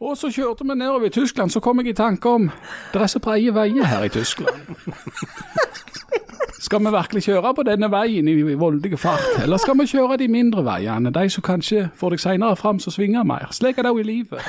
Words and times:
Og 0.00 0.16
så 0.16 0.30
kjørte 0.32 0.64
vi 0.64 0.74
nedover 0.74 1.06
i 1.06 1.12
Tyskland, 1.12 1.50
så 1.50 1.60
kom 1.60 1.80
jeg 1.80 1.92
i 1.92 1.92
tanke 1.92 2.28
om 2.28 2.50
det 2.92 3.02
er 3.02 3.06
så 3.06 3.20
breie 3.20 3.52
veier 3.54 3.84
her 3.84 4.04
i 4.04 4.08
Tyskland. 4.08 4.56
Skal 6.60 6.80
vi 6.84 6.90
virkelig 6.92 7.22
kjøre 7.24 7.54
på 7.56 7.62
denne 7.64 7.88
veien 7.92 8.28
i 8.28 8.54
voldige 8.54 8.96
fart, 9.00 9.24
eller 9.42 9.56
skal 9.56 9.78
vi 9.80 9.86
kjøre 9.88 10.18
de 10.20 10.28
mindre 10.28 10.64
veiene, 10.64 11.10
de 11.10 11.30
som 11.32 11.42
kanskje 11.42 11.88
får 11.96 12.14
deg 12.14 12.20
senere 12.20 12.56
fram 12.56 12.78
som 12.78 12.92
svinger 12.92 13.24
mer? 13.24 13.48
Slik 13.56 13.78
er 13.78 13.88
det 13.88 13.94
jo 13.94 14.02
i 14.02 14.04
livet. 14.04 14.44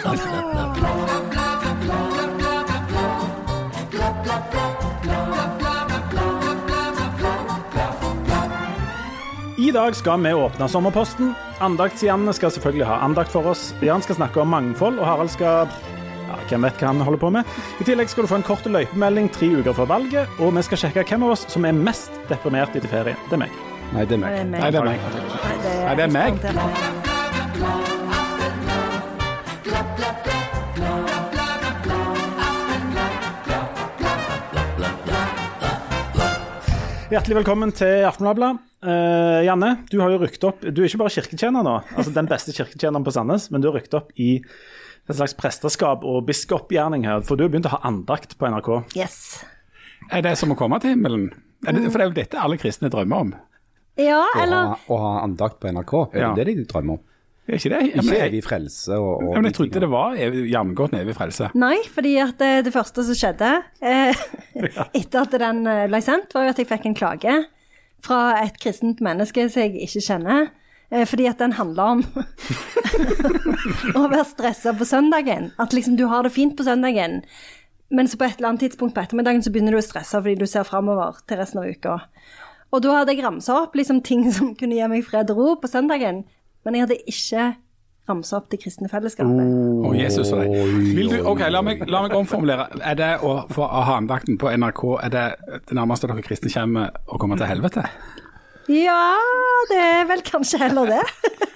I 9.71 9.73
dag 9.73 9.95
skal 9.95 10.19
vi 10.19 10.33
åpne 10.35 10.67
sommerposten. 10.67 11.29
Andakts-Janne 11.63 12.33
skal 12.35 12.51
selvfølgelig 12.51 12.89
ha 12.89 12.97
andakt 13.05 13.31
for 13.31 13.47
oss. 13.47 13.69
Jan 13.79 14.03
skal 14.03 14.17
snakke 14.17 14.41
om 14.41 14.49
mangfold, 14.51 14.97
og 14.99 15.07
Harald 15.07 15.31
skal 15.31 15.69
ja, 16.27 16.39
hvem 16.49 16.67
vet 16.67 16.81
hva 16.81 16.89
han 16.89 16.99
holder 17.07 17.21
på 17.21 17.29
med. 17.31 17.53
I 17.79 17.87
tillegg 17.87 18.11
skal 18.11 18.27
du 18.27 18.31
få 18.33 18.41
en 18.41 18.43
kort 18.49 18.67
løypemelding 18.67 19.31
tre 19.31 19.47
uker 19.61 19.77
før 19.77 19.87
valget, 19.93 20.41
og 20.43 20.51
vi 20.57 20.65
skal 20.67 20.81
sjekke 20.81 21.05
hvem 21.07 21.23
av 21.23 21.37
oss 21.37 21.45
som 21.53 21.63
er 21.69 21.77
mest 21.87 22.19
deprimert 22.27 22.75
etter 22.75 22.91
ferie. 22.91 23.15
Det 23.29 23.39
er 23.39 23.45
meg. 23.45 23.55
Nei, 23.93 24.03
det 24.03 24.19
er 24.19 24.25
meg. 24.25 24.43
Nei, 24.57 24.73
det 24.75 24.81
er 24.81 24.89
meg. 24.89 25.07
Nei, 25.85 25.95
det 25.95 26.09
er 26.09 26.13
meg. 26.19 27.00
Hjertelig 37.11 37.41
velkommen 37.41 37.73
til 37.75 38.05
Aftenbladet. 38.07 38.53
Uh, 38.81 39.41
Janne, 39.43 39.71
du 39.91 39.97
har 40.01 40.13
jo 40.13 40.19
rykt 40.23 40.41
opp 40.47 40.63
Du 40.63 40.79
er 40.81 40.87
ikke 40.87 41.01
bare 41.03 41.11
kirketjener 41.13 41.65
nå, 41.65 41.73
altså 41.93 42.13
den 42.15 42.29
beste 42.29 42.53
kirketjeneren 42.55 43.03
på 43.05 43.11
Sandnes, 43.13 43.49
men 43.51 43.61
du 43.61 43.67
har 43.69 43.75
rykt 43.77 43.93
opp 43.97 44.09
i 44.15 44.39
en 44.39 45.17
slags 45.17 45.35
presteskap 45.37 46.05
og 46.07 46.23
biskopgjerning 46.29 47.03
her, 47.05 47.21
for 47.27 47.37
du 47.37 47.43
har 47.45 47.51
begynt 47.53 47.67
å 47.69 47.73
ha 47.75 47.81
andakt 47.89 48.37
på 48.39 48.47
NRK. 48.49 48.71
Yes. 48.97 49.19
Er 50.09 50.23
det 50.25 50.33
som 50.39 50.53
å 50.53 50.57
komme 50.57 50.79
til 50.81 50.95
himmelen? 50.95 51.27
Er 51.67 51.75
det, 51.75 51.83
for 51.91 51.99
det 51.99 52.05
er 52.07 52.09
jo 52.13 52.17
dette 52.21 52.41
alle 52.41 52.57
kristne 52.61 52.89
drømmer 52.93 53.25
om. 53.27 53.33
Ja, 53.99 54.21
Å 54.23 54.45
ha, 54.47 54.61
å 54.87 54.99
ha 55.03 55.11
andakt 55.25 55.59
på 55.61 55.69
NRK, 55.73 55.93
er 56.15 56.23
Ja. 56.23 56.31
det 56.37 56.47
det 56.47 56.55
de 56.61 56.65
drømmer 56.69 56.95
om? 56.97 57.03
Er 57.49 57.57
ikke 57.57 57.69
det? 57.73 57.79
Jeg, 57.81 58.03
men, 58.05 58.05
Ikke 58.13 58.25
evig 58.27 58.41
frelse 58.45 58.97
og, 59.01 59.23
og 59.25 59.33
men 59.35 59.47
jeg 59.49 59.55
trodde 59.57 59.79
det 59.81 59.89
var 59.91 60.13
ev- 60.15 60.35
med 60.91 60.99
evig 61.01 61.15
frelse. 61.17 61.49
Nei, 61.57 61.77
fordi 61.91 62.15
at 62.21 62.37
det, 62.39 62.51
det 62.67 62.73
første 62.73 63.03
som 63.07 63.17
skjedde 63.17 63.49
eh, 63.81 64.21
etter 65.01 65.23
at 65.25 65.31
den 65.41 65.65
eh, 65.67 65.87
ble 65.89 66.01
sendt, 66.05 66.33
var 66.37 66.45
jo 66.45 66.53
at 66.53 66.61
jeg 66.61 66.69
fikk 66.69 66.85
en 66.91 66.95
klage 66.95 67.37
fra 68.05 68.19
et 68.41 68.57
kristent 68.61 69.01
menneske 69.01 69.47
som 69.49 69.61
jeg 69.65 69.75
ikke 69.87 70.01
kjenner. 70.05 70.47
eh, 70.91 71.05
Fordi 71.09 71.27
at 71.27 71.41
den 71.41 71.57
handler 71.57 71.97
om 71.97 72.05
å 73.99 74.05
være 74.11 74.25
stressa 74.29 74.73
på 74.77 74.87
søndagen. 74.87 75.51
At 75.61 75.73
liksom 75.75 75.97
du 75.99 76.05
har 76.11 76.23
det 76.25 76.33
fint 76.35 76.55
på 76.57 76.65
søndagen, 76.67 77.21
men 77.91 78.07
så 78.07 78.17
på 78.21 78.25
et 78.27 78.37
eller 78.39 78.53
annet 78.53 78.67
tidspunkt 78.69 78.95
på 78.95 79.01
ettermiddagen 79.03 79.43
så 79.43 79.51
begynner 79.51 79.75
du 79.75 79.81
å 79.81 79.85
stresse 79.85 80.21
fordi 80.21 80.37
du 80.39 80.47
ser 80.47 80.63
framover 80.67 81.19
til 81.27 81.41
resten 81.41 81.59
av 81.63 81.67
uka. 81.73 81.97
Og 82.71 82.83
da 82.85 83.01
hadde 83.01 83.11
jeg 83.17 83.25
ramsa 83.25 83.57
opp 83.65 83.73
liksom 83.75 83.99
ting 84.07 84.29
som 84.31 84.53
kunne 84.55 84.77
gi 84.77 84.85
meg 84.87 85.03
fred 85.03 85.33
og 85.33 85.41
ro 85.41 85.55
på 85.59 85.67
søndagen, 85.67 86.21
men 86.65 86.77
jeg 86.77 86.87
hadde 86.87 86.97
ikke 87.09 87.51
ramsa 88.09 88.39
opp 88.39 88.49
det 88.51 88.59
kristne 88.63 88.89
fellesskapet. 88.91 89.51
Å, 89.85 89.91
Jesus 89.95 90.31
og 90.33 90.41
deg. 90.41 90.55
Vil 90.97 91.11
du, 91.11 91.19
ok, 91.31 91.43
la 91.53 91.61
meg, 91.65 91.83
la 91.89 92.03
meg 92.05 92.15
omformulere. 92.17 92.67
Er 92.81 92.97
det 92.99 93.11
å 93.25 93.35
få 93.51 93.65
å 93.65 93.83
ha 93.87 93.99
andakten 94.01 94.39
på 94.41 94.51
NRK, 94.51 94.83
er 95.05 95.13
det 95.13 95.25
det 95.69 95.77
nærmeste 95.77 96.09
dere 96.09 96.25
kristne 96.25 96.51
kommer 96.53 96.97
å 97.07 97.21
komme 97.21 97.37
til 97.39 97.49
helvete? 97.49 97.85
Ja, 98.71 99.17
det 99.71 99.79
er 99.81 100.05
vel 100.09 100.23
kanskje 100.25 100.61
heller 100.61 100.97
det. 100.97 101.03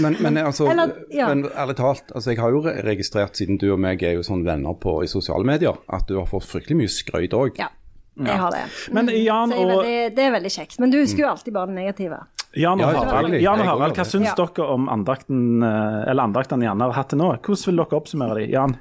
Men, 0.00 0.16
men, 0.18 0.38
altså, 0.40 0.64
Eller, 0.70 0.94
ja. 1.12 1.26
men 1.28 1.44
ærlig 1.52 1.74
talt, 1.76 2.08
altså, 2.16 2.30
jeg 2.32 2.40
har 2.40 2.54
jo 2.54 2.62
registrert, 2.64 3.36
siden 3.36 3.58
du 3.60 3.66
og 3.74 3.76
meg 3.84 4.00
er 4.02 4.14
jo 4.16 4.22
sånn 4.26 4.40
venner 4.46 4.74
på 4.80 4.94
i 5.04 5.10
sosiale 5.10 5.44
medier, 5.46 5.76
at 5.92 6.08
du 6.08 6.16
har 6.16 6.24
fått 6.30 6.46
fryktelig 6.48 6.78
mye 6.78 6.90
skryt 6.90 7.36
òg. 7.36 7.60
Ja, 7.60 7.68
jeg 8.16 8.40
har 8.40 8.54
det. 8.54 8.64
Men 8.96 9.12
Jan 9.12 9.52
Så 9.52 9.58
jeg 9.60 9.66
er 9.66 9.74
og, 9.74 9.82
veldig, 9.84 10.16
det 10.16 10.24
er 10.24 10.32
veldig 10.38 10.52
kjekt. 10.56 10.78
Men 10.82 10.94
du 10.94 10.98
husker 11.02 11.26
jo 11.26 11.28
alltid 11.30 11.54
bare 11.54 11.70
det 11.70 11.76
negative. 11.76 12.22
Jan 12.56 12.80
og 12.80 12.94
Harald. 12.94 13.34
Jan 13.42 13.60
og 13.60 13.66
Harald 13.66 13.96
hva 13.98 14.04
syns 14.06 14.28
Ja. 14.30 14.34
dere 14.38 14.66
om 14.70 14.88
andakten, 14.92 15.62
eh, 15.62 16.10
eller 16.10 16.22
andaktene 16.28 16.64
Janne 16.68 16.86
har 16.88 16.92
hatt 16.92 17.08
til 17.10 17.18
nå? 17.18 17.32
Hvordan 17.42 17.66
vil 17.66 17.76
dere 17.82 17.98
oppsummere 18.00 18.34
de? 18.38 18.46
Jan, 18.52 18.76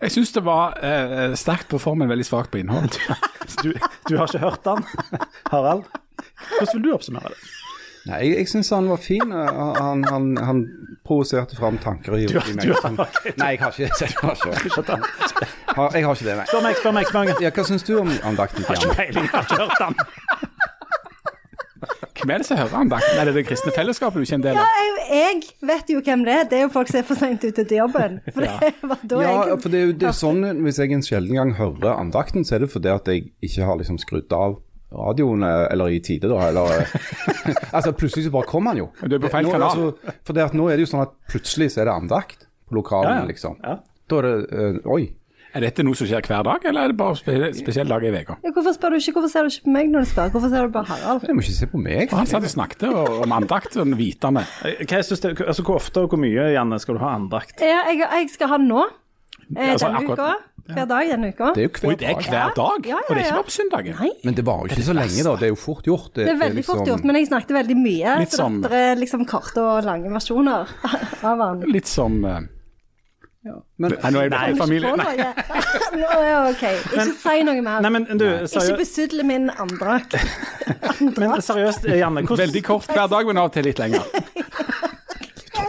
Jeg 0.00 0.10
syns 0.14 0.32
det 0.32 0.42
var 0.46 0.78
eh, 0.82 1.34
sterkt 1.36 1.68
på 1.68 1.78
formen, 1.78 2.08
veldig 2.08 2.24
svakt 2.24 2.50
på 2.50 2.62
innhold. 2.62 2.96
du, 3.62 3.72
du 4.08 4.16
har 4.16 4.26
ikke 4.30 4.40
hørt 4.46 4.64
den. 4.64 4.84
Harald, 5.52 5.84
hvordan 6.56 6.72
vil 6.74 6.82
du 6.88 6.94
oppsummere 6.96 7.28
det? 7.34 7.40
Nei, 8.08 8.22
jeg, 8.24 8.36
jeg 8.38 8.48
syns 8.48 8.70
han 8.72 8.86
var 8.88 8.96
fin. 8.96 9.28
Han, 9.30 10.04
han, 10.08 10.30
han 10.40 10.62
provoserte 11.04 11.52
fram 11.58 11.76
tanker 11.84 12.14
i, 12.16 12.22
i 12.24 12.54
meg. 12.56 12.70
som- 12.80 12.96
Nei, 13.42 13.50
jeg 13.52 13.60
har 13.60 13.76
ikke 13.76 13.90
det. 13.90 14.00
Jeg 14.00 14.16
har 14.22 14.32
ikke, 14.32 14.96
har, 15.76 15.90
jeg 15.92 16.04
har 16.06 16.14
ikke 16.16 16.24
det, 16.30 16.36
nei. 16.38 16.46
Spør 16.48 16.62
meg, 16.64 16.78
spør 16.80 16.94
meg. 16.96 17.10
spør 17.10 17.26
meg. 17.28 17.42
Ja, 17.44 17.50
hva 17.52 17.66
syns 17.68 17.84
du 17.84 17.92
om 18.00 18.08
andakten 18.24 18.64
Har 18.64 18.80
ikke 18.80 18.96
Peiling, 19.02 19.28
har 19.34 19.44
ikke 19.44 19.60
hørt 19.60 19.84
den. 19.84 20.48
Hvem 22.20 22.30
er 22.34 22.42
det 22.42 22.46
som 22.46 22.58
hører 22.60 22.74
andakten? 22.82 23.18
Er 23.20 23.28
det 23.30 23.34
det 23.38 23.44
kristne 23.48 23.72
fellesskapet 23.72 24.20
du 24.20 24.26
ikke 24.26 24.34
er 24.36 24.40
en 24.40 24.44
del 24.44 24.58
Ja, 24.58 24.64
av? 24.64 24.80
jeg, 25.10 25.42
jeg 25.42 25.68
vet 25.70 25.92
jo 25.94 26.00
hvem 26.04 26.24
det 26.26 26.34
er. 26.34 26.44
Det 26.50 26.58
er 26.58 26.62
jo 26.66 26.72
folk 26.74 26.88
som 26.92 26.98
er 27.00 27.06
for 27.08 27.20
seint 27.20 27.44
ute 27.46 27.64
til 27.64 27.76
jobben. 27.80 28.18
For 28.34 28.44
det 28.44 28.72
var 28.82 29.04
da 29.12 29.20
Ja, 29.24 29.30
jeg 29.50 29.60
for 29.62 29.68
det 29.72 29.78
er 29.80 29.86
jo 29.88 29.94
det 30.02 30.08
er 30.10 30.16
sånn 30.18 30.42
hvis 30.64 30.80
jeg 30.82 30.92
en 30.96 31.02
sjelden 31.06 31.38
gang 31.40 31.54
hører 31.60 31.94
andakten, 31.96 32.44
så 32.44 32.58
er 32.58 32.64
det 32.66 32.70
fordi 32.74 32.92
at 32.92 33.08
jeg 33.08 33.30
ikke 33.46 33.64
har 33.70 33.80
liksom 33.80 33.98
skrudd 34.02 34.32
av 34.36 34.58
radioen, 34.90 35.44
eh, 35.46 35.66
eller 35.70 35.92
i 35.94 36.00
tide, 36.02 36.26
da. 36.28 36.48
Eller, 36.50 36.80
eh, 36.82 37.54
altså 37.76 37.92
plutselig 37.94 38.26
så 38.26 38.32
bare 38.34 38.48
kommer 38.50 38.74
han 38.74 38.80
jo. 38.82 38.88
Du 39.06 39.14
er 39.16 39.22
på 39.22 39.30
feil 39.30 39.46
kanal. 39.46 39.68
Altså, 39.70 40.16
for 40.26 40.34
det 40.36 40.42
at 40.48 40.56
nå 40.58 40.66
er 40.68 40.76
det 40.80 40.88
jo 40.88 40.90
sånn 40.96 41.04
at 41.06 41.12
plutselig 41.30 41.70
så 41.76 41.84
er 41.84 41.90
det 41.90 41.94
andakt 41.94 42.46
på 42.68 42.74
lokalen, 42.80 43.12
Ja, 43.14 43.22
ja. 43.22 43.28
liksom. 43.30 43.56
Ja. 43.62 43.76
Da 44.10 44.18
er 44.18 44.26
det 44.26 44.34
øh, 44.50 44.78
Oi. 44.90 45.04
Er 45.54 45.60
dette 45.64 45.82
noe 45.82 45.96
som 45.98 46.06
skjer 46.06 46.22
hver 46.22 46.44
dag, 46.46 46.64
eller 46.70 46.84
er 46.84 46.92
det 46.92 46.96
bare 47.00 47.16
spe 47.18 47.32
spesielle 47.58 47.90
dager 47.90 48.14
i 48.14 48.22
uka? 48.22 48.36
Ja, 48.44 48.52
Hvorfor 48.54 48.74
spør 48.76 48.90
du 48.94 48.96
ikke? 49.00 49.14
Hvorfor 49.16 49.30
ser 49.32 49.42
du 49.42 49.50
ikke 49.50 49.64
på 49.66 49.72
meg 49.74 49.88
når 49.90 50.04
du 50.06 50.10
spør? 50.12 50.28
Hvorfor 50.30 50.48
ser 50.52 50.62
du 50.68 50.74
bare 50.76 50.86
Harald? 50.92 51.24
Jeg 51.26 51.34
må 51.34 51.42
ikke 51.42 51.56
se 51.58 51.66
på 51.72 51.80
meg. 51.82 52.12
Og 52.12 52.18
han 52.20 52.26
satt 52.30 52.44
og 52.46 52.52
snakket 52.54 52.84
og- 52.90 53.22
om 53.24 53.32
andakt, 53.32 53.72
sånn 53.74 53.96
vitende. 53.98 54.44
Eh, 54.64 54.84
Hva 54.86 55.02
synes 55.02 55.20
du, 55.20 55.28
altså, 55.44 55.62
hvor 55.66 55.76
ofte 55.80 56.00
og 56.04 56.10
hvor 56.10 56.18
mye 56.22 56.52
Janne, 56.54 56.78
skal 56.80 56.94
du 56.94 57.00
ha 57.00 57.16
andakt? 57.18 57.58
Ja, 57.60 57.82
jeg, 57.90 57.98
jeg 57.98 58.30
skal 58.30 58.48
ha 58.48 58.58
nå. 58.58 58.86
Eh, 59.56 59.72
Altså, 59.72 59.86
denne 59.88 59.98
akkurat- 60.06 60.18
uka. 60.18 60.46
Hver 60.70 60.86
dag 60.86 61.08
denne 61.10 61.28
uka. 61.34 61.46
Det 61.54 61.58
er 61.58 61.66
jo 61.66 61.88
Oi, 61.88 61.94
hver 61.94 61.98
det 61.98 62.06
er 62.06 62.14
dag. 62.14 62.22
hver 62.30 62.54
dag? 62.54 62.86
Ja, 62.86 62.94
ja, 62.94 62.96
Og 63.08 63.08
det 63.08 63.16
er 63.16 63.26
ikke 63.26 63.34
bare 63.34 63.48
på 63.50 63.56
søndagen? 63.58 63.94
Nei, 63.98 64.10
Men 64.22 64.34
det 64.34 64.44
varer 64.46 64.60
jo 64.60 64.74
ikke 64.76 64.86
så 64.86 64.94
lenge, 64.94 65.24
da. 65.24 65.32
Det 65.34 65.42
er 65.42 65.48
jo 65.50 65.56
fort 65.56 65.82
gjort. 65.84 66.14
det 66.14 66.28
er 66.28 66.36
veldig 66.38 66.64
fort 66.64 66.86
gjort, 66.86 67.04
men 67.04 67.16
jeg 67.16 67.26
snakket 67.26 67.50
veldig 67.58 67.76
mye. 67.76 68.18
Litt 68.20 68.28
så 68.30 68.36
som- 68.36 68.60
det 68.62 68.70
er 68.70 68.94
liksom 68.94 69.26
korte 69.26 69.58
og 69.58 69.82
lange 69.84 70.06
versjoner 70.14 70.68
av 71.24 71.38
han. 71.42 71.60
Litt 71.66 71.86
som 71.88 72.22
eh, 73.46 73.58
men, 73.76 73.94
Nei, 74.02 74.10
nå 74.10 74.22
er 74.22 74.32
det 74.32 74.38
Nei. 74.38 74.56
familie. 74.58 74.92
Nei. 75.00 75.16
Ok, 76.50 76.64
ikke 76.92 77.06
si 77.22 77.42
noe 77.46 77.64
mer. 77.64 77.80
Nei, 77.84 77.92
men 77.96 78.08
du, 78.20 78.26
Ikke 78.44 78.78
besudle 78.80 79.26
min 79.26 79.50
andakt. 79.50 80.18
men 81.20 81.40
seriøst 81.40 81.88
Janne, 81.88 82.24
hvordan 82.26 82.46
Veldig 82.46 82.64
kort 82.64 82.90
hver 82.92 83.10
dag, 83.12 83.26
men 83.26 83.40
av 83.40 83.50
og 83.50 83.56
til 83.56 83.70
litt 83.70 83.82
lenger. 83.82 84.06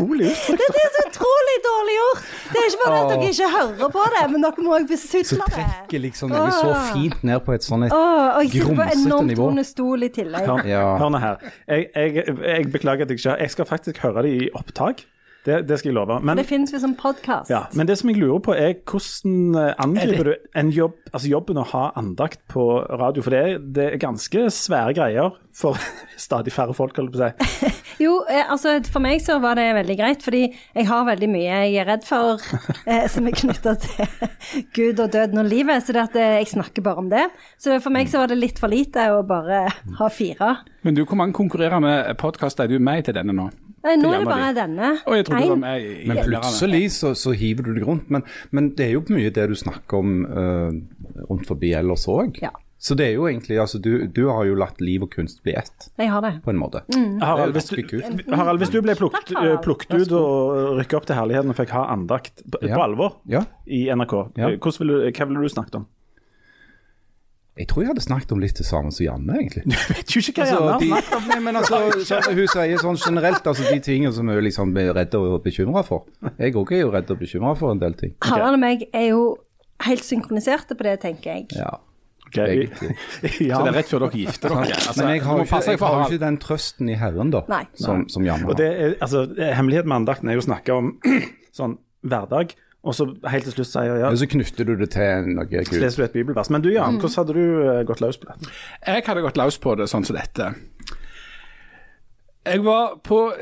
utrolig 0.01 0.25
ut? 0.31 0.57
Det 0.59 0.81
er 0.83 0.91
så 0.95 1.03
utrolig 1.07 1.55
dårlig 1.65 1.95
gjort! 1.97 2.23
Det 2.51 2.61
er 2.61 2.67
ikke 2.69 2.81
bare 2.85 2.99
at 3.01 3.11
dere 3.11 3.29
ikke 3.31 3.49
hører 3.55 3.93
på 3.95 4.05
det, 4.15 4.23
men 4.31 4.45
dere 4.45 4.65
må 4.65 4.73
òg 4.77 4.87
besudle 4.89 5.21
det. 5.21 5.29
Så 5.29 5.47
trekker 5.55 6.03
liksom 6.05 6.33
noe 6.33 6.51
så 6.55 6.73
fint 6.91 7.23
ned 7.27 7.43
på 7.45 7.55
et 7.55 7.65
sånn 7.67 7.87
et 7.87 7.93
nivå. 7.93 8.01
og 8.01 8.43
jeg 8.43 8.51
sitter 8.55 8.81
på 8.81 8.89
enormt 8.97 9.37
vond 9.39 9.65
stol 9.67 10.07
i 10.07 10.11
tillegg. 10.13 10.49
Hør, 10.49 10.67
hør 11.03 11.15
nå 11.15 11.23
her. 11.23 11.47
Jeg, 11.67 11.87
jeg, 11.95 12.37
jeg 12.41 12.69
beklager 12.73 13.07
at 13.07 13.13
jeg 13.13 13.21
ikke 13.21 13.37
Jeg 13.45 13.55
skal 13.55 13.69
faktisk 13.69 14.03
høre 14.05 14.25
det 14.27 14.35
i 14.37 14.49
opptak. 14.57 15.05
Det, 15.45 15.63
det 15.65 15.79
skal 15.79 15.89
jeg 15.89 15.97
love. 15.97 16.19
Men, 16.21 16.37
Det 16.37 16.45
finnes 16.45 16.73
jo 16.73 16.79
som 16.79 16.93
podkast. 16.95 17.49
ja, 17.49 17.63
men 17.73 17.87
det 17.89 17.97
som 17.97 18.11
jeg 18.11 18.19
lurer 18.21 18.41
på, 18.45 18.53
er 18.53 18.75
hvordan 18.85 19.55
eh, 19.57 19.71
angriper 19.81 20.27
du 20.29 20.33
en 20.61 20.69
jobb, 20.69 20.99
altså 21.09 21.31
jobben 21.31 21.57
å 21.57 21.65
ha 21.71 21.87
andakt 21.97 22.43
på 22.51 22.65
radio? 23.01 23.23
For 23.25 23.33
det 23.33 23.39
er, 23.41 23.63
det 23.77 23.87
er 23.87 24.03
ganske 24.03 24.45
svære 24.53 24.93
greier 24.97 25.33
for 25.57 25.79
stadig 26.27 26.53
færre 26.53 26.75
folk, 26.77 26.97
holder 26.97 27.25
jeg 27.25 27.37
på 27.39 27.47
å 27.47 27.71
si. 27.71 27.77
Jo, 28.01 28.13
eh, 28.29 28.45
altså 28.49 28.77
for 28.89 29.03
meg 29.03 29.21
så 29.21 29.35
var 29.41 29.57
det 29.59 29.67
veldig 29.77 29.97
greit, 29.99 30.23
fordi 30.25 30.43
jeg 30.47 30.87
har 30.89 31.03
veldig 31.05 31.27
mye 31.29 31.49
jeg 31.67 31.75
er 31.81 31.89
redd 31.89 32.05
for 32.07 32.41
eh, 32.89 33.05
som 33.11 33.27
er 33.29 33.35
knytta 33.37 33.75
til 33.81 34.63
Gud 34.77 35.01
og 35.01 35.11
døden 35.13 35.41
og 35.41 35.49
livet, 35.49 35.85
så 35.85 35.97
det 35.97 36.05
at 36.05 36.17
eh, 36.21 36.37
jeg 36.41 36.53
snakker 36.53 36.85
bare 36.85 37.03
om 37.03 37.09
det. 37.11 37.27
Så 37.61 37.77
for 37.83 37.93
meg 37.93 38.09
så 38.09 38.21
var 38.21 38.31
det 38.31 38.39
litt 38.39 38.61
for 38.61 38.71
lite 38.71 39.09
å 39.13 39.21
bare 39.27 39.65
ha 39.99 40.13
fire. 40.13 40.55
Men 40.85 40.97
du, 40.97 41.03
hvor 41.05 41.19
mange 41.19 41.37
konkurrerende 41.37 42.15
podkaster 42.21 42.65
er 42.65 42.73
du 42.73 42.81
med 42.81 43.01
i 43.01 43.09
til 43.09 43.17
denne 43.17 43.35
nå? 43.37 43.49
Nei, 43.83 43.95
nå 43.97 44.11
er 44.13 44.19
det 44.19 44.27
bare 44.29 44.49
de. 44.53 44.59
denne. 44.61 44.89
Og 45.07 45.15
jeg 45.17 45.25
trodde 45.25 45.43
du 45.43 45.47
var 45.49 45.55
En. 45.55 45.59
med 45.65 45.81
i, 45.81 45.93
i 46.03 46.07
Men 46.11 46.17
plutselig 46.25 46.83
så, 46.99 47.13
så 47.17 47.31
hiver 47.33 47.63
du 47.65 47.73
deg 47.79 47.85
rundt. 47.87 48.09
Men, 48.13 48.23
men 48.51 48.69
det 48.77 48.85
er 48.89 48.91
jo 48.97 49.03
mye 49.09 49.31
det 49.33 49.47
du 49.49 49.55
snakker 49.57 49.97
om 49.97 50.11
uh, 50.25 50.69
rundt 51.29 51.47
forbi 51.49 51.73
ellers 51.77 52.05
òg. 52.11 52.37
Ja. 52.43 52.51
Så 52.81 52.95
det 52.97 53.11
er 53.11 53.11
jo 53.13 53.27
egentlig 53.29 53.59
altså 53.61 53.77
du, 53.77 54.07
du 54.09 54.23
har 54.33 54.43
jo 54.49 54.55
latt 54.57 54.79
liv 54.81 55.03
og 55.05 55.11
kunst 55.13 55.43
bli 55.45 55.53
ett, 55.53 55.91
Jeg 56.01 56.09
har 56.09 56.21
det. 56.25 56.31
på 56.41 56.49
en 56.49 56.57
måte. 56.57 56.81
Harald, 57.21 57.53
hvis 57.53 57.67
du, 57.69 57.75
er. 57.77 58.15
Harald, 58.33 58.57
hvis 58.63 58.71
du 58.73 58.79
ble 58.81 58.95
plukket, 58.97 59.29
plukket 59.61 59.93
ut 60.01 60.13
og 60.17 60.79
rykket 60.79 60.95
opp 60.97 61.05
til 61.05 61.19
herligheten 61.19 61.53
og 61.53 61.59
fikk 61.59 61.75
ha 61.77 61.83
andakt 61.93 62.41
på, 62.41 62.57
Ja. 62.65 62.73
på 62.79 62.81
alvor 62.87 63.19
Ja. 63.29 63.43
i 63.69 63.83
NRK, 63.93 64.15
Ja. 64.35 64.49
eh, 64.49 64.57
hvordan 64.57 64.79
ville, 64.81 65.11
hva 65.13 65.27
ville 65.29 65.41
du 65.45 65.53
snakket 65.53 65.75
om? 65.77 65.85
Jeg 67.61 67.67
tror 67.69 67.83
jeg 67.85 67.91
hadde 67.91 68.03
snakket 68.03 68.31
om 68.33 68.41
litt 68.41 68.57
det 68.57 68.65
samme 68.65 68.89
som 68.95 69.03
Janne, 69.05 69.35
egentlig. 69.37 69.63
Du 69.69 69.75
Vet 69.93 70.15
jo 70.15 70.21
ikke 70.23 70.41
hva 70.41 70.47
Altså, 70.47 70.63
Janne 70.65 70.95
har 70.95 71.05
snakket 71.05 71.37
om. 71.37 71.43
men 71.45 71.59
altså, 71.61 71.79
så, 72.09 72.19
hun 72.31 72.47
sier 72.55 72.81
sånn 72.81 72.97
generelt 73.03 73.47
altså 73.53 73.67
de 73.69 73.79
tingene 73.85 74.13
som 74.17 74.31
hun 74.33 74.41
liksom 74.47 74.73
er 74.81 74.89
redd 74.97 75.13
og 75.19 75.37
bekymra 75.45 75.83
for. 75.85 76.07
Jeg 76.41 76.55
òg 76.57 76.73
er 76.73 76.83
jo 76.85 76.91
redd 76.95 77.13
og 77.13 77.21
bekymra 77.21 77.53
for 77.59 77.75
en 77.75 77.81
del 77.83 77.93
ting. 77.99 78.15
Harald 78.25 78.57
og 78.57 78.63
meg 78.63 78.87
er 78.89 79.11
jo 79.11 79.21
helt 79.85 80.05
synkroniserte 80.05 80.77
på 80.77 80.85
det, 80.89 80.97
tenker 81.05 81.35
jeg. 81.35 81.47
Ja, 81.61 81.77
Ok, 82.31 82.37
ja. 83.43 83.57
Så 83.59 83.65
det 83.65 83.71
er 83.73 83.75
rett 83.75 83.89
før 83.91 84.05
dere 84.05 84.19
gifter 84.21 84.53
dere. 84.53 84.77
Altså, 84.87 85.01
Men 85.03 85.09
jeg 85.17 85.23
har 85.25 85.39
jo 85.41 85.43
ikke, 85.43 85.77
Harald. 85.83 86.13
ikke 86.13 86.21
den 86.25 86.37
trøsten 86.39 86.89
i 86.89 86.95
Herren, 86.95 87.31
da, 87.33 87.41
Nei. 87.51 87.65
som, 87.75 88.05
som 88.07 88.23
Janne 88.23 88.47
Og 88.47 88.53
har. 88.53 88.59
det 88.61 88.69
er, 88.71 88.93
altså, 89.03 89.25
Hemmeligheten 89.35 89.91
med 89.91 89.97
andakten 89.97 90.31
er 90.31 90.37
jo 90.39 90.43
å 90.45 90.47
snakke 90.47 90.77
om 90.77 90.93
sånn 91.59 91.75
hverdag, 92.07 92.53
og 92.81 92.95
så 92.97 93.05
helt 93.29 93.45
til 93.45 93.53
slutt 93.53 93.69
sier 93.69 93.99
ja, 94.01 94.09
Og 94.09 94.17
så 94.17 94.25
knytter 94.29 94.65
du 94.65 94.73
det 94.79 94.87
til 94.95 95.27
noe 95.35 95.65
så 95.67 95.81
leser 95.83 96.01
du 96.01 96.05
et 96.07 96.15
bibelvers. 96.15 96.49
Men 96.49 96.63
du 96.65 96.71
Jan, 96.73 96.97
hvordan 96.97 97.19
hadde 97.19 97.35
du 97.37 97.43
eh, 97.61 97.83
gått 97.85 98.01
løs 98.01 98.17
på 98.17 98.29
det? 98.31 98.49
Jeg 98.87 99.05
hadde 99.05 99.21
gått 99.21 99.37
løs 99.37 99.59
på 99.61 99.75
det 99.77 99.85
sånn 99.91 100.07
som 100.07 100.17
dette. 100.17 100.47
Jeg 102.45 102.65
var 102.65 102.99
på 103.03 103.33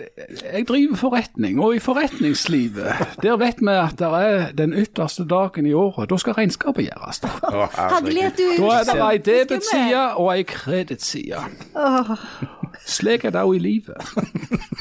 Jeg 0.54 0.68
driver 0.68 0.96
forretning, 0.96 1.60
og 1.64 1.76
i 1.76 1.80
forretningslivet 1.80 2.84
der 3.24 3.38
vet 3.40 3.62
vi 3.62 3.72
at 3.72 3.96
det 4.00 4.08
er 4.08 4.52
den 4.52 4.74
ytterste 4.74 5.24
dagen 5.28 5.66
i 5.66 5.74
året. 5.74 6.10
Da 6.10 6.18
skal 6.18 6.34
regnskapet 6.34 6.90
gjøres. 6.90 7.20
Da, 7.20 7.30
er 7.88 8.84
det 8.90 8.98
ei 9.00 9.18
debetside 9.24 10.04
og 10.16 10.34
ei 10.36 10.44
kreditside. 10.44 11.40
Slik 12.88 13.24
er 13.26 13.32
det 13.36 13.42
òg 13.44 13.56
i 13.56 13.60
livet. 13.60 13.96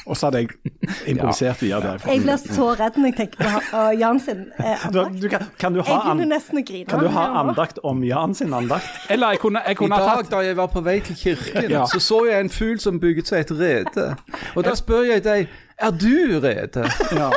Og 0.07 0.17
så 0.17 0.27
hadde 0.27 0.39
jeg 0.39 0.49
improvisert 1.07 1.63
videre 1.63 1.81
derfra. 1.85 2.13
Jeg 2.13 2.23
blir 2.25 2.37
så 2.41 2.69
redd 2.79 2.99
når 2.99 3.11
jeg 3.11 3.17
tenker 3.17 3.45
på 3.71 3.83
Jan 4.01 4.21
sin 4.25 4.45
eh, 4.59 4.87
andakt. 4.87 5.23
du, 5.23 5.29
kan, 5.29 5.45
kan, 5.61 5.75
du 5.75 5.83
ha 5.83 5.93
Jeg 5.93 6.03
begynner 6.05 6.25
an, 6.25 6.33
nesten 6.33 6.61
å 6.61 6.65
grine. 6.71 6.87
kan 6.89 7.03
du 7.05 7.09
ha 7.13 7.27
andakt 7.43 7.81
om 7.85 8.03
Jan 8.07 8.35
sin 8.35 8.55
andakt? 8.57 8.89
Eller 9.11 9.35
jeg 9.37 9.43
kunne, 9.45 9.63
jeg 9.67 9.77
kunne 9.77 9.99
I 9.99 10.07
dag 10.07 10.23
tatt 10.23 10.31
da 10.33 10.43
jeg 10.47 10.57
var 10.57 10.71
på 10.73 10.83
vei 10.87 10.99
til 11.05 11.17
kirken, 11.17 11.71
Ja. 11.71 11.85
så 11.87 12.01
så 12.01 12.23
jeg 12.31 12.41
en 12.47 12.51
fugl 12.51 12.81
som 12.81 13.01
bygget 13.01 13.29
seg 13.29 13.45
et 13.45 13.53
rede. 13.61 14.08
Og 14.55 14.65
da 14.65 14.75
spør 14.75 15.03
jeg 15.03 15.25
deg, 15.25 15.49
er 15.79 15.91
du 15.91 16.41
rede? 16.43 16.85
ja. 17.21 17.31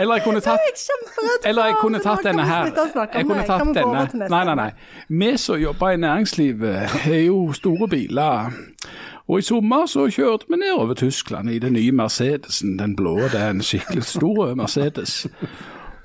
Eller 0.00 0.14
jeg 0.14 0.24
kunne 0.24 0.40
tatt 0.40 0.60
er. 0.64 1.48
Eller 1.48 1.64
jeg 1.64 1.74
kunne 1.80 1.98
tatt 1.98 2.24
denne 2.24 2.44
her. 2.46 2.70
Jeg 3.14 3.26
kunne 3.26 3.46
tatt 3.46 3.74
denne. 3.74 4.28
Nei, 4.30 4.44
nei, 4.44 4.54
nei. 4.54 4.70
Vi 5.08 5.36
som 5.36 5.60
jobber 5.60 5.90
i 5.90 5.96
næringslivet, 5.96 6.76
har 7.04 7.20
jo 7.26 7.52
store 7.52 7.88
biler. 7.88 8.52
Og 9.28 9.38
i 9.38 9.42
sommer 9.42 9.86
så 9.86 10.08
kjørte 10.10 10.48
vi 10.48 10.56
nedover 10.58 10.94
Tyskland 10.94 11.50
i 11.50 11.58
den 11.58 11.72
nye 11.72 11.92
Mercedesen, 11.92 12.78
den 12.78 12.96
blå. 12.96 13.18
Det 13.30 13.38
er 13.40 13.50
en 13.50 13.62
skikkelig 13.62 14.04
stor 14.04 14.54
Mercedes. 14.54 15.26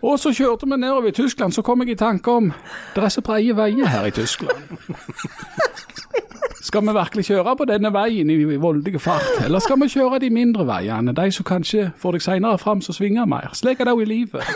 Og 0.02 0.20
så 0.20 0.34
kjørte 0.34 0.68
vi 0.70 0.78
nedover 0.78 1.08
i 1.08 1.12
Tyskland, 1.12 1.52
så 1.52 1.62
kom 1.62 1.82
jeg 1.82 1.90
i 1.90 1.96
tanke 1.96 2.32
om 2.32 2.52
det 2.96 3.04
er 3.04 3.10
så 3.10 3.22
breie 3.22 3.56
veier 3.58 3.88
her 3.88 4.06
i 4.06 4.12
Tyskland. 4.12 4.60
Skal 6.66 6.82
vi 6.82 6.94
virkelig 6.98 7.28
kjøre 7.28 7.52
på 7.60 7.66
denne 7.70 7.92
veien 7.94 8.30
i 8.34 8.58
voldige 8.58 8.98
fart, 9.00 9.36
eller 9.46 9.62
skal 9.62 9.78
vi 9.84 9.88
kjøre 9.94 10.18
de 10.24 10.32
mindre 10.34 10.64
veiene, 10.66 11.14
de 11.14 11.28
som 11.32 11.46
kanskje 11.46 11.92
får 12.02 12.18
deg 12.18 12.24
senere 12.26 12.58
fram 12.58 12.82
som 12.82 12.96
svinger 12.98 13.28
mer? 13.30 13.54
Slik 13.54 13.84
er 13.84 13.86
det 13.86 13.94
jo 13.94 14.02
i 14.02 14.08
livet. 14.10 14.42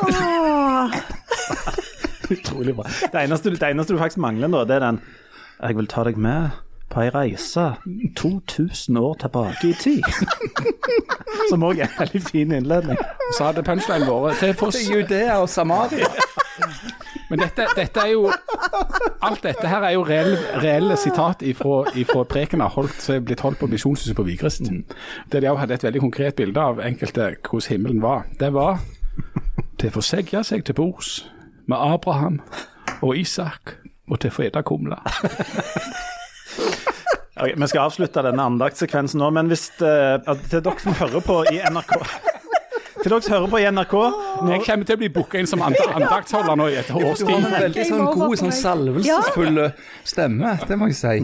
Utrolig 2.34 2.74
bra. 2.78 2.88
Det 3.14 3.22
eneste, 3.22 3.54
det 3.54 3.70
eneste 3.70 3.94
du 3.94 4.02
faktisk 4.02 4.18
mangler 4.26 4.50
da, 4.50 4.64
det 4.66 4.76
er 4.80 4.86
den 4.88 5.00
Jeg 5.60 5.78
vil 5.78 5.92
ta 5.92 6.04
deg 6.08 6.18
med 6.18 6.50
på 6.90 7.04
ei 7.04 7.10
reise 7.14 7.66
2000 8.18 8.98
år 8.98 9.14
tilbake 9.22 9.70
i 9.70 9.74
tid. 9.74 10.04
Som 11.50 11.64
òg 11.64 11.80
er 11.80 11.88
en 11.90 12.00
veldig 12.00 12.22
fin 12.26 12.52
innledning. 12.52 12.98
Så 13.38 13.50
hadde 13.50 13.64
punchline 13.64 14.10
vært 14.10 14.42
til 14.42 14.54
for 14.58 14.76
Judea 14.94 15.38
og 15.42 15.50
Samaria. 15.50 16.10
Men 17.30 17.44
dette, 17.44 17.66
dette 17.78 18.02
er 18.02 18.14
jo 18.16 18.32
Alt 19.22 19.44
dette 19.44 19.68
her 19.70 19.84
er 19.86 19.94
jo 19.94 20.04
reelle, 20.08 20.38
reelle 20.64 20.98
sitat 20.98 21.44
ifra, 21.46 21.84
ifra 22.00 22.24
preken 22.28 22.64
har 22.64 22.74
holdt, 22.74 23.02
som 23.04 23.16
er 23.16 23.26
blitt 23.26 23.44
holdt 23.46 23.60
på 23.62 23.70
Misjonshuset 23.70 24.16
på 24.18 24.26
Vigrest. 24.26 24.66
Der 25.32 25.44
de 25.44 25.52
òg 25.52 25.60
hadde 25.62 25.78
et 25.78 25.86
veldig 25.86 26.02
konkret 26.08 26.40
bilde 26.40 26.62
av 26.62 26.82
enkelte 26.84 27.36
hvordan 27.46 27.70
himmelen 27.70 28.02
var. 28.02 28.26
Det 28.40 28.54
var 28.56 28.80
til 29.80 29.92
å 29.92 29.98
få 30.00 30.06
segge 30.06 30.44
seg 30.44 30.66
til 30.66 30.78
bords 30.80 31.20
med 31.70 31.78
Abraham 31.78 32.42
og 33.02 33.18
Isak 33.18 33.78
og 34.10 34.20
til 34.20 34.32
å 34.32 34.36
få 34.40 34.48
ete 34.50 34.64
kumle. 34.66 34.98
Ok, 37.40 37.54
vi 37.56 37.68
skal 37.72 37.86
avslutte 37.88 38.24
denne 38.25 38.44
andaktssekvensen 38.51 39.22
nå, 39.22 39.30
men 39.31 39.48
hvis 39.51 39.69
eh, 39.80 40.18
til 40.51 40.60
dere 40.66 40.81
som 40.84 40.96
hører 41.00 41.24
på 41.24 41.38
i 41.54 41.62
NRK 41.72 41.94
Til 43.00 43.13
dere 43.13 43.22
som 43.24 43.31
hører 43.38 43.48
på 43.54 43.62
i 43.62 43.68
NRK 43.72 43.94
Men 44.42 44.50
jeg 44.57 44.66
kommer 44.66 44.90
til 44.90 44.98
å 44.98 45.00
bli 45.00 45.10
booka 45.16 45.40
inn 45.40 45.48
som 45.48 45.63
and 45.63 45.78
andaktsholder 45.96 46.60
nå 46.60 46.68
i 46.68 46.75
et 46.81 46.90
års 46.92 47.22
Du 47.24 47.30
har 47.30 47.40
tid. 47.40 47.48
en 47.48 47.56
veldig 47.63 47.86
sånn 47.94 48.04
god, 48.18 48.36
sånn 48.42 48.51
salvelsesfull 48.60 49.62
stemme, 50.10 50.51
det 50.68 50.78
må 50.81 50.90
jeg 50.92 51.00
si. 51.00 51.16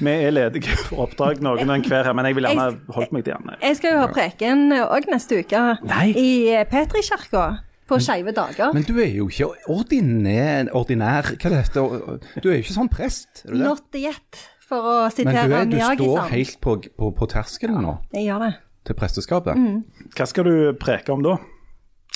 Vi 0.00 0.14
er 0.16 0.32
ledige 0.32 0.78
for 0.86 1.04
oppdrag, 1.04 1.42
noen 1.44 1.68
og 1.68 1.76
enhver 1.76 2.08
her, 2.08 2.16
men 2.16 2.30
jeg 2.30 2.38
vil 2.38 2.48
gjerne 2.48 2.66
holde 2.96 3.12
meg 3.18 3.26
til 3.26 3.34
Janne. 3.34 3.58
Jeg 3.68 3.76
skal 3.82 3.96
jo 3.98 4.02
ha 4.06 4.08
preken 4.16 4.64
òg 4.80 5.12
neste 5.12 5.42
uke 5.42 5.64
Nei. 5.90 6.06
i 6.16 6.28
Petrikirka 6.72 7.46
på 7.88 7.98
Skeive 8.04 8.32
dager. 8.36 8.72
Men 8.76 8.84
du 8.86 8.94
er 9.00 9.10
jo 9.16 9.28
ikke 9.30 9.48
ordinær, 9.72 10.68
ordinær 10.76 11.30
Hva 11.34 11.50
det 11.52 11.60
heter 11.64 12.18
Du 12.42 12.48
er 12.50 12.58
jo 12.58 12.62
ikke 12.62 12.76
sånn 12.76 12.90
prest, 12.92 13.44
er 13.46 13.54
du 13.54 13.58
det? 13.58 13.64
Not 13.66 13.98
yet, 13.98 14.42
for 14.68 14.84
å 14.84 14.96
Men 15.06 15.14
sitere 15.16 15.46
du, 15.48 15.54
er, 15.56 15.68
du 15.70 15.76
står 15.78 15.94
Miyagi-san. 15.96 16.32
helt 16.34 16.58
på, 16.64 16.76
på, 17.00 17.12
på 17.16 17.30
terskelen 17.32 17.80
nå, 17.84 17.96
Jeg 18.12 18.28
gjør 18.28 18.44
det. 18.44 18.52
til 18.88 18.98
presteskapet. 19.00 19.64
Hva 20.16 20.28
skal 20.28 20.44
du 20.48 20.54
preke 20.80 21.12
om 21.16 21.24
da? 21.24 21.38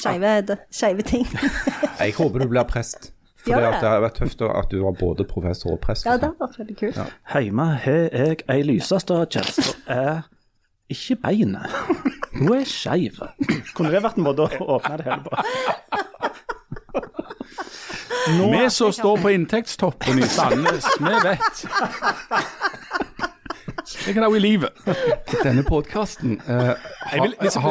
Skeive 0.03 1.03
ting. 1.09 1.27
Jeg 2.03 2.15
håper 2.17 2.45
du 2.45 2.49
blir 2.53 2.65
prest. 2.69 3.13
For 3.43 3.59
det, 3.59 3.73
det? 3.75 3.89
har 3.89 4.03
vært 4.05 4.21
tøft 4.21 4.43
at 4.47 4.71
du 4.71 4.79
var 4.85 4.95
både 4.95 5.25
professor 5.27 5.75
og 5.75 5.81
prest. 5.83 6.07
Ja, 6.07 6.15
det 6.17 6.29
har 6.31 6.37
vært 6.39 6.61
veldig 6.61 6.77
kult. 6.79 7.01
Hjemme 7.35 7.65
har 7.83 8.05
jeg 8.15 8.45
ei 8.55 8.63
lysestad-kjæreste 8.69 9.65
som 9.67 9.89
er 9.91 10.21
ikke 10.93 11.17
beinet. 11.25 12.22
Hun 12.39 12.53
er 12.57 12.65
skeiv. 12.69 13.19
Kunne 13.77 13.93
det 13.93 14.03
vært 14.05 14.19
en 14.21 14.27
måte 14.27 14.47
å 14.47 14.77
åpne 14.79 14.99
det 15.01 15.07
hele 15.09 15.23
på? 15.27 15.31
Vi 18.53 18.71
som 18.71 18.93
står 18.95 19.19
på 19.23 19.33
inntektstoppen 19.35 20.21
i 20.23 20.29
Sandnes, 20.31 20.87
vi 21.03 21.15
vet. 21.25 21.65
Jeg 24.07 24.15
kan 24.15 24.25
jo 24.25 24.35
i 24.39 24.43
livet. 24.43 24.71
Denne 25.43 25.63
podkasten 25.67 26.37
har, 26.47 26.79
Jeg 27.13 27.21
har, 27.21 27.29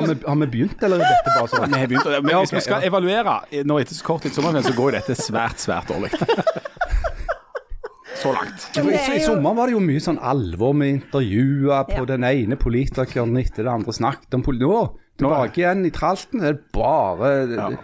vi, 0.08 0.16
har 0.28 0.36
vi 0.42 0.48
begynt, 0.54 0.84
eller 0.84 1.02
er 1.02 1.07
dette 1.07 1.34
bare 1.38 1.50
sånn? 1.52 1.72
Vi 1.72 1.80
har 1.80 1.90
begynt, 1.92 2.10
men 2.28 2.36
hvis 2.44 2.54
vi 2.56 2.64
skal 2.68 2.86
evaluere 2.88 3.38
nå 3.68 3.80
etter 3.81 3.96
så 3.98 4.06
kort 4.07 4.25
tid 4.28 4.36
sommerferien, 4.36 4.68
så 4.68 4.75
går 4.78 4.92
jo 4.92 4.98
dette 5.00 5.16
svært, 5.19 5.64
svært 5.64 5.92
dårlig. 5.92 6.12
Så 8.21 8.31
langt. 8.35 8.68
Jo... 8.77 8.83
I, 8.85 8.91
det 8.94 9.00
er 9.01 9.15
I 9.15 9.19
jo- 9.21 9.27
sommer 9.31 9.56
var 9.57 9.68
det 9.71 9.73
jo 9.75 9.81
mye 9.83 10.01
sånn 10.03 10.19
alvor 10.21 10.73
med 10.77 10.94
intervjuer 11.01 11.88
på 11.89 12.01
Ja. 12.03 12.06
den 12.13 12.23
ene 12.27 12.56
politikeren 12.59 13.38
etter 13.41 13.63
det 13.65 13.71
andre 13.73 13.94
snakket 13.97 14.33
om 14.38 14.44
politikk. 14.45 14.97
Nå, 15.21 15.27
tilbake 15.27 15.62
igjen 15.62 15.85
i 15.85 15.91
tralten, 15.94 16.39
det 16.41 16.50
er 16.56 16.59
bare 16.73 17.77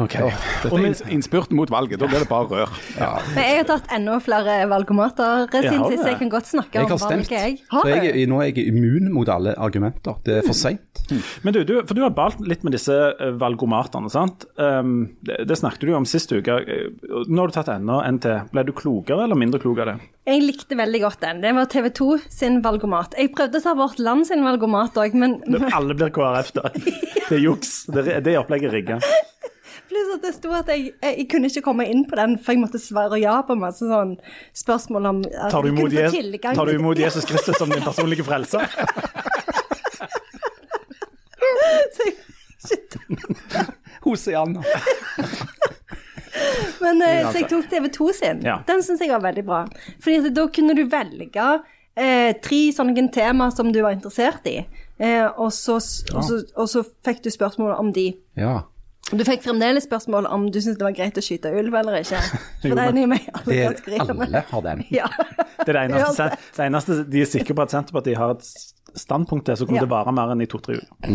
Ok. 0.00 0.14
Dette 0.16 0.68
er 0.72 0.84
inns- 0.88 1.02
innspurten 1.12 1.52
mot 1.58 1.68
valget. 1.68 1.98
Da 2.00 2.06
blir 2.08 2.22
det 2.22 2.28
bare 2.30 2.46
rør. 2.48 2.70
Men 3.34 3.42
jeg 3.44 3.56
har 3.58 3.66
tatt 3.68 3.90
enda 3.92 4.14
flere 4.24 4.54
valgomater 4.70 5.50
siden 5.52 5.82
sist, 5.90 6.06
jeg 6.08 6.16
kan 6.22 6.30
godt 6.32 6.46
snakke 6.48 6.80
om 6.86 6.94
stemt, 6.96 7.28
valget, 7.28 7.30
jeg. 7.30 7.58
Har 7.68 7.84
jeg, 7.90 8.00
du? 8.00 8.20
er- 8.22 8.30
nå 8.30 8.38
er 8.40 8.46
jeg 8.54 8.68
immun 8.72 9.10
mot 9.12 9.28
alle 9.28 9.52
argumenter. 9.60 10.16
Det 10.24 10.38
er 10.38 10.46
for 10.46 10.56
seint. 10.56 11.02
Men 11.44 11.52
du, 11.52 11.60
du, 11.68 11.74
for 11.84 11.92
du 11.92 12.00
har 12.06 12.14
balt 12.16 12.40
litt 12.40 12.64
med 12.64 12.72
disse 12.72 12.94
eh, 12.96 13.34
valgomatene, 13.36 14.08
sant? 14.10 14.46
Um, 14.56 15.10
det, 15.28 15.42
det 15.50 15.58
snakket 15.60 15.84
du 15.84 15.92
om 15.98 16.06
sist 16.08 16.32
uke. 16.32 16.56
Nå 17.28 17.42
har 17.44 17.52
du 17.52 17.52
tatt 17.58 17.68
enda 17.74 18.00
en 18.08 18.18
til. 18.24 18.40
Ble 18.54 18.64
du 18.64 18.72
klokere 18.72 19.26
eller 19.26 19.36
mindre 19.36 19.60
klok 19.60 19.82
av 19.84 19.90
det? 19.92 19.98
Jeg 20.24 20.40
likte 20.46 20.78
veldig 20.78 21.02
godt 21.04 21.20
den. 21.20 21.42
Det 21.44 21.52
var 21.58 21.68
TV 21.68 21.90
2 22.00 22.08
sin 22.32 22.62
valgomat. 22.64 23.12
Jeg 23.20 23.34
prøvde 23.36 23.60
å 23.60 23.66
ta 23.68 23.74
Vårt 23.76 24.00
Land 24.00 24.24
sin 24.30 24.40
valgomat 24.46 24.96
òg, 25.04 25.12
men 25.20 25.36
alle 25.68 25.98
blir 26.00 26.08
KrF, 26.16 26.54
da. 26.56 26.70
Det 27.28 27.36
er 27.38 27.44
juks. 27.44 27.74
Det, 27.92 28.06
det 28.24 28.32
er 28.34 28.40
opplegget 28.40 28.72
rigga. 28.72 28.96
Pluss 29.92 30.10
at 30.16 30.24
det 30.24 30.32
sto 30.38 30.50
at 30.56 30.72
jeg, 30.72 30.88
jeg, 30.96 31.18
jeg 31.20 31.28
kunne 31.32 31.50
ikke 31.52 31.62
komme 31.68 31.84
inn 31.92 32.02
på 32.08 32.16
den, 32.18 32.38
for 32.40 32.56
jeg 32.56 32.62
måtte 32.64 32.80
svare 32.82 33.20
ja 33.20 33.36
på 33.46 33.54
masse 33.60 33.84
sånn 33.86 34.16
spørsmål 34.56 35.10
om 35.12 35.20
at 35.28 35.52
Tar 35.52 35.62
du 35.62 35.68
jeg 35.68 35.76
imot, 35.76 35.92
kunne 35.92 36.08
få 36.08 36.16
Jesus, 36.16 36.40
tar 36.56 36.66
du 36.66 36.74
imot 36.78 36.98
Jesus 37.04 37.28
Kristus 37.28 37.60
som 37.60 37.70
din 37.70 37.84
personlige 37.84 38.24
frelser? 38.26 38.64
Så 41.92 42.02
jeg- 42.06 42.18
Shit. 42.68 42.94
Hosianna. 44.04 44.62
Men 46.80 47.02
eh, 47.02 47.24
så 47.32 47.40
jeg 47.40 47.48
tok 47.50 47.66
TV 47.70 47.88
2 47.92 48.06
sin. 48.14 48.42
Ja. 48.46 48.60
Den 48.68 48.82
syns 48.86 49.00
jeg 49.02 49.10
var 49.10 49.20
veldig 49.24 49.42
bra. 49.48 49.64
Fordi 50.02 50.20
at 50.20 50.34
da 50.36 50.44
kunne 50.54 50.76
du 50.78 50.84
velge 50.90 51.48
eh, 51.98 52.30
tre 52.42 52.60
sånne 52.74 53.08
tema 53.14 53.50
som 53.54 53.72
du 53.74 53.80
var 53.82 53.96
interessert 53.96 54.46
i, 54.50 54.60
eh, 55.02 55.26
og, 55.26 55.50
så, 55.54 55.80
og, 56.14 56.22
så, 56.26 56.38
og 56.54 56.70
så 56.70 56.84
fikk 57.06 57.24
du 57.26 57.30
spørsmål 57.34 57.74
om 57.82 57.90
de. 57.94 58.12
Ja. 58.38 58.60
Du 59.10 59.24
fikk 59.26 59.42
fremdeles 59.44 59.84
spørsmål 59.84 60.26
om 60.30 60.46
du 60.52 60.60
syntes 60.62 60.78
det 60.80 60.86
var 60.86 60.94
greit 60.96 61.18
å 61.18 61.24
skyte 61.24 61.50
ulv 61.58 61.74
eller 61.74 61.98
ikke. 62.00 62.20
For 62.62 62.76
det 62.78 62.84
er 62.86 63.00
jo 63.02 63.08
meg 63.10 63.26
alle 63.34 63.48
Det, 63.50 63.58
kategoriene. 63.66 64.28
alle 64.28 64.44
har 64.52 64.62
den. 64.68 64.84
Ja. 64.94 65.08
Det 65.66 65.68
er 65.68 65.76
det 65.76 65.82
eneste, 65.92 66.24
det 66.56 66.64
eneste 66.66 66.94
de 67.12 67.20
er 67.22 67.28
sikre 67.30 67.54
på 67.54 67.62
at 67.62 67.70
Senterpartiet 67.74 68.16
har 68.18 68.32
et 68.34 68.46
standpunkt 68.98 69.44
til, 69.46 69.54
så 69.60 69.66
kommer 69.68 69.82
Ja. 69.82 69.84
det 69.86 69.92
vare 69.92 70.14
mer 70.16 70.32
enn 70.34 70.40
i 70.42 70.48
to-tre 70.50 70.78
uker. 70.80 71.12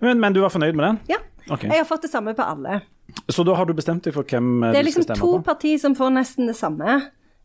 Men, 0.00 0.20
men 0.22 0.32
du 0.32 0.40
var 0.40 0.52
fornøyd 0.54 0.76
med 0.78 0.86
den? 0.86 1.00
ja. 1.16 1.18
Okay. 1.50 1.66
Jeg 1.72 1.80
har 1.82 1.86
fått 1.88 2.04
det 2.04 2.10
samme 2.12 2.30
på 2.36 2.44
alle. 2.46 2.76
Så 3.26 3.42
da 3.42 3.56
har 3.58 3.66
du 3.66 3.72
bestemt 3.74 4.04
deg 4.06 4.14
for 4.14 4.22
hvem 4.22 4.60
du 4.62 4.68
skal 4.70 4.70
stemme 4.70 4.70
på? 4.70 4.76
Det 4.76 4.78
er 4.78 4.86
liksom 4.86 5.18
to 5.18 5.30
partier 5.42 5.80
som 5.82 5.96
får 5.98 6.12
nesten 6.14 6.46
det 6.46 6.54
samme. 6.54 6.98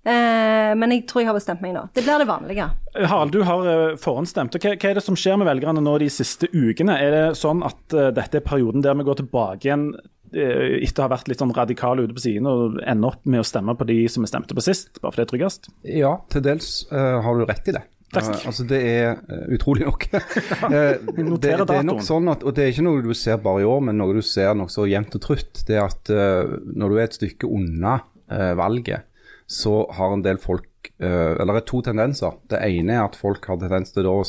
Eh, 0.06 0.72
men 0.78 0.94
jeg 0.94 1.06
tror 1.10 1.24
jeg 1.24 1.30
har 1.32 1.38
bestemt 1.38 1.64
meg 1.66 1.76
nå. 1.76 1.86
Det 1.96 2.04
blir 2.06 2.22
det 2.22 2.28
vanlige. 2.30 2.68
Harald, 2.96 3.34
du 3.34 3.46
har 3.48 3.70
eh, 3.72 3.96
forhåndsstemt. 4.02 4.58
og 4.58 4.66
Hva, 4.66 4.76
hva 4.78 4.92
er 4.92 5.00
det 5.00 5.06
som 5.06 5.18
skjer 5.20 5.40
med 5.42 5.50
velgerne 5.50 5.84
nå 5.84 5.96
de 6.02 6.10
siste 6.14 6.50
ukene? 6.54 6.98
Er 7.02 7.16
det 7.16 7.24
sånn 7.40 7.64
at 7.66 7.96
eh, 7.96 8.12
dette 8.16 8.42
er 8.42 8.46
perioden 8.46 8.86
der 8.86 8.98
vi 9.00 9.08
går 9.08 9.24
tilbake 9.24 9.66
igjen 9.66 9.90
eh, 9.96 10.78
etter 10.86 11.04
å 11.04 11.08
ha 11.08 11.16
vært 11.16 11.32
litt 11.32 11.42
sånn 11.42 11.56
radikale 11.58 12.06
ute 12.06 12.18
på 12.18 12.26
siden 12.28 12.52
og 12.52 12.80
ender 12.86 13.16
opp 13.16 13.26
med 13.26 13.42
å 13.42 13.50
stemme 13.50 13.78
på 13.80 13.90
de 13.90 14.04
som 14.12 14.26
vi 14.26 14.32
stemte 14.32 14.58
på 14.58 14.66
sist, 14.66 15.02
bare 15.02 15.16
fordi 15.16 15.24
det 15.24 15.28
er 15.28 15.34
tryggest? 15.34 15.70
Ja, 16.04 16.16
til 16.30 16.46
dels 16.46 16.72
uh, 16.94 17.22
har 17.26 17.38
du 17.40 17.46
rett 17.50 17.74
i 17.74 17.78
det. 17.80 17.86
Takk. 18.14 18.30
Eh, 18.30 18.48
altså 18.48 18.66
Det 18.68 18.82
er 18.88 19.18
uh, 19.18 19.46
utrolig 19.56 19.88
nok. 19.88 20.08
uh, 20.14 20.70
det, 20.72 21.38
det 21.42 21.78
er 21.80 21.88
nok 21.88 22.04
sånn 22.06 22.30
at, 22.32 22.46
og 22.46 22.56
det 22.56 22.66
er 22.66 22.74
ikke 22.74 22.86
noe 22.86 23.04
du 23.06 23.14
ser 23.18 23.42
bare 23.44 23.64
i 23.64 23.70
år, 23.70 23.82
men 23.88 24.00
noe 24.00 24.16
du 24.16 24.22
ser 24.26 24.54
nokså 24.58 24.88
jevnt 24.90 25.18
og 25.18 25.26
trutt. 25.26 25.64
Det 25.68 25.78
er 25.80 25.86
at 25.88 26.12
eh, 26.14 26.56
når 26.76 26.92
du 26.92 27.00
er 27.00 27.08
et 27.08 27.18
stykke 27.18 27.50
unna 27.50 27.98
eh, 28.30 28.54
valget, 28.58 29.10
så 29.48 29.92
har 29.94 30.14
en 30.14 30.24
del 30.26 30.40
folk 30.42 30.90
eh, 31.00 31.34
Eller 31.38 31.54
det 31.54 31.62
er 31.64 31.70
to 31.70 31.82
tendenser. 31.86 32.40
Det 32.50 32.62
ene 32.66 32.98
er 32.98 33.06
at 33.06 33.18
folk 33.20 33.46
har 33.50 33.60
tendens 33.62 33.94
til 33.94 34.08
å 34.10 34.22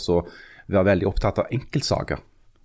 være 0.67 0.89
veldig 0.91 1.09
opptatt 1.09 1.41
av 1.43 1.53
enkeltsaker. 1.55 2.21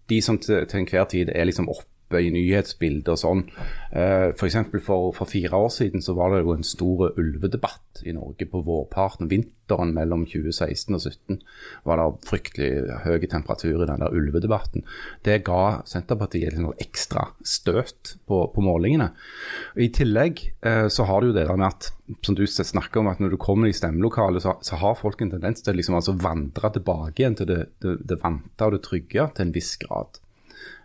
De 0.09 0.19
som 0.23 0.39
til, 0.41 0.65
til 0.67 0.81
enhver 0.81 1.07
tid 1.11 1.31
er 1.31 1.47
liksom 1.47 1.69
oppe 2.11 2.21
i 2.21 2.31
nyhetsbildet 2.33 3.13
og 3.13 3.19
sånn. 3.19 3.45
F.eks. 3.91 4.37
for 4.39 4.49
eksempel 4.49 4.83
for, 4.83 5.11
for 5.15 5.29
fire 5.29 5.55
år 5.55 5.71
siden 5.73 6.03
så 6.03 6.15
var 6.17 6.33
det 6.33 6.43
jo 6.43 6.55
en 6.55 6.67
stor 6.67 7.11
ulvedebatt 7.19 8.03
i 8.07 8.13
Norge 8.15 8.47
på 8.51 8.61
vårparten, 8.67 9.29
vinteren 9.31 9.93
mellom 9.95 10.25
2016 10.27 10.95
og 10.95 11.03
2017. 11.05 11.39
var 11.87 12.01
det 12.01 12.07
fryktelig 12.27 12.99
høy 13.05 13.27
temperatur 13.31 13.83
i 13.83 13.87
den 13.87 14.03
der 14.03 14.15
ulvedebatten. 14.15 14.85
Det 15.23 15.41
ga 15.47 15.81
Senterpartiet 15.87 16.51
litt 16.51 16.61
sånn 16.61 16.83
ekstra 16.83 17.29
støt 17.47 18.15
på, 18.27 18.43
på 18.51 18.65
målingene. 18.65 19.11
I 19.79 19.91
tillegg 19.95 20.43
eh, 20.67 20.87
så 20.91 21.07
har 21.07 21.21
du 21.21 21.31
jo 21.31 21.37
det 21.37 21.47
der 21.47 21.59
med 21.59 21.69
at 21.71 21.91
som 22.25 22.35
du 22.35 22.43
snakker 22.43 22.99
om, 22.99 23.07
at 23.07 23.21
når 23.23 23.35
du 23.35 23.39
kommer 23.39 23.69
i 23.69 23.75
stemmelokalet, 23.75 24.43
så, 24.43 24.57
så 24.65 24.75
har 24.81 24.99
folk 24.99 25.21
en 25.23 25.31
tendens 25.31 25.63
til 25.63 25.77
liksom 25.79 25.95
altså 25.95 26.17
vandre 26.19 26.73
tilbake 26.75 27.23
igjen 27.23 27.37
til 27.39 27.47
det, 27.47 27.61
det, 27.83 28.01
det 28.09 28.19
vante 28.19 28.67
og 28.67 28.75
det 28.75 28.81
trygge 28.83 29.29
til 29.31 29.47
en 29.47 29.53
viss 29.55 29.77
grad. 29.79 30.19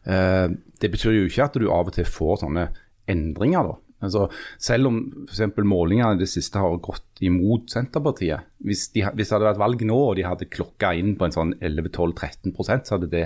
Eh, 0.06 0.48
det 0.82 0.92
betyr 0.92 1.16
jo 1.16 1.26
ikke 1.28 1.48
at 1.48 1.58
du 1.58 1.66
av 1.72 1.90
og 1.90 1.96
til 1.96 2.08
får 2.08 2.42
sånne 2.44 2.68
endringer, 3.10 3.72
da. 3.72 3.76
Altså, 4.04 4.26
selv 4.60 4.90
om 4.90 4.96
f.eks. 5.24 5.56
målingene 5.64 6.18
i 6.18 6.20
det 6.20 6.28
siste 6.28 6.60
har 6.60 6.74
gått 6.84 7.22
imot 7.24 7.72
Senterpartiet 7.72 8.44
Hvis, 8.60 8.90
de, 8.92 9.00
hvis 9.08 9.30
det 9.30 9.32
hadde 9.32 9.46
vært 9.48 9.62
valg 9.62 9.84
nå 9.88 9.96
og 9.96 10.18
de 10.18 10.26
hadde 10.26 10.50
klokka 10.52 10.90
inn 11.00 11.14
på 11.16 11.24
en 11.24 11.32
sånn 11.32 11.54
11-12-13% 11.64 12.90
så 12.90 12.98
hadde 12.98 13.08
det 13.14 13.22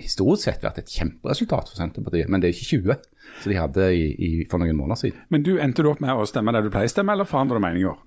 historisk 0.00 0.48
sett 0.48 0.64
vært 0.64 0.80
et 0.82 0.90
kjemperesultat 0.90 1.70
for 1.70 1.78
Senterpartiet. 1.78 2.30
Men 2.30 2.42
det 2.42 2.50
er 2.50 2.56
ikke 2.56 2.78
20 2.78 2.96
som 3.42 3.52
de 3.52 3.58
hadde 3.58 3.90
i, 3.94 4.06
i, 4.10 4.30
for 4.50 4.62
noen 4.62 4.78
måneder 4.78 4.98
siden. 4.98 5.26
Men 5.30 5.44
du 5.46 5.52
endte 5.62 5.84
du 5.84 5.90
opp 5.92 6.02
med 6.02 6.14
å 6.14 6.26
stemme 6.28 6.54
der 6.54 6.66
du 6.66 6.72
pleier 6.72 6.90
å 6.90 6.92
stemme, 6.92 7.14
eller 7.14 7.28
forandrer 7.28 7.60
du 7.60 7.64
meninger? 7.64 8.00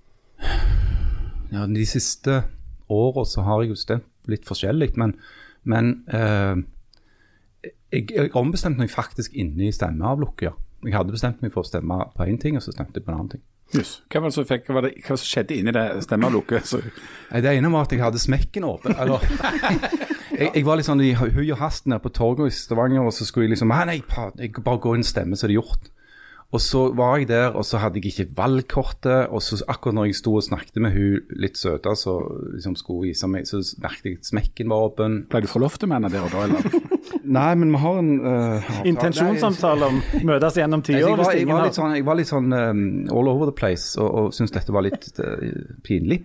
Ja, 1.53 1.65
De 1.69 1.85
siste 1.87 2.41
åra 2.91 3.23
så 3.29 3.45
har 3.47 3.63
jeg 3.63 3.73
jo 3.73 3.79
stemt 3.79 4.09
litt 4.31 4.47
forskjellig, 4.47 4.93
men, 4.99 5.15
men 5.69 5.93
eh, 6.11 6.63
jeg, 7.63 8.05
jeg 8.11 8.35
ombestemte 8.39 8.81
meg 8.81 8.91
faktisk 8.91 9.33
inne 9.33 9.69
i 9.69 9.73
stemmeavlukket. 9.75 10.49
Ja. 10.49 10.53
Jeg 10.83 10.97
hadde 10.97 11.15
bestemt 11.15 11.43
meg 11.43 11.53
for 11.53 11.63
å 11.63 11.67
stemme 11.67 11.99
på 12.15 12.27
én 12.27 12.39
ting, 12.41 12.57
og 12.59 12.63
så 12.65 12.73
stemte 12.75 12.99
jeg 12.99 13.05
på 13.05 13.13
en 13.13 13.19
annen 13.21 13.33
ting. 13.37 13.43
Yes. 13.73 13.95
Hva 14.11 14.19
var 14.21 14.29
det 14.29 14.35
som, 14.35 14.45
fikk, 14.45 14.67
var 14.75 14.85
det, 14.85 14.91
hva 15.01 15.15
som 15.17 15.25
skjedde 15.25 15.55
inni 15.55 15.73
det 15.73 15.85
stemmeavlukket? 16.05 16.73
Det 17.31 17.53
ene 17.53 17.71
var 17.73 17.87
at 17.87 17.95
jeg 17.95 18.03
hadde 18.03 18.21
smekken 18.21 18.67
åpen. 18.67 18.97
Eller, 18.99 19.23
jeg, 20.41 20.49
jeg 20.49 20.65
var 20.67 20.77
litt 20.77 20.89
sånn 20.89 21.01
i 21.01 21.13
hui 21.17 21.47
og 21.47 21.61
hast 21.61 21.87
nede 21.87 22.03
på 22.03 22.11
torget 22.13 22.51
i 22.51 22.57
Stavanger, 22.57 23.07
og 23.07 23.15
så 23.15 23.25
skulle 23.25 23.47
jeg 23.47 23.55
liksom 23.55 23.73
Nei, 23.73 23.85
nei, 23.89 23.97
jeg 24.37 24.53
bare 24.59 24.81
gå 24.83 24.93
inn 24.97 25.05
og 25.05 25.09
stemme, 25.09 25.39
så 25.39 25.47
er 25.47 25.53
det 25.53 25.61
gjort. 25.61 25.89
Og 26.53 26.61
så 26.61 26.83
var 26.93 27.17
jeg 27.17 27.31
der, 27.31 27.55
og 27.57 27.65
så 27.65 27.79
hadde 27.81 27.97
jeg 27.97 28.11
ikke 28.11 28.35
valgkortet. 28.37 29.31
Og 29.33 29.41
så 29.41 29.57
akkurat 29.67 29.97
når 29.97 30.11
jeg 30.11 30.19
sto 30.19 30.35
og 30.37 30.45
snakket 30.45 30.77
med 30.85 30.93
hun 30.93 31.37
litt 31.41 31.57
søte, 31.57 31.95
så 31.97 32.19
liksom 32.53 32.75
skulle 32.77 33.09
vise 33.09 33.29
meg, 33.29 33.47
så 33.49 33.63
merket 33.81 34.09
jeg 34.09 34.19
at 34.19 34.29
smekken 34.29 34.69
var 34.69 34.89
åpen. 34.91 35.23
Ble 35.31 35.41
du 35.41 35.49
forlovtemann 35.49 36.05
der 36.13 36.27
og 36.27 36.35
da, 36.35 36.45
eller? 36.45 36.77
Nei, 37.37 37.49
men 37.55 37.71
vi 37.73 37.79
har 37.79 37.99
en 38.01 38.11
uh, 38.21 38.71
Intensjonssamtale 38.87 39.87
om 39.87 39.99
møtes 40.27 40.57
gjennom 40.59 40.83
ti 40.85 40.97
år 40.99 41.15
hvis 41.17 41.29
jeg, 41.31 41.45
ingen 41.45 41.55
har 41.55 41.71
sånn, 41.75 41.93
jeg 41.95 42.03
var 42.05 42.17
litt 42.19 42.29
sånn 42.29 42.51
um, 42.51 42.81
all 43.15 43.29
over 43.31 43.47
the 43.47 43.55
place 43.55 43.95
og, 43.95 44.09
og 44.09 44.35
syntes 44.35 44.53
dette 44.57 44.75
var 44.75 44.85
litt 44.85 45.07
uh, 45.23 45.39
pinlig. 45.87 46.19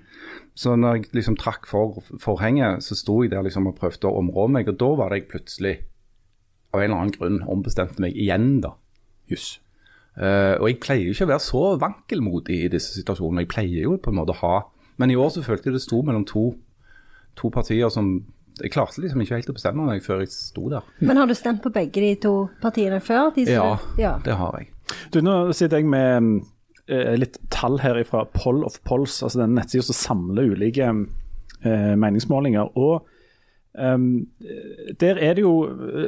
Så 0.58 0.74
når 0.74 0.98
jeg 0.98 1.12
liksom 1.20 1.38
trakk 1.38 1.68
for 1.70 2.02
forhenget, 2.18 2.82
så 2.82 2.98
sto 2.98 3.20
jeg 3.22 3.30
der 3.32 3.46
liksom 3.46 3.70
og 3.70 3.78
prøvde 3.78 4.10
å 4.10 4.18
områ 4.18 4.48
meg, 4.58 4.68
og 4.68 4.80
da 4.82 4.90
var 4.98 5.14
det 5.14 5.22
jeg 5.22 5.30
plutselig 5.30 5.74
av 6.74 6.82
en 6.82 6.90
eller 6.90 6.98
annen 6.98 7.14
grunn 7.14 7.40
ombestemte 7.48 8.02
meg 8.02 8.18
igjen, 8.18 8.58
da. 8.64 8.74
Juss. 9.30 9.56
Eh, 10.18 10.54
og 10.58 10.66
jeg 10.66 10.80
pleier 10.82 11.06
jo 11.06 11.14
ikke 11.14 11.28
å 11.28 11.30
være 11.30 11.44
så 11.44 11.60
vankelmodig 11.78 12.56
i 12.64 12.72
disse 12.72 12.96
situasjonene. 12.96 13.44
Jeg 13.44 13.52
pleier 13.52 13.84
jo 13.86 13.98
på 14.02 14.10
en 14.10 14.18
måte 14.18 14.34
å 14.34 14.40
ha 14.40 14.56
Men 14.98 15.12
i 15.14 15.16
år 15.16 15.30
så 15.30 15.44
følte 15.46 15.70
jeg 15.70 15.76
det 15.76 15.84
sto 15.84 16.00
mellom 16.02 16.24
to, 16.26 16.48
to 17.38 17.50
partier 17.54 17.86
som 17.94 18.24
Jeg 18.58 18.72
klarte 18.74 18.98
liksom 18.98 19.22
ikke 19.22 19.36
helt 19.36 19.50
å 19.52 19.54
bestemme 19.54 19.84
meg 19.86 20.02
før 20.02 20.24
jeg 20.24 20.32
sto 20.34 20.66
der. 20.72 20.82
Men 20.98 21.20
har 21.20 21.30
du 21.30 21.34
stemt 21.38 21.62
på 21.62 21.70
begge 21.70 22.02
de 22.02 22.16
to 22.18 22.32
partiene 22.58 22.98
før? 22.98 23.30
De 23.36 23.44
ja, 23.46 23.76
Ja, 24.00 24.16
det 24.24 24.34
har 24.34 24.56
jeg. 24.58 24.72
Du, 25.14 25.20
nå 25.22 25.52
sitter 25.54 25.78
jeg 25.78 25.86
med 25.86 26.40
eh, 26.90 27.14
litt 27.20 27.38
tall 27.54 27.78
her 27.78 28.00
fra 28.08 28.24
Poll 28.34 28.64
of 28.66 28.80
Polls, 28.82 29.20
altså 29.22 29.44
den 29.44 29.54
nettsida 29.54 29.86
som 29.86 29.94
samler 29.94 30.50
ulike 30.56 30.88
eh, 30.90 31.94
meningsmålinger. 31.94 32.74
og 32.74 33.06
ehm, 33.78 34.26
der 35.00 35.20
er 35.22 35.36
det 35.36 35.44
jo, 35.44 35.54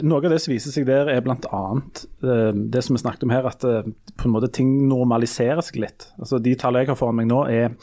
Noe 0.02 0.20
av 0.24 0.32
det 0.32 0.40
som 0.42 0.54
viser 0.54 0.74
seg 0.74 0.86
der, 0.88 1.10
er 1.12 1.24
bl.a. 1.24 1.62
Uh, 2.24 2.50
det 2.52 2.84
som 2.84 2.96
vi 2.96 3.02
snakket 3.02 3.26
om 3.26 3.34
her, 3.34 3.48
at 3.50 3.64
uh, 3.66 3.86
på 4.16 4.28
en 4.28 4.34
måte 4.34 4.50
ting 4.54 4.72
normaliserer 4.90 5.62
seg 5.64 5.80
litt. 5.84 6.10
Altså 6.20 6.40
De 6.42 6.54
tallene 6.58 6.84
jeg 6.84 6.92
har 6.92 7.00
foran 7.00 7.20
meg 7.20 7.30
nå, 7.30 7.42
er 7.50 7.74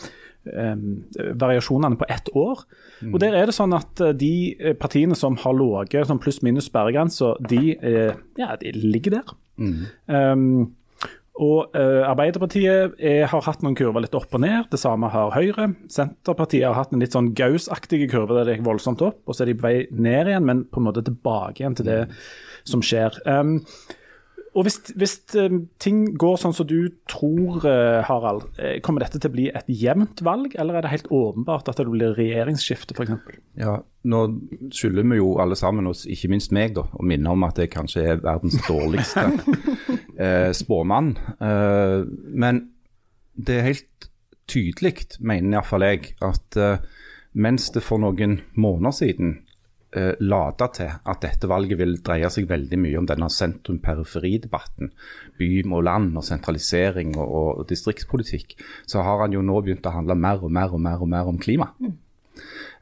um, 0.47 1.03
variasjonene 1.39 1.99
på 1.99 2.07
ett 2.13 2.31
år. 2.37 2.63
Og 3.11 3.19
Der 3.23 3.35
er 3.37 3.49
det 3.49 3.57
sånn 3.57 3.75
at 3.77 4.03
uh, 4.03 4.13
de 4.15 4.33
eh, 4.55 4.77
partiene 4.77 5.17
som 5.17 5.37
har 5.41 5.57
ligget 5.57 6.09
sånn 6.09 6.21
pluss-minus 6.23 6.69
sperregrensa, 6.71 7.35
de, 7.49 7.77
ja, 8.39 8.53
de 8.61 8.73
ligger 8.77 9.19
der. 9.19 9.37
Um, 9.57 10.76
og 11.37 11.75
eh, 11.77 12.01
Arbeiderpartiet 12.07 12.97
er, 12.97 13.25
har 13.29 13.43
hatt 13.45 13.61
noen 13.65 13.75
kurver 13.77 14.03
litt 14.03 14.15
opp 14.17 14.33
og 14.33 14.41
ned. 14.41 14.67
Det 14.71 14.79
samme 14.81 15.09
har 15.13 15.35
Høyre. 15.35 15.69
Senterpartiet 15.93 16.65
har 16.65 16.77
hatt 16.79 16.95
en 16.95 17.03
litt 17.03 17.13
sånn 17.13 17.31
gausaktige 17.37 18.09
kurve 18.11 18.39
der 18.39 18.49
det 18.49 18.57
gikk 18.57 18.67
voldsomt 18.67 19.03
opp, 19.05 19.21
og 19.25 19.37
så 19.37 19.45
er 19.45 19.51
de 19.51 19.57
på 19.59 19.67
vei 19.67 19.75
ned 19.93 20.31
igjen, 20.31 20.47
men 20.47 20.65
på 20.71 20.81
en 20.81 20.87
måte 20.89 21.05
tilbake 21.05 21.61
igjen 21.61 21.77
til 21.77 21.89
det 21.89 21.99
som 22.67 22.83
skjer. 22.83 23.19
Um, 23.29 23.59
og 24.57 24.65
Hvis, 24.65 24.79
hvis 24.97 25.13
eh, 25.37 25.53
ting 25.77 25.99
går 26.17 26.39
sånn 26.41 26.55
som 26.57 26.65
du 26.65 26.89
tror, 27.09 27.61
eh, 27.69 27.99
Harald, 28.07 28.47
eh, 28.57 28.79
kommer 28.81 29.03
dette 29.05 29.19
til 29.21 29.29
å 29.29 29.35
bli 29.35 29.45
et 29.53 29.69
jevnt 29.69 30.23
valg, 30.25 30.55
eller 30.57 30.79
er 30.79 30.85
det 30.85 30.93
helt 30.95 31.11
åpenbart 31.13 31.69
at 31.69 31.77
det 31.77 31.85
blir 31.85 32.17
regjeringsskifte, 32.17 32.97
f.eks.? 32.97 33.37
Ja, 33.61 33.77
Nå 34.07 34.21
skylder 34.73 35.05
vi 35.11 35.19
jo 35.19 35.33
alle 35.43 35.57
sammen, 35.59 35.89
og 35.89 36.01
ikke 36.09 36.31
minst 36.31 36.53
meg, 36.55 36.73
da, 36.77 36.87
å 36.89 37.05
minne 37.05 37.33
om 37.35 37.45
at 37.45 37.59
jeg 37.61 37.69
kanskje 37.73 38.05
er 38.13 38.21
verdens 38.23 38.57
dårligste 38.71 39.27
eh, 40.17 40.49
spåmann. 40.57 41.13
Eh, 41.37 42.07
men 42.33 42.63
det 43.37 43.59
er 43.59 43.67
helt 43.69 44.09
tydelig, 44.49 45.19
mener 45.19 45.59
iallfall 45.59 45.85
jeg, 45.85 46.15
at 46.25 46.57
eh, 46.57 46.87
mens 47.37 47.69
det 47.75 47.85
for 47.85 48.01
noen 48.01 48.39
måneder 48.57 48.95
siden 48.95 49.35
eh, 49.97 50.13
lada 50.23 50.69
til 50.77 50.91
at 50.93 51.21
dette 51.23 51.49
valget 51.49 51.79
vil 51.81 51.95
dreie 52.05 52.29
seg 52.33 52.49
veldig 52.49 52.79
mye 52.83 52.99
om 53.01 53.07
denne 53.09 53.29
sentrum-periferi-debatten, 53.33 54.91
by 55.39 55.49
og 55.65 55.85
land 55.87 56.11
og 56.17 56.25
sentralisering 56.27 57.15
og, 57.17 57.31
og 57.61 57.63
distriktspolitikk, 57.71 58.57
så 58.85 59.05
har 59.05 59.25
han 59.25 59.35
jo 59.35 59.45
nå 59.45 59.61
begynt 59.63 59.89
å 59.89 59.95
handle 59.97 60.17
mer 60.17 60.43
og 60.43 60.53
mer 60.53 60.75
og 60.75 60.83
mer 60.83 61.01
og 61.01 61.11
mer 61.11 61.31
om 61.33 61.41
klima. 61.41 61.71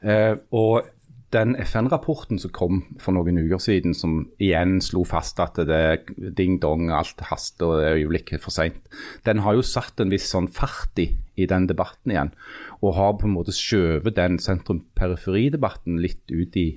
Eh, 0.04 0.36
og 0.54 0.92
den 1.34 1.56
FN-rapporten 1.58 2.38
som 2.38 2.52
kom 2.54 2.82
for 3.02 3.16
noen 3.16 3.38
uker 3.40 3.60
siden, 3.62 3.94
som 3.98 4.28
igjen 4.42 4.78
slo 4.84 5.02
fast 5.08 5.40
at 5.42 5.58
det 5.68 5.78
er 5.90 6.32
ding-dong, 6.38 6.88
alt 6.94 7.20
haster 7.30 7.66
og 7.66 7.80
det 7.80 7.88
er 7.88 8.00
øyeblikket 8.00 8.42
for 8.44 8.54
seint, 8.54 8.78
den 9.26 9.42
har 9.44 9.56
jo 9.58 9.66
satt 9.66 10.00
en 10.00 10.12
viss 10.14 10.28
sånn 10.32 10.48
fart 10.52 11.02
i, 11.02 11.10
i 11.36 11.48
den 11.50 11.66
debatten 11.68 12.14
igjen. 12.14 12.32
Og 12.80 12.94
har 12.98 13.16
på 13.18 13.28
en 13.28 13.34
måte 13.34 13.54
skjøvet 13.56 14.16
den 14.16 14.38
sentrum-periferi-debatten 14.42 15.98
litt 16.02 16.22
ut 16.30 16.56
i, 16.60 16.68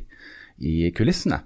i 0.59 0.91
kulissene. 0.95 1.43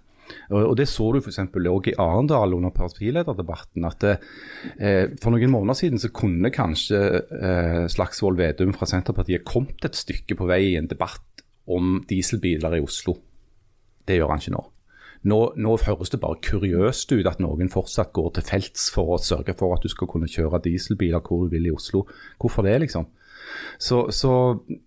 Og, 0.53 0.75
Det 0.77 0.87
så 0.87 1.09
du 1.13 1.19
f.eks. 1.19 1.39
òg 1.53 1.89
i 1.91 1.95
Arendal 1.99 2.55
under 2.55 2.73
partilederdebatten. 2.73 3.85
at 3.85 4.03
eh, 4.07 5.11
For 5.21 5.33
noen 5.33 5.51
måneder 5.51 5.77
siden 5.77 6.01
så 6.01 6.09
kunne 6.15 6.53
kanskje 6.53 7.01
eh, 7.21 7.85
Slagsvold 7.91 8.39
Vedum 8.39 8.73
fra 8.73 8.87
Senterpartiet 8.89 9.45
kommet 9.45 9.83
et 9.85 9.99
stykke 9.99 10.37
på 10.39 10.47
vei 10.49 10.61
i 10.71 10.77
en 10.79 10.89
debatt 10.89 11.43
om 11.67 12.01
dieselbiler 12.09 12.79
i 12.79 12.83
Oslo. 12.83 13.17
Det 14.07 14.17
gjør 14.17 14.33
han 14.33 14.41
ikke 14.41 14.55
nå. 14.55 14.63
Nå, 15.23 15.39
nå 15.55 15.77
høres 15.85 16.11
det 16.11 16.19
bare 16.19 16.41
kuriøst 16.43 17.13
ut 17.15 17.27
at 17.29 17.39
noen 17.39 17.71
fortsatt 17.71 18.11
går 18.15 18.33
til 18.35 18.47
felts 18.47 18.89
for 18.91 19.15
å 19.15 19.21
sørge 19.23 19.55
for 19.55 19.75
at 19.75 19.85
du 19.85 19.91
skal 19.91 20.09
kunne 20.11 20.27
kjøre 20.27 20.59
dieselbiler 20.65 21.23
hvor 21.23 21.45
du 21.45 21.53
vil 21.53 21.69
i 21.69 21.75
Oslo. 21.75 22.03
Hvorfor 22.41 22.67
det, 22.67 22.75
liksom? 22.83 23.07
Så, 23.79 24.09
så 24.11 24.33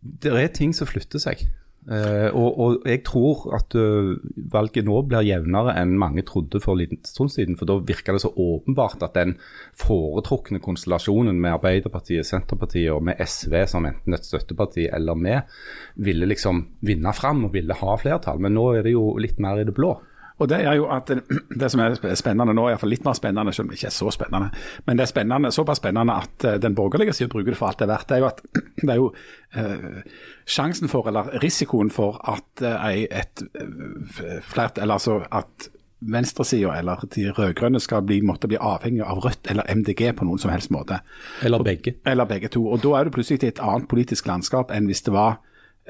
det 0.02 0.35
er 0.35 0.52
ting 0.52 0.75
som 0.76 0.88
flytter 0.88 1.23
seg. 1.23 1.47
Eh, 1.87 2.35
og, 2.35 2.59
og 2.59 2.87
jeg 2.88 3.05
tror 3.07 3.45
at 3.55 3.75
uh, 3.78 4.16
valget 4.50 4.88
nå 4.88 4.97
blir 5.07 5.23
jevnere 5.23 5.76
enn 5.78 5.93
mange 6.02 6.25
trodde 6.26 6.59
for 6.62 6.75
en 6.75 6.83
liten 6.83 7.00
stund 7.07 7.31
siden. 7.31 7.55
For 7.59 7.69
da 7.69 7.78
virker 7.78 8.16
det 8.16 8.25
så 8.25 8.33
åpenbart 8.33 9.05
at 9.07 9.14
den 9.14 9.37
foretrukne 9.78 10.59
konstellasjonen 10.64 11.38
med 11.38 11.55
Arbeiderpartiet, 11.55 12.26
Senterpartiet 12.26 12.90
og 12.95 13.05
med 13.07 13.23
SV 13.23 13.55
som 13.71 13.87
enten 13.87 14.19
et 14.19 14.26
støtteparti 14.26 14.88
eller 14.90 15.14
med, 15.14 15.57
ville 15.95 16.26
liksom 16.26 16.64
vinne 16.87 17.14
fram 17.14 17.47
og 17.47 17.55
ville 17.55 17.78
ha 17.78 17.97
flertall. 18.02 18.43
Men 18.43 18.59
nå 18.59 18.73
er 18.75 18.87
det 18.87 18.97
jo 18.97 19.12
litt 19.23 19.38
mer 19.43 19.62
i 19.62 19.69
det 19.69 19.76
blå. 19.76 19.95
Og 20.38 20.49
Det 20.49 20.59
er 20.61 20.75
jo 20.76 20.88
at 20.93 21.09
det, 21.09 21.23
det 21.61 21.71
som 21.73 21.81
er 21.81 21.97
spennende 22.19 22.55
nå, 22.57 22.66
iallfall 22.71 22.93
litt 22.93 23.07
mer 23.07 23.16
spennende, 23.16 23.55
selv 23.57 23.66
om 23.66 23.73
det 23.73 23.78
ikke 23.81 23.90
er 23.90 23.97
så 23.97 24.11
spennende, 24.14 24.50
men 24.87 24.99
det 24.99 25.07
er 25.07 25.12
spennende, 25.12 25.52
såpass 25.55 25.81
spennende 25.81 26.19
at 26.23 26.45
eh, 26.45 26.59
den 26.62 26.76
borgerlige 26.76 27.16
siden 27.16 27.33
bruker 27.33 27.55
det 27.55 27.61
for 27.61 27.71
alt 27.71 27.81
det 27.81 27.88
er 27.88 27.95
verdt. 27.95 28.11
Det 28.11 28.19
er 28.19 28.23
jo 28.23 28.28
at 28.28 28.43
det 28.87 28.90
er 28.93 29.00
jo 29.00 29.09
eh, 29.57 30.19
sjansen 30.59 30.93
for, 30.93 31.09
eller 31.09 31.33
risikoen 31.45 31.90
for 31.95 32.21
at 32.28 32.66
eh, 32.66 33.07
et 33.23 33.47
eh, 33.47 34.38
flert, 34.45 34.78
eller 34.78 35.00
altså 35.00 35.23
at 35.31 35.71
venstresida 36.00 36.75
eller 36.78 37.00
de 37.14 37.31
rød-grønne 37.33 37.81
skal 37.81 38.02
bli, 38.05 38.21
måtte 38.21 38.49
bli 38.49 38.59
avhengig 38.61 39.02
av 39.05 39.23
Rødt 39.25 39.49
eller 39.50 39.64
MDG 39.73 40.11
på 40.16 40.26
noen 40.28 40.38
som 40.38 40.52
helst 40.52 40.71
måte. 40.71 41.00
Eller 41.45 41.64
begge. 41.64 41.97
Eller 42.07 42.28
begge 42.28 42.50
to. 42.52 42.66
Og 42.69 42.83
Da 42.85 42.99
er 42.99 43.05
du 43.05 43.14
plutselig 43.16 43.43
i 43.43 43.49
et 43.49 43.62
annet 43.62 43.88
politisk 43.88 44.28
landskap 44.28 44.71
enn 44.71 44.87
hvis 44.90 45.02
det 45.07 45.14
var 45.16 45.40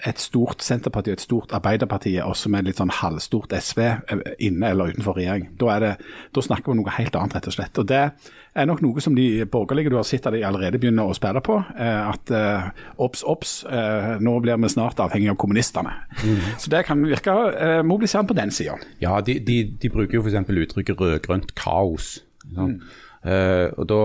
et 0.05 0.19
stort 0.21 0.61
Senterparti 0.61 1.09
og 1.09 1.17
et 1.17 1.23
stort 1.25 1.53
Arbeiderparti, 1.57 2.11
også 2.21 2.51
med 2.53 2.67
litt 2.69 2.77
sånn 2.77 2.91
halvstort 2.93 3.55
SV 3.57 3.79
eh, 3.87 4.25
inne 4.45 4.69
eller 4.75 4.93
utenfor 4.93 5.17
regjering. 5.17 5.47
Da, 5.57 5.79
det, 5.81 5.93
da 6.37 6.43
snakker 6.45 6.69
vi 6.69 6.75
om 6.75 6.83
noe 6.83 6.93
helt 6.99 7.17
annet, 7.17 7.39
rett 7.39 7.49
og 7.49 7.57
slett. 7.57 7.81
Og 7.81 7.87
Det 7.89 8.03
er 8.57 8.69
nok 8.69 8.83
noe 8.85 9.01
som 9.05 9.17
de 9.17 9.45
borgerlige 9.53 9.93
du 9.93 9.97
har 9.97 10.05
sett 10.09 10.29
at 10.29 10.37
de 10.37 10.45
allerede 10.45 10.81
begynner 10.83 11.09
å 11.09 11.17
spille 11.17 11.41
på. 11.45 11.57
eh, 11.79 12.11
At 12.11 12.31
eh, 12.37 12.69
obs, 13.07 13.25
obs, 13.25 13.55
eh, 13.65 14.13
nå 14.21 14.37
blir 14.45 14.61
vi 14.61 14.69
snart 14.75 15.01
avhengig 15.01 15.33
av 15.33 15.41
kommunistene. 15.41 15.97
Så 16.61 16.71
det 16.73 16.85
kan 16.89 17.01
virke 17.05 17.35
eh, 17.57 17.81
mobiliserende 17.87 18.35
på 18.35 18.39
den 18.43 18.53
sida. 18.53 18.77
Ja, 19.01 19.21
de, 19.25 19.39
de, 19.41 19.63
de 19.81 19.93
bruker 19.93 20.21
jo 20.21 20.27
f.eks. 20.27 20.45
uttrykket 20.45 21.01
rød-grønt 21.01 21.55
kaos. 21.57 22.19
Sånn. 22.55 22.79
Mm. 22.79 23.73
Og 23.81 23.87
da 23.91 24.01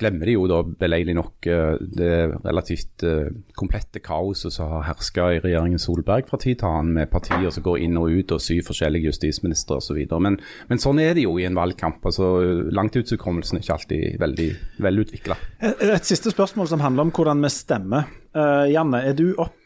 glemmer 0.00 0.28
de 0.28 0.34
jo 0.36 0.46
da 0.50 0.60
beleilig 0.64 1.14
nok 1.16 1.48
eh, 1.50 1.76
det 1.98 2.12
relativt 2.44 3.04
eh, 3.06 3.30
komplette 3.58 4.02
kaoset 4.04 4.54
som 4.54 4.70
har 4.72 4.86
herska 4.88 5.28
i 5.36 5.40
regjeringen 5.44 5.82
Solberg 5.82 6.28
fra 6.30 6.40
tid 6.42 6.60
til 6.60 6.70
annen, 6.70 6.94
med 6.98 7.10
partier 7.12 7.50
som 7.54 7.64
går 7.66 7.82
inn 7.86 7.98
og 8.00 8.10
ut 8.10 8.34
og 8.34 8.42
syv 8.42 8.64
forskjellige 8.70 9.12
justisministre 9.12 9.78
osv. 9.80 10.00
Men, 10.24 10.38
men 10.70 10.82
sånn 10.82 11.02
er 11.02 11.14
det 11.16 11.26
jo 11.26 11.36
i 11.38 11.46
en 11.48 11.58
valgkamp. 11.58 12.04
altså 12.04 12.30
Langtidshukommelsen 12.74 13.58
er 13.58 13.66
ikke 13.66 13.78
alltid 13.78 14.22
veldig 14.22 14.48
velutvikla. 14.84 15.38
Et, 15.60 15.84
et 15.94 16.08
siste 16.08 16.32
spørsmål 16.34 16.72
som 16.72 16.84
handler 16.84 17.06
om 17.06 17.14
hvordan 17.14 17.44
vi 17.44 17.52
stemmer. 17.54 18.08
Uh, 18.34 18.66
Janne, 18.70 19.04
er 19.06 19.18
du 19.18 19.30
opp 19.36 19.60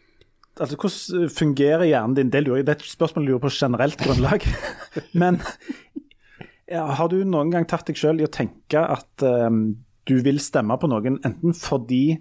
Altså, 0.58 0.74
Hvordan 0.74 1.28
fungerer 1.30 1.84
hjernen 1.86 2.16
din? 2.16 2.30
Det, 2.34 2.40
lurer, 2.42 2.64
det 2.66 2.72
er 2.72 2.80
et 2.80 2.88
spørsmål 2.90 3.22
jeg 3.22 3.30
lurer 3.30 3.42
på 3.44 3.50
generelt 3.54 4.00
grunnlag. 4.02 4.42
Men 5.22 5.38
ja, 6.68 6.84
har 6.98 7.08
du 7.12 7.20
noen 7.24 7.52
gang 7.52 7.66
tatt 7.68 7.86
deg 7.88 7.98
sjøl 7.98 8.18
i 8.20 8.26
å 8.26 8.32
tenke 8.32 8.82
at 8.82 9.24
eh, 9.24 9.46
du 10.08 10.16
vil 10.24 10.40
stemme 10.42 10.76
på 10.80 10.88
noen 10.90 11.20
enten 11.28 11.54
fordi 11.56 12.18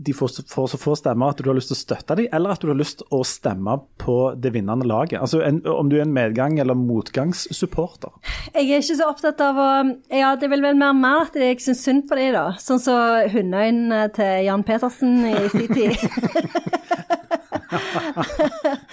de 0.00 0.12
får, 0.16 0.28
så- 0.32 0.44
får 0.48 0.68
så 0.72 0.78
få 0.80 0.94
stemmer 0.96 1.28
at 1.34 1.40
du 1.44 1.48
har 1.50 1.56
lyst 1.58 1.68
til 1.68 1.76
å 1.76 1.80
støtte 1.82 2.14
dem, 2.16 2.28
eller 2.32 2.54
at 2.54 2.62
du 2.62 2.68
har 2.70 2.76
lyst 2.78 3.02
til 3.02 3.06
å 3.12 3.18
stemme 3.28 3.74
på 4.00 4.14
det 4.40 4.52
vinnende 4.54 4.86
laget? 4.88 5.20
Altså 5.20 5.42
en, 5.44 5.58
Om 5.68 5.90
du 5.92 5.98
er 5.98 6.06
en 6.06 6.14
medgang- 6.14 6.56
eller 6.62 6.72
motgangssupporter? 6.78 8.08
Jeg 8.54 8.70
er 8.70 8.80
ikke 8.80 8.96
så 8.96 9.10
opptatt 9.10 9.40
av 9.44 9.60
å 9.60 9.68
Ja, 10.10 10.30
det 10.40 10.48
vil 10.48 10.62
vel 10.64 10.74
mer 10.80 10.94
mer 10.96 11.26
at 11.26 11.34
jeg 11.36 11.60
syns 11.60 11.84
synd 11.84 12.08
på 12.08 12.16
dem, 12.16 12.32
da. 12.32 12.46
Sånn 12.56 12.80
som 12.80 13.28
hundeøynene 13.28 14.08
til 14.16 14.44
Jan 14.46 14.64
Petersen 14.64 15.20
i 15.34 15.48
sin 15.52 15.68
tid. 15.68 15.96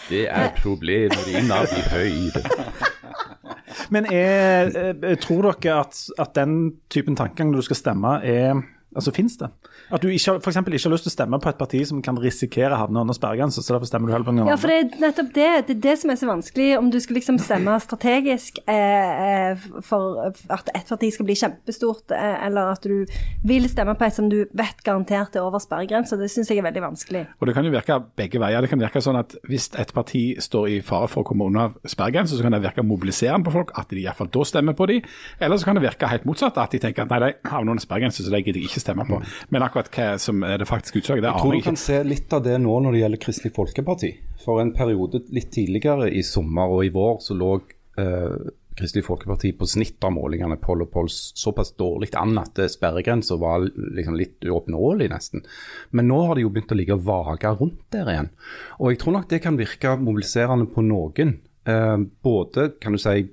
Det 0.09 0.27
er 0.29 0.51
problemer 0.61 1.27
innad 1.33 1.71
i 1.71 1.81
Høyre. 1.91 2.43
Men 3.93 4.07
er, 4.11 4.71
eh, 5.03 5.17
tror 5.21 5.51
dere 5.51 5.79
at, 5.81 6.01
at 6.19 6.35
den 6.35 6.57
typen 6.89 7.17
tankegang 7.19 7.51
når 7.51 7.63
du 7.63 7.67
skal 7.69 7.79
stemme, 7.81 8.17
er 8.23 8.61
Altså, 8.97 9.13
Fins 9.13 9.37
det? 9.37 9.47
At 9.93 10.01
du 10.01 10.09
ikke, 10.09 10.39
for 10.41 10.49
ikke 10.49 10.63
har 10.65 10.93
lyst 10.93 11.05
til 11.05 11.11
å 11.11 11.13
stemme 11.13 11.37
på 11.41 11.51
et 11.51 11.59
parti 11.59 11.83
som 11.87 12.01
kan 12.03 12.17
risikere 12.19 12.73
å 12.73 12.79
havne 12.81 13.03
under 13.03 13.15
sperregrensa, 13.15 13.61
så 13.61 13.75
derfor 13.75 13.89
stemmer 13.89 14.09
du 14.09 14.15
heller 14.15 14.25
på 14.25 14.33
noen 14.33 14.49
Ja, 14.49 14.55
andre? 14.55 14.61
for 14.63 14.73
det 14.73 14.77
er 14.79 15.03
nettopp 15.05 15.29
det. 15.35 15.49
Det 15.67 15.75
er 15.75 15.81
det 15.85 15.95
som 16.01 16.11
er 16.11 16.19
så 16.19 16.29
vanskelig. 16.29 16.67
Om 16.79 16.89
du 16.93 16.97
skal 17.03 17.19
liksom 17.19 17.37
stemme 17.41 17.75
strategisk 17.87 18.59
eh, 18.65 19.21
eh, 19.27 19.67
for 19.85 20.31
at 20.53 20.71
ett 20.73 20.89
parti 20.89 21.11
skal 21.13 21.29
bli 21.29 21.37
kjempestort, 21.37 22.15
eh, 22.17 22.45
eller 22.47 22.73
at 22.73 22.87
du 22.89 23.05
vil 23.47 23.69
stemme 23.69 23.93
på 23.97 24.07
et 24.07 24.17
som 24.17 24.31
du 24.31 24.39
vet 24.57 24.81
garantert 24.85 25.37
er 25.37 25.45
over 25.45 25.61
sperregrensa, 25.61 26.17
det 26.17 26.31
syns 26.33 26.49
jeg 26.49 26.63
er 26.63 26.67
veldig 26.67 26.85
vanskelig. 26.87 27.25
Og 27.37 27.47
Det 27.47 27.55
kan 27.55 27.69
jo 27.69 27.75
virke 27.75 27.99
begge 28.17 28.41
veier. 28.41 28.65
Det 28.65 28.73
kan 28.73 28.81
virke 28.81 29.03
sånn 29.03 29.19
at 29.21 29.35
Hvis 29.47 29.69
et 29.77 29.93
parti 29.93 30.35
står 30.41 30.67
i 30.71 30.81
fare 30.81 31.07
for 31.11 31.21
å 31.21 31.27
komme 31.27 31.45
under 31.47 31.75
sperregrensa, 31.87 32.35
så 32.35 32.43
kan 32.43 32.55
det 32.55 32.63
virke 32.65 32.83
mobiliserende 32.83 33.45
på 33.45 33.53
folk 33.53 33.71
at 33.77 33.91
de 33.93 34.01
iallfall 34.01 34.31
da 34.33 34.43
stemmer 34.43 34.73
på 34.73 34.87
dem. 34.89 35.05
Eller 35.39 35.57
så 35.59 35.69
kan 35.69 35.77
det 35.77 35.85
virke 35.85 36.09
helt 36.09 36.25
motsatt, 36.25 36.57
at 36.57 36.73
de 36.73 36.81
tenker 36.81 37.05
at 37.05 37.11
nei, 37.13 37.19
de 37.21 37.49
havner 37.51 37.75
under 37.75 37.83
sperregrensa, 37.83 38.23
så 38.23 38.33
de 38.33 38.41
gidder 38.41 38.59
jeg 38.59 38.71
ikke 38.71 38.79
stemme 38.81 38.86
på. 38.95 39.19
Men 39.49 39.65
akkurat 39.65 39.89
hva 39.93 40.07
som 40.21 40.45
er 40.47 40.61
det 40.61 40.69
faktiske 40.69 41.01
utslaget, 41.01 41.25
det 41.25 41.33
Jeg 41.33 41.41
tror 41.43 41.57
du 41.57 41.65
kan 41.65 41.79
se 41.79 42.03
litt 42.07 42.33
av 42.33 42.45
det 42.45 42.55
nå 42.63 42.77
når 42.83 42.95
det 42.95 43.01
gjelder 43.03 43.23
Kristelig 43.25 43.53
Folkeparti. 43.57 44.13
For 44.45 44.61
en 44.61 44.71
periode 44.77 45.25
litt 45.35 45.51
tidligere 45.51 46.07
i 46.13 46.23
sommer 46.23 46.71
og 46.71 46.85
i 46.85 46.93
vår 46.93 47.19
så 47.25 47.35
lå 47.35 47.51
eh, 47.99 48.47
Kristelig 48.77 49.07
Folkeparti 49.07 49.51
på 49.57 49.65
snitt 49.65 50.03
av 50.05 50.13
målingene 50.13 50.59
Poll 50.61 50.83
og 50.85 50.91
Polls 50.93 51.17
såpass 51.39 51.73
dårlig 51.79 52.11
an 52.19 52.37
at 52.37 52.59
eh, 52.61 52.69
sperregrensa 52.69 53.39
var 53.41 53.65
liksom 53.65 54.17
litt 54.19 54.45
uoppnåelig, 54.45 55.09
nesten. 55.11 55.45
Men 55.97 56.09
nå 56.11 56.19
har 56.27 56.37
de 56.37 56.45
jo 56.45 56.51
begynt 56.53 56.75
å 56.75 56.77
ligge 56.77 56.97
og 56.97 57.07
vage 57.07 57.53
rundt 57.57 57.81
der 57.93 58.11
igjen. 58.13 58.29
Og 58.77 58.93
jeg 58.93 59.01
tror 59.01 59.17
nok 59.17 59.29
det 59.31 59.41
kan 59.43 59.57
virke 59.57 59.95
mobiliserende 59.97 60.69
på 60.69 60.85
noen. 60.85 61.39
Eh, 61.67 61.97
både, 62.23 62.69
kan 62.83 62.93
du 62.93 63.01
si, 63.01 63.25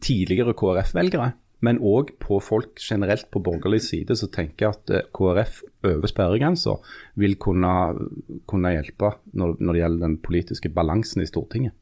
tidligere 0.00 0.56
KrF-velgere, 0.56 1.34
men 1.64 1.80
òg 1.80 2.12
på 2.20 2.38
folk 2.44 2.80
generelt 2.82 3.30
på 3.32 3.40
borgerlig 3.44 3.80
side 3.86 4.16
som 4.18 4.30
tenker 4.32 4.74
at 4.74 4.92
eh, 4.92 5.06
KrF 5.16 5.62
over 5.86 6.10
sperregrensa 6.10 6.76
vil 7.16 7.38
kunne, 7.40 7.72
kunne 8.50 8.74
hjelpe 8.76 9.14
når, 9.32 9.56
når 9.60 9.72
det 9.72 9.82
gjelder 9.82 10.06
den 10.06 10.20
politiske 10.24 10.72
balansen 10.72 11.24
i 11.24 11.28
Stortinget. 11.30 11.76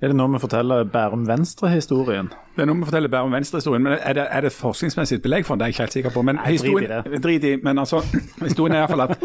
Er 0.00 0.12
det 0.12 0.16
nå 0.16 0.26
vi 0.30 0.38
forteller 0.38 0.84
Bærum 0.84 1.24
Venstre-historien? 1.26 2.28
Det 2.54 2.62
er 2.62 2.68
noe 2.68 2.78
vi 2.82 2.88
forteller 2.88 3.10
bare 3.10 3.26
om 3.26 3.32
venstrehistorien, 3.34 3.82
men 3.82 3.96
er 3.98 4.14
det, 4.18 4.26
er 4.30 4.46
det 4.46 4.52
forskningsmessig 4.54 5.18
belegg 5.24 5.46
for 5.46 5.56
det 5.56 5.60
Det 5.60 5.64
er 5.64 5.66
jeg 5.66 5.74
ikke 5.74 5.82
helt 5.82 5.96
sikker 5.96 6.14
på. 6.14 6.22
Men 6.22 6.38
Nei, 6.38 6.44
drit 6.44 6.52
i 6.52 6.70
historien, 6.70 7.22
drit 7.22 7.44
i, 7.44 7.52
men 7.64 7.78
altså, 7.82 8.02
historien 8.48 8.76
er 8.76 8.84
iallfall 8.84 9.06
at, 9.08 9.16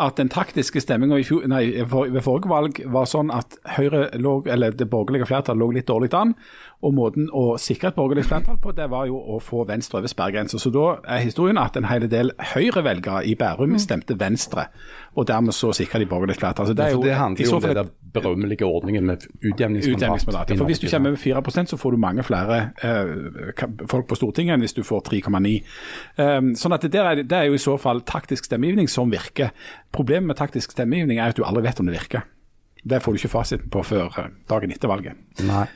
at 0.00 0.16
den 0.16 0.30
taktiske 0.32 0.80
stemminga 0.82 1.18
ved 1.20 2.22
forrige 2.24 2.50
valg 2.50 2.80
var 2.92 3.08
sånn 3.08 3.30
at 3.34 3.58
Høyre 3.76 4.08
lå, 4.18 4.40
eller 4.48 4.74
det 4.76 4.88
borgerlige 4.90 5.28
flertallet 5.28 5.60
lå 5.60 5.70
litt 5.76 5.88
dårlig 5.90 6.12
an. 6.16 6.34
Og 6.80 6.94
måten 6.96 7.28
å 7.36 7.58
sikre 7.60 7.90
et 7.90 7.98
borgerlig 7.98 8.24
flertall 8.24 8.56
på, 8.62 8.72
det 8.76 8.88
var 8.92 9.04
jo 9.10 9.18
å 9.20 9.36
få 9.44 9.66
Venstre 9.68 10.00
over 10.00 10.08
sperregrensa. 10.08 10.58
Så 10.58 10.72
da 10.72 10.86
er 11.04 11.24
historien 11.26 11.60
at 11.60 11.76
en 11.76 11.90
hel 11.90 12.08
del 12.08 12.32
Høyre-velgere 12.54 13.26
i 13.28 13.36
Bærum 13.36 13.76
stemte 13.82 14.16
Venstre, 14.20 14.70
og 15.18 15.26
dermed 15.26 15.52
så 15.52 15.72
sikrer 15.74 16.04
de 16.04 16.06
borgerlig 16.06 16.36
flertall. 16.38 16.68
Altså, 16.68 16.74
det 16.74 16.84
er 16.84 16.94
jo 16.94 17.02
det 17.02 17.14
handler 17.18 17.46
jo 17.46 17.56
om 17.56 17.62
den 17.62 17.76
der 17.76 17.88
berømmelige 18.14 18.66
ordningen 18.66 19.06
med 19.06 19.26
utjevningsmandat. 19.42 19.96
Utjevningsmandat. 19.96 20.52
For 20.58 20.64
hvis 20.64 20.78
du 20.78 20.88
kommer 20.90 21.10
med 21.10 21.18
4% 21.18 21.72
så 21.72 21.76
får 21.76 21.90
du 21.90 21.96
mange 21.96 22.22
flere 22.26 22.60
eh, 22.82 23.64
folk 23.90 24.06
på 24.10 24.18
Stortinget 24.18 24.54
enn 24.54 24.64
hvis 24.64 24.76
du 24.76 24.82
får 24.86 25.02
3,9. 25.10 25.54
Um, 26.18 26.52
sånn 26.58 26.74
at 26.76 26.86
det, 26.86 26.92
der 26.94 27.10
er, 27.10 27.22
det 27.22 27.38
er 27.38 27.48
jo 27.50 27.58
i 27.58 27.62
så 27.62 27.76
fall 27.80 28.04
taktisk 28.06 28.46
stemmegivning 28.50 28.90
som 28.90 29.10
virker. 29.10 29.50
Problemet 29.94 30.30
med 30.32 30.38
taktisk 30.38 30.74
stemmegivning 30.76 31.18
er 31.18 31.34
at 31.34 31.38
du 31.38 31.46
aldri 31.46 31.66
vet 31.66 31.82
om 31.82 31.90
det 31.90 31.98
virker. 31.98 32.26
Det 32.82 33.02
får 33.02 33.12
du 33.12 33.20
ikke 33.20 33.34
fasiten 33.34 33.70
på 33.72 33.82
før 33.84 34.22
eh, 34.22 34.30
dagen 34.50 34.74
etter 34.74 34.90
valget. 34.90 35.18
Nei. 35.46 35.66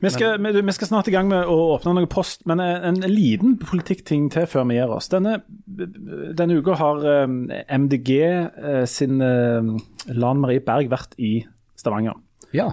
Vi 0.00 0.10
skal, 0.10 0.42
vi, 0.42 0.60
vi 0.60 0.72
skal 0.72 0.88
snart 0.88 1.08
i 1.08 1.14
gang 1.14 1.28
med 1.30 1.46
å 1.50 1.56
åpne 1.74 1.94
noe 1.96 2.10
post, 2.10 2.44
men 2.50 2.60
en, 2.62 2.98
en 3.02 3.10
liten 3.10 3.56
politikkting 3.60 4.28
til 4.32 4.46
før 4.50 4.66
vi 4.70 4.78
gir 4.78 4.92
oss. 4.92 5.10
Denne, 5.12 5.38
denne 5.66 6.58
uka 6.58 6.76
har 6.80 7.06
eh, 7.10 7.36
MDG 7.78 8.10
eh, 8.18 8.82
sin 8.90 9.22
eh, 9.24 9.72
Lan 10.14 10.42
Marie 10.42 10.62
Berg 10.64 10.90
vært 10.92 11.16
i 11.18 11.36
Stavanger. 11.78 12.20
Ja. 12.54 12.68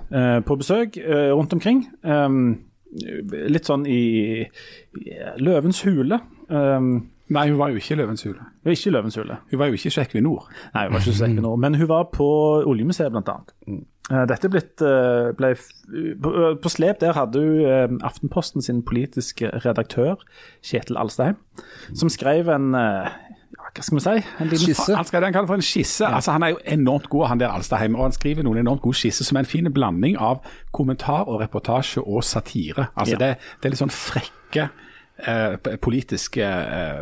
på 0.45 0.55
besøk 0.59 0.93
rundt 1.33 1.55
omkring. 1.55 1.79
Litt 3.49 3.65
sånn 3.65 3.87
i, 3.89 4.43
Løvens 5.41 5.79
hule. 5.87 6.19
Nei, 6.51 7.45
hun 7.47 7.57
var 7.57 7.71
jo 7.71 7.79
ikke 7.81 7.95
i 7.95 7.97
Løvens 7.97 8.21
hule. 8.27 8.45
ikke 8.61 8.91
i 8.91 8.93
Løvens 8.93 9.17
hule, 9.17 9.39
Hun 9.49 9.57
var 9.57 9.71
jo 9.71 9.79
ikke 9.79 9.89
i 9.89 10.03
Equinor. 10.03 10.45
nei, 10.75 10.83
hun 10.85 10.93
var 10.93 11.01
ikke 11.01 11.17
så 11.17 11.25
Equinor, 11.25 11.55
men 11.65 11.79
hun 11.81 11.89
var 11.89 12.11
på 12.13 12.27
Oljemuseet 12.69 13.09
blant 13.09 13.33
annet. 13.33 13.55
Eh, 14.11 14.25
Dette 14.27 14.49
blitt, 14.51 14.81
eh, 14.83 15.31
ble 15.37 15.53
på, 16.21 16.31
på 16.61 16.71
slep 16.73 16.99
der 16.99 17.15
hadde 17.15 17.39
hun 17.39 17.59
eh, 17.65 17.97
Aftenposten 18.07 18.61
sin 18.65 18.81
politiske 18.83 19.49
redaktør, 19.65 20.19
Kjetil 20.65 20.99
Alstheim, 20.99 21.37
som 21.95 22.11
skrev 22.11 22.49
en 22.51 22.73
eh, 22.75 23.07
hva 23.71 23.83
skal 23.85 23.95
vi 23.97 24.01
si? 24.03 24.13
En 24.43 24.49
liten 24.51 24.65
Skisse. 24.65 24.95
Han 24.97 25.05
skal 25.07 25.23
han 25.23 25.31
kaller 25.35 25.47
for 25.47 25.55
en 25.55 25.63
skisse. 25.63 26.03
Altså, 26.03 26.33
han 26.35 26.43
er 26.43 26.49
jo 26.51 26.57
enormt 26.73 27.05
god, 27.11 27.27
han 27.29 27.39
der 27.39 27.53
Alstaheim. 27.55 27.95
Og 27.95 28.03
han 28.09 28.11
skriver 28.15 28.43
noen 28.43 28.57
enormt 28.59 28.81
gode 28.83 28.97
skisser 28.99 29.23
som 29.23 29.37
er 29.39 29.45
en 29.45 29.47
fin 29.47 29.69
blanding 29.71 30.17
av 30.19 30.41
kommentar 30.75 31.29
og 31.31 31.39
reportasje 31.39 32.03
og 32.03 32.19
satire. 32.27 32.89
Altså, 32.99 33.15
Ja. 33.15 33.19
det, 33.21 33.29
det 33.61 33.69
er 33.69 33.75
litt 33.75 33.79
sånn 33.79 33.93
frekke 33.95 34.65
eh, 35.17 35.77
politiske 35.81 36.45
eh, 36.45 37.01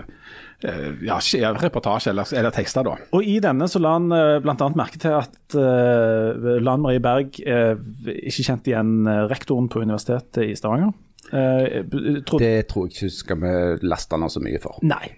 eh, 0.64 0.88
ja, 1.06 1.20
reportasje 1.60 2.14
eller, 2.14 2.30
eller 2.36 2.56
tekster. 2.56 2.86
da. 2.88 2.96
Og 3.16 3.24
I 3.26 3.40
denne 3.44 3.68
så 3.72 3.82
la 3.82 3.96
han 3.98 4.10
uh, 4.12 4.38
bl.a. 4.44 4.72
merke 4.78 5.02
til 5.02 5.18
at 5.20 5.58
uh, 5.58 6.58
Lan 6.62 6.84
Marie 6.84 7.04
Berg 7.04 7.40
uh, 7.46 7.76
ikke 8.06 8.46
kjente 8.46 8.74
igjen 8.74 9.08
eh, 9.08 9.26
rektoren 9.32 9.70
på 9.72 9.84
Universitetet 9.84 10.50
i 10.50 10.58
Stavanger. 10.58 10.94
Eh, 11.30 11.84
tro... 12.26 12.40
Det 12.42 12.68
tror 12.70 12.88
jeg 12.88 12.96
ikke 12.96 13.14
skal 13.14 13.40
vi 13.44 13.54
laste 13.86 14.18
henne 14.18 14.30
så 14.34 14.42
mye 14.44 14.62
for. 14.64 14.80
Nei. 14.88 15.12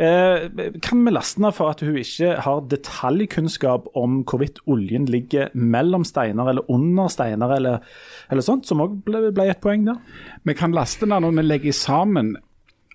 Uh, 0.00 0.48
kan 0.84 1.04
vi 1.04 1.12
laste 1.12 1.40
henne 1.40 1.52
for 1.56 1.72
at 1.74 1.82
hun 1.84 1.98
ikke 2.00 2.34
har 2.44 2.64
detaljkunnskap 2.72 3.90
om 3.98 4.22
hvorvidt 4.28 4.62
oljen 4.70 5.08
ligger 5.10 5.52
mellom 5.54 6.06
steiner 6.08 6.52
eller 6.52 6.68
under 6.72 7.12
steiner, 7.12 7.54
eller, 7.58 7.84
eller 8.30 8.46
sånt, 8.46 8.68
som 8.68 8.82
òg 8.84 9.00
ble, 9.06 9.28
ble 9.34 9.50
et 9.52 9.62
poeng 9.64 9.86
der? 9.88 10.00
Vi 10.48 10.56
kan 10.58 10.76
laste 10.76 11.04
henne 11.04 11.20
når 11.26 11.36
vi 11.36 11.48
legger 11.48 11.76
sammen 11.76 12.36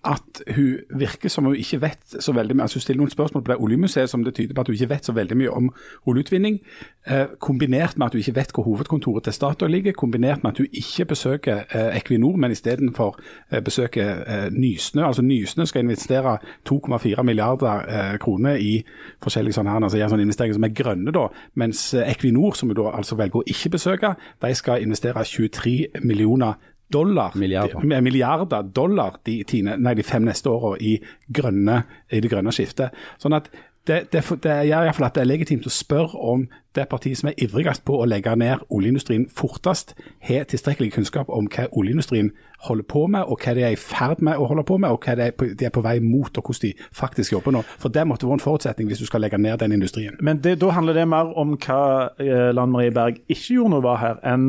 at 0.05 0.41
hun 0.55 0.77
virker 0.99 1.29
som 1.29 1.45
hun 1.45 1.55
ikke 1.55 1.81
vet 1.81 2.15
så 2.19 2.33
veldig 2.35 2.55
mye. 2.55 2.63
Altså 2.63 2.75
Hun 2.77 2.81
stiller 2.81 3.01
noen 3.01 3.09
spørsmål 3.09 3.43
på 3.43 3.51
det 3.51 3.59
oljemuseet 3.59 4.09
som 4.09 4.23
det 4.23 4.33
tyder 4.35 4.53
på 4.53 4.61
at 4.61 4.67
hun 4.67 4.75
ikke 4.75 4.89
vet 4.89 5.05
så 5.05 5.11
veldig 5.15 5.37
mye 5.37 5.51
om 5.51 5.69
oljeutvinning. 6.05 6.59
Eh, 7.07 7.25
kombinert 7.39 7.97
med 7.97 8.05
at 8.05 8.13
hun 8.13 8.19
ikke 8.19 8.35
vet 8.35 8.51
hvor 8.53 8.63
hovedkontoret 8.63 9.23
til 9.23 9.33
Statoil 9.33 9.71
ligger. 9.71 9.91
Kombinert 9.91 10.43
med 10.43 10.51
at 10.51 10.57
hun 10.57 10.67
ikke 10.73 11.05
besøker 11.05 11.63
eh, 11.71 11.97
Equinor, 11.97 12.35
men 12.35 12.51
istedenfor 12.51 13.19
eh, 13.51 13.61
besøker 13.63 14.23
eh, 14.27 14.51
Nysnø. 14.51 15.05
Altså 15.05 15.21
Nysnø 15.21 15.65
skal 15.65 15.81
investere 15.81 16.37
2,4 16.69 17.23
milliarder 17.23 17.85
eh, 17.87 18.19
kroner 18.19 18.55
i 18.55 18.83
forskjellige 19.23 19.53
sånne, 19.53 19.71
her, 19.71 19.83
altså, 19.83 19.97
ja, 19.97 20.09
sånne 20.09 20.27
investeringer 20.27 20.59
som 20.59 20.63
er 20.63 20.75
grønne, 20.75 21.11
da. 21.11 21.27
Mens 21.55 21.93
eh, 21.93 22.11
Equinor, 22.11 22.53
som 22.53 22.69
hun 22.69 22.75
da 22.75 22.91
altså 22.97 23.15
velger 23.15 23.39
å 23.39 23.47
ikke 23.47 23.69
besøke, 23.77 24.15
de 24.41 24.55
skal 24.55 24.83
investere 24.83 25.23
23 25.23 26.03
millioner 26.03 26.59
dollar, 26.93 27.35
Milliarder. 27.39 28.01
milliarder 28.01 28.71
dollar 28.75 29.19
de, 29.25 29.39
tine, 29.49 29.77
nei, 29.81 29.95
de 29.97 30.05
fem 30.07 30.25
neste 30.25 30.51
åra 30.51 30.75
i, 30.79 30.95
i 30.99 32.23
det 32.23 32.31
grønne 32.31 32.55
skiftet. 32.55 32.95
Sånn 33.21 33.35
at 33.37 33.49
det, 33.87 34.13
det, 34.13 34.23
det 34.43 34.53
gjør 34.67 34.85
i 34.85 34.87
hvert 34.87 34.95
fall 34.95 35.09
at 35.09 35.15
det 35.17 35.23
er 35.25 35.27
legitimt 35.27 35.65
å 35.67 35.71
spørre 35.73 36.19
om 36.31 36.45
det 36.73 36.85
partiet 36.89 37.19
som 37.19 37.29
er 37.29 37.41
ivrigst 37.43 37.83
på 37.85 37.97
å 37.99 38.05
legge 38.07 38.31
ned 38.39 38.63
oljeindustrien 38.73 39.25
fortest, 39.35 39.91
har 40.23 40.47
tilstrekkelig 40.49 40.93
kunnskap 40.95 41.29
om 41.29 41.49
hva 41.51 41.67
oljeindustrien 41.75 42.31
holder 42.69 42.87
på 42.89 43.03
med, 43.11 43.27
og 43.27 43.43
hva 43.43 43.53
de 43.57 43.65
er 43.67 43.75
i 43.75 43.79
ferd 43.79 44.23
med 44.23 44.39
å 44.39 44.47
holde 44.49 44.63
på 44.69 44.79
med, 44.79 44.95
og 44.95 45.03
hva 45.03 45.17
de 45.19 45.27
er 45.27 45.35
på, 45.35 45.49
de 45.51 45.67
er 45.67 45.73
på 45.75 45.83
vei 45.83 45.97
mot, 46.03 46.31
og 46.31 46.47
hvordan 46.47 46.63
de 46.63 46.87
faktisk 46.95 47.35
jobber 47.35 47.57
nå. 47.57 47.65
For 47.75 47.93
det 47.93 48.07
måtte 48.07 48.29
være 48.29 48.39
en 48.39 48.45
forutsetning 48.45 48.89
hvis 48.89 49.03
du 49.03 49.09
skal 49.09 49.25
legge 49.25 49.41
ned 49.41 49.59
den 49.61 49.75
industrien. 49.75 50.15
Men 50.23 50.39
det, 50.45 50.55
da 50.63 50.71
handler 50.73 50.97
det 50.97 51.07
mer 51.11 51.35
om 51.39 51.57
hva 51.59 51.81
eh, 52.23 52.49
Lan 52.55 52.71
Marie 52.71 52.95
Berg 52.95 53.19
ikke 53.27 53.59
gjorde 53.59 53.75
når 53.75 53.83
hun 53.83 53.89
var 53.89 54.01
her, 54.05 54.23
enn 54.33 54.47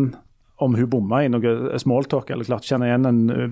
om 0.64 0.77
hun 0.79 0.90
bomma 0.90 1.24
i 1.24 1.31
noe 1.33 1.79
smalltalk 1.81 2.31
eller 2.33 2.46
klarte 2.48 2.66
å 2.66 2.72
kjenne 2.74 2.88
igjen 2.88 3.09
en 3.09 3.20
eh, 3.33 3.44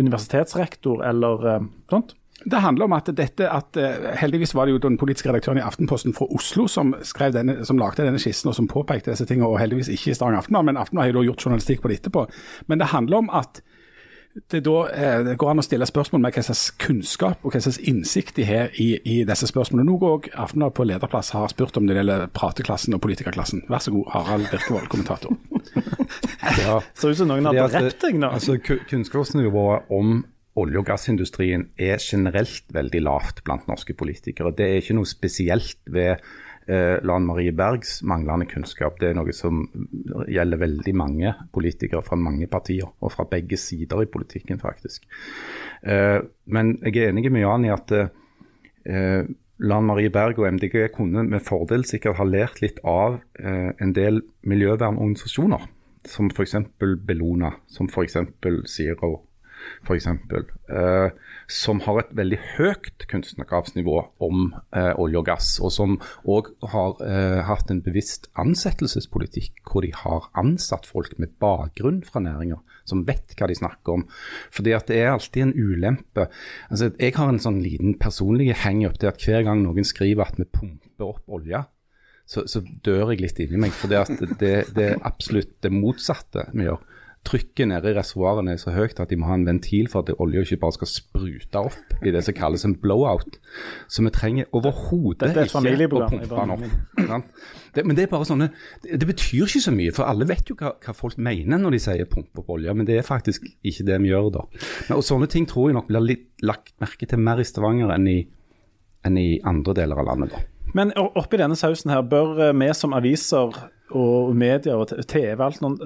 universitetsrektor 0.00 1.04
eller 1.06 1.46
eh, 1.54 1.68
sånt. 1.90 2.16
Det 2.40 2.56
handler 2.64 2.88
om 2.88 2.94
at 2.96 3.10
dette, 3.16 3.48
at 3.52 3.76
eh, 3.76 4.12
heldigvis 4.16 4.54
var 4.56 4.66
det 4.66 4.76
jo 4.76 4.82
den 4.86 4.96
politiske 5.00 5.28
redaktøren 5.28 5.60
i 5.60 5.64
Aftenposten 5.64 6.14
fra 6.16 6.28
Oslo 6.32 6.64
som, 6.72 6.94
denne, 7.36 7.58
som 7.68 7.80
lagde 7.80 8.06
denne 8.06 8.20
skissen 8.22 8.48
og 8.48 8.56
som 8.56 8.68
påpekte 8.70 9.12
disse 9.12 9.26
tingene, 9.28 9.50
og 9.50 9.60
heldigvis 9.60 9.92
ikke 9.92 10.14
i 10.14 10.16
Stavanger 10.16 10.40
Aftenblad, 10.40 10.70
men 10.70 10.80
Aftenblad 10.80 11.06
har 11.06 11.12
jo 11.12 11.18
da 11.20 11.26
gjort 11.28 11.44
journalistikk 11.44 11.82
på 11.82 11.92
det 11.92 12.00
etterpå. 12.00 12.24
Men 12.72 12.80
det 12.80 12.94
handler 12.94 13.26
om 13.26 13.30
at 13.42 13.60
det 14.54 14.60
da 14.62 14.74
det 15.26 15.32
går 15.42 15.48
an 15.50 15.58
å 15.58 15.64
stille 15.66 15.86
spørsmål 15.90 16.20
med 16.22 16.36
hva 16.36 16.44
slags 16.46 16.68
kunnskap 16.78 17.42
og 17.42 17.50
hva 17.50 17.60
slags 17.64 17.80
innsikt 17.90 18.36
de 18.38 18.44
har 18.46 18.70
i, 18.78 18.92
i 19.02 19.16
disse 19.26 19.48
spørsmålene. 19.50 19.88
Noe 19.90 20.12
òg 20.14 20.28
Aftenblad 20.30 20.76
på 20.78 20.86
lederplass 20.86 21.32
har 21.34 21.50
spurt 21.50 21.76
om 21.80 21.90
det 21.90 21.98
gjelder 21.98 22.28
prateklassen 22.30 22.94
og 22.94 23.02
politikerklassen. 23.02 23.66
Vær 23.68 23.82
så 23.82 23.92
god, 23.92 24.06
Harald 24.14 24.46
Birkevold, 24.52 24.86
kommentator. 24.92 25.34
Ja, 25.74 26.80
Ser 26.98 27.14
ut 27.14 27.20
som 27.20 27.30
noen 27.30 27.48
har 27.48 27.56
fordi 27.56 27.86
drept 27.86 28.04
deg 28.06 28.20
nå. 28.20 28.30
Altså, 28.36 28.58
kunnskapsnivået 28.60 29.90
om 29.94 30.20
olje- 30.60 30.80
og 30.80 30.86
gassindustrien 30.88 31.68
er 31.78 32.00
generelt 32.02 32.64
veldig 32.74 33.02
lavt 33.06 33.42
blant 33.46 33.68
norske 33.70 33.94
politikere. 33.94 34.52
Det 34.56 34.66
er 34.66 34.80
ikke 34.80 34.96
noe 34.98 35.08
spesielt 35.08 35.78
ved 35.86 36.16
eh, 36.70 36.96
Lan 37.06 37.26
Marie 37.28 37.52
Bergs 37.56 38.00
manglende 38.02 38.48
kunnskap. 38.50 38.98
Det 39.00 39.10
er 39.10 39.18
noe 39.18 39.34
som 39.36 39.62
gjelder 40.28 40.60
veldig 40.60 40.94
mange 40.96 41.34
politikere 41.54 42.02
fra 42.06 42.18
mange 42.18 42.50
partier, 42.50 42.88
og 43.00 43.14
fra 43.14 43.26
begge 43.30 43.58
sider 43.60 44.04
i 44.04 44.10
politikken, 44.10 44.60
faktisk. 44.62 45.06
Eh, 45.82 46.18
men 46.46 46.76
jeg 46.82 46.96
er 46.98 47.14
enig 47.14 47.30
med 47.30 47.46
Jan 47.46 47.68
i 47.68 47.74
at 47.74 47.94
eh, 47.96 49.22
Lan 49.60 49.84
Marie 49.84 50.10
Berg 50.12 50.38
og 50.40 50.48
MDG 50.56 50.86
kunne 50.94 51.26
med 51.28 51.44
fordel 51.44 51.84
sikkert 51.84 52.16
ha 52.16 52.24
lært 52.24 52.62
litt 52.64 52.80
av 52.86 53.18
eh, 53.38 53.72
en 53.76 53.92
del 53.96 54.22
miljøvernorganisasjoner, 54.48 55.66
som 56.08 56.30
f.eks. 56.32 56.56
Bellona, 56.80 57.52
som 57.68 57.90
f.eks. 57.92 58.16
Zero, 58.72 59.18
eksempel, 59.96 60.46
eh, 60.70 61.10
som 61.50 61.80
har 61.84 62.00
et 62.00 62.12
veldig 62.16 62.38
høyt 62.56 63.06
kunstnerkravsnivå 63.10 63.96
om 64.22 64.50
eh, 64.76 64.92
olje 65.00 65.20
og 65.20 65.26
gass, 65.26 65.50
og 65.62 65.72
som 65.74 65.96
òg 66.28 66.52
har 66.72 67.00
eh, 67.06 67.40
hatt 67.48 67.72
en 67.72 67.82
bevisst 67.84 68.30
ansettelsespolitikk 68.40 69.64
hvor 69.66 69.86
de 69.86 69.92
har 69.96 70.30
ansatt 70.38 70.88
folk 70.88 71.16
med 71.18 71.34
bakgrunn 71.42 72.02
fra 72.06 72.22
næringer, 72.24 72.60
som 72.88 73.04
vet 73.08 73.34
hva 73.38 73.50
de 73.50 73.58
snakker 73.58 73.98
om. 73.98 74.06
Fordi 74.54 74.76
at 74.76 74.88
det 74.90 75.02
er 75.02 75.12
alltid 75.14 75.48
en 75.48 75.56
ulempe. 75.58 76.28
Altså, 76.70 76.92
jeg 76.96 77.16
har 77.18 77.32
en 77.32 77.42
sånn 77.42 77.60
liten 77.64 77.98
personlig 78.00 78.52
hangup 78.64 79.00
til 79.00 79.12
at 79.12 79.26
hver 79.26 79.44
gang 79.46 79.64
noen 79.64 79.86
skriver 79.86 80.26
at 80.26 80.40
vi 80.40 80.48
pumper 80.48 81.12
opp 81.12 81.38
olje, 81.40 81.64
så, 82.30 82.44
så 82.46 82.62
dør 82.62 83.10
jeg 83.10 83.24
litt 83.24 83.40
inni 83.42 83.58
meg. 83.64 83.74
For 83.74 83.90
det, 83.90 84.04
det, 84.38 84.54
det 84.76 84.86
er 84.92 85.04
absolutt 85.06 85.56
det 85.64 85.72
motsatte 85.74 86.46
vi 86.54 86.68
gjør. 86.68 86.82
Trykket 87.28 87.68
nede 87.68 87.90
i 87.92 87.94
reservoarene 87.94 88.54
er 88.54 88.60
så 88.62 88.72
høyt 88.72 89.00
at 89.02 89.10
de 89.10 89.16
må 89.20 89.28
ha 89.28 89.34
en 89.36 89.44
ventil 89.44 89.90
for 89.92 90.00
at 90.00 90.20
olja 90.24 90.40
ikke 90.40 90.56
bare 90.62 90.72
skal 90.78 90.88
sprute 90.88 91.60
opp 91.60 92.04
i 92.06 92.12
det 92.14 92.22
som 92.24 92.36
kalles 92.36 92.64
en 92.64 92.74
blowout. 92.80 93.36
Så 93.92 94.00
vi 94.06 94.12
trenger 94.14 94.48
overhodet 94.56 95.28
er 95.28 95.44
ikke 95.44 95.60
å 95.60 96.06
pumpe 96.08 96.30
den 96.30 96.54
opp. 96.56 97.26
Det, 97.74 97.84
men 97.86 97.94
det 97.94 98.06
er 98.06 98.10
bare 98.10 98.26
sånne, 98.26 98.48
det, 98.82 98.96
det 99.02 99.06
betyr 99.06 99.44
ikke 99.44 99.62
så 99.62 99.74
mye, 99.74 99.92
for 99.94 100.08
alle 100.08 100.26
vet 100.26 100.48
jo 100.50 100.56
hva, 100.58 100.72
hva 100.82 100.94
folk 100.96 101.20
mener 101.22 101.60
når 101.60 101.76
de 101.76 101.82
sier 101.84 102.08
pumpe 102.10 102.42
opp 102.42 102.50
olje, 102.56 102.72
men 102.74 102.88
det 102.88 102.96
er 102.98 103.06
faktisk 103.06 103.44
ikke 103.46 103.86
det 103.86 104.00
vi 104.02 104.10
gjør 104.10 104.30
da. 104.40 104.46
Men, 104.88 104.96
og 104.96 105.06
Sånne 105.10 105.28
ting 105.30 105.46
tror 105.50 105.68
jeg 105.68 105.76
nok 105.76 105.90
blir 105.90 106.06
litt 106.06 106.46
lagt 106.46 106.72
merke 106.82 107.06
til 107.06 107.20
mer 107.20 107.42
i 107.42 107.46
Stavanger 107.46 107.92
enn 107.94 108.08
i, 108.10 108.20
enn 109.06 109.20
i 109.20 109.28
andre 109.46 109.76
deler 109.82 110.00
av 110.00 110.08
landet. 110.08 110.34
da. 110.34 110.46
Men 110.74 110.92
oppi 110.94 111.38
denne 111.40 111.58
sausen 111.58 111.92
her, 111.92 112.02
bør 112.06 112.48
eh, 112.48 112.56
vi 112.56 112.70
som 112.78 112.94
aviser 112.96 113.54
og 113.90 114.34
medier 114.38 114.78
og 114.78 114.92
TV 115.10 115.42
alt 115.42 115.62
noen, 115.64 115.78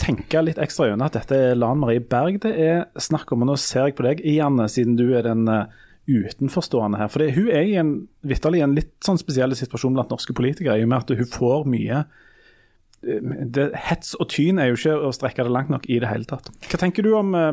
tenke 0.00 0.42
litt 0.44 0.60
ekstra 0.62 0.88
gjennom 0.88 1.06
at 1.08 1.16
dette 1.18 1.38
er 1.50 1.58
Lan 1.58 1.80
Marie 1.82 2.02
Berg 2.02 2.40
det 2.44 2.52
er 2.56 2.84
snakk 3.00 3.32
om. 3.34 3.44
Og 3.44 3.52
nå 3.52 3.58
ser 3.60 3.90
jeg 3.90 3.98
på 3.98 4.06
deg, 4.06 4.22
igjen, 4.24 4.60
siden 4.70 4.98
du 4.98 5.08
er 5.16 5.26
den 5.26 5.46
eh, 5.50 5.66
utenforstående 6.08 6.98
her. 6.98 7.12
For 7.12 7.22
hun 7.36 7.48
er 7.52 7.68
i 7.68 7.78
en, 7.80 7.94
vitterlig 8.26 8.64
en 8.64 8.76
litt 8.78 8.94
sånn 9.04 9.20
spesiell 9.20 9.54
situasjon 9.56 9.94
blant 9.96 10.12
norske 10.12 10.34
politikere, 10.36 10.80
i 10.80 10.86
og 10.86 10.92
med 10.92 11.04
at 11.04 11.16
hun 11.22 11.30
får 11.30 11.66
mye 11.70 12.02
eh, 12.02 13.32
det, 13.54 13.68
Hets 13.88 14.16
og 14.18 14.28
tyn 14.32 14.60
er 14.62 14.70
jo 14.70 14.78
ikke 14.78 14.96
å 15.08 15.12
strekke 15.14 15.46
det 15.46 15.54
langt 15.54 15.70
nok 15.72 15.86
i 15.90 16.00
det 16.02 16.10
hele 16.10 16.26
tatt. 16.28 16.50
Hva 16.70 16.80
tenker 16.82 17.06
du 17.06 17.12
om 17.18 17.34
eh, 17.38 17.52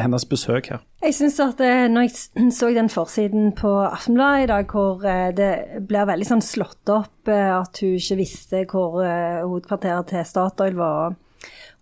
hennes 0.00 0.28
besøk 0.28 0.72
her? 0.72 0.84
Jeg 1.04 1.18
synes 1.18 1.40
at 1.44 1.60
eh, 1.64 1.88
når 1.92 2.08
jeg 2.08 2.52
så 2.58 2.70
den 2.72 2.92
forsiden 2.92 3.52
på 3.58 3.74
Aftenbladet 3.88 4.46
i 4.46 4.52
dag, 4.54 4.72
hvor 4.72 5.04
eh, 5.04 5.28
det 5.36 5.52
blir 5.88 6.08
veldig 6.08 6.28
sånn 6.28 6.44
slått 6.44 6.92
opp 6.94 7.28
eh, 7.32 7.50
at 7.56 7.82
hun 7.84 7.98
ikke 7.98 8.20
visste 8.22 8.64
hvor 8.70 9.02
hovedkvarteret 9.02 10.14
til 10.14 10.24
Statoil 10.28 10.80
var, 10.80 11.18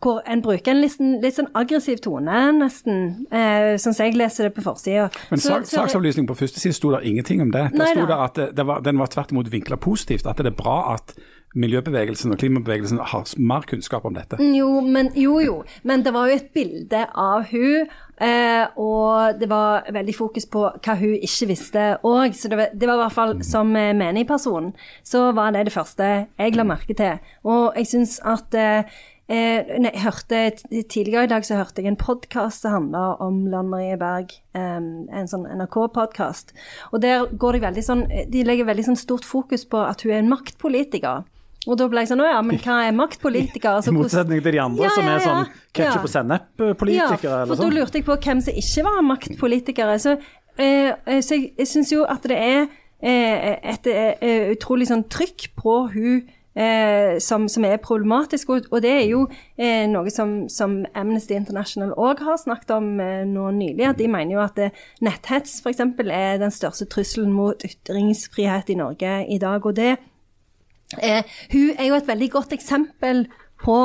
hvor 0.00 0.22
en 0.26 0.40
bruker 0.42 0.72
en 0.72 0.80
litt, 0.80 0.92
sånn- 0.96 1.18
litt 1.22 1.34
sånn 1.36 1.50
aggressiv 1.54 2.00
tone, 2.00 2.52
nesten, 2.56 3.26
eh, 3.30 3.74
sånn 3.76 3.94
som 3.94 4.06
jeg 4.06 4.16
leser 4.16 4.48
det 4.48 4.54
på 4.54 4.62
forsida. 4.64 5.10
Men 5.30 5.38
sak, 5.40 5.66
saksavlysning 5.68 6.26
på 6.26 6.36
første 6.38 6.58
side 6.60 6.74
sto 6.74 6.90
det 6.96 7.04
ingenting 7.04 7.42
om 7.42 7.50
det. 7.50 7.70
Der 7.72 7.78
Nei 7.84 7.92
sto 7.92 8.06
det 8.06 8.16
at 8.18 8.34
det, 8.34 8.54
det 8.56 8.66
var, 8.66 8.80
Den 8.80 8.98
var 8.98 9.06
tvert 9.12 9.30
imot 9.32 9.50
vinkla 9.50 9.76
positivt. 9.76 10.26
At 10.26 10.36
det 10.36 10.46
er 10.46 10.56
bra 10.62 10.94
at 10.94 11.14
miljøbevegelsen 11.56 12.30
og 12.30 12.38
klimabevegelsen 12.38 13.00
har 13.10 13.24
mer 13.42 13.64
kunnskap 13.66 14.04
om 14.06 14.14
dette. 14.14 14.38
Jo, 14.38 14.80
men, 14.86 15.10
jo, 15.18 15.38
jo. 15.42 15.56
Men 15.82 16.04
det 16.06 16.12
var 16.14 16.28
jo 16.30 16.36
et 16.38 16.52
bilde 16.54 17.00
av 17.18 17.48
hun, 17.50 17.88
eh, 18.20 18.66
og 18.78 19.40
det 19.40 19.48
var 19.50 19.82
veldig 19.90 20.14
fokus 20.14 20.46
på 20.46 20.62
hva 20.78 20.94
hun 21.00 21.16
ikke 21.18 21.48
visste 21.50 21.86
òg. 22.06 22.36
Så 22.38 22.48
det 22.52 22.56
var, 22.60 22.68
det 22.74 22.86
var 22.88 23.00
i 23.00 23.02
hvert 23.02 23.16
fall 23.16 23.34
som 23.42 23.72
menigperson, 23.72 24.72
så 25.02 25.32
var 25.34 25.50
det 25.56 25.64
det 25.66 25.74
første 25.74 26.10
jeg 26.38 26.54
la 26.56 26.62
merke 26.70 26.94
til. 26.94 27.18
Og 27.44 27.74
jeg 27.74 27.90
syns 27.96 28.20
at 28.22 28.54
eh, 28.54 28.84
Eh, 29.30 29.76
nei, 29.78 29.92
jeg 29.94 30.02
hørte, 30.02 30.38
tidligere 30.90 31.28
i 31.28 31.30
dag 31.30 31.44
så 31.46 31.54
hørte 31.60 31.84
jeg 31.84 31.92
en 31.92 31.98
podkast 32.00 32.64
som 32.64 32.72
handla 32.74 33.02
om 33.22 33.44
Lan 33.52 33.68
Marie 33.70 33.94
Berg. 33.98 34.32
eh, 34.58 34.60
en 34.60 35.28
sånn 35.30 35.46
NRK-podkast. 35.46 36.50
Og 36.90 37.00
der 37.04 37.28
går 37.30 37.52
de 37.52 37.60
veldig 37.60 37.84
sånn 37.86 38.02
De 38.30 38.42
legger 38.42 38.66
veldig 38.66 38.88
sånn 38.88 38.98
stort 38.98 39.24
fokus 39.24 39.64
på 39.64 39.78
at 39.78 40.02
hun 40.02 40.10
er 40.10 40.18
en 40.24 40.32
maktpolitiker. 40.32 41.22
Og 41.68 41.78
da 41.78 41.86
ble 41.92 42.02
jeg 42.02 42.10
sånn 42.10 42.24
Å 42.24 42.26
ja, 42.26 42.40
men 42.42 42.58
hva 42.58 42.80
er 42.88 42.96
maktpolitiker? 42.96 43.70
Altså, 43.78 43.92
I 43.92 43.98
motsetning 44.00 44.42
til 44.42 44.56
de 44.56 44.62
andre 44.64 44.88
Ja, 44.88 44.90
som 44.96 45.06
er 45.12 45.22
sånn 45.22 45.46
ketsjup 45.78 46.08
og 46.08 46.12
sennep-politikere. 46.16 47.38
Ja, 47.38 47.46
for 47.46 47.54
da 47.54 47.62
sånn. 47.62 47.74
lurte 47.76 48.00
jeg 48.00 48.08
på 48.08 48.18
hvem 48.18 48.42
som 48.42 48.60
ikke 48.64 48.86
var 48.88 49.00
maktpolitikere. 49.12 49.98
Så, 50.02 50.16
eh, 50.58 50.90
eh, 51.06 51.22
så 51.22 51.38
jeg, 51.38 51.52
jeg 51.60 51.70
syns 51.70 51.94
jo 51.94 52.02
at 52.02 52.26
det 52.26 52.40
er 52.40 52.66
eh, 52.98 53.58
et 53.76 53.86
eh, 53.86 54.50
utrolig 54.56 54.90
sånn 54.90 55.06
trykk 55.06 55.52
på 55.54 55.78
hun 55.94 56.22
eh, 56.54 57.18
som, 57.18 57.48
som, 57.48 57.64
er 57.64 57.80
problematisk. 57.82 58.50
Og, 58.50 58.68
og 58.70 58.82
det 58.82 58.92
er 58.92 59.06
jo 59.10 59.24
eh, 59.58 59.86
noe 59.90 60.10
som, 60.12 60.48
som, 60.52 60.80
Amnesty 60.94 61.36
International 61.38 61.94
òg 61.98 62.22
har 62.26 62.40
snakket 62.40 62.74
om 62.76 62.92
eh, 63.00 63.24
nå 63.28 63.50
nylig. 63.56 63.86
at 63.88 63.98
De 64.00 64.08
mener 64.10 64.36
jo 64.36 64.44
at 64.44 64.58
eh, 64.58 64.76
netthets 65.04 65.60
f.eks. 65.64 65.82
er 66.06 66.40
den 66.42 66.54
største 66.54 66.88
trusselen 66.90 67.32
mot 67.34 67.64
ytringsfrihet 67.66 68.72
i 68.72 68.78
Norge 68.80 69.16
i 69.28 69.40
dag. 69.42 69.66
og 69.66 69.76
det 69.76 69.96
eh, 71.00 71.22
Hun 71.52 71.74
er 71.76 71.90
jo 71.90 71.98
et 71.98 72.08
veldig 72.08 72.30
godt 72.38 72.56
eksempel 72.56 73.26
på 73.60 73.80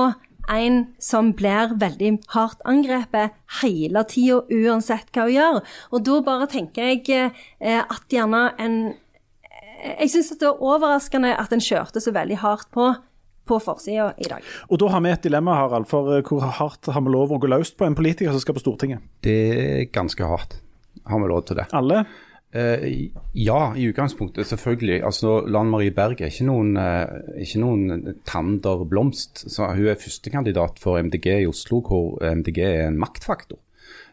en 0.51 0.83
som 1.01 1.31
blir 1.33 1.73
veldig 1.81 2.11
hardt 2.35 2.61
angrepet 2.69 3.33
hele 3.61 4.03
tida, 4.09 4.43
uansett 4.53 5.09
hva 5.13 5.25
hun 5.25 5.33
gjør. 5.33 5.57
Og 5.91 6.05
da 6.05 6.19
bare 6.25 6.49
tenker 6.51 6.91
jeg 6.91 7.31
eh, 7.59 7.81
at 7.81 8.05
gjerne 8.13 8.51
en 8.61 8.77
jeg 9.83 10.11
syns 10.13 10.31
det 10.35 10.47
var 10.47 10.63
overraskende 10.63 11.33
at 11.37 11.53
en 11.55 11.63
kjørte 11.63 12.03
så 12.03 12.13
veldig 12.15 12.39
hardt 12.43 12.71
på 12.75 12.93
på 13.45 13.59
forsida 13.61 14.11
i 14.17 14.29
dag. 14.29 14.45
Og 14.69 14.79
Da 14.81 14.87
har 14.89 15.01
vi 15.05 15.11
et 15.13 15.25
dilemma, 15.25 15.55
Harald. 15.61 15.87
For 15.89 16.17
eh, 16.17 16.23
hvor 16.25 16.41
hardt 16.41 16.89
har 16.91 17.01
vi 17.01 17.13
lov 17.13 17.33
å 17.35 17.41
gå 17.41 17.49
løst 17.51 17.77
på 17.77 17.85
en 17.87 17.97
politiker 17.97 18.33
som 18.33 18.41
skal 18.41 18.57
på 18.57 18.63
Stortinget? 18.63 19.03
Det 19.21 19.35
er 19.55 19.83
ganske 19.93 20.25
hardt. 20.25 20.57
Har 21.05 21.21
vi 21.21 21.29
lov 21.29 21.43
til 21.45 21.59
det? 21.59 21.67
Alle? 21.77 22.05
Eh, 22.55 23.11
ja, 23.37 23.59
i 23.75 23.89
utgangspunktet 23.91 24.47
selvfølgelig. 24.47 25.03
Altså, 25.05 25.41
Lan 25.45 25.69
Marie 25.69 25.93
Berg 25.93 26.21
er 26.21 26.31
ikke 26.31 26.47
noen, 26.47 26.75
eh, 26.79 27.43
ikke 27.43 27.61
noen 27.61 28.15
Tander 28.25 28.85
Blomst. 28.89 29.45
Så 29.51 29.67
hun 29.75 29.91
er 29.91 29.99
førstekandidat 29.99 30.79
for 30.79 30.97
MDG 30.97 31.43
i 31.43 31.49
Oslo, 31.49 31.81
hvor 31.85 32.17
MDG 32.23 32.63
er 32.63 32.87
en 32.87 32.99
maktfaktor. 33.01 33.59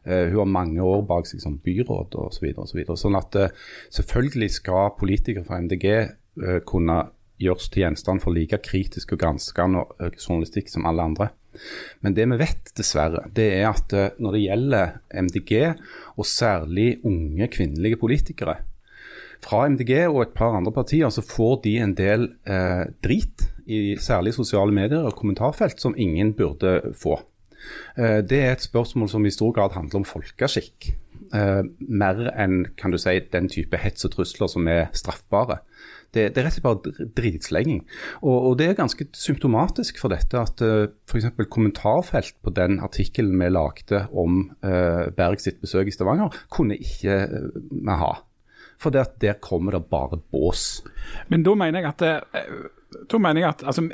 Uh, 0.02 0.32
hun 0.32 0.38
har 0.40 0.50
mange 0.50 0.82
år 0.82 1.04
bak 1.06 1.28
seg 1.30 1.42
som 1.44 1.60
byråd 1.62 2.16
osv. 2.18 2.48
Så 2.56 2.80
og 2.82 2.96
så 2.96 2.96
sånn 3.04 3.18
at 3.18 3.38
uh, 3.38 3.52
selvfølgelig 3.94 4.48
skal 4.56 4.96
politikere 4.98 5.46
fra 5.46 5.60
MDG 5.62 5.86
eh, 5.92 6.58
kunne 6.66 7.04
gjøres 7.42 7.68
til 7.70 7.84
gjenstand 7.84 8.22
for 8.22 8.34
like 8.34 8.58
kritisk 8.62 9.14
og 9.14 9.22
granskende 9.22 9.84
journalistikk 10.14 10.70
som 10.70 10.86
alle 10.86 11.06
andre. 11.10 11.30
Men 12.02 12.14
det 12.16 12.26
vi 12.30 12.38
vet, 12.40 12.70
dessverre, 12.78 13.24
det 13.34 13.48
er 13.58 13.66
at 13.68 13.92
når 14.22 14.36
det 14.36 14.42
gjelder 14.44 14.92
MDG, 15.26 15.52
og 16.16 16.28
særlig 16.28 17.02
unge 17.04 17.48
kvinnelige 17.52 17.98
politikere 18.00 18.54
fra 19.42 19.64
MDG 19.68 20.06
og 20.06 20.22
et 20.22 20.36
par 20.38 20.54
andre 20.54 20.72
partier, 20.72 21.10
så 21.10 21.24
får 21.26 21.58
de 21.66 21.74
en 21.82 21.96
del 21.98 22.28
drit 23.04 23.44
i 23.66 23.98
særlig 24.00 24.36
sosiale 24.38 24.72
medier 24.72 25.02
og 25.02 25.18
kommentarfelt 25.18 25.82
som 25.82 25.98
ingen 25.98 26.32
burde 26.38 26.78
få. 26.94 27.18
Eh, 27.96 28.20
det 28.24 28.40
er 28.40 28.54
et 28.54 28.64
spørsmål 28.64 29.10
som 29.12 29.26
i 29.26 29.34
stor 29.34 29.52
grad 29.56 29.76
handler 29.76 30.02
om 30.02 30.08
folkeskikk. 30.08 30.92
Uh, 31.32 31.64
mer 31.80 32.26
enn 32.36 32.66
kan 32.76 32.92
du 32.92 32.98
si, 33.00 33.14
den 33.32 33.46
type 33.48 33.78
hets 33.80 34.04
og 34.04 34.12
trusler 34.12 34.50
som 34.52 34.66
er 34.68 34.90
straffbare. 34.92 35.62
Det, 36.12 36.26
det 36.34 36.42
er 36.42 36.44
rett 36.44 36.58
og 36.58 36.58
slett 36.58 36.66
bare 36.66 37.06
dritslenging. 37.16 37.78
Og, 38.20 38.34
og, 38.34 38.56
det 38.60 38.66
er 38.66 38.76
ganske 38.76 39.06
symptomatisk 39.16 40.02
for 40.02 40.12
dette 40.12 40.36
at 40.36 40.60
eh, 40.60 40.90
f.eks. 41.08 41.30
kommentarfelt 41.48 42.36
på 42.44 42.52
den 42.52 42.82
artikkelen 42.84 43.40
vi 43.40 43.48
lagde 43.48 44.02
om 44.12 44.42
Berg 44.60 45.40
sitt 45.40 45.62
besøk 45.64 45.88
i 45.88 45.96
Stavanger, 45.96 46.36
kunne 46.52 46.76
ikke 46.76 47.16
vi 47.72 47.96
ha. 48.02 48.12
For 48.82 48.92
der 48.92 49.40
kommer 49.40 49.78
det 49.78 49.86
bare 49.88 50.20
bås. 50.34 50.82
Men 51.32 51.46
da 51.48 51.56
mener 51.56 51.80
jeg 51.80 51.94
at 51.94 52.32
mener 53.18 53.42
jeg 53.42 53.48
at 53.48 53.64
altså, 53.66 53.84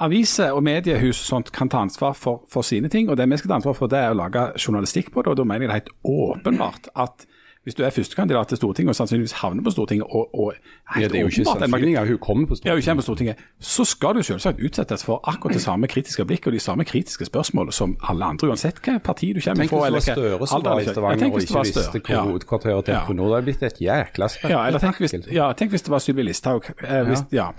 Aviser 0.00 0.54
og 0.56 0.62
mediehus 0.64 1.20
og 1.20 1.26
sånt 1.26 1.52
kan 1.52 1.68
ta 1.68 1.82
ansvar 1.84 2.14
for, 2.16 2.44
for, 2.48 2.64
sine 2.66 2.88
ting, 2.88 3.10
og 3.10 3.18
det 3.20 3.28
vi 3.30 3.38
skal 3.40 3.52
ta 3.52 3.58
ansvar 3.60 3.76
for, 3.76 3.90
det 3.90 4.00
er 4.00 4.14
å 4.14 4.18
lage 4.18 4.46
journalistikk 4.56 5.12
på 5.12 5.22
det. 5.22 5.32
og 5.32 5.40
Da 5.40 5.44
mener 5.44 5.66
jeg 5.66 5.68
det 5.68 5.74
er 5.74 5.80
helt 5.82 5.94
åpenbart 6.16 6.90
at 6.94 7.26
hvis 7.64 7.74
du 7.74 7.82
er 7.84 7.90
førstekandidat 7.90 8.48
til 8.48 8.56
Stortinget 8.56 8.88
og 8.88 8.96
sannsynligvis 8.96 9.32
havner 9.32 9.62
på 9.62 9.70
Stortinget 9.70 10.06
og, 10.10 10.34
og 10.34 10.54
ja, 10.96 11.08
Det 11.08 11.16
er 11.16 11.20
jo 11.20 11.26
ikke 11.26 11.44
sannsynlig 11.44 11.98
hun 12.08 12.18
kommer 12.18 12.46
på 12.46 12.54
Stortinget. 12.54 12.86
Ja, 12.86 12.92
hun 12.92 12.98
på 12.98 13.02
Stortinget. 13.02 13.36
Så 13.60 13.84
skal 13.84 14.14
du 14.14 14.22
selvsagt 14.22 14.60
utsettes 14.64 15.04
for 15.04 15.20
akkurat 15.28 15.54
det 15.54 15.62
samme 15.62 15.86
kritiske 15.86 16.24
blikket 16.24 16.46
og 16.46 16.52
de 16.52 16.60
samme 16.60 16.84
kritiske 16.84 17.24
spørsmålene 17.24 17.72
som 17.72 17.96
alle 18.08 18.24
andre, 18.24 18.48
uansett 18.48 18.80
hva 18.84 18.96
parti 18.98 19.32
du 19.36 19.40
kommer 19.44 19.68
fra. 19.68 19.88
Tenk 19.88 19.92
hvis 19.92 20.08
det 20.08 20.14
var 20.16 20.16
Støre 20.16 20.46
som 20.46 20.64
var 20.64 20.80
i 20.80 20.84
Stavanger 20.88 21.32
og 21.32 21.40
ikke 21.40 21.64
visste 21.64 22.00
hvor 22.00 22.30
hovedkvarteret 22.30 22.84
til 22.84 22.94
Equinor 22.94 23.24
ja. 23.24 23.28
Det 23.30 23.36
hadde 23.36 23.44
blitt 23.44 23.62
et 23.62 23.80
jækla 23.80 24.28
spennende 24.28 24.56
ja, 24.56 24.66
eller 24.68 24.78
tenk 24.78 25.02
hvis, 25.02 25.14
ja, 25.32 25.52
tenk 25.52 25.70
hvis 25.70 25.82
det 25.82 25.92
var 25.92 25.98
Sylvi 25.98 26.22
Listhaug. 26.22 26.64
Eh, 26.80 27.12
ja. 27.32 27.50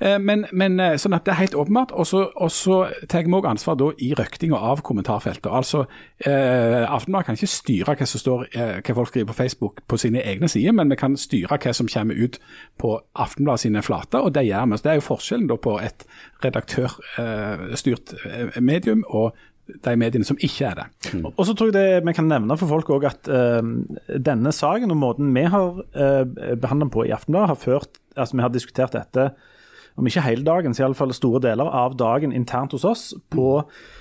Eh, 0.00 0.16
men, 0.20 0.46
men, 0.52 0.80
eh, 0.80 0.96
sånn 0.96 1.14
at 1.14 1.28
det 1.28 1.34
er 1.34 1.40
helt 1.42 1.54
åpenbart. 1.54 1.92
Og 1.92 2.08
så 2.52 2.78
tar 3.08 3.28
vi 3.28 3.36
òg 3.36 3.48
ansvar 3.50 3.76
da 3.76 3.90
i 4.00 4.14
røktinga 4.16 4.56
av 4.56 4.80
kommentarfeltet. 4.86 5.52
Altså, 5.52 5.84
eh, 6.24 6.88
Aftenbladet 6.88 7.28
kan 7.28 7.38
ikke 7.38 7.50
styre 7.50 7.96
hva 8.00 8.08
som 8.08 8.24
står, 8.24 8.46
eh, 8.54 8.80
hva 8.80 8.96
folk 8.96 9.12
skriver 9.12 9.30
på 9.30 9.36
Facebook 9.36 9.49
på 9.58 9.98
sine 10.00 10.22
egne 10.22 10.48
sider, 10.48 10.72
men 10.76 10.90
vi 10.90 10.98
kan 11.00 11.16
styre 11.18 11.58
hva 11.60 11.74
som 11.76 11.88
kommer 11.90 12.14
ut 12.18 12.38
på 12.80 12.96
Aftenbladet 13.14 13.64
sine 13.66 13.82
flater, 13.82 14.22
og 14.24 14.34
det 14.34 14.46
gjør 14.48 14.70
vi. 14.70 14.78
Så 14.78 14.82
Det 14.82 14.90
er 14.92 14.98
jo 15.00 15.06
forskjellen 15.06 15.52
på 15.58 15.76
et 15.80 16.04
redaktørstyrt 16.44 18.14
eh, 18.26 18.60
medium 18.60 19.04
og 19.08 19.34
de 19.84 19.94
mediene 19.96 20.26
som 20.26 20.38
ikke 20.40 20.66
er 20.66 20.74
det. 20.80 20.86
Mm. 21.14 21.28
Og 21.36 21.44
så 21.46 21.54
tror 21.54 21.70
jeg 21.70 21.76
det 21.76 22.06
vi 22.06 22.12
kan 22.16 22.26
nevne 22.26 22.56
for 22.58 22.66
folk 22.66 22.90
også 22.90 23.10
at 23.12 23.30
uh, 23.30 24.18
denne 24.18 24.52
saken 24.52 24.90
og 24.90 24.98
måten 24.98 25.30
vi 25.34 25.44
har 25.46 25.78
uh, 25.78 26.24
behandlet 26.26 26.88
den 26.88 26.90
på 26.90 27.04
i 27.06 27.14
Aftenbladet, 27.14 27.52
har 27.52 27.60
ført 27.60 28.00
altså 28.16 28.36
Vi 28.36 28.42
har 28.42 28.50
diskutert 28.50 28.92
dette 28.92 29.30
om 29.96 30.06
ikke 30.06 30.24
hele 30.26 30.44
dagen, 30.44 30.74
så 30.74 30.82
iallfall 30.82 31.14
store 31.14 31.40
deler 31.44 31.70
av 31.70 31.94
dagen 31.98 32.32
internt 32.32 32.72
hos 32.72 32.84
oss 32.84 33.14
på 33.30 33.62
Eh, 33.62 33.98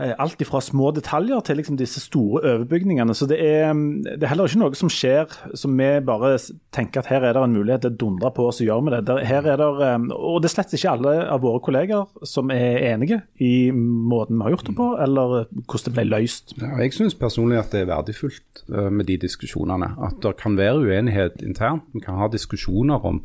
alt 0.00 0.42
fra 0.48 0.60
små 0.64 0.90
detaljer 0.96 1.42
til 1.44 1.58
liksom 1.60 1.76
disse 1.78 2.00
store 2.02 2.42
overbygningene. 2.54 3.14
Så 3.16 3.28
det 3.30 3.40
er, 3.44 3.72
mm, 3.72 4.04
det 4.06 4.22
er, 4.22 4.30
heller 4.32 4.48
ikke 4.48 4.62
noe 4.62 4.78
som 4.78 4.92
skjer 4.92 5.32
som 5.58 5.76
vi 5.78 5.88
bare 6.06 6.32
tenker 6.74 7.02
at 7.02 7.10
her 7.10 7.26
er 7.26 7.36
det 7.36 7.42
en 7.44 7.56
mulighet 7.56 7.84
til 7.84 7.92
å 7.92 7.98
dundre 8.04 8.32
på, 8.36 8.48
så 8.54 8.66
gjør 8.66 8.84
vi 8.86 8.94
det. 8.96 9.16
Her 9.28 9.48
er 9.52 9.60
det, 9.60 9.68
eh, 9.86 10.08
og 10.16 10.40
det 10.40 10.50
er 10.50 10.54
slett 10.54 10.74
ikke 10.78 10.94
alle 10.94 11.14
av 11.34 11.44
våre 11.44 11.62
kolleger 11.64 12.26
som 12.26 12.52
er 12.54 12.80
enige 12.92 13.20
i 13.42 13.70
måten 13.74 14.38
vi 14.38 14.46
har 14.46 14.56
gjort 14.56 14.70
det 14.70 14.76
på, 14.78 14.88
eller 15.06 15.36
hvordan 15.50 15.86
det 15.86 15.94
ble 15.96 16.06
løst. 16.08 16.56
Ja, 16.60 16.72
jeg 16.80 16.96
syns 16.96 17.18
personlig 17.18 17.60
at 17.60 17.74
det 17.74 17.84
er 17.84 17.92
verdifullt 17.92 18.64
eh, 18.70 18.90
med 18.90 19.08
de 19.10 19.20
diskusjonene. 19.26 19.94
At 20.06 20.20
det 20.24 20.36
kan 20.40 20.58
være 20.58 20.84
uenighet 20.86 21.44
internt. 21.44 21.88
Vi 21.94 22.04
kan 22.04 22.20
ha 22.20 22.30
diskusjoner 22.32 23.06
om 23.06 23.22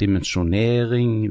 dimensjonering, 0.00 1.30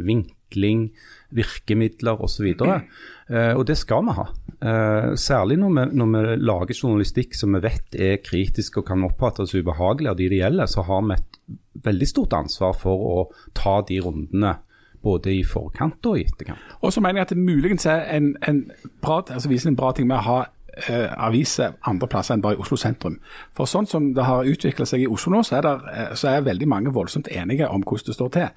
vinkling, 0.50 0.92
virkemidler 1.32 2.22
osv. 2.22 2.54
Og, 2.62 2.82
uh, 3.30 3.58
og 3.58 3.66
det 3.68 3.78
skal 3.78 4.06
vi 4.06 4.16
ha. 4.18 4.28
Uh, 4.60 5.16
særlig 5.16 5.58
når 5.58 5.70
vi, 5.70 5.98
når 5.98 6.06
vi, 6.06 6.36
lager 6.44 6.74
journalistikk 6.84 7.36
som 7.36 7.54
vi 7.56 7.62
vet 7.64 7.96
er 7.96 8.18
kritisk 8.24 8.78
og 8.78 8.88
kan 8.88 9.04
oppfattes 9.04 9.56
ubehagelig 9.56 10.10
av 10.10 10.18
de 10.18 10.30
det 10.30 10.42
gjelder, 10.42 10.66
så 10.66 10.82
har 10.82 11.06
vi 11.08 11.18
et 11.18 11.40
veldig 11.84 12.08
stort 12.08 12.34
ansvar 12.34 12.74
for 12.76 13.06
å 13.10 13.20
ta 13.54 13.82
de 13.88 14.02
rundene 14.02 14.58
både 15.02 15.32
i 15.32 15.44
forkant 15.48 16.04
og 16.10 16.20
i 16.20 16.26
etterkant. 16.28 16.60
Og 16.84 16.92
så 16.92 17.00
mener 17.00 17.22
jeg 17.22 17.30
at 17.30 17.36
det 17.36 17.40
muligens 17.40 17.86
er 17.88 18.02
en, 18.18 18.34
en 18.48 18.66
bra, 19.00 19.22
altså 19.30 19.50
viser 19.50 19.72
en 19.72 19.80
bra 19.80 19.94
ting 19.96 20.10
med 20.10 20.20
å 20.20 20.26
ha 20.26 20.40
eh, 20.88 21.08
aviser 21.18 21.76
andre 21.88 22.08
plasser 22.08 22.36
enn 22.36 22.44
bare 22.44 22.58
i 22.58 22.62
Oslo 22.62 22.78
sentrum. 22.80 23.20
For 23.56 23.70
sånn 23.70 23.88
som 23.90 24.12
det 24.16 24.26
har 24.28 24.48
utvikla 24.48 24.88
seg 24.90 25.04
i 25.04 25.10
Oslo 25.12 25.34
nå, 25.34 25.44
så 25.48 25.60
er, 25.60 25.66
der, 25.68 25.88
eh, 25.94 26.14
så 26.20 26.32
er, 26.32 26.46
veldig 26.46 26.68
mange 26.70 26.94
voldsomt 26.96 27.30
enige 27.32 27.68
om 27.70 27.84
hvordan 27.84 28.10
det 28.10 28.16
står 28.16 28.30
til. 28.36 28.48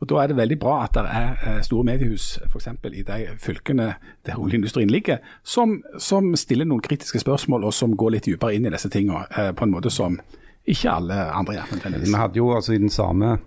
Og 0.00 0.08
Da 0.08 0.22
er 0.22 0.28
det 0.28 0.36
veldig 0.36 0.58
bra 0.60 0.76
at 0.84 0.94
det 0.94 1.04
er 1.08 1.46
eh, 1.46 1.62
store 1.62 1.84
mediehus 1.84 2.38
f.eks. 2.48 2.68
i 2.92 3.02
de 3.02 3.18
fylkene 3.38 3.94
der 4.26 4.38
oljeindustrien 4.38 4.90
ligger, 4.90 5.18
som, 5.42 5.82
som, 5.98 6.34
stiller 6.36 6.64
noen 6.64 6.82
kritiske 6.82 7.20
spørsmål 7.20 7.64
og 7.64 7.74
som 7.74 7.96
går 7.96 8.16
litt 8.16 8.26
dypere 8.26 8.54
inn 8.54 8.66
i 8.66 8.72
disse 8.72 8.88
tingene 8.88 9.26
eh, 9.36 9.52
på 9.52 9.66
en 9.66 9.74
måte 9.74 9.90
som 9.90 10.18
ikke 10.66 10.90
alle 10.90 11.14
andre 11.34 11.58
gjør. 11.58 11.98
Vi 11.98 12.14
hadde 12.14 12.38
jo 12.38 12.52
altså 12.54 12.76
i 12.76 12.78
den 12.78 12.90
samme 12.90 13.38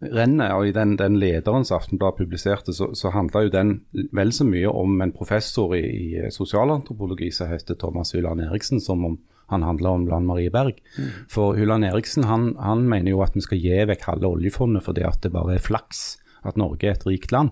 rennet, 0.00 0.52
og 0.56 0.68
i 0.68 0.72
den, 0.72 0.94
den 0.96 1.18
lederen 1.20 1.66
som 1.68 1.78
Aftenbladet 1.80 2.22
publiserte, 2.22 2.72
så, 2.76 2.90
så 2.96 3.12
handla 3.14 3.44
jo 3.44 3.52
den 3.52 3.74
vel 4.16 4.32
så 4.32 4.46
mye 4.48 4.70
om 4.72 5.00
en 5.04 5.12
professor 5.12 5.74
i, 5.76 5.82
i 5.82 6.30
sosialantropologi 6.32 7.30
som 7.34 7.50
heter 7.52 7.78
Thomas 7.80 8.14
Hylland 8.16 8.40
Eriksen, 8.46 8.80
som 8.80 9.04
om 9.04 9.18
han 9.50 9.64
handler 9.66 9.90
om 9.90 10.06
Lan 10.06 10.26
Marie 10.28 10.50
Berg. 10.50 10.78
Mm. 10.96 11.08
For 11.28 11.56
Hylland 11.58 11.84
Eriksen 11.84 12.28
han, 12.30 12.52
han, 12.62 12.86
mener 12.88 13.10
jo 13.10 13.24
at 13.24 13.34
vi 13.34 13.42
skal 13.44 13.58
gi 13.58 13.80
vekk 13.90 14.06
halve 14.06 14.30
oljefondet 14.30 14.86
fordi 14.86 15.02
at 15.06 15.18
det 15.24 15.32
bare 15.34 15.56
er 15.56 15.64
flaks 15.64 16.20
at 16.46 16.60
Norge 16.60 16.86
er 16.86 16.94
et 16.94 17.06
rikt 17.08 17.34
land. 17.34 17.50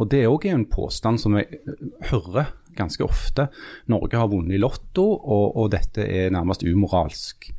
Og 0.00 0.08
Det 0.10 0.22
er 0.22 0.32
òg 0.32 0.46
en 0.48 0.64
påstand 0.70 1.20
som 1.20 1.36
jeg 1.36 1.60
hører 2.08 2.54
ganske 2.78 3.04
ofte. 3.04 3.48
Norge 3.90 4.16
har 4.16 4.30
vunnet 4.30 4.56
i 4.56 4.60
Lotto, 4.62 5.04
og, 5.04 5.56
og 5.58 5.70
dette 5.74 6.06
er 6.06 6.32
nærmest 6.32 6.64
umoralsk. 6.64 7.50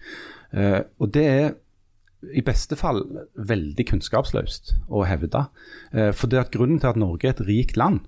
Uh, 0.55 0.81
og 0.97 1.11
det 1.13 1.25
er 1.29 1.51
i 2.21 2.43
beste 2.45 2.75
fall 2.79 3.03
veldig 3.35 3.85
kunnskapsløst 3.91 4.73
å 4.91 5.05
hevde. 5.07 5.45
Eh, 5.93 6.11
for 6.15 6.31
det 6.31 6.41
at 6.41 6.53
Grunnen 6.55 6.81
til 6.81 6.91
at 6.91 6.99
Norge 6.99 7.29
er 7.29 7.35
et 7.35 7.45
rikt 7.47 7.79
land, 7.79 8.03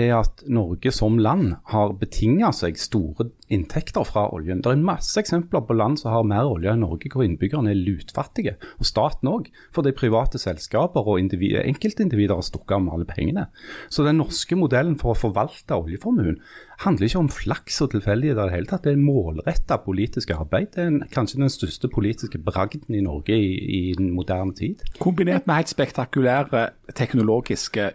er 0.00 0.16
at 0.16 0.42
Norge 0.50 0.90
som 0.94 1.20
land 1.22 1.52
har 1.70 1.92
betinga 2.00 2.50
seg 2.56 2.78
store 2.80 3.28
inntekter 3.52 4.06
fra 4.08 4.24
oljen. 4.34 4.62
Det 4.64 4.72
er 4.72 4.82
masse 4.82 5.14
eksempler 5.20 5.62
på 5.68 5.76
land 5.76 6.00
som 6.00 6.10
har 6.10 6.26
mer 6.26 6.48
olje 6.50 6.72
enn 6.72 6.82
Norge, 6.82 7.10
hvor 7.12 7.22
innbyggerne 7.22 7.70
er 7.70 7.78
lutfattige. 7.78 8.56
Og 8.82 8.88
staten 8.88 9.30
òg, 9.30 9.50
fordi 9.74 9.94
private 9.94 10.40
selskaper 10.42 11.06
og 11.06 11.20
enkeltindivider 11.22 12.34
har 12.34 12.46
stukket 12.46 12.76
av 12.78 12.84
med 12.84 12.96
alle 12.96 13.08
pengene. 13.08 13.46
Så 13.86 14.06
den 14.06 14.18
norske 14.18 14.58
modellen 14.58 14.98
for 14.98 15.14
å 15.14 15.20
forvalte 15.26 15.78
oljeformuen 15.78 16.40
handler 16.82 17.06
ikke 17.06 17.22
om 17.22 17.30
flaks 17.30 17.78
og 17.84 17.92
tilfeldigheter 17.94 18.48
i 18.48 18.50
det 18.50 18.56
hele 18.56 18.70
tatt. 18.72 18.88
Det 18.88 18.96
er 18.96 19.02
målretta 19.02 19.78
politisk 19.84 20.34
arbeid. 20.34 20.72
Det 20.74 20.88
er 20.88 21.12
kanskje 21.14 21.44
den 21.44 21.52
største 21.54 21.90
politiske 21.92 22.40
bragden 22.42 22.98
i 22.98 23.04
Norge 23.04 23.36
i, 23.38 23.52
i 23.54 23.82
den 23.94 24.10
moderne 24.16 24.56
tid. 24.58 24.82
Kombinert 24.98 25.46
med 25.46 25.62
helt 25.62 25.70
spektakulære 25.70 26.70
teknologiske 26.98 27.92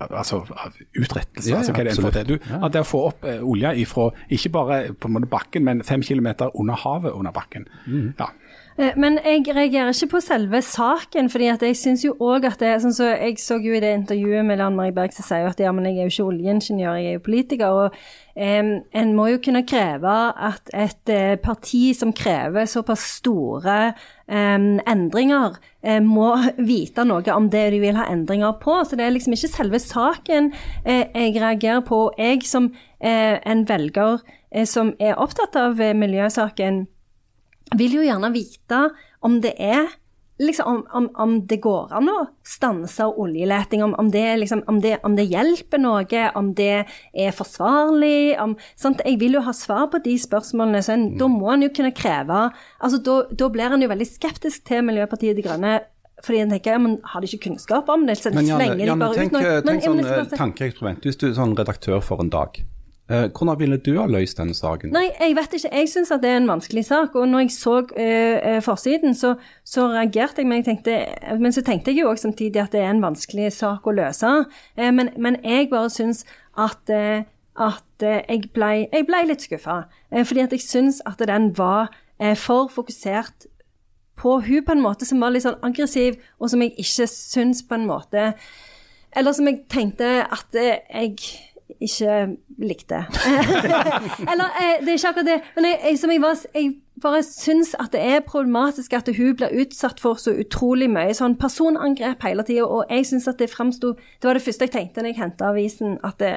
altså, 0.00 0.40
utrettelse. 0.96 1.50
Ja, 1.50 1.54
ja, 1.54 1.58
altså, 1.58 1.72
hva 1.72 1.82
er 1.82 1.90
det 1.90 1.96
får 1.98 2.28
Du, 2.28 2.34
at 2.60 2.72
det 2.72 2.82
å 2.84 2.88
få 2.88 3.02
opp 3.10 3.26
eh, 3.28 3.42
olje 3.42 3.74
ifra 3.84 4.08
ikke 4.32 4.52
bare 4.54 4.78
på 4.92 5.10
en 5.10 5.16
måte 5.18 5.30
bakken, 5.30 5.64
men 5.66 5.84
fem 5.86 6.02
kilometer 6.02 6.54
under 6.60 6.78
havet 6.84 7.12
under 7.12 7.34
bakken. 7.34 7.68
Ja. 8.18 8.30
Eh, 8.76 8.90
Men 8.96 9.18
jeg 9.22 9.44
reagerer 9.54 9.92
ikke 9.92 10.16
på 10.16 10.20
selve 10.20 10.58
saken, 10.62 11.28
fordi 11.30 11.46
jeg 11.46 11.76
syns 11.78 12.02
jo 12.04 12.16
òg 12.18 12.48
at 12.48 12.58
det 12.58 12.68
er 12.68 12.80
sånn 12.82 12.94
så 12.96 13.12
Jeg 13.12 13.38
så 13.38 13.60
jo 13.62 13.74
i 13.74 13.80
det 13.80 13.92
intervjuet 13.94 14.44
med 14.44 14.58
Lan 14.58 14.74
Marie 14.74 14.94
Berg 14.94 15.14
som 15.14 15.26
sier 15.26 15.46
at 15.46 15.60
ja, 15.62 15.70
men 15.72 15.86
jeg 15.86 15.98
er 15.98 16.08
jo 16.08 16.14
ikke 16.14 16.26
oljeingeniør, 16.32 16.96
jeg 16.98 17.06
er 17.06 17.14
jo 17.14 17.22
politiker. 17.22 17.70
Og 17.70 17.94
um, 18.34 18.72
en 18.90 19.12
må 19.14 19.28
jo 19.30 19.38
kunne 19.44 19.62
kreve 19.66 20.14
at 20.34 20.74
et 20.74 21.12
uh, 21.14 21.36
parti 21.38 21.92
som 21.94 22.12
krever 22.12 22.66
såpass 22.66 23.04
store 23.20 23.92
um, 24.26 24.80
endringer, 24.90 25.54
uh, 25.86 26.00
må 26.02 26.32
vite 26.58 27.06
noe 27.06 27.36
om 27.36 27.46
det 27.50 27.68
de 27.76 27.82
vil 27.84 28.00
ha 28.00 28.08
endringer 28.10 28.58
på. 28.58 28.80
Så 28.82 28.98
det 28.98 29.06
er 29.06 29.14
liksom 29.14 29.36
ikke 29.38 29.52
selve 29.54 29.78
saken 29.78 30.50
uh, 30.82 31.04
jeg 31.14 31.36
reagerer 31.38 31.86
på. 31.86 32.08
Jeg 32.18 32.42
som 32.42 32.72
en 33.04 33.66
velger 33.68 34.22
som 34.64 34.94
er 35.02 35.18
opptatt 35.20 35.58
av 35.60 35.76
miljøsaken, 35.76 36.86
vil 37.78 37.98
jo 38.00 38.06
gjerne 38.06 38.32
vite 38.34 38.80
om 39.24 39.40
det 39.44 39.54
er 39.58 39.86
liksom, 40.42 40.66
om, 40.66 40.80
om, 40.98 41.04
om 41.22 41.34
det 41.46 41.60
går 41.62 41.92
an 41.94 42.08
å 42.10 42.16
stanse 42.42 43.06
oljeleting, 43.06 43.84
om, 43.86 43.92
om, 44.02 44.08
det, 44.10 44.24
liksom, 44.40 44.64
om, 44.66 44.80
det, 44.82 44.96
om 45.06 45.14
det 45.14 45.28
hjelper 45.30 45.78
noe, 45.78 46.24
om 46.34 46.48
det 46.58 46.86
er 47.14 47.30
forsvarlig. 47.36 48.34
Jeg 48.34 49.18
vil 49.20 49.36
jo 49.38 49.44
ha 49.46 49.54
svar 49.54 49.86
på 49.92 50.00
de 50.02 50.16
spørsmålene. 50.18 50.82
Så 50.82 50.96
en, 50.96 51.06
Da 51.18 51.28
må 51.30 51.52
en 51.54 51.62
jo 51.62 51.70
kunne 51.74 51.94
kreve 51.94 52.48
altså 52.82 52.98
Da, 53.04 53.20
da 53.30 53.48
blir 53.54 53.72
en 53.76 53.82
jo 53.86 53.88
veldig 53.94 54.08
skeptisk 54.10 54.64
til 54.66 54.82
Miljøpartiet 54.82 55.36
De 55.38 55.46
Grønne. 55.46 55.76
Fordi 56.24 56.40
en 56.40 56.50
tenker, 56.54 56.72
ja, 56.72 56.78
men 56.82 56.98
Har 57.04 57.20
de 57.20 57.28
ikke 57.30 57.50
kunnskap 57.50 57.88
om 57.92 58.06
det? 58.08 58.16
Så 58.18 58.32
Men 58.34 58.46
Janne, 58.46 58.58
slenger 58.64 58.78
de 58.82 58.90
Janne 58.90 59.06
bare 59.06 59.14
tenk, 59.18 59.32
ut 59.32 59.38
noe. 59.38 59.42
tenk 59.62 59.64
Men- 59.66 59.80
sånn 59.86 59.96
men 59.96 60.04
jeg 60.04 60.12
eh, 60.12 60.18
bare 60.24 60.30
si- 60.30 60.42
tankeeksperiment. 60.42 61.02
Hvis 61.06 61.18
du 61.20 61.26
er 61.28 61.34
sånn 61.38 61.54
redaktør 61.58 62.02
for 62.02 62.20
en 62.20 62.30
dag, 62.30 62.64
eh, 63.10 63.26
hvordan 63.30 63.58
ville 63.60 63.78
du 63.78 63.92
ha 63.98 64.06
løst 64.10 64.38
denne 64.38 64.54
saken? 64.56 64.92
Nei, 64.94 65.06
jeg 65.20 65.36
vet 65.36 65.56
ikke. 65.58 65.70
Jeg 65.72 65.90
syns 65.92 66.12
det 66.22 66.30
er 66.30 66.38
en 66.40 66.50
vanskelig 66.50 66.84
sak. 66.88 67.14
Og 67.20 67.28
når 67.28 67.44
jeg 67.44 67.54
så 67.56 67.76
eh, 68.00 68.60
forsiden, 68.64 69.14
så, 69.14 69.34
så 69.64 69.88
reagerte 69.92 70.42
jeg, 70.42 70.48
men, 70.50 70.62
jeg 70.62 70.68
tenkte, 70.70 70.98
men 71.40 71.52
så 71.52 71.64
tenkte 71.66 71.92
jeg 71.92 72.04
jo 72.04 72.10
også 72.10 72.28
samtidig 72.28 72.62
at 72.62 72.72
det 72.72 72.82
er 72.82 72.90
en 72.90 73.04
vanskelig 73.04 73.52
sak 73.56 73.86
å 73.86 73.94
løse. 73.94 74.34
Uh, 74.80 74.90
men, 74.94 75.12
men 75.16 75.38
jeg 75.44 75.70
bare 75.72 75.92
syns 75.92 76.24
at 76.58 76.90
at 77.54 78.02
jeg 78.02 78.48
ble, 78.50 78.88
jeg 78.90 79.04
ble 79.06 79.18
litt 79.28 79.44
skuffa. 79.46 79.84
Fordi 80.10 80.40
at 80.42 80.54
jeg 80.56 80.62
syns 80.64 80.96
at 81.06 81.20
den 81.22 81.52
var 81.54 81.92
for 82.34 82.66
fokusert 82.66 83.46
på 84.18 84.40
hun 84.40 84.64
på 84.64 84.74
en 84.74 84.82
måte 84.82 85.06
som 85.06 85.22
var 85.22 85.34
litt 85.34 85.44
sånn 85.44 85.60
aggressiv, 85.66 86.18
og 86.38 86.50
som 86.50 86.62
jeg 86.64 86.74
ikke 86.82 87.08
syns 87.10 87.62
på 87.66 87.78
en 87.78 87.88
måte 87.88 88.32
Eller 89.14 89.32
som 89.32 89.46
jeg 89.46 89.60
tenkte 89.70 90.24
at 90.26 90.56
jeg 90.58 91.18
ikke 91.80 92.36
likte. 92.60 93.04
Eller 94.30 94.48
eh, 94.60 94.80
det 94.80 94.88
er 94.88 94.98
ikke 94.98 95.12
akkurat 95.12 95.28
det, 95.28 95.38
men 95.56 95.68
jeg, 95.68 95.78
jeg, 95.84 96.10
jeg, 96.12 96.22
var, 96.22 96.42
jeg 96.54 96.72
bare 97.02 97.22
syns 97.26 97.74
at 97.80 97.92
det 97.92 98.02
er 98.04 98.26
problematisk 98.26 98.92
at 98.92 99.08
hun 99.16 99.36
blir 99.38 99.54
utsatt 99.62 100.02
for 100.02 100.20
så 100.20 100.34
utrolig 100.44 100.90
mye 100.92 101.14
sånn 101.16 101.38
personangrep 101.40 102.24
hele 102.26 102.44
tida, 102.46 102.66
og 102.66 102.92
jeg 102.92 103.08
syns 103.08 103.28
at 103.30 103.40
det 103.40 103.50
framsto 103.52 103.94
Det 103.96 104.28
var 104.28 104.38
det 104.38 104.44
første 104.44 104.68
jeg 104.68 104.74
tenkte 104.76 105.02
når 105.02 105.12
jeg 105.12 105.20
henta 105.22 105.48
avisen, 105.50 105.96
at 106.04 106.20
det, 106.20 106.34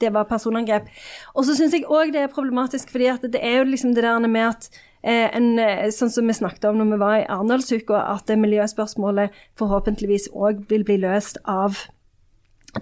det 0.00 0.12
var 0.14 0.28
personangrep. 0.28 0.90
Og 1.34 1.48
så 1.48 1.56
syns 1.56 1.74
jeg 1.74 1.88
òg 1.88 2.12
det 2.14 2.26
er 2.26 2.32
problematisk, 2.32 2.92
fordi 2.92 3.10
at 3.14 3.24
det 3.24 3.42
er 3.42 3.60
jo 3.60 3.70
liksom 3.72 3.96
det 3.96 4.04
der 4.04 4.28
med 4.28 4.52
at 4.52 4.70
eh, 5.02 5.28
en, 5.32 5.58
eh, 5.58 5.88
sånn 5.94 6.12
som 6.12 6.28
vi 6.28 6.36
snakket 6.36 6.68
om 6.70 6.80
når 6.80 6.92
vi 6.92 7.02
var 7.02 7.18
i 7.18 7.26
Arendalsuka, 7.26 8.06
at 8.14 8.28
miljøspørsmålet 8.28 9.34
forhåpentligvis 9.58 10.30
òg 10.34 10.66
vil 10.70 10.84
bli 10.84 11.00
løst 11.04 11.40
av 11.48 11.86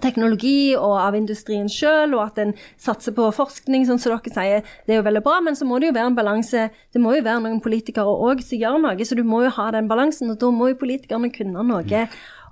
teknologi 0.01 0.75
og 0.75 0.95
av 0.99 1.15
industrien 1.15 1.67
sjøl, 1.71 2.13
og 2.17 2.23
at 2.27 2.37
en 2.43 2.53
satser 2.77 3.13
på 3.15 3.29
forskning, 3.35 3.85
sånn 3.87 3.99
som 4.01 4.15
dere 4.15 4.33
sier. 4.33 4.63
Det 4.85 4.95
er 4.95 4.99
jo 5.01 5.07
veldig 5.07 5.23
bra, 5.23 5.39
men 5.41 5.55
så 5.55 5.65
må 5.67 5.79
det 5.79 5.89
jo 5.91 5.95
være 5.97 6.11
en 6.11 6.15
balanse. 6.17 6.69
Det 6.93 7.01
må 7.01 7.15
jo 7.15 7.23
være 7.25 7.41
noen 7.45 7.61
politikere 7.61 8.05
òg 8.05 8.41
som 8.43 8.59
gjør 8.59 8.81
noe, 8.81 9.05
så 9.05 9.15
du 9.15 9.23
må 9.23 9.43
jo 9.45 9.49
ha 9.57 9.69
den 9.71 9.87
balansen. 9.91 10.31
Og 10.31 10.39
da 10.39 10.51
må 10.51 10.69
jo 10.71 10.75
politikerne 10.81 11.31
kunne 11.33 11.63
noe 11.65 11.83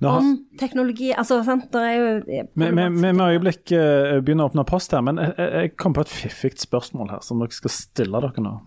har- 0.01 0.17
om 0.17 0.45
teknologi. 0.59 1.13
Altså, 1.15 1.43
sant, 1.45 1.71
det 1.71 1.79
er 1.81 1.95
jo 1.95 2.21
Vi 2.55 2.69
må 3.13 3.29
øyeblikk 3.31 3.71
eh, 3.71 4.19
begynne 4.21 4.43
å 4.43 4.49
åpne 4.51 4.65
post 4.67 4.91
her, 4.91 5.01
men 5.01 5.15
jeg, 5.17 5.33
jeg- 5.37 5.53
jeg 5.61 5.77
kom 5.77 5.93
på 5.93 6.01
et 6.01 6.07
fiffig 6.07 6.57
spørsmål 6.59 7.09
her 7.11 7.19
som 7.21 7.39
dere 7.39 7.51
skal 7.51 7.69
stille 7.71 8.19
dere 8.21 8.43
nå. 8.43 8.59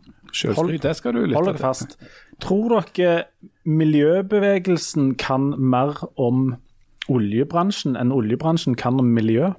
Hold, 0.55 0.81
det 0.81 0.97
skal 0.97 1.13
du 1.13 1.21
lytte 1.27 1.35
Hold 1.35 1.47
dere 1.47 1.59
fast. 1.59 1.97
Tror 2.41 2.69
dere 2.97 3.25
miljøbevegelsen 3.65 5.17
kan 5.19 5.55
mer 5.59 5.95
om 6.17 6.57
oljebransjen 7.13 7.97
enn 7.99 8.15
oljebransjen 8.15 8.77
kan 8.79 9.01
om 9.01 9.13
miljø? 9.15 9.53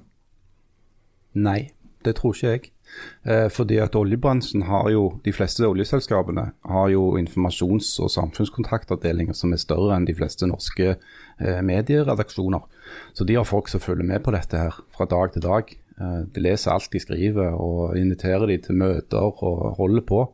Nei, 1.38 1.70
det 2.04 2.18
tror 2.18 2.34
ikke 2.34 2.52
jeg. 2.52 2.70
Eh, 3.28 3.48
fordi 3.52 3.78
at 3.82 3.96
oljebransjen 3.98 4.64
har 4.68 4.88
jo, 4.92 5.02
de 5.24 5.32
fleste 5.34 5.66
oljeselskapene 5.66 6.46
har 6.70 6.88
jo 6.92 7.10
informasjons- 7.20 7.98
og 8.02 8.12
samfunnskontaktavdelinger 8.14 9.36
som 9.36 9.52
er 9.52 9.60
større 9.60 9.96
enn 9.96 10.08
de 10.08 10.16
fleste 10.16 10.48
norske 10.48 10.94
eh, 10.94 11.60
medieredaksjoner. 11.62 12.64
Så 13.12 13.28
de 13.28 13.36
har 13.36 13.48
folk 13.48 13.68
som 13.68 13.84
følger 13.84 14.08
med 14.08 14.24
på 14.24 14.32
dette 14.34 14.56
her 14.56 14.80
fra 14.94 15.08
dag 15.10 15.34
til 15.34 15.44
dag. 15.44 15.74
Eh, 16.00 16.20
de 16.32 16.44
leser 16.44 16.72
alt 16.72 16.90
de 16.92 17.02
skriver 17.02 17.54
og 17.54 17.98
inviterer 17.98 18.48
de 18.48 18.58
til 18.64 18.80
møter 18.80 19.44
og 19.44 19.74
holder 19.80 20.06
på. 20.08 20.24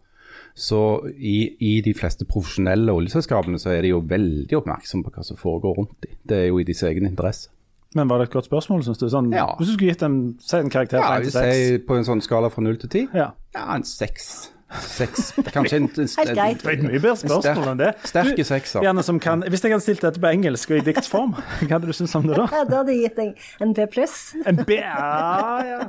Så 0.54 0.80
i, 1.18 1.56
i 1.58 1.80
de 1.82 1.90
fleste 1.98 2.24
profesjonelle 2.30 2.92
oljeselskapene 2.94 3.58
så 3.58 3.72
er 3.74 3.82
de 3.82 3.88
jo 3.90 3.98
veldig 4.06 4.54
oppmerksomme 4.60 5.02
på 5.02 5.10
hva 5.16 5.24
som 5.26 5.36
foregår 5.40 5.74
rundt 5.80 5.96
dem. 6.04 6.14
Det 6.30 6.36
er 6.44 6.46
jo 6.52 6.60
i 6.62 6.64
deres 6.68 6.82
egen 6.86 7.08
interesse. 7.10 7.50
Men 7.94 8.08
var 8.10 8.18
det 8.18 8.28
et 8.28 8.32
godt 8.34 8.46
spørsmål, 8.48 8.82
syns 8.86 8.98
du? 8.98 9.08
Sånn, 9.10 9.32
Ja. 9.34 9.48
Hvis 9.58 9.68
du 9.68 9.74
skulle 9.74 9.92
gitt 9.92 10.02
en, 10.02 10.16
en 10.58 10.70
karakter 10.70 10.98
Ja, 10.98 11.06
fra 11.06 11.18
1 11.18 11.22
til 11.22 11.30
hvis 11.30 11.36
6? 11.38 11.58
jeg 11.58 11.82
på 11.86 11.96
en 11.98 12.04
sånn 12.06 12.22
skala 12.22 12.50
fra 12.50 12.62
0 12.62 12.78
til 12.82 12.90
ti? 12.90 13.02
Ja. 13.14 13.28
Ja, 13.54 13.66
en 13.76 13.84
seks. 13.86 14.50
Seks, 14.80 15.32
kanskje 15.54 15.76
en, 15.76 15.88
en, 15.88 16.08
en, 16.08 16.38
en, 16.38 16.70
et 16.72 16.82
mye 16.82 17.00
bedre 17.00 17.16
spørsmål 17.20 17.70
enn 17.72 17.80
det. 17.80 17.90
Sterke 18.10 18.46
sekser. 18.46 18.82
Gjerne 18.84 19.04
som 19.06 19.20
kan, 19.22 19.44
hvis 19.50 19.64
jeg 19.64 19.74
hadde 19.74 19.84
stilt 19.84 20.02
dette 20.04 20.22
på 20.22 20.30
engelsk 20.30 20.72
og 20.74 20.80
i 20.80 20.84
diktsform, 20.88 21.34
hva 21.36 21.68
hadde 21.70 21.88
du 21.90 21.94
syntes 21.96 22.14
om 22.18 22.26
det 22.28 22.38
da? 22.38 22.46
Da 22.68 22.80
hadde 22.80 22.94
jeg 22.94 23.08
gitt 23.08 23.20
deg 23.20 23.64
en 23.64 23.74
B 23.76 23.86
pluss. 23.94 24.16
En 24.46 24.60
B... 24.66 24.78
Ja, 24.80 25.60
ja. 25.68 25.80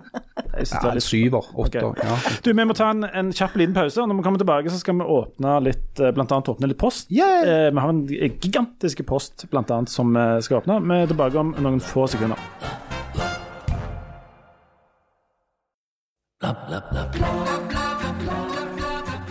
En 0.55 1.01
syver. 1.01 1.49
Åtter. 1.55 1.83
Okay. 1.91 2.07
Ja. 2.07 2.17
Du, 2.45 2.51
Vi 2.53 2.65
må 2.67 2.75
ta 2.77 2.91
en, 2.93 3.03
en 3.05 3.31
kjapp 3.35 3.57
liten 3.59 3.75
pause. 3.75 4.01
og 4.01 4.09
Når 4.09 4.19
vi 4.19 4.25
kommer 4.27 4.41
tilbake, 4.41 4.73
så 4.73 4.79
skal 4.81 4.99
vi 4.99 5.09
åpne 5.17 5.57
litt, 5.65 5.99
eh, 5.99 6.13
blant 6.15 6.31
annet 6.35 6.51
åpne 6.53 6.71
litt 6.71 6.81
post. 6.81 7.11
Yeah! 7.13 7.43
Eh, 7.43 7.69
vi 7.71 7.83
har 7.83 7.93
en 7.93 8.03
gigantisk 8.07 9.05
post 9.07 9.47
blant 9.51 9.71
annet, 9.73 9.91
som 9.93 10.13
vi 10.15 10.27
skal 10.45 10.61
åpne. 10.61 10.81
Vi 10.85 11.01
er 11.01 11.11
tilbake 11.11 11.41
om 11.41 11.55
noen 11.59 11.81
få 11.83 12.07
sekunder. 12.11 12.39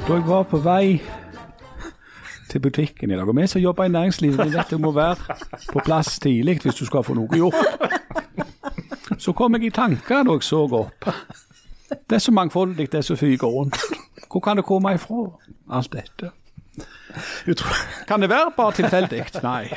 Da 0.05 0.13
jeg 0.19 0.27
var 0.29 0.43
på 0.45 0.59
vei 0.61 1.01
til 2.51 2.61
butikken 2.61 3.11
i 3.11 3.17
dag, 3.17 3.29
og 3.29 3.37
vi 3.37 3.47
som 3.47 3.61
jobber 3.63 3.85
i 3.85 3.89
næringslivet, 3.89 4.39
vi 4.45 4.57
vet 4.57 4.71
du 4.71 4.79
må 4.79 4.91
være 4.93 5.37
på 5.73 5.81
plass 5.85 6.19
tidlig 6.21 6.59
hvis 6.63 6.75
du 6.77 6.85
skal 6.85 7.05
få 7.07 7.17
noe 7.17 7.39
gjort. 7.39 7.57
Så 9.19 9.33
kom 9.33 9.57
jeg 9.57 9.71
i 9.71 9.73
tanker 9.75 10.27
da 10.29 10.37
jeg 10.37 10.45
så 10.45 10.61
opp. 10.69 11.09
Det 11.89 12.19
er 12.19 12.21
så 12.21 12.33
mangfoldig, 12.37 12.91
det 12.93 13.05
som 13.05 13.17
fyker 13.17 13.47
rundt. 13.49 13.81
Hvor 14.29 14.41
kan 14.45 14.57
det 14.61 14.67
komme 14.69 14.93
ifra, 14.95 15.25
alt 15.73 15.93
dette? 15.93 16.31
Kan 18.09 18.21
det 18.21 18.29
være 18.31 18.53
bare 18.57 18.73
tilfeldig? 18.77 19.25
Nei. 19.43 19.71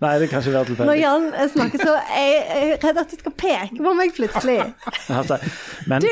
Nei, 0.00 0.12
det 0.22 0.28
kan 0.30 0.38
ikke 0.38 0.52
være 0.54 0.86
Når. 0.86 0.92
Jan 0.94 1.24
snakker 1.52 1.82
så 1.82 1.94
er 2.14 2.28
jeg 2.30 2.78
redd 2.84 3.00
at 3.02 3.10
du 3.10 3.16
skal 3.18 3.34
peke 3.34 3.82
på 3.82 3.94
meg 3.98 4.14
plutselig. 4.14 4.60
Men 5.88 6.02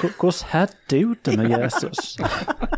hvordan 0.00 0.48
har 0.50 0.68
du 0.88 1.14
det 1.24 1.34
med 1.36 1.50
Jesus? 1.52 2.16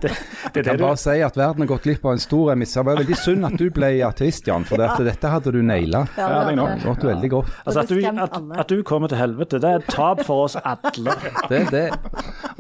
Det, 0.03 0.11
det 0.55 0.65
kan 0.67 0.77
du 0.79 0.83
bare 0.83 0.97
si 0.99 1.15
at 1.23 1.37
verden 1.39 1.63
har 1.63 1.69
gått 1.71 1.85
glipp 1.87 2.05
av 2.09 2.17
en 2.17 2.23
stor 2.23 2.53
emissær. 2.55 2.83
Det 2.83 2.89
var 2.91 3.01
veldig 3.03 3.19
synd 3.21 3.47
at 3.47 3.57
du 3.61 3.67
ble 3.77 3.91
ateist, 4.07 4.47
Jan, 4.51 4.65
for 4.67 4.81
dette, 4.83 5.05
dette 5.07 5.31
hadde 5.31 5.53
du 5.55 5.61
naila. 5.63 6.05
Ja, 6.19 6.29
det 6.49 6.53
er 6.53 6.57
nok. 6.59 6.69
det- 6.71 6.81
Det 6.81 6.89
gått 6.91 7.05
veldig 7.11 7.31
godt. 7.31 7.53
Altså, 7.67 7.81
at, 7.81 7.89
du, 7.89 8.01
at, 8.25 8.61
at 8.65 8.69
du 8.75 8.83
kommer 8.83 9.09
til 9.13 9.19
helvete, 9.21 9.61
det 9.63 9.71
er 9.71 9.79
et 9.85 9.91
tap 9.95 10.25
for 10.27 10.45
oss 10.49 10.57
alle. 10.65 11.15
Det, 11.51 11.63
det. 11.71 11.87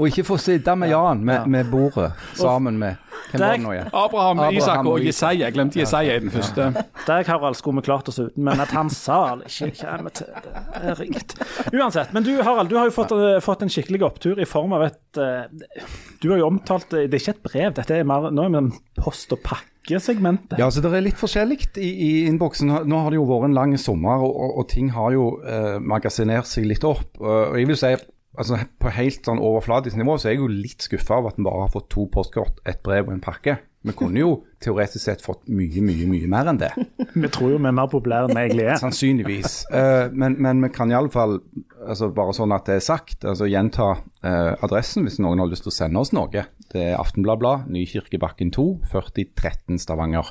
Og 0.00 0.08
ikke 0.08 0.24
få 0.24 0.38
sitte 0.40 0.72
med 0.80 0.88
Jan 0.94 1.20
med, 1.28 1.46
med 1.52 1.68
bordet 1.68 2.10
sammen 2.38 2.78
med 2.80 2.96
Hvem 3.30 3.42
var 3.42 3.52
det 3.52 3.62
nå 3.62 3.72
igjen? 3.74 3.90
Abraham, 3.92 4.38
Abraham 4.40 4.56
Isak 4.58 4.86
og 4.90 5.04
Jesaja. 5.04 5.44
Jeg 5.44 5.54
glemte 5.54 5.78
Jesaja 5.78 6.16
i 6.16 6.22
den 6.24 6.32
første. 6.34 6.70
Der, 7.06 7.26
Harald, 7.28 7.54
skulle 7.58 7.78
vi 7.78 7.86
klart 7.86 8.08
oss 8.10 8.18
uten, 8.18 8.42
men 8.48 8.62
at 8.64 8.72
han 8.74 8.90
sal 8.90 9.44
ikke 9.46 9.70
kommer 9.84 10.14
til 10.16 10.26
det, 10.46 10.54
er 10.80 10.98
ringt. 10.98 11.36
Uansett. 11.70 12.14
Men 12.16 12.26
du, 12.26 12.32
Harald, 12.42 12.72
du 12.72 12.78
har 12.80 12.88
jo 12.88 12.94
fått, 12.96 13.14
eh, 13.14 13.38
fått 13.44 13.62
en 13.62 13.70
skikkelig 13.70 14.02
opptur 14.08 14.40
i 14.40 14.48
form 14.48 14.74
av 14.74 14.88
et 14.88 15.20
eh, 15.20 15.84
Du 16.22 16.30
har 16.32 16.40
jo 16.40 16.48
omtalt 16.48 16.96
eh, 16.96 17.06
Det 17.06 17.20
er 17.20 17.22
ikke 17.22 17.36
et 17.36 17.44
brev, 17.46 17.74
dette 17.78 18.00
er 18.00 18.08
mer 18.08 18.30
nå 18.34 18.48
er 18.48 18.54
vi 18.56 18.62
en 18.64 18.72
post- 18.98 19.36
og 19.36 19.42
pakke 19.46 20.00
segmentet? 20.02 20.58
Ja, 20.58 20.70
så 20.72 20.82
Det 20.82 20.90
er 20.90 21.04
litt 21.06 21.20
forskjellig 21.20 21.60
i, 21.76 21.90
i 21.90 22.10
innboksen. 22.30 22.72
Nå 22.88 23.04
har 23.04 23.12
det 23.12 23.20
jo 23.20 23.28
vært 23.30 23.50
en 23.50 23.58
lang 23.60 23.76
sommer, 23.78 24.24
og, 24.24 24.32
og, 24.32 24.56
og 24.62 24.72
ting 24.72 24.90
har 24.96 25.14
jo 25.14 25.34
eh, 25.44 25.76
magasinert 25.78 26.50
seg 26.50 26.66
litt 26.66 26.86
opp. 26.88 27.20
Og 27.20 27.61
jeg 27.61 27.70
vil 27.70 27.78
si, 27.78 27.94
altså 28.39 28.61
På 28.81 28.93
helt 28.95 29.26
sånn 29.26 29.41
overflatisk 29.43 29.99
nivå 29.99 30.16
så 30.18 30.31
er 30.31 30.37
jeg 30.37 30.45
jo 30.45 30.53
litt 30.53 30.85
skuffa 30.87 31.18
over 31.18 31.33
at 31.33 31.41
vi 31.41 31.47
bare 31.47 31.64
har 31.64 31.72
fått 31.72 31.91
to 31.93 32.07
postkort, 32.12 32.62
et 32.68 32.83
brev 32.87 33.09
og 33.09 33.16
en 33.16 33.24
pakke. 33.24 33.59
Vi 33.81 33.95
kunne 33.97 34.20
jo 34.20 34.33
teoretisk 34.61 35.01
sett 35.07 35.22
fått 35.24 35.47
mye, 35.49 35.81
mye, 35.81 36.05
mye 36.09 36.28
mer 36.28 36.51
enn 36.51 36.59
det. 36.61 36.68
Vi 37.14 37.31
tror 37.33 37.55
jo 37.55 37.61
vi 37.61 37.68
er 37.70 37.76
mer 37.78 37.89
populære 37.89 38.28
enn 38.28 38.37
vi 38.37 38.43
egentlig 38.43 38.66
er. 38.66 38.81
Sannsynligvis. 38.83 39.55
Uh, 39.72 40.12
men, 40.12 40.37
men 40.45 40.61
vi 40.66 40.68
kan 40.74 40.93
iallfall, 40.93 41.39
altså 41.81 42.11
bare 42.14 42.35
sånn 42.37 42.53
at 42.53 42.68
det 42.68 42.76
er 42.76 42.85
sagt, 42.85 43.24
altså 43.24 43.49
gjenta 43.49 43.95
uh, 43.97 44.53
adressen 44.61 45.09
hvis 45.09 45.16
noen 45.24 45.41
har 45.41 45.49
lyst 45.49 45.64
til 45.64 45.72
å 45.72 45.78
sende 45.78 46.03
oss 46.03 46.12
noe. 46.16 46.45
Det 46.70 46.83
er 46.91 46.99
Aftenbladblad, 47.01 47.70
Nykirkebakken 47.72 48.53
2, 48.53 48.66
4013 48.93 49.81
Stavanger. 49.81 50.28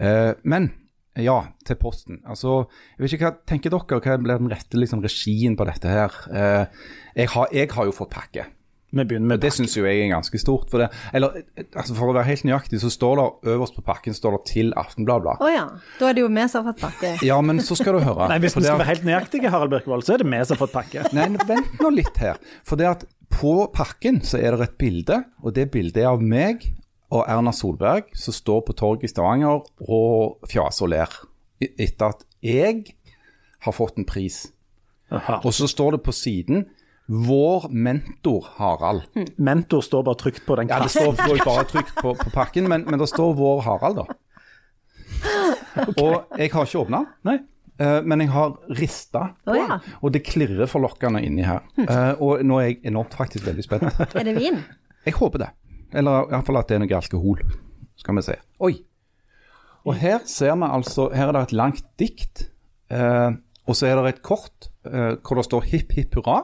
Uh, 0.00 0.32
men 0.48 0.72
ja, 1.22 1.36
til 1.66 1.78
Posten. 1.78 2.18
Altså, 2.26 2.64
jeg 2.96 3.04
vet 3.04 3.16
ikke 3.16 3.30
hva 3.30 3.36
tenker 3.46 3.74
dere, 3.74 4.00
hva 4.02 4.18
blir 4.18 4.42
den 4.42 4.50
rette 4.50 4.78
liksom, 4.80 5.02
regien 5.04 5.54
på 5.58 5.66
dette 5.68 5.90
her? 5.90 6.20
Eh, 6.32 6.84
jeg, 7.14 7.30
har, 7.36 7.48
jeg 7.54 7.70
har 7.70 7.90
jo 7.90 7.94
fått 7.94 8.14
pakke. 8.14 8.48
Vi 8.94 9.02
begynner 9.02 9.32
med 9.32 9.40
Det 9.42 9.50
syns 9.54 9.72
jo 9.74 9.82
jeg 9.86 10.04
er 10.04 10.10
ganske 10.12 10.38
stort. 10.38 10.68
For, 10.70 10.84
det, 10.84 10.88
eller, 11.16 11.40
altså 11.74 11.96
for 11.96 12.10
å 12.10 12.14
være 12.14 12.28
helt 12.28 12.44
nøyaktig, 12.46 12.78
så 12.82 12.90
står 12.92 13.16
det 13.18 13.54
øverst 13.54 13.78
på 13.78 13.82
pakken 13.86 14.14
står 14.14 14.38
det 14.38 14.42
'til 14.52 14.70
Aftenbladet'. 14.78 15.42
Å 15.42 15.50
ja. 15.50 15.64
Da 15.98 16.10
er 16.10 16.14
det 16.14 16.22
jo 16.22 16.30
vi 16.30 16.46
som 16.50 16.62
har 16.62 16.72
fått 16.72 16.84
pakke. 16.84 17.16
Ja, 17.30 17.40
men 17.40 17.62
så 17.62 17.74
skal 17.78 17.98
du 17.98 18.04
høre. 18.04 18.28
Nei, 18.30 18.38
Hvis 18.38 18.56
vi 18.56 18.62
skal 18.62 18.78
være 18.78 18.92
helt 18.92 19.08
nøyaktige, 19.08 19.50
Harald 19.50 19.74
Birkevold, 19.74 20.06
så 20.06 20.14
er 20.14 20.22
det 20.22 20.30
vi 20.30 20.44
som 20.44 20.54
har 20.54 20.62
fått 20.62 20.76
pakke. 20.76 21.06
Nei, 21.16 21.28
vent 21.46 21.82
nå 21.82 21.90
litt 21.90 22.22
her. 22.22 22.38
For 22.62 22.78
det 22.78 22.90
at 22.90 23.06
på 23.34 23.66
pakken 23.74 24.22
så 24.22 24.38
er 24.38 24.54
det 24.54 24.68
et 24.68 24.78
bilde, 24.78 25.24
og 25.42 25.54
det 25.54 25.70
bildet 25.74 26.04
er 26.04 26.12
av 26.12 26.22
meg 26.22 26.62
og 27.14 27.28
Erna 27.30 27.52
Solberg 27.54 28.10
som 28.18 28.34
står 28.34 28.64
på 28.66 28.74
torget 28.76 29.06
i 29.06 29.12
Stavanger 29.12 29.62
og 29.86 30.48
fjaser 30.50 30.86
og 30.86 30.92
ler. 30.94 31.18
E- 31.62 31.72
Etter 31.86 32.14
at 32.14 32.24
jeg 32.44 32.96
har 33.64 33.72
fått 33.72 34.00
en 34.00 34.08
pris. 34.08 34.44
Aha. 35.14 35.40
Og 35.44 35.54
så 35.54 35.68
står 35.70 35.96
det 35.96 36.02
på 36.02 36.12
siden 36.12 36.66
'Vår 37.06 37.68
mentor 37.68 38.46
Harald'. 38.56 39.04
Mentor 39.36 39.80
står 39.80 40.02
bare 40.02 40.14
trygt 40.14 40.46
på 40.46 40.56
den 40.56 40.68
Ja, 40.68 40.78
det 40.82 40.90
står 40.90 41.12
bare 41.44 41.64
trygt 41.64 41.94
på, 42.00 42.14
på 42.14 42.30
pakken, 42.30 42.68
men, 42.68 42.84
men 42.88 42.98
det 42.98 43.08
står 43.08 43.34
'Vår 43.34 43.60
Harald', 43.62 43.96
da. 43.96 44.04
Og 46.00 46.24
jeg 46.38 46.50
har 46.52 46.64
ikke 46.64 46.78
åpna. 46.78 47.04
Eh, 47.80 48.02
men 48.06 48.20
jeg 48.20 48.30
har 48.30 48.54
rista 48.78 49.34
oh, 49.46 49.56
ja. 49.56 49.78
og 50.00 50.12
det 50.14 50.22
klirrer 50.22 50.66
forlokkende 50.70 51.22
inni 51.26 51.42
her. 51.42 51.64
Eh, 51.78 52.22
og 52.22 52.44
nå 52.46 52.60
er 52.60 52.68
jeg 52.68 52.78
enormt 52.86 53.14
faktisk 53.18 53.46
veldig 53.46 53.64
spent. 53.66 53.82
Er 54.14 54.22
det 54.28 54.36
vin? 54.38 54.60
Jeg 55.04 55.16
håper 55.18 55.42
det. 55.42 55.48
Eller 55.94 56.26
iallfall 56.32 56.58
at 56.60 56.68
det 56.70 56.76
er 56.76 56.82
noe 56.84 56.98
alkohol. 56.98 57.40
Skal 58.00 58.18
vi 58.18 58.22
se. 58.26 58.36
Oi. 58.64 58.74
Og 59.84 59.94
her 60.00 60.24
ser 60.26 60.54
vi 60.56 60.66
altså 60.66 61.10
Her 61.14 61.28
er 61.28 61.36
det 61.36 61.42
et 61.48 61.56
langt 61.56 61.86
dikt. 62.00 62.48
Eh, 62.90 63.30
og 63.64 63.76
så 63.76 63.86
er 63.88 64.00
det 64.00 64.14
et 64.14 64.22
kort 64.22 64.68
eh, 64.86 65.14
hvor 65.24 65.36
det 65.38 65.44
står 65.46 65.60
'hipp, 65.70 65.92
hipp 65.96 66.16
hurra'. 66.18 66.42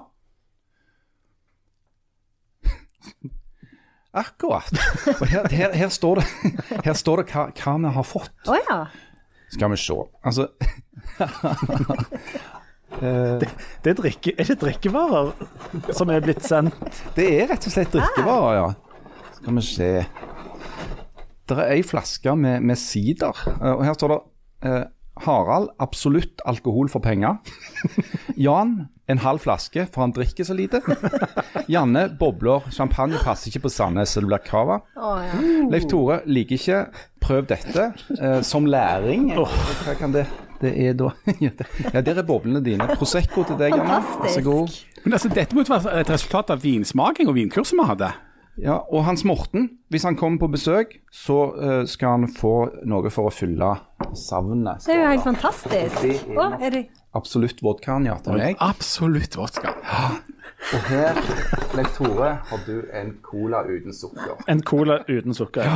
Akkurat. 4.22 4.72
Og 5.20 5.26
her, 5.26 5.48
her, 5.50 5.72
her 5.74 5.88
står 5.88 6.14
det, 6.14 6.24
her 6.86 6.92
står 6.92 7.16
det 7.16 7.26
hva, 7.32 7.50
hva 7.54 7.76
vi 7.78 7.94
har 7.96 8.06
fått. 8.06 8.32
Å 8.48 8.56
ja. 8.56 8.80
Skal 9.50 9.70
vi 9.70 9.76
se. 9.82 9.94
Altså 10.24 10.46
det, 13.00 13.48
Det 13.84 13.90
er, 13.90 13.94
drikke, 13.98 14.32
er 14.38 14.44
det 14.44 14.60
drikkevarer 14.60 15.32
som 15.94 16.10
er 16.10 16.20
blitt 16.24 16.42
sendt? 16.46 17.02
Det 17.16 17.26
er 17.34 17.48
rett 17.50 17.66
og 17.66 17.72
slett 17.74 17.92
drikkevarer, 17.94 18.54
ja. 18.60 18.89
Skal 19.40 19.56
vi 19.56 19.62
se. 19.64 19.90
Det 21.50 21.58
er 21.58 21.74
ei 21.74 21.82
flaske 21.82 22.36
med, 22.38 22.62
med 22.62 22.78
sider, 22.78 23.36
eh, 23.56 23.72
og 23.72 23.84
her 23.84 23.96
står 23.96 24.12
det 24.12 24.18
eh, 24.70 24.82
Harald, 25.24 25.68
absolutt 25.82 26.40
alkohol 26.48 26.88
for 26.88 27.02
penger. 27.04 27.40
Jan, 28.46 28.86
en 29.10 29.18
halv 29.20 29.42
flaske, 29.42 29.86
for 29.92 30.04
han 30.04 30.14
drikker 30.16 30.46
så 30.46 30.54
lite. 30.56 30.80
Janne, 31.68 32.06
bobler, 32.20 32.68
champagne 32.72 33.18
passer 33.24 33.50
ikke 33.50 33.66
på 33.66 33.72
Sandnes, 33.74 34.14
så 34.14 34.22
det 34.22 34.30
blir 34.30 34.44
cava. 34.46 34.78
Oh, 34.96 35.18
ja. 35.24 35.40
Leif 35.72 35.88
Tore 35.90 36.20
liker 36.30 36.56
ikke, 36.56 36.78
prøv 37.20 37.50
dette. 37.50 37.90
Eh, 38.16 38.38
som 38.46 38.68
læring. 38.70 39.32
Hva 39.36 39.96
kan 39.98 40.14
det 40.14 40.28
Det 40.60 40.72
er 40.76 40.92
da 40.92 41.10
Ja, 41.94 42.00
der 42.00 42.20
er 42.20 42.24
boblene 42.24 42.62
dine. 42.64 42.88
Prosecco 42.96 43.44
til 43.48 43.58
deg, 43.60 43.76
Janne. 43.76 44.00
Vær 44.22 44.32
så 44.32 44.44
god. 44.44 44.80
Men 45.04 45.16
altså, 45.16 45.28
Dette 45.32 45.56
måtte 45.56 45.72
være 45.72 46.00
et 46.04 46.10
resultat 46.12 46.52
av 46.54 46.64
vinsmaking 46.64 47.28
og 47.28 47.36
vinkurset 47.36 47.76
vi 47.80 47.88
hadde. 47.88 48.12
Ja, 48.60 48.76
og 48.92 49.04
Hans 49.06 49.24
Morten, 49.24 49.70
hvis 49.88 50.04
han 50.04 50.16
kommer 50.20 50.42
på 50.42 50.50
besøk, 50.52 50.98
så 51.12 51.38
uh, 51.56 51.84
skal 51.88 52.18
han 52.18 52.26
få 52.36 52.54
noe 52.88 53.12
for 53.12 53.30
å 53.30 53.32
fylle 53.32 53.70
savnet. 54.18 54.84
Det 54.84 54.96
er 54.96 55.00
jo 55.00 55.12
helt 55.14 55.24
fantastisk. 55.24 56.28
Å, 56.36 56.48
er 56.60 56.74
det 56.74 56.82
Absolutt 57.16 57.62
vodkaen, 57.64 58.04
ja, 58.06 58.18
til 58.22 58.36
meg. 58.36 58.60
Absolutt 58.62 59.34
vodka. 59.38 59.72
Og 60.70 60.84
her, 60.90 61.16
Leif 61.74 61.96
Tore, 61.96 62.34
har 62.50 62.60
du 62.66 62.84
en 62.94 63.16
cola 63.24 63.64
uten 63.66 63.96
sukker. 63.96 64.36
En 64.52 64.60
cola 64.62 65.00
uten 65.08 65.34
sukker. 65.34 65.66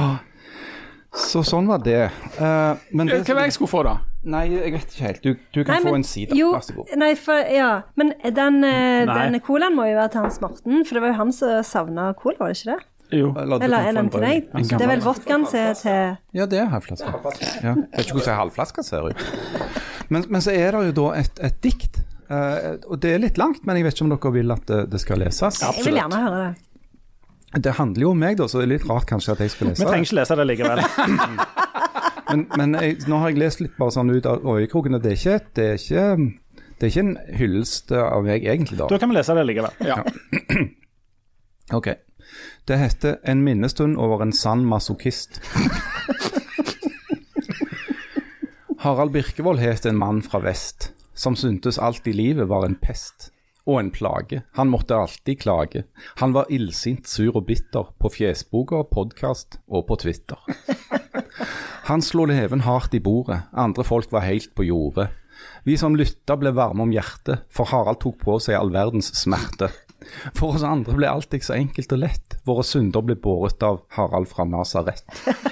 Så 1.15 1.45
sånn 1.47 1.69
var 1.71 1.83
det. 1.85 2.09
Uh, 2.41 2.75
men 2.91 3.07
det 3.11 3.21
Hva 3.29 3.37
var 3.39 3.47
jeg 3.47 3.55
skulle 3.57 3.71
få, 3.71 3.83
da? 3.87 3.99
Nei, 4.25 4.47
jeg 4.51 4.73
vet 4.73 4.95
ikke 4.95 5.05
helt. 5.05 5.21
Du, 5.23 5.35
du 5.53 5.61
kan 5.65 5.75
Nei, 5.75 5.81
få 5.85 5.93
men- 5.93 6.01
en 6.01 6.07
sider. 6.09 6.37
Jo, 6.39 6.53
Vær 6.55 6.65
så 6.65 6.75
god. 6.79 6.95
nei, 6.97 7.11
for, 7.21 7.51
ja. 7.53 7.69
Men 8.01 8.15
den, 8.25 8.65
eh, 8.65 9.05
den 9.05 9.37
colaen 9.45 9.77
må 9.77 9.85
jo 9.87 9.99
være 9.99 10.15
til 10.15 10.25
Hans 10.25 10.41
Morten, 10.41 10.85
for 10.85 10.97
det 10.97 11.03
var 11.05 11.13
jo 11.13 11.19
han 11.21 11.33
som 11.37 11.63
savna 11.63 12.07
cola, 12.17 12.39
var 12.41 12.55
det 12.55 12.57
ikke 12.59 12.73
det? 12.73 12.87
Jo. 13.13 13.35
Eller, 13.37 13.61
er 13.61 13.69
få 13.69 13.85
den 13.85 13.99
en 14.01 14.09
til 14.11 14.25
deg? 14.25 14.49
Det 14.73 14.81
er 14.81 14.89
vel 14.89 15.05
vodkaen 15.05 15.45
som 15.47 15.61
er 15.61 15.77
til 15.79 16.17
Ja, 16.41 16.47
det 16.47 16.59
er 16.59 16.73
halvflaske. 16.73 17.13
Ja. 17.63 17.75
Jeg 17.75 17.77
vet 17.77 18.07
ikke 18.07 18.17
hvordan 18.17 18.33
en 18.33 18.41
halvflaske 18.41 18.83
ser 18.83 19.11
ut. 19.13 19.25
Men, 20.09 20.25
men 20.29 20.41
så 20.41 20.57
er 20.57 20.73
det 20.73 20.87
jo 20.89 20.97
da 21.03 21.07
et, 21.21 21.39
et 21.45 21.61
dikt. 21.63 22.01
Uh, 22.25 22.81
og 22.89 22.97
det 23.05 23.13
er 23.15 23.21
litt 23.21 23.37
langt, 23.39 23.61
men 23.69 23.77
jeg 23.77 23.85
vet 23.85 23.99
ikke 23.99 24.07
om 24.07 24.15
dere 24.15 24.33
vil 24.33 24.55
at 24.57 24.65
det, 24.67 24.81
det 24.91 25.01
skal 25.05 25.21
leses. 25.21 25.61
Absolutt. 25.61 25.77
Jeg 25.85 25.93
vil 25.93 26.01
gjerne 26.01 26.23
høre 26.25 26.41
det. 26.41 26.65
Det 27.55 27.73
handler 27.79 28.03
jo 28.03 28.11
om 28.11 28.19
meg, 28.19 28.39
da, 28.39 28.49
så 28.51 28.59
det 28.61 28.65
er 28.67 28.73
litt 28.75 28.87
rart 28.89 29.07
kanskje 29.07 29.33
at 29.37 29.41
jeg 29.45 29.51
skal 29.55 29.69
lese 29.71 29.79
det. 29.83 29.87
Vi 29.87 29.91
trenger 29.91 30.09
ikke 30.09 30.19
lese 30.21 30.37
det 30.41 30.47
likevel. 30.51 30.79
Men, 32.25 32.47
men 32.57 32.73
jeg, 32.81 32.95
nå 33.07 33.19
har 33.21 33.31
jeg 33.31 33.39
lest 33.39 33.61
litt 33.61 33.75
bare 33.77 33.93
sånn 33.95 34.09
ut 34.11 34.25
av 34.27 34.43
øyekroken, 34.49 34.97
og 34.97 35.03
det 35.05 35.11
er 35.13 35.19
ikke, 35.21 35.35
det 35.55 35.65
er 35.69 35.77
ikke, 35.77 36.05
det 36.81 36.87
er 36.87 36.91
ikke 36.91 37.03
en 37.05 37.37
hyllest 37.39 37.93
av 37.95 38.25
meg 38.25 38.47
egentlig, 38.49 38.79
da. 38.81 38.89
Da 38.91 38.99
kan 38.99 39.13
vi 39.13 39.19
lese 39.19 39.37
det 39.37 39.45
likevel. 39.45 39.85
Ja. 39.85 40.01
Ok. 41.73 41.87
Det 42.69 42.77
heter 42.77 43.17
'En 43.25 43.43
minnestund 43.45 43.97
over 43.97 44.23
en 44.23 44.33
sann 44.33 44.65
masochist'. 44.65 45.41
Harald 48.85 49.13
Birkevold 49.13 49.59
het 49.59 49.87
en 49.87 49.97
mann 49.97 50.23
fra 50.23 50.39
vest, 50.45 50.93
som 51.15 51.37
syntes 51.37 51.79
alt 51.79 52.07
i 52.07 52.13
livet 52.13 52.49
var 52.49 52.65
en 52.67 52.75
pest. 52.75 53.31
Og 53.65 53.79
en 53.81 53.91
plage. 53.91 54.43
Han 54.59 54.69
måtte 54.69 54.97
alltid 54.97 55.41
klage. 55.41 55.85
Han 56.21 56.35
var 56.37 56.51
illsint, 56.53 57.09
sur 57.09 57.37
og 57.39 57.47
bitter 57.49 57.89
på 57.97 58.11
fjesboka, 58.13 58.83
podkast 58.91 59.59
og 59.69 59.87
på 59.89 59.97
Twitter. 60.05 60.41
Han 61.89 62.01
slo 62.01 62.25
leven 62.29 62.63
hardt 62.65 62.95
i 62.97 63.01
bordet, 63.05 63.43
andre 63.53 63.85
folk 63.85 64.13
var 64.13 64.25
helt 64.25 64.55
på 64.57 64.65
jordet. 64.65 65.11
Vi 65.65 65.77
som 65.81 65.97
lytta 65.97 66.37
ble 66.41 66.53
varme 66.57 66.85
om 66.85 66.93
hjertet, 66.93 67.45
for 67.53 67.69
Harald 67.69 68.01
tok 68.01 68.21
på 68.23 68.39
seg 68.41 68.57
all 68.57 68.73
verdens 68.73 69.11
smerte. 69.17 69.69
For 70.37 70.55
oss 70.55 70.67
andre 70.67 70.97
ble 70.97 71.11
ikke 71.11 71.47
så 71.47 71.57
enkelt 71.57 71.95
og 71.97 72.03
lett, 72.05 72.39
våre 72.49 72.65
synder 72.67 73.05
ble 73.05 73.17
båret 73.17 73.63
av 73.67 73.83
Harald 73.97 74.31
fra 74.31 74.47
Nasaret. 74.49 75.05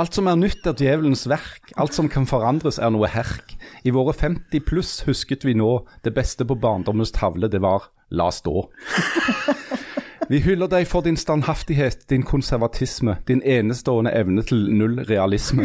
Alt 0.00 0.14
som 0.14 0.28
er 0.30 0.38
nytt 0.38 0.64
er 0.64 0.76
djevelens 0.78 1.26
verk, 1.28 1.72
alt 1.74 1.96
som 1.96 2.06
kan 2.08 2.24
forandres 2.30 2.78
er 2.78 2.92
noe 2.94 3.08
herk. 3.10 3.56
I 3.82 3.90
våre 3.92 4.14
50 4.14 4.62
pluss 4.64 4.92
husket 5.04 5.44
vi 5.44 5.56
nå, 5.58 5.80
det 6.06 6.14
beste 6.16 6.46
på 6.46 6.56
barndommens 6.62 7.12
tavle 7.12 7.50
det 7.50 7.60
var 7.60 7.90
la 8.14 8.30
stå. 8.32 8.62
Vi 10.30 10.38
hyller 10.38 10.68
deg 10.70 10.84
for 10.86 11.02
din 11.02 11.16
standhaftighet, 11.18 12.04
din 12.10 12.22
konservatisme, 12.22 13.16
din 13.26 13.40
enestående 13.42 14.12
evne 14.14 14.44
til 14.46 14.68
null 14.78 15.00
realisme. 15.08 15.64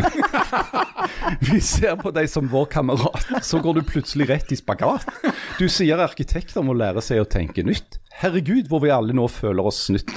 Vi 1.51 1.59
ser 1.61 1.93
på 1.99 2.09
deg 2.15 2.25
som 2.31 2.47
vår 2.49 2.65
kamerat, 2.73 3.27
så 3.45 3.59
går 3.61 3.77
du 3.77 3.81
plutselig 3.85 4.25
rett 4.31 4.49
i 4.49 4.57
spagat. 4.57 5.05
Du 5.59 5.67
sier 5.69 6.01
arkitekter 6.01 6.65
må 6.65 6.73
lære 6.73 7.03
seg 7.05 7.21
å 7.21 7.27
tenke 7.29 7.61
nytt. 7.61 7.99
Herregud, 8.23 8.65
hvor 8.71 8.81
vi 8.81 8.93
alle 8.95 9.13
nå 9.13 9.27
føler 9.29 9.69
oss 9.69 9.83
snytt. 9.85 10.09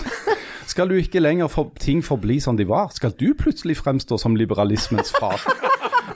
Skal 0.65 0.89
du 0.89 0.97
ikke 0.97 1.21
lenger 1.21 1.53
for 1.53 1.75
ting 1.77 2.01
forbli 2.05 2.39
som 2.41 2.57
de 2.57 2.65
var, 2.69 2.89
skal 2.97 3.13
du 3.21 3.35
plutselig 3.37 3.77
fremstå 3.83 4.17
som 4.23 4.37
liberalismens 4.37 5.13
far. 5.21 5.45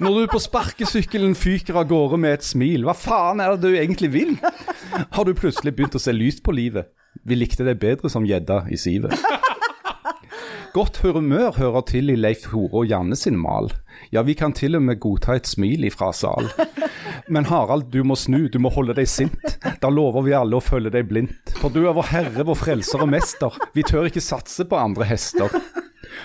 Når 0.00 0.18
du 0.22 0.32
på 0.32 0.40
sparkesykkelen 0.40 1.36
fyker 1.36 1.82
av 1.82 1.92
gårde 1.92 2.22
med 2.24 2.38
et 2.38 2.48
smil, 2.48 2.88
hva 2.88 2.96
faen 2.96 3.44
er 3.44 3.58
det 3.58 3.68
du 3.68 3.76
egentlig 3.76 4.12
vil? 4.16 4.34
Har 5.12 5.28
du 5.28 5.36
plutselig 5.36 5.76
begynt 5.76 6.00
å 6.00 6.04
se 6.04 6.16
lyst 6.16 6.40
på 6.46 6.56
livet? 6.56 6.88
Vi 7.22 7.36
likte 7.38 7.66
deg 7.66 7.80
bedre 7.82 8.10
som 8.12 8.26
gjedda 8.26 8.64
i 8.72 8.78
sivet. 8.80 9.14
Godt 10.72 11.02
humør 11.04 11.52
hører 11.58 11.84
til 11.84 12.08
i 12.08 12.16
Leif 12.16 12.46
Hore 12.48 12.80
og 12.80 12.86
Janne 12.88 13.16
sin 13.18 13.36
mal. 13.36 13.68
Ja, 14.12 14.22
vi 14.24 14.32
kan 14.32 14.54
til 14.56 14.78
og 14.78 14.82
med 14.86 15.02
godta 15.04 15.36
et 15.36 15.50
smil 15.50 15.84
ifra 15.84 16.08
sal. 16.16 16.48
Men 17.28 17.44
Harald, 17.50 17.90
du 17.92 18.00
må 18.08 18.16
snu, 18.16 18.46
du 18.48 18.56
må 18.58 18.72
holde 18.72 18.96
deg 18.96 19.08
sint. 19.08 19.58
Da 19.82 19.90
lover 19.92 20.24
vi 20.24 20.32
alle 20.36 20.56
å 20.56 20.64
følge 20.64 20.94
deg 20.94 21.10
blindt. 21.10 21.52
For 21.60 21.68
du 21.68 21.82
er 21.84 21.92
vår 21.96 22.08
herre, 22.14 22.46
vår 22.48 22.56
frelser 22.58 23.04
og 23.04 23.12
mester. 23.12 23.60
Vi 23.76 23.84
tør 23.84 24.08
ikke 24.08 24.24
satse 24.24 24.64
på 24.68 24.80
andre 24.80 25.06
hester. 25.12 25.52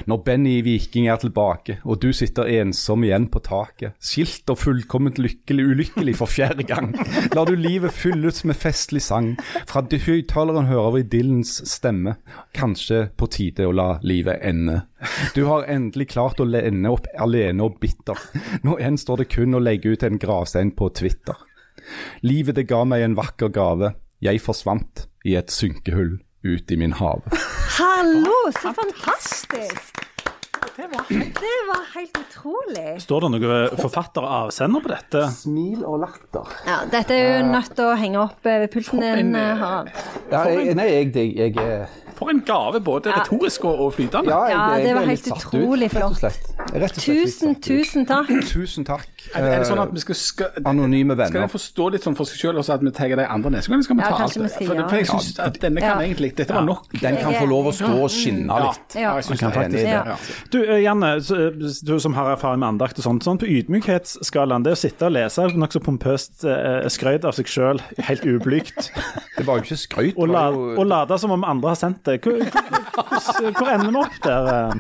Når 0.06 0.22
Benny 0.26 0.56
Viking 0.66 1.08
er 1.10 1.20
tilbake, 1.22 1.80
og 1.86 2.02
du 2.04 2.12
sitter 2.16 2.50
ensom 2.60 3.06
igjen 3.08 3.28
på 3.34 3.42
taket, 3.46 3.96
skilt 4.04 4.50
og 4.52 4.60
fullkomment 4.62 5.18
lykkelig 5.22 5.66
ulykkelig 5.72 6.16
for 6.20 6.30
fjerde 6.32 6.66
gang, 6.68 6.92
lar 7.34 7.50
du 7.50 7.56
livet 7.58 7.96
fylles 7.96 8.44
med 8.48 8.60
festlig 8.60 9.02
sang. 9.06 9.34
Fra 9.70 9.82
høyttaleren 9.88 10.70
hører 10.70 10.98
vi 10.98 11.06
Dylans 11.16 11.56
stemme, 11.70 12.18
kanskje 12.58 13.08
på 13.18 13.30
tide 13.34 13.68
å 13.68 13.74
la 13.76 13.90
livet 14.06 14.44
ende. 14.46 14.84
Du 15.36 15.46
har 15.50 15.68
endelig 15.70 16.12
klart 16.14 16.42
å 16.42 16.48
ende 16.48 16.94
opp 16.94 17.10
alene 17.18 17.66
og 17.66 17.80
bitter. 17.82 18.18
Nå 18.66 18.78
gjenstår 18.82 19.24
det 19.24 19.32
kun 19.34 19.58
å 19.58 19.64
legge 19.64 19.96
ut 19.96 20.04
en 20.04 20.22
gravstein 20.22 20.74
på 20.78 20.92
Twitter. 20.98 21.38
Livet 22.26 22.58
det 22.58 22.68
ga 22.70 22.84
meg 22.86 23.06
en 23.06 23.18
vakker 23.18 23.54
gave, 23.54 23.94
jeg 24.20 24.42
forsvant 24.42 25.08
i 25.28 25.38
et 25.38 25.54
synkehull 25.54 26.18
ut 26.48 26.72
i 26.72 26.80
min 26.80 26.96
hav. 26.98 27.24
Hallo, 27.78 28.40
så 28.62 28.74
fantastisk! 28.78 29.98
Det 30.78 30.86
var 31.68 31.96
helt 31.96 32.18
utrolig. 32.18 33.02
Står 33.02 33.24
det 33.26 33.30
noen 33.34 33.78
forfatter 33.82 34.26
og 34.26 34.34
avsender 34.46 34.84
på 34.84 34.92
dette? 34.92 35.24
Smil 35.34 35.82
og 35.82 36.04
latter. 36.04 36.52
Ja, 36.68 36.76
dette 36.92 37.16
er 37.18 37.40
jo 37.40 37.48
nødt 37.50 37.72
til 37.74 37.88
å 37.88 37.96
henge 37.98 38.20
opp 38.22 38.46
eh, 38.46 38.60
ved 38.62 38.70
pulten 38.76 39.02
din, 39.02 39.32
eh, 39.40 39.56
Harald. 39.58 39.90
Ja, 40.30 40.44
jeg, 40.54 40.76
nei, 40.78 40.86
jeg, 40.92 41.10
jeg, 41.18 41.34
jeg, 41.58 41.88
For 42.18 42.32
en 42.34 42.40
gave, 42.42 42.80
både 42.82 43.12
retorisk 43.14 43.66
og, 43.70 43.80
og 43.86 43.94
flytende. 43.94 44.32
ja, 44.34 44.40
jeg, 44.50 44.58
jeg, 44.58 44.86
det 44.88 44.94
var 44.98 45.06
helt 45.06 45.28
utrolig 45.36 45.90
flott. 45.94 46.02
rett 46.02 46.10
og 46.10 46.18
slett. 46.18 46.74
Rett 46.74 46.98
og 46.98 47.04
Tusen, 47.04 47.56
tusen 47.62 48.06
takk. 48.10 48.32
Tusen 48.54 48.86
takk. 48.88 49.06
Er, 49.36 49.44
det- 49.44 49.52
er 49.54 49.60
det 49.62 49.68
sånn 49.70 49.82
at 49.84 49.88
Eh, 49.88 49.94
vi 49.94 50.02
skal, 50.02 50.16
skal 50.18 50.48
Anonyme 50.66 51.14
Skal 51.14 51.20
venner. 51.22 51.46
den 51.46 51.52
forstå 51.54 51.86
litt 51.94 52.04
sånn 52.08 52.16
for 52.18 52.26
seg 52.26 52.40
selv 52.42 52.60
også 52.64 52.74
at 52.74 52.82
vi 52.82 52.92
tar 52.98 53.14
de 53.20 53.28
andre 53.28 53.52
neste 53.54 53.70
gang? 53.70 53.84
Skal 53.86 53.96
vi 54.00 54.02
Ja, 54.02 54.10
ta 54.10 54.16
alt 54.16 54.22
kanskje 54.24 54.40
vi 54.42 54.44
det? 54.48 54.52
skal 54.56 54.68
For, 54.68 54.82
for 54.90 54.98
jeg 54.98 55.06
det. 55.06 55.12
syns 55.14 55.40
at 55.46 55.60
denne 55.62 55.80
kan 55.86 55.90
Ja. 56.02 56.08
egentlig 56.08 56.32
Dette 56.36 56.54
var 56.58 56.66
nok. 56.66 56.90
Den 57.02 57.18
kan 57.22 57.34
få 57.38 57.46
lov 57.48 57.70
å 57.70 57.74
stå 57.78 57.92
og 58.04 58.10
skinne 58.10 58.60
litt. 58.66 58.96
ja, 58.98 59.14
jeg 59.16 59.24
synes 59.30 59.40
det. 59.40 59.54
faktisk- 59.54 59.86
det. 59.86 59.94
ja. 59.94 60.16
Du, 60.52 60.60
eh, 60.64 60.82
Janne, 60.84 61.12
du 61.86 62.00
som 62.00 62.14
har 62.18 62.32
erfaring 62.36 62.60
med 62.60 62.68
andakt 62.74 62.98
og 62.98 63.04
sånt, 63.06 63.24
sånn 63.24 63.38
på 63.38 63.46
ydmykhetsskalaen, 63.48 64.64
det 64.66 64.74
å 64.74 64.80
sitte 64.80 65.06
og 65.08 65.14
lese 65.16 65.48
nokså 65.54 65.80
pompøst 65.84 66.44
eh, 66.48 66.88
skrøyt 66.92 67.26
av 67.28 67.34
seg 67.38 67.46
sjøl, 67.52 67.82
helt 68.10 68.26
ublygt, 68.26 68.92
Det 69.38 69.46
var 69.46 69.60
jo 69.60 69.68
ikke 69.68 69.78
skrøyt. 69.78 70.18
og, 70.18 70.32
og 70.80 70.86
late 70.90 71.18
som 71.22 71.32
om 71.32 71.44
andre 71.46 71.70
har 71.70 71.80
sendt 71.80 72.07
det, 72.08 72.18
hvor, 72.24 72.32
hvor, 72.42 73.52
hvor 73.60 73.70
ender 73.76 73.92
vi 73.92 74.02
opp 74.02 74.18
der? 74.24 74.50
eh? 74.54 74.72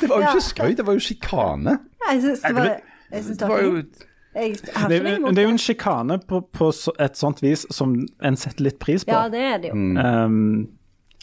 Det 0.00 0.08
var 0.10 0.16
jo 0.16 0.22
ikke 0.28 0.44
skøy, 0.44 0.74
det 0.76 0.86
var 0.86 0.92
jo 0.98 1.02
sjikane. 1.02 1.78
Jeg 2.10 2.22
syns 2.22 2.40
det 2.46 2.54
var 2.56 2.70
jeg 3.12 3.24
synes 3.24 3.38
det 3.38 3.48
var 3.48 3.58
fint. 3.58 4.04
Jeg 4.34 4.56
har 4.76 4.88
Det, 4.88 4.96
ikke 4.98 5.08
noe 5.10 5.16
imot 5.18 5.34
det 5.34 5.42
er 5.42 5.46
jo 5.48 5.52
en 5.54 5.58
sjikane 5.62 6.18
på, 6.28 6.40
på 6.54 6.68
et 7.00 7.16
sånt 7.18 7.40
vis 7.42 7.64
som 7.74 7.94
en 8.22 8.36
setter 8.38 8.66
litt 8.68 8.78
pris 8.82 9.04
på. 9.06 9.14
Ja, 9.14 9.28
det 9.32 9.40
er 9.40 9.56
det 9.62 9.70
jo. 9.72 9.78
Um, 9.78 10.68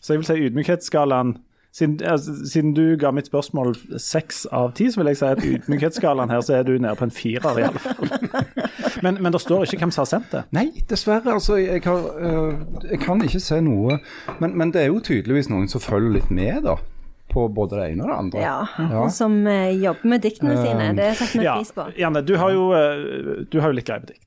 så 0.02 0.14
jeg 0.14 0.20
vil 0.22 0.28
si 0.28 0.40
ydmykhetsskalaen 0.50 1.36
siden, 1.76 2.00
altså, 2.08 2.32
siden 2.48 2.74
du 2.74 2.96
ga 3.00 3.12
mitt 3.12 3.28
spørsmål 3.28 3.74
seks 4.00 4.46
av 4.56 4.72
ti, 4.78 4.88
så 4.92 5.02
vil 5.02 5.10
jeg 5.12 5.20
si 5.20 5.28
at 5.28 5.42
ydmykhetsskalaen 5.44 6.32
her, 6.32 6.44
så 6.46 6.60
er 6.60 6.64
du 6.64 6.78
nede 6.78 6.96
på 6.96 7.04
en 7.04 7.12
firer, 7.12 7.60
i 7.60 7.66
alle 7.68 7.82
fall. 7.84 8.12
Men, 9.04 9.18
men 9.20 9.34
det 9.34 9.42
står 9.44 9.66
ikke 9.66 9.82
hvem 9.84 9.92
som 9.92 10.06
har 10.06 10.08
sendt 10.08 10.32
det. 10.32 10.42
Nei, 10.56 10.70
dessverre. 10.90 11.34
Altså, 11.36 11.58
jeg, 11.60 11.82
har, 11.84 12.06
øh, 12.16 12.62
jeg 12.88 13.00
kan 13.04 13.20
ikke 13.22 13.42
se 13.44 13.58
noe. 13.62 13.98
Men, 14.40 14.54
men 14.58 14.72
det 14.74 14.86
er 14.86 14.88
jo 14.88 15.02
tydeligvis 15.04 15.50
noen 15.52 15.68
som 15.70 15.84
følger 15.84 16.16
litt 16.16 16.32
med, 16.34 16.64
da. 16.64 16.78
På 17.30 17.50
både 17.52 17.82
det 17.82 17.90
ene 17.92 18.06
og 18.06 18.10
det 18.10 18.16
andre. 18.22 18.46
Ja, 18.46 18.56
og 19.02 19.12
som 19.14 19.36
uh, 19.44 19.68
jobber 19.76 20.14
med 20.16 20.24
diktene 20.24 20.56
sine. 20.62 20.88
Det 20.96 21.10
setter 21.20 21.42
vi 21.42 21.46
Ja, 21.46 21.58
pris 21.60 21.76
på. 21.76 21.90
Janne, 22.00 22.24
du 22.26 22.38
har 22.40 22.56
jo, 22.56 22.70
uh, 22.72 23.44
du 23.52 23.60
har 23.60 23.74
jo 23.74 23.78
litt 23.82 23.90
greie 23.92 24.06
på 24.06 24.14
dikt. 24.14 24.24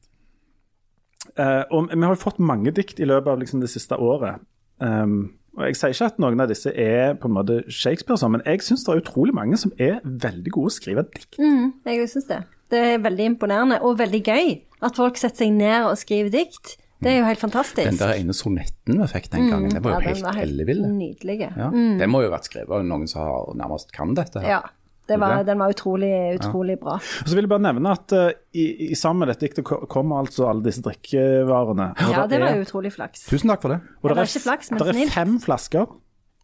Uh, 1.32 1.64
og 1.72 1.88
vi 1.94 2.04
har 2.04 2.12
jo 2.12 2.20
fått 2.20 2.44
mange 2.44 2.76
dikt 2.76 3.00
i 3.00 3.08
løpet 3.08 3.32
av 3.32 3.40
liksom, 3.40 3.64
det 3.64 3.72
siste 3.72 3.96
året. 3.96 4.44
Um, 4.84 5.37
og 5.58 5.66
Jeg 5.66 5.76
sier 5.76 5.94
ikke 5.94 6.06
at 6.12 6.18
noen 6.22 6.40
av 6.44 6.48
disse 6.50 6.70
er 6.70 7.14
på 7.18 7.28
en 7.28 7.34
måte 7.34 7.60
Shakespeare, 7.66 8.18
sånn, 8.20 8.36
men 8.36 8.44
jeg 8.46 8.62
syns 8.64 8.84
det 8.86 8.94
er 8.94 9.02
utrolig 9.02 9.34
mange 9.34 9.58
som 9.60 9.72
er 9.78 9.98
veldig 10.04 10.52
gode 10.54 10.70
til 10.70 10.76
å 10.76 10.78
skrive 10.78 11.06
dikt. 11.10 11.38
Mm, 11.42 11.72
jeg 11.90 12.10
syns 12.14 12.28
det. 12.30 12.42
Det 12.70 12.82
er 12.94 12.98
veldig 13.02 13.30
imponerende, 13.34 13.80
og 13.82 13.96
veldig 13.98 14.20
gøy 14.28 14.52
at 14.84 14.98
folk 15.00 15.16
setter 15.18 15.44
seg 15.44 15.56
ned 15.56 15.88
og 15.88 15.96
skriver 15.98 16.30
dikt. 16.30 16.76
Det 16.98 17.12
er 17.12 17.20
jo 17.20 17.26
helt 17.28 17.38
fantastisk. 17.38 17.86
Den 17.86 17.98
der 18.00 18.16
ene 18.18 18.34
sonetten 18.34 18.96
vi 18.98 19.06
fikk 19.06 19.28
den 19.30 19.46
gangen, 19.52 19.70
det 19.70 19.82
var 19.84 19.92
jo 19.92 19.98
Mm. 19.98 20.02
Ja, 20.02 20.08
den 20.08 20.14
helt 20.16 20.24
var 20.26 20.34
helt 20.34 20.50
elleville. 20.50 20.88
Nydelig. 20.90 21.36
Mm. 21.54 21.98
Det 22.00 22.08
må 22.10 22.22
jo 22.22 22.30
ha 22.30 22.36
vært 22.36 22.48
skrevet 22.50 22.74
av 22.74 22.84
noen 22.84 23.06
som 23.06 23.22
har, 23.22 23.54
nærmest 23.54 23.92
kan 23.94 24.14
dette 24.18 24.42
her. 24.42 24.48
Ja. 24.50 24.60
Det 25.08 25.16
var, 25.20 25.42
den 25.48 25.58
var 25.58 25.72
utrolig, 25.72 26.10
utrolig 26.36 26.76
bra. 26.80 26.98
Og 27.00 27.28
så 27.28 27.34
vil 27.34 27.46
jeg 27.46 27.50
bare 27.52 27.64
nevne 27.64 27.92
at 27.96 28.12
uh, 28.12 28.28
i, 28.52 28.66
i 28.92 28.94
sammen 28.98 29.24
med 29.24 29.32
dette 29.32 29.46
diktet 29.46 29.64
kommer 29.88 30.20
altså 30.20 30.48
alle 30.50 30.62
disse 30.66 30.82
drikkevarene. 30.84 31.86
Ja, 32.12 32.26
det 32.28 32.40
var 32.42 32.52
er- 32.52 32.62
utrolig 32.66 32.92
flaks. 32.92 33.24
Tusen 33.28 33.48
takk 33.50 33.62
for 33.64 33.74
det. 33.74 33.80
Og 34.02 34.10
Det 34.10 34.18
er- 34.18 34.30
ikke 34.30 34.44
flaks, 34.44 34.70
men 34.70 34.78
der 34.84 34.92
er 34.92 35.12
fem 35.14 35.38
flasker, 35.40 35.86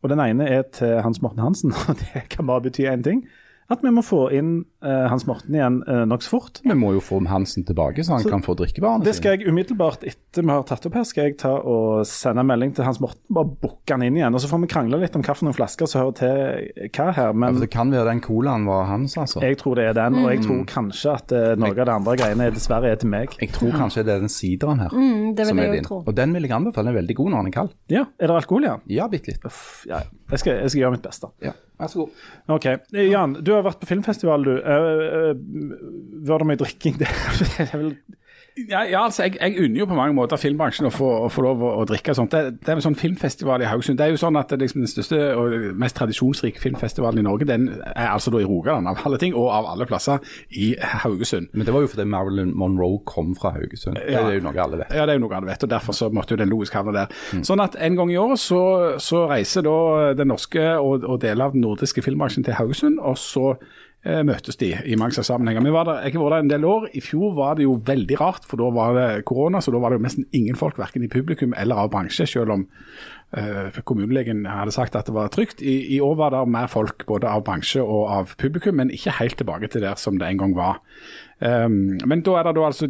og 0.03 0.11
den 0.12 0.21
ene 0.21 0.49
er 0.49 0.62
til 0.73 1.01
Hans 1.05 1.21
Morten 1.23 1.41
Hansen. 1.45 1.73
Og 1.89 1.97
det 2.01 2.25
kan 2.33 2.47
bare 2.47 2.61
bety 2.67 2.85
én 2.89 3.03
ting. 3.05 3.25
At 3.71 3.81
vi 3.83 3.89
må 3.91 4.03
få 4.05 4.27
inn 4.37 4.65
Hans 5.11 5.24
Morten 5.26 5.55
igjen 5.57 5.80
uh, 5.89 6.03
nokså 6.09 6.30
fort. 6.35 6.61
Vi 6.64 6.74
må 6.76 6.93
jo 6.97 7.01
få 7.05 7.18
Hansen 7.30 7.64
tilbake, 7.64 8.05
så 8.05 8.18
han 8.18 8.24
kan 8.28 8.43
få 8.45 8.55
drikkevarene 8.59 9.05
Det 9.07 9.14
skal 9.16 9.39
jeg 9.39 9.49
umiddelbart 9.49 10.05
etter 10.05 10.43
vi 10.45 10.51
har 10.53 10.62
tatt 10.68 10.85
opp 10.87 10.95
her, 10.99 11.05
skal 11.09 11.28
jeg 11.30 11.39
ta 11.41 11.53
og 11.57 12.05
sende 12.11 12.43
en 12.45 12.49
melding 12.51 12.74
til 12.76 12.85
Hans 12.85 13.01
Morten. 13.01 13.22
Bare 13.35 13.49
booke 13.49 13.95
han 13.95 14.03
inn 14.07 14.16
igjen. 14.18 14.35
Og 14.35 14.43
så 14.45 14.51
får 14.51 14.61
vi 14.64 14.70
krangle 14.74 14.99
litt 15.01 15.14
om 15.16 15.22
hvilke 15.24 15.55
flasker 15.57 15.89
som 15.91 16.03
hører 16.05 16.16
til 16.20 16.91
hva 16.95 17.09
her. 17.16 17.30
Ja, 17.30 17.32
Men 17.32 17.55
for 17.57 17.64
det 17.64 17.70
kan 17.72 17.91
være 17.95 18.09
den 18.11 18.20
colaen 18.24 18.66
var 18.68 18.85
hans, 18.91 19.16
altså. 19.20 19.41
jeg 19.43 19.57
tror 19.62 19.78
det 19.80 19.87
er 19.91 19.97
den, 19.97 20.20
og 20.24 20.30
jeg 20.30 20.41
Mm. 20.45 20.47
tror 20.49 20.64
kanskje 20.74 21.12
at 21.14 21.32
eh, 21.32 21.55
noe 21.57 21.70
av 21.72 21.87
det 21.87 21.95
andre 21.95 22.16
greiene 22.20 22.51
dessverre 22.53 22.91
er 22.93 22.97
til 23.01 23.09
meg. 23.09 23.37
Jeg 23.41 23.53
tror 23.55 23.70
kanskje 23.72 24.05
det 24.05 24.14
er 24.16 24.20
den 24.20 24.28
sideren 24.32 24.80
her. 24.82 24.91
Mm, 24.93 25.35
det 25.35 25.47
vil 25.47 25.53
som 25.55 25.59
er 25.62 25.72
din. 25.72 25.85
tro. 25.85 26.03
Og 26.07 26.14
den 26.14 26.35
vil 26.35 26.43
jeg 26.43 26.53
anbefale. 26.53 26.85
Den 26.89 26.95
er 26.97 27.01
veldig 27.01 27.16
god 27.16 27.30
når 27.30 27.39
den 27.39 27.47
er 27.47 27.57
kald. 27.61 27.70
Ja, 27.89 28.05
Er 28.20 28.26
det 28.28 28.37
alkohol 28.43 28.64
igjen? 28.66 28.80
Ja, 28.91 29.07
bitte 29.09 29.30
litt. 29.32 29.45
Uff, 29.47 29.85
ja, 29.89 30.03
ja. 30.03 30.11
jeg, 30.30 30.39
skal, 30.43 30.59
jeg 30.61 30.70
skal 30.74 30.80
gjøre 30.82 30.97
mitt 30.99 31.03
beste. 31.07 31.30
Ja, 31.43 31.53
Vær 31.80 31.89
så 31.91 32.05
god. 32.05 32.11
OK. 32.55 32.66
Eh, 32.95 33.09
Jan, 33.11 33.32
du 33.43 33.51
har 33.55 33.62
vært 33.66 33.80
på 33.82 33.87
filmfestival, 33.91 34.45
du. 34.47 34.53
Uh, 34.75 36.29
var 36.29 36.43
det 36.45 36.51
mye 36.53 36.61
drikking 36.64 37.01
der? 37.01 37.16
Det 37.41 37.70
er 37.70 37.79
vel- 37.79 37.97
Ja, 38.55 38.85
ja 38.87 39.01
altså, 39.03 39.25
jeg, 39.25 39.35
jeg 39.41 39.64
unner 39.64 39.81
jo 39.81 39.87
på 39.91 39.97
mange 39.99 40.14
måter 40.14 40.39
filmbransjen 40.39 40.87
å 40.87 40.91
få, 40.95 41.09
å 41.25 41.29
få 41.33 41.43
lov 41.43 41.62
å, 41.66 41.70
å 41.83 41.87
drikke 41.91 42.12
og 42.12 42.18
sånt. 42.20 42.31
Det, 42.31 42.53
det 42.62 42.70
er 42.70 42.79
en 42.79 42.85
sånn 42.85 42.95
filmfestival 42.95 43.64
i 43.64 43.66
Haugesund. 43.66 43.99
Det 43.99 44.05
er 44.07 44.12
jo 44.12 44.20
sånn 44.20 44.39
at 44.39 44.55
liksom 44.55 44.85
den 44.85 44.91
største 44.93 45.18
og 45.35 45.75
mest 45.83 45.97
tradisjonsrike 45.99 46.62
filmfestivalen 46.62 47.18
i 47.18 47.25
Norge, 47.27 47.49
den 47.51 47.64
er 47.83 48.12
altså 48.12 48.31
da 48.31 48.39
i 48.39 48.47
Rogaland 48.47 48.87
av 48.93 49.01
alle 49.09 49.18
ting, 49.18 49.35
og 49.35 49.49
av 49.51 49.66
alle 49.72 49.89
plasser 49.91 50.22
i 50.55 50.68
Haugesund. 51.03 51.51
Men 51.51 51.66
det 51.66 51.75
var 51.75 51.83
jo 51.83 51.91
fordi 51.97 52.07
Marilyn 52.14 52.55
Monroe 52.55 53.03
kom 53.11 53.35
fra 53.35 53.57
Haugesund. 53.57 53.99
Det 53.99 54.14
er 54.22 54.37
jo 54.39 54.45
noe 54.47 54.55
alle 54.68 54.85
vet. 54.85 54.95
Ja, 54.95 55.03
det 55.11 55.16
er 55.16 55.18
jo 55.18 55.25
noe 55.27 55.35
alle 55.41 55.51
vet, 55.51 55.66
og 55.66 55.72
derfor 55.75 55.99
så 55.99 56.12
måtte 56.14 56.37
jo 56.37 56.43
den 56.45 56.55
logisk 56.55 56.79
havne 56.79 56.95
der. 56.95 57.22
Sånn 57.43 57.64
at 57.64 57.75
en 57.75 57.99
gang 57.99 58.14
i 58.14 58.20
året 58.22 58.39
så, 58.39 58.62
så 59.03 59.27
reiser 59.35 59.66
da 59.66 59.75
den 60.14 60.31
norske 60.31 60.77
og, 60.79 61.03
og 61.03 61.18
deler 61.27 61.49
av 61.51 61.59
den 61.59 61.66
nordiske 61.66 62.07
filmbransjen 62.07 62.47
til 62.47 62.55
Haugesund, 62.61 63.03
og 63.03 63.18
så 63.18 63.57
eh, 63.57 63.66
møtes 64.05 64.59
de 64.61 64.69
i 64.85 64.97
mange 65.01 65.17
sammenhenger. 65.17 65.65
Jeg 65.65 65.73
har 65.73 65.87
vært 66.21 66.35
der 66.35 66.43
en 66.43 66.51
del 66.51 66.67
år. 66.69 66.89
I 66.93 67.01
fjor 67.01 67.33
var 67.39 67.57
det 67.57 67.65
jo 67.65 67.79
veldig 67.87 68.19
rart, 68.21 68.45
for 68.45 68.61
da 68.61 68.69
var 68.75 68.93
det 68.99 69.25
korona, 69.25 69.63
så 69.65 69.73
da 69.73 69.81
var 69.81 69.93
det 69.93 70.01
jo 70.01 70.05
nesten 70.05 70.27
ingen 70.37 70.59
folk, 70.61 70.77
verken 70.81 71.07
i 71.07 71.09
publikum 71.09 71.57
eller 71.57 71.87
av 71.87 71.93
bransje, 71.95 72.27
selv 72.29 72.53
om 72.53 72.67
eh, 73.37 73.82
kommunelegen 73.85 74.45
hadde 74.47 74.74
sagt 74.74 74.97
at 74.97 75.09
det 75.11 75.14
var 75.16 75.32
trygt. 75.35 75.62
I, 75.62 75.97
I 75.97 76.01
år 76.05 76.16
var 76.20 76.35
det 76.35 76.45
mer 76.51 76.70
folk 76.72 77.07
både 77.07 77.30
av 77.30 77.45
bransje 77.47 77.82
og 77.82 78.09
av 78.14 78.35
publikum, 78.41 78.78
men 78.80 78.93
ikke 78.95 79.18
helt 79.20 79.39
tilbake 79.41 79.70
til 79.72 79.85
der 79.87 80.01
som 80.01 80.18
det 80.20 80.30
en 80.30 80.43
gang 80.43 80.57
var. 80.59 80.82
Um, 81.45 81.99
men 82.07 82.22
da 82.22 82.37
er 82.39 82.47
det 82.47 82.53
da 82.55 82.62
altså, 82.68 82.87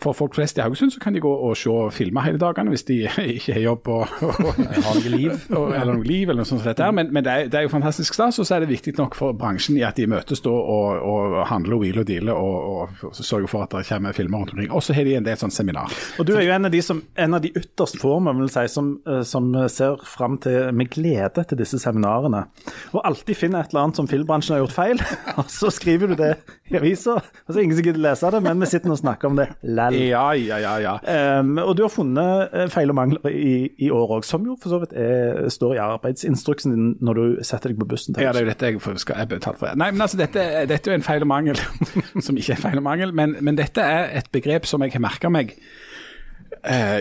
for 0.00 0.14
folk 0.14 0.36
flest 0.36 0.56
i 0.56 0.62
Haugesund 0.62 0.92
så 0.94 1.00
kan 1.02 1.16
de 1.16 1.20
gå 1.20 1.28
og 1.28 1.56
se 1.58 1.72
filmer 1.92 2.22
hele 2.22 2.38
dagene 2.38 2.70
hvis 2.70 2.86
de 2.86 3.00
ikke 3.34 3.56
har 3.56 3.64
jobb 3.64 3.88
og, 3.90 4.12
og, 4.22 4.60
Har 4.86 4.94
noe 4.96 5.10
liv. 5.10 5.32
og, 5.58 5.74
eller 5.74 5.98
noe 5.98 6.06
liv, 6.06 6.30
eller 6.30 6.40
noe 6.44 6.48
sånt 6.48 6.64
Der. 6.64 6.94
Men, 6.94 7.10
men 7.12 7.26
det, 7.26 7.32
er, 7.32 7.50
det 7.50 7.58
er 7.58 7.66
jo 7.66 7.72
fantastisk 7.74 8.14
stas, 8.14 8.38
og 8.38 8.46
så 8.46 8.56
er 8.56 8.64
det 8.64 8.70
viktig 8.70 8.94
nok 8.96 9.18
for 9.18 9.34
bransjen 9.36 9.76
i 9.80 9.84
at 9.84 9.98
de 9.98 10.06
møtes 10.08 10.40
da 10.44 10.52
og, 10.52 11.02
og 11.02 11.36
handler 11.50 11.76
og 11.76 11.82
hviler 11.82 12.04
og 12.04 12.08
dealer 12.08 12.38
og, 12.38 12.70
og, 12.70 13.02
og 13.10 13.18
sørger 13.18 13.50
for 13.50 13.66
at 13.66 13.74
det 13.74 13.84
kommer 13.90 14.16
filmer 14.16 14.38
rundt 14.38 14.54
omkring. 14.54 14.70
Og 14.70 14.86
så 14.86 14.96
har 14.96 15.08
de 15.08 15.18
en 15.18 15.26
del 15.26 15.40
sånn 15.42 15.52
seminar. 15.52 15.92
Og 16.22 16.28
du 16.28 16.36
er 16.36 16.46
jo 16.46 16.54
en 16.54 16.70
av 16.70 16.72
de, 16.72 16.82
som, 16.86 17.02
en 17.18 17.36
av 17.36 17.42
de 17.44 17.50
ytterst 17.58 17.98
få 18.00 18.14
man 18.22 18.40
vil 18.40 18.52
si, 18.52 18.64
som, 18.70 18.94
eh, 19.10 19.24
som 19.26 19.50
ser 19.74 20.02
fram 20.08 20.38
til 20.42 20.70
med 20.76 20.90
glede 20.92 21.44
til 21.48 21.58
disse 21.60 21.80
seminarene. 21.82 22.44
Og 22.92 23.00
alltid 23.08 23.38
finner 23.38 23.62
et 23.62 23.72
eller 23.72 23.86
annet 23.86 24.00
som 24.00 24.08
filmbransjen 24.10 24.56
har 24.56 24.62
gjort 24.64 24.76
feil, 24.76 25.02
og 25.40 25.50
så 25.52 25.70
skriver 25.74 26.12
du 26.12 26.16
det 26.18 26.32
i 26.70 26.78
avisa. 26.78 27.18
Og 27.18 27.52
så 27.52 27.58
er 27.58 27.66
ingen 27.66 27.78
som 27.78 27.86
gidder 27.86 28.04
lese 28.04 28.32
det, 28.34 28.42
men 28.44 28.62
vi 28.62 28.70
sitter 28.70 28.94
og 28.94 29.00
snakker 29.00 29.30
om 29.30 29.40
det 29.40 29.48
lell. 29.62 29.98
Ja, 30.08 30.24
ja, 30.38 30.60
ja. 30.62 30.74
ja. 30.82 30.94
Um, 31.40 31.56
og 31.62 31.74
du 31.78 31.84
har 31.86 31.92
funnet 31.92 32.54
eh, 32.56 32.68
feil 32.72 32.92
og 32.92 32.98
mangler 32.98 33.28
i, 33.32 33.54
i 33.82 33.90
år 33.92 34.16
òg, 34.18 34.26
som 34.28 34.46
jo 34.46 34.56
for 34.60 34.72
så 34.72 34.82
vidt 34.82 34.96
er, 34.98 35.46
står 35.52 35.76
i 35.76 35.82
arbeidsinstruksen 35.84 36.74
din 36.74 36.90
når 37.04 37.20
du 37.20 37.24
setter 37.46 37.72
deg 37.72 37.80
på 37.80 37.88
bussen 37.92 38.16
til 38.16 38.26
Ja, 38.26 38.32
det 38.34 38.42
er 38.42 38.48
jo 38.48 38.52
dette 38.52 38.72
jeg 38.72 39.02
skal 39.02 39.22
jeg 39.22 39.30
betale 39.32 39.60
for. 39.60 39.78
Nei, 39.78 39.90
men 39.94 40.04
altså, 40.04 40.18
dette, 40.20 40.44
dette 40.70 40.90
er 40.90 40.96
jo 40.96 41.00
en 41.00 41.06
feil 41.06 41.24
og 41.24 41.30
mangel, 41.32 41.60
som 42.26 42.38
ikke 42.38 42.56
er 42.56 42.62
feil 42.66 42.80
og 42.80 42.86
mangel, 42.86 43.14
men, 43.16 43.36
men 43.40 43.58
dette 43.58 43.84
er 43.84 44.12
et 44.20 44.30
begrep 44.34 44.68
som 44.68 44.84
jeg 44.84 44.94
har 44.96 45.04
merka 45.04 45.32
meg 45.32 45.56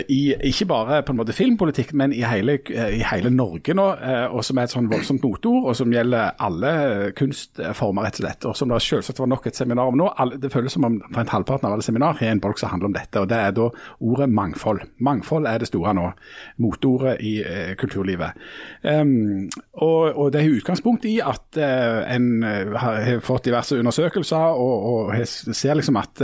i 0.09 0.33
ikke 0.49 0.65
bare 0.65 1.01
på 1.05 1.13
en 1.13 1.19
måte 1.19 1.35
filmpolitikk, 1.37 1.93
men 1.93 2.13
i 2.13 2.23
hele, 2.25 2.57
eh, 2.73 2.95
i 2.97 3.03
hele 3.05 3.29
Norge 3.29 3.75
nå, 3.77 3.87
eh, 4.01 4.33
og 4.33 4.43
som 4.45 4.57
er 4.57 4.65
et 4.65 4.73
sånn 4.73 4.89
voldsomt 4.89 5.21
motord, 5.21 5.67
og 5.69 5.75
som 5.77 5.93
gjelder 5.93 6.33
alle 6.41 7.11
kunstformer, 7.17 8.07
rett 8.07 8.17
og 8.17 8.25
slett. 8.25 8.47
Og 8.49 8.57
som 8.57 8.71
det 8.71 8.81
selvsagt 8.81 9.21
var 9.21 9.29
nok 9.29 9.45
et 9.47 9.59
seminar 9.59 9.91
om 9.91 9.99
nå. 9.99 10.09
Det 10.41 10.51
føles 10.51 10.73
som 10.73 10.87
om 10.87 10.97
omtrent 11.01 11.29
halvparten 11.35 11.69
av 11.69 11.75
alle 11.75 11.85
seminar 11.85 12.17
har 12.17 12.33
en 12.33 12.41
bolk 12.41 12.57
som 12.57 12.73
handler 12.73 12.89
om 12.89 12.97
dette, 12.97 13.21
og 13.21 13.29
det 13.29 13.37
er 13.37 13.51
da 13.51 13.69
ordet 13.99 14.29
mangfold. 14.29 14.81
Mangfold 14.99 15.45
er 15.45 15.61
det 15.61 15.69
store 15.69 15.93
nå, 15.93 16.09
motordet 16.57 17.17
i 17.21 17.37
eh, 17.45 17.75
kulturlivet. 17.77 18.41
Um, 18.81 19.49
og, 19.73 20.17
og, 20.17 20.31
det 20.33 20.41
er 20.41 20.57
utgangspunkt 20.57 21.05
i 21.05 21.19
at 21.21 21.57
en 21.61 22.43
har 22.43 23.19
fått 23.23 23.45
diverse 23.45 23.77
undersøkelser 23.77 24.57
og, 24.57 25.11
og 25.11 25.27
ser 25.27 25.75
liksom 25.77 25.99
at 25.99 26.21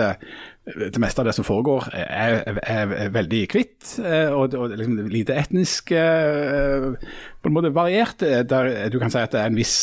det 0.76 1.00
meste 1.00 1.24
av 1.24 1.30
det 1.30 1.36
som 1.38 1.46
foregår 1.48 1.88
er, 1.96 2.42
er, 2.60 2.94
er 2.98 3.12
veldig 3.16 3.44
kvitt 3.52 3.94
og, 4.04 4.56
og 4.58 4.74
liksom 4.76 4.98
lite 5.14 5.38
etnisk 5.40 5.94
på 5.96 7.50
en 7.50 7.56
måte 7.56 7.72
variert. 7.76 8.20
Der 8.20 8.90
du 8.92 9.00
kan 9.00 9.14
si 9.14 9.22
at 9.22 9.32
det 9.32 9.40
er 9.40 9.52
en 9.52 9.60
viss 9.60 9.78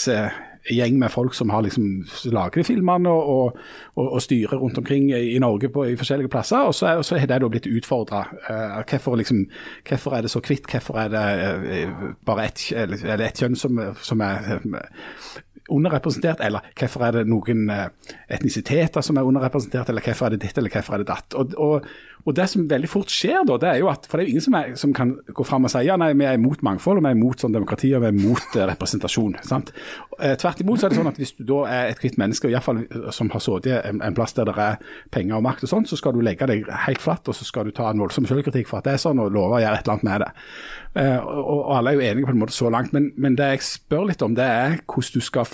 gjeng 0.70 0.99
med 0.99 1.12
folk 1.12 1.35
som 1.35 1.51
har 1.51 1.62
liksom 1.62 2.05
laget 2.32 2.66
filmene 2.66 3.11
og, 3.11 3.28
og, 3.28 3.59
og, 3.95 4.12
og, 4.12 4.22
styrer 4.22 4.57
rundt 4.57 4.78
omkring 4.78 5.11
i 5.12 5.39
Norge 5.39 5.68
på, 5.68 5.85
i 5.85 5.97
forskjellige 5.97 6.28
plasser. 6.28 6.59
Og 6.59 6.74
så, 6.74 7.03
så 7.03 7.18
har 7.18 7.26
det 7.26 7.41
da 7.43 7.49
blitt 7.49 7.68
utfordra. 7.68 8.24
Hvorfor, 8.89 9.16
liksom, 9.16 9.45
hvorfor, 9.89 10.16
er 10.16 10.20
det 10.20 10.30
så 10.30 10.41
kvitt? 10.41 10.70
Hvorfor 10.70 10.99
er 10.99 11.09
det 11.09 11.89
bare 12.24 12.47
ett 12.47 12.72
et 12.72 13.43
kjønn 13.43 13.57
som, 13.57 13.80
som 14.01 14.20
er 14.20 14.61
underrepresentert, 15.73 16.43
eller 16.45 16.67
hvorfor 16.77 17.07
er 17.07 17.19
det 17.19 17.25
noen 17.31 17.69
etnisiteter 18.29 19.05
som 19.05 19.17
er 19.17 19.29
underrepresentert, 19.29 19.89
eller 19.89 20.05
hvorfor 20.05 20.29
er 20.29 20.35
det 20.35 20.43
ditt, 20.45 20.59
eller 20.61 20.73
hvorfor 20.75 20.97
er 20.97 21.05
det 21.05 21.09
datt. 21.09 21.37
Og, 21.41 21.55
og, 21.57 21.89
og 22.25 22.35
Det 22.35 22.47
som 22.49 22.64
veldig 22.68 22.89
fort 22.89 23.12
skjer 23.12 23.45
da, 23.45 23.59
det 23.61 23.68
er 23.68 23.81
jo 23.83 23.91
at 23.93 24.07
for 24.09 24.16
det 24.16 24.25
er 24.25 24.29
jo 24.29 24.35
ingen 24.35 24.45
som, 24.47 24.57
er, 24.57 24.70
som 24.81 24.95
kan 24.97 25.12
gå 25.37 25.45
fram 25.45 25.66
og 25.68 25.72
si 25.72 25.83
ja, 25.85 25.97
nei, 26.01 26.12
vi 26.16 26.25
er 26.25 26.39
imot 26.39 26.62
mangfold, 26.64 27.01
og 27.01 27.05
vi 27.05 27.11
er 27.11 27.18
imot 27.18 27.45
sånn 27.45 27.53
demokrati 27.53 27.91
og 27.93 28.05
vi 28.05 28.09
er 28.09 28.16
imot 28.16 28.57
eh, 28.57 28.64
representasjon. 28.70 29.37
sant? 29.45 29.75
Eh, 30.18 30.33
tvert 30.41 30.62
imot 30.64 30.81
så 30.81 30.89
er 30.89 30.95
det 30.95 31.01
sånn 31.01 31.11
at 31.11 31.20
hvis 31.20 31.35
du 31.37 31.45
da 31.49 31.61
er 31.68 31.91
et 31.93 32.01
kvitt 32.01 32.16
menneske, 32.20 32.49
og 32.49 32.55
i 32.55 32.57
hvert 32.57 32.66
fall 32.66 32.81
eh, 32.87 33.11
som 33.12 33.29
har 33.35 33.45
sittet 33.45 33.85
en, 33.91 34.01
en 34.05 34.16
plass 34.16 34.37
der 34.39 34.49
det 34.49 34.57
er 34.57 34.81
penger 35.12 35.37
og 35.37 35.45
makt 35.45 35.66
og 35.66 35.72
sånn, 35.75 35.89
så 35.91 36.01
skal 36.01 36.16
du 36.16 36.22
legge 36.25 36.49
deg 36.49 36.64
helt 36.87 37.05
flatt 37.05 37.29
og 37.29 37.37
så 37.37 37.45
skal 37.49 37.68
du 37.68 37.77
ta 37.77 37.91
en 37.91 38.01
voldsom 38.01 38.29
selvkritikk 38.31 38.72
for 38.72 38.81
at 38.81 38.89
det 38.89 38.97
er 38.97 39.05
sånn, 39.05 39.20
og 39.20 39.35
love 39.35 39.59
å 39.59 39.62
gjøre 39.64 39.83
et 39.83 39.85
eller 39.85 39.99
annet 39.99 40.09
med 40.09 40.25
det. 40.25 40.33
Eh, 41.05 41.20
og, 41.20 41.45
og, 41.45 41.62
alle 41.77 41.93
er 41.93 41.99
jo 41.99 42.09
enige 42.09 42.31
på 42.31 42.37
en 42.39 42.43
måte 42.47 42.57
så 42.57 42.72
langt, 42.72 42.97
men, 42.97 43.12
men 43.20 43.37
det 43.37 43.53
jeg 43.53 43.68
spør 43.68 44.09
litt 44.14 44.25
om, 44.25 44.37
det 44.39 44.49
er 44.49 44.81
hvordan 44.89 45.20
du 45.20 45.29
skal 45.29 45.49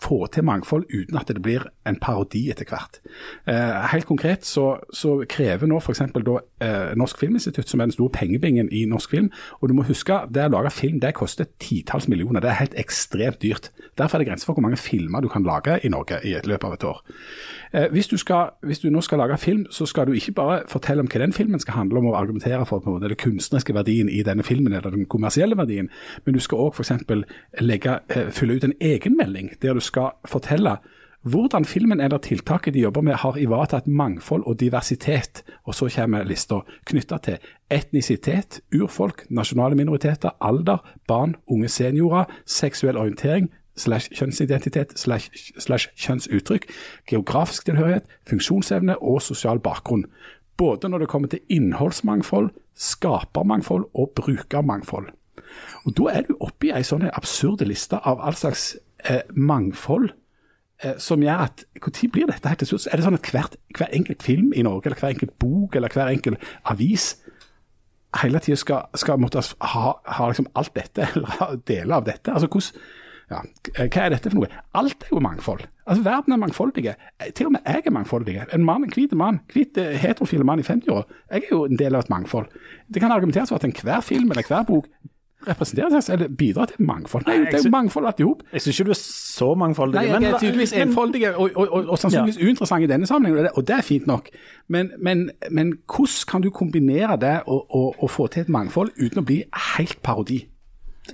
få 0.00 0.26
til 0.32 0.44
mangfold 0.46 0.86
uten 0.92 1.18
at 1.18 1.30
det 1.30 1.42
blir 1.42 1.66
en 1.88 1.98
parodi 2.00 2.46
etter 2.52 2.68
hvert. 2.68 3.00
Eh, 3.50 3.80
helt 3.92 4.08
konkret 4.08 4.46
så, 4.46 4.80
så 4.94 5.20
krever 5.30 5.70
nå 5.70 5.80
f.eks. 5.80 6.02
Eh, 6.06 6.92
Norsk 6.98 7.20
Filminstitutt, 7.20 7.68
som 7.70 7.80
er 7.80 7.90
den 7.90 7.96
store 7.96 8.14
pengebingen 8.14 8.70
i 8.72 8.84
norsk 8.90 9.16
film, 9.16 9.30
og 9.60 9.70
du 9.70 9.76
må 9.76 9.86
huske 9.88 10.22
det 10.30 10.48
å 10.48 10.54
lage 10.54 10.74
film 10.74 11.00
det 11.02 11.14
koster 11.18 11.48
titalls 11.62 12.08
millioner. 12.10 12.42
Det 12.42 12.52
er 12.52 12.60
helt 12.62 12.78
ekstremt 12.80 13.40
dyrt. 13.42 13.70
Derfor 13.98 14.18
er 14.18 14.24
det 14.24 14.30
grenser 14.30 14.50
for 14.50 14.58
hvor 14.58 14.66
mange 14.66 14.80
filmer 14.80 15.24
du 15.24 15.30
kan 15.32 15.46
lage 15.46 15.80
i 15.84 15.92
Norge 15.92 16.20
i 16.24 16.36
et 16.38 16.48
løpet 16.48 16.68
av 16.68 16.76
et 16.76 16.88
år. 16.90 17.02
Eh, 17.74 17.90
hvis, 17.90 18.08
du 18.08 18.16
skal, 18.16 18.50
hvis, 18.62 18.78
du 18.78 18.90
nå 18.90 19.00
skal 19.00 19.18
lage 19.18 19.38
film, 19.38 19.66
så 19.70 19.86
skal 19.86 20.06
du 20.06 20.12
ikke 20.12 20.32
bare 20.32 20.60
fortelle 20.68 21.00
om 21.04 21.08
hva 21.10 21.20
den 21.22 21.32
filmen 21.32 21.60
skal 21.60 21.74
handle 21.74 21.98
om, 21.98 22.06
og 22.06 22.18
argumentere 22.18 22.66
for 22.66 22.82
på 22.82 22.98
den 23.02 23.14
kunstneriske 23.14 23.74
verdien 23.74 24.08
i 24.08 24.22
denne 24.26 24.42
filmen, 24.42 24.72
eller 24.72 24.90
den 24.90 25.06
kommersielle 25.06 25.56
verdien, 25.56 25.90
men 26.24 26.34
du 26.34 26.40
skal 26.40 26.58
òg 26.58 26.74
f.eks. 26.74 26.90
Eh, 26.90 28.30
fylle 28.30 28.56
ut 28.56 28.64
en 28.64 28.78
egenmelding 28.80 29.54
der 29.62 29.74
du 29.74 29.80
skal 29.80 30.16
fortelle 30.26 30.78
hvordan 31.22 31.64
filmen 31.64 32.00
eller 32.00 32.18
tiltaket 32.18 32.74
de 32.74 32.80
jobber 32.80 33.00
med 33.04 33.14
har 33.20 33.36
ivaretatt 33.36 33.86
mangfold 33.86 34.42
og 34.46 34.60
diversitet, 34.60 35.42
og 35.64 35.74
så 35.74 35.90
kommer 35.94 36.24
lista 36.24 36.62
knytta 36.88 37.18
til 37.18 37.36
etnisitet, 37.70 38.60
urfolk, 38.74 39.26
nasjonale 39.30 39.76
minoriteter, 39.76 40.30
alder, 40.40 40.78
barn, 41.08 41.36
unge 41.46 41.68
seniorer, 41.68 42.24
seksuell 42.46 42.96
orientering, 42.96 43.50
slash 43.80 44.12
kjønnsidentitet 44.16 44.92
slash, 45.00 45.30
slash 45.58 45.90
kjønnsuttrykk, 45.96 46.68
geografisk 47.10 47.68
tilhørighet, 47.68 48.08
funksjonsevne 48.28 48.98
og 49.00 49.22
sosial 49.24 49.62
bakgrunn. 49.64 50.06
Både 50.60 50.88
når 50.88 51.04
det 51.04 51.08
kommer 51.08 51.28
til 51.32 51.40
innholdsmangfold, 51.48 52.50
skapermangfold 52.76 53.88
og 53.94 54.12
brukermangfold. 54.16 55.10
Og 55.84 55.96
Da 55.96 56.12
er 56.12 56.22
du 56.28 56.36
oppe 56.40 56.68
i 56.68 56.72
ei 56.76 56.84
sånn 56.86 57.08
absurde 57.08 57.66
liste 57.68 57.98
av 58.06 58.20
all 58.20 58.36
slags 58.38 58.74
eh, 59.04 59.24
mangfold 59.32 60.12
eh, 60.84 60.96
som 60.98 61.22
gjør 61.24 61.46
at 61.46 61.64
Når 61.80 62.10
blir 62.12 62.30
dette 62.30 62.48
helt 62.48 62.62
til 62.62 62.72
slutt? 62.72 62.88
Er 62.90 63.00
det 63.00 63.06
sånn 63.06 63.18
at 63.18 63.32
hvert, 63.32 63.56
hver 63.76 63.92
enkelt 63.96 64.22
film 64.22 64.52
i 64.54 64.64
Norge, 64.66 64.90
eller 64.90 65.00
hver 65.00 65.14
enkelt 65.16 65.36
bok 65.42 65.76
eller 65.76 65.92
hver 65.94 66.12
enkelt 66.12 66.50
avis 66.64 67.14
hele 68.20 68.40
tida 68.42 68.58
skal, 68.58 68.88
skal 68.98 69.20
måtte 69.22 69.42
ha, 69.42 69.92
ha 70.04 70.28
liksom 70.28 70.50
alt 70.58 70.74
dette, 70.74 71.06
eller 71.14 71.60
deler 71.68 72.00
av 72.00 72.08
dette? 72.08 72.32
Altså 72.32 72.50
hvordan 72.50 72.98
ja, 73.30 73.42
hva 73.78 74.02
er 74.04 74.14
dette 74.14 74.30
for 74.32 74.40
noe? 74.40 74.48
Alt 74.78 75.04
er 75.06 75.12
jo 75.14 75.22
mangfold. 75.22 75.62
Altså 75.86 76.02
Verden 76.06 76.34
er 76.34 76.40
mangfoldig. 76.42 76.94
Til 77.38 77.46
og 77.46 77.54
med 77.54 77.66
jeg 77.66 77.86
er 77.86 77.94
mangfoldig. 77.94 78.36
En 78.54 78.64
mann, 78.66 78.84
en 78.86 78.94
hvit 78.94 79.14
mann, 79.18 79.40
hvit 79.52 79.78
eh, 79.78 79.94
heterofil 80.02 80.44
mann 80.46 80.62
i 80.62 80.66
50-åra. 80.66 81.06
Jeg 81.30 81.46
er 81.46 81.54
jo 81.54 81.64
en 81.66 81.78
del 81.78 81.94
av 81.94 82.04
et 82.06 82.10
mangfold. 82.10 82.50
Det 82.90 83.02
kan 83.02 83.14
argumenteres 83.14 83.52
for 83.52 83.62
at 83.62 83.68
enhver 83.68 84.02
film 84.06 84.30
eller 84.30 84.46
hver 84.46 84.66
bok 84.66 84.90
representerer 85.46 86.02
seg, 86.02 86.18
eller 86.18 86.32
bidrar 86.36 86.68
til 86.68 86.84
mangfold. 86.84 87.24
Nei, 87.28 87.38
det 87.46 87.60
er 87.60 87.64
jo 87.64 87.72
mangfold 87.72 88.08
alt 88.10 88.20
i 88.20 88.26
hop. 88.26 88.42
Jeg 88.52 88.64
syns 88.64 88.80
ikke 88.80 88.90
du 88.90 88.92
er 88.92 89.00
så 89.00 89.48
mangfoldig. 89.56 89.96
Nei, 89.96 90.06
jeg 90.10 90.32
er 90.32 90.38
tydeligvis 90.42 90.74
enfoldig 90.82 91.22
og, 91.30 91.40
og, 91.40 91.64
og, 91.64 91.78
og, 91.86 91.96
sannsynligvis 92.02 92.40
ja. 92.40 92.48
uinteressant 92.50 92.84
i 92.84 92.90
denne 92.90 93.08
sammenhengen, 93.08 93.48
og 93.54 93.66
det 93.68 93.76
er 93.78 93.86
fint 93.86 94.08
nok. 94.10 94.28
Men, 94.68 94.92
men, 95.00 95.30
men 95.50 95.74
hvordan 95.86 96.28
kan 96.28 96.44
du 96.44 96.50
kombinere 96.54 97.16
det 97.20 97.36
og, 97.46 98.10
få 98.10 98.26
til 98.26 98.44
et 98.44 98.52
mangfold 98.52 98.92
uten 99.00 99.22
å 99.22 99.26
bli 99.26 99.42
helt 99.74 100.02
parodi? 100.04 100.42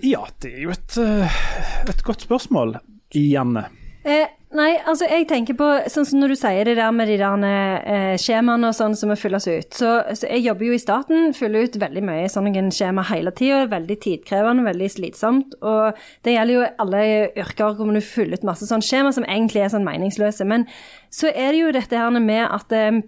Ja, 0.05 0.26
det 0.43 0.53
er 0.53 0.62
jo 0.66 0.74
et, 0.74 0.97
eh, 1.01 1.43
et 1.89 2.05
godt 2.05 2.26
spørsmål, 2.26 2.78
Janne. 3.14 3.68
Eh, 4.07 4.28
nei, 4.55 4.76
altså 4.87 5.09
jeg 5.11 5.24
tenker 5.26 5.57
på 5.59 5.66
sånn 5.91 6.07
som 6.07 6.20
når 6.20 6.30
du 6.30 6.37
sier 6.39 6.68
det 6.68 6.76
der 6.78 6.93
med 6.95 7.09
de 7.11 7.16
der 7.18 7.47
eh, 7.82 8.12
skjemaene 8.22 8.68
og 8.70 8.76
sånn 8.76 8.95
som 8.99 9.11
må 9.11 9.16
fylles 9.18 9.49
ut. 9.49 9.74
Så, 9.74 9.89
så, 10.14 10.28
jeg 10.30 10.45
jobber 10.45 10.68
jo 10.68 10.76
i 10.76 10.82
staten, 10.82 11.32
fyller 11.34 11.66
ut 11.66 11.78
veldig 11.82 12.05
mye 12.07 12.28
sånne 12.30 12.68
skjema 12.74 13.03
hele 13.09 13.32
tida. 13.34 13.64
Veldig 13.72 13.97
tidkrevende, 14.05 14.66
veldig 14.68 14.91
slitsomt. 14.95 15.59
Og 15.59 15.99
det 16.22 16.37
gjelder 16.37 16.55
jo 16.55 16.68
alle 16.84 17.03
yrker 17.43 17.74
hvor 17.80 17.91
du 17.91 18.03
fyller 18.05 18.39
ut 18.39 18.47
masse 18.47 18.68
sånne 18.70 18.87
skjema 18.87 19.11
som 19.16 19.26
egentlig 19.26 19.64
er 19.64 19.74
sånn 19.74 19.89
meningsløse. 19.89 20.47
Men 20.47 20.68
så 21.11 21.32
er 21.34 21.51
det 21.51 21.64
jo 21.64 21.74
dette 21.74 21.99
her 21.99 22.14
med 22.14 22.45
at 22.47 22.78
eh, 22.78 23.03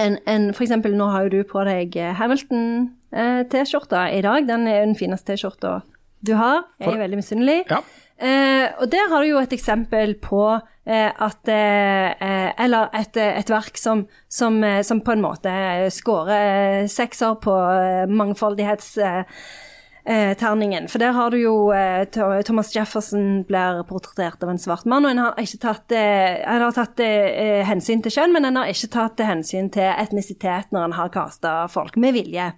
en, 0.00 0.16
en, 0.24 0.50
for 0.54 0.64
eksempel, 0.64 0.96
nå 0.96 1.12
har 1.12 1.28
jo 1.28 1.40
du 1.40 1.44
på 1.50 1.66
deg 1.68 2.00
Hamilton-T-skjorta 3.12 4.10
i 4.10 4.22
dag. 4.22 4.46
Den 4.46 4.66
er 4.68 4.84
den 4.84 4.96
fineste 4.98 5.34
T-skjorta 5.34 5.80
du 6.20 6.34
har. 6.36 6.66
Jeg 6.78 6.92
er 6.92 7.00
veldig 7.00 7.18
misunnelig. 7.20 7.64
Ja. 7.70 7.80
Eh, 8.20 8.66
og 8.76 8.90
der 8.92 9.08
har 9.08 9.22
du 9.22 9.30
jo 9.30 9.40
et 9.40 9.54
eksempel 9.56 10.12
på 10.20 10.42
eh, 10.84 11.08
at 11.08 11.48
eh, 11.48 12.50
Eller 12.60 12.90
et, 12.92 13.16
et 13.16 13.48
verk 13.48 13.78
som, 13.80 14.04
som, 14.28 14.58
eh, 14.64 14.82
som, 14.84 15.00
på 15.00 15.14
en 15.14 15.24
måte 15.24 15.54
scorer 15.88 16.84
sekser 16.92 17.38
på 17.40 17.56
eh, 17.56 18.04
mangfoldighets 18.12 18.98
eh, 18.98 20.36
terningen. 20.36 20.90
For 20.92 21.00
der 21.00 21.16
har 21.16 21.32
du 21.32 21.38
jo 21.40 21.54
eh, 21.72 22.04
Thomas 22.44 22.74
Jefferson 22.76 23.46
blir 23.48 23.80
portrettert 23.88 24.44
av 24.44 24.52
en 24.52 24.60
svart 24.60 24.84
mann, 24.84 25.08
og 25.08 25.14
en 25.14 25.24
har 25.24 25.40
ikke 25.40 25.64
tatt, 25.64 25.96
eh, 25.96 26.44
en 26.44 26.66
har 26.66 26.76
tatt 26.76 27.00
eh, 27.00 27.64
hensyn 27.64 28.04
til 28.04 28.18
kjønn, 28.18 28.36
men 28.36 28.50
en 28.50 28.60
har 28.60 28.68
ikke 28.68 28.92
tatt 28.92 29.24
hensyn 29.24 29.72
til 29.72 29.88
etnisitet 29.88 30.68
når 30.76 30.90
en 30.90 30.98
har 31.00 31.14
kasta 31.16 31.62
folk 31.72 31.96
med 31.96 32.20
vilje. 32.20 32.52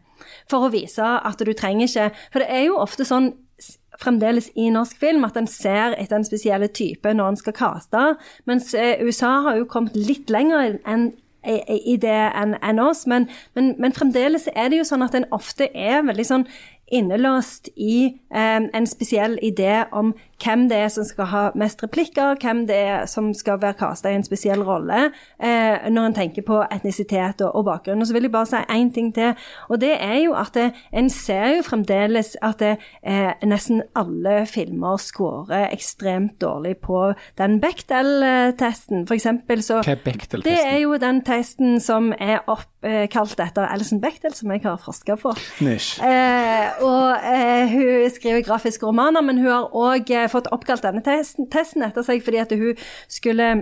For 0.51 0.67
å 0.67 0.73
vise 0.73 1.03
at 1.03 1.41
du 1.41 1.53
trenger 1.53 1.89
ikke 1.89 2.11
For 2.33 2.43
det 2.43 2.51
er 2.51 2.67
jo 2.69 2.81
ofte 2.83 3.07
sånn 3.09 3.33
fremdeles 4.01 4.49
i 4.59 4.71
norsk 4.73 4.97
film 4.99 5.27
at 5.29 5.37
en 5.39 5.47
ser 5.51 5.95
etter 6.01 6.19
en 6.19 6.27
spesiell 6.27 6.65
type 6.75 7.13
når 7.15 7.33
en 7.33 7.39
skal 7.39 7.55
kaste, 7.55 8.05
mens 8.49 8.73
eh, 8.75 9.03
USA 9.05 9.35
har 9.47 9.61
jo 9.61 9.69
kommet 9.71 9.95
litt 9.95 10.33
lenger 10.33 10.81
enn 10.89 11.13
i 11.43 11.97
det 11.99 12.19
enn 12.39 12.55
en 12.63 12.79
oss, 12.79 13.01
men, 13.11 13.25
men, 13.59 13.73
men, 13.83 13.91
fremdeles 13.91 14.45
er 14.55 14.69
det 14.71 14.79
jo 14.79 14.87
sånn 14.87 15.03
at 15.03 15.17
en 15.19 15.27
ofte 15.35 15.67
er 15.75 16.05
veldig 16.07 16.27
sånn 16.29 16.45
innelåst 16.93 17.73
i 17.75 17.97
eh, 18.31 18.61
en 18.63 18.87
spesiell 18.87 19.39
idé 19.43 19.81
om 19.91 20.13
hvem 20.43 20.67
det 20.71 20.79
er 20.85 20.91
som 20.93 21.07
skal 21.07 21.29
ha 21.31 21.43
mest 21.59 21.83
replikker, 21.85 22.37
hvem 22.43 22.65
det 22.69 22.77
er 22.77 23.07
som 23.11 23.33
skal 23.37 23.61
være 23.63 23.79
kasta 23.79 24.11
i 24.11 24.19
en 24.19 24.27
spesiell 24.27 24.63
rolle, 24.67 25.11
eh, 25.43 25.89
når 25.91 26.09
en 26.09 26.17
tenker 26.17 26.45
på 26.47 26.61
etnisitet 26.65 27.43
og, 27.45 27.55
og, 27.55 27.65
bakgrunn. 27.69 28.03
Og 28.03 28.09
så 28.09 28.17
vil 28.17 28.29
jeg 28.29 28.35
bare 28.35 28.51
si 28.51 28.63
én 28.73 28.93
ting 28.95 29.13
til, 29.15 29.35
og 29.69 29.81
det 29.81 29.95
er 29.99 30.19
jo 30.25 30.35
at 30.39 30.55
det, 30.57 30.69
en 30.93 31.11
ser 31.13 31.57
jo 31.57 31.67
fremdeles 31.67 32.35
at 32.43 32.59
det, 32.63 32.77
eh, 33.03 33.33
nesten 33.47 33.83
alle 33.99 34.43
filmer 34.51 34.99
scorer 35.01 35.69
ekstremt 35.73 36.41
dårlig 36.43 36.77
på 36.83 37.13
den 37.39 37.61
Bechdel-testen. 37.63 39.07
For 39.07 39.15
eksempel 39.15 39.63
så 39.63 39.83
Hva 39.83 39.97
er 39.97 40.05
Bechdel-testen? 40.05 40.49
Det 40.49 40.59
er 40.67 40.79
jo 40.83 40.97
den 41.01 41.23
testen 41.27 41.81
som 41.83 42.13
er 42.19 42.43
oppkalt 42.51 43.41
etter 43.41 43.69
Alison 43.69 44.01
Bechdel, 44.03 44.35
som 44.35 44.51
jeg 44.53 44.65
har 44.65 44.81
forska 44.83 45.17
på. 45.21 45.35
Eh, 45.63 46.83
og 46.83 47.33
eh, 47.35 47.73
hun 47.73 48.11
skriver 48.15 48.45
grafiske 48.47 48.87
romaner, 48.87 49.23
men 49.25 49.39
hun 49.39 49.51
har 49.51 49.71
òg 49.77 50.11
eh, 50.11 50.29
fått 50.33 50.51
oppkalt 50.55 50.85
denne 50.87 51.05
testen, 51.05 51.87
etter 51.87 52.07
seg 52.07 52.25
fordi 52.25 52.43
at 52.43 52.57
hun 52.57 52.83
skulle 53.11 53.53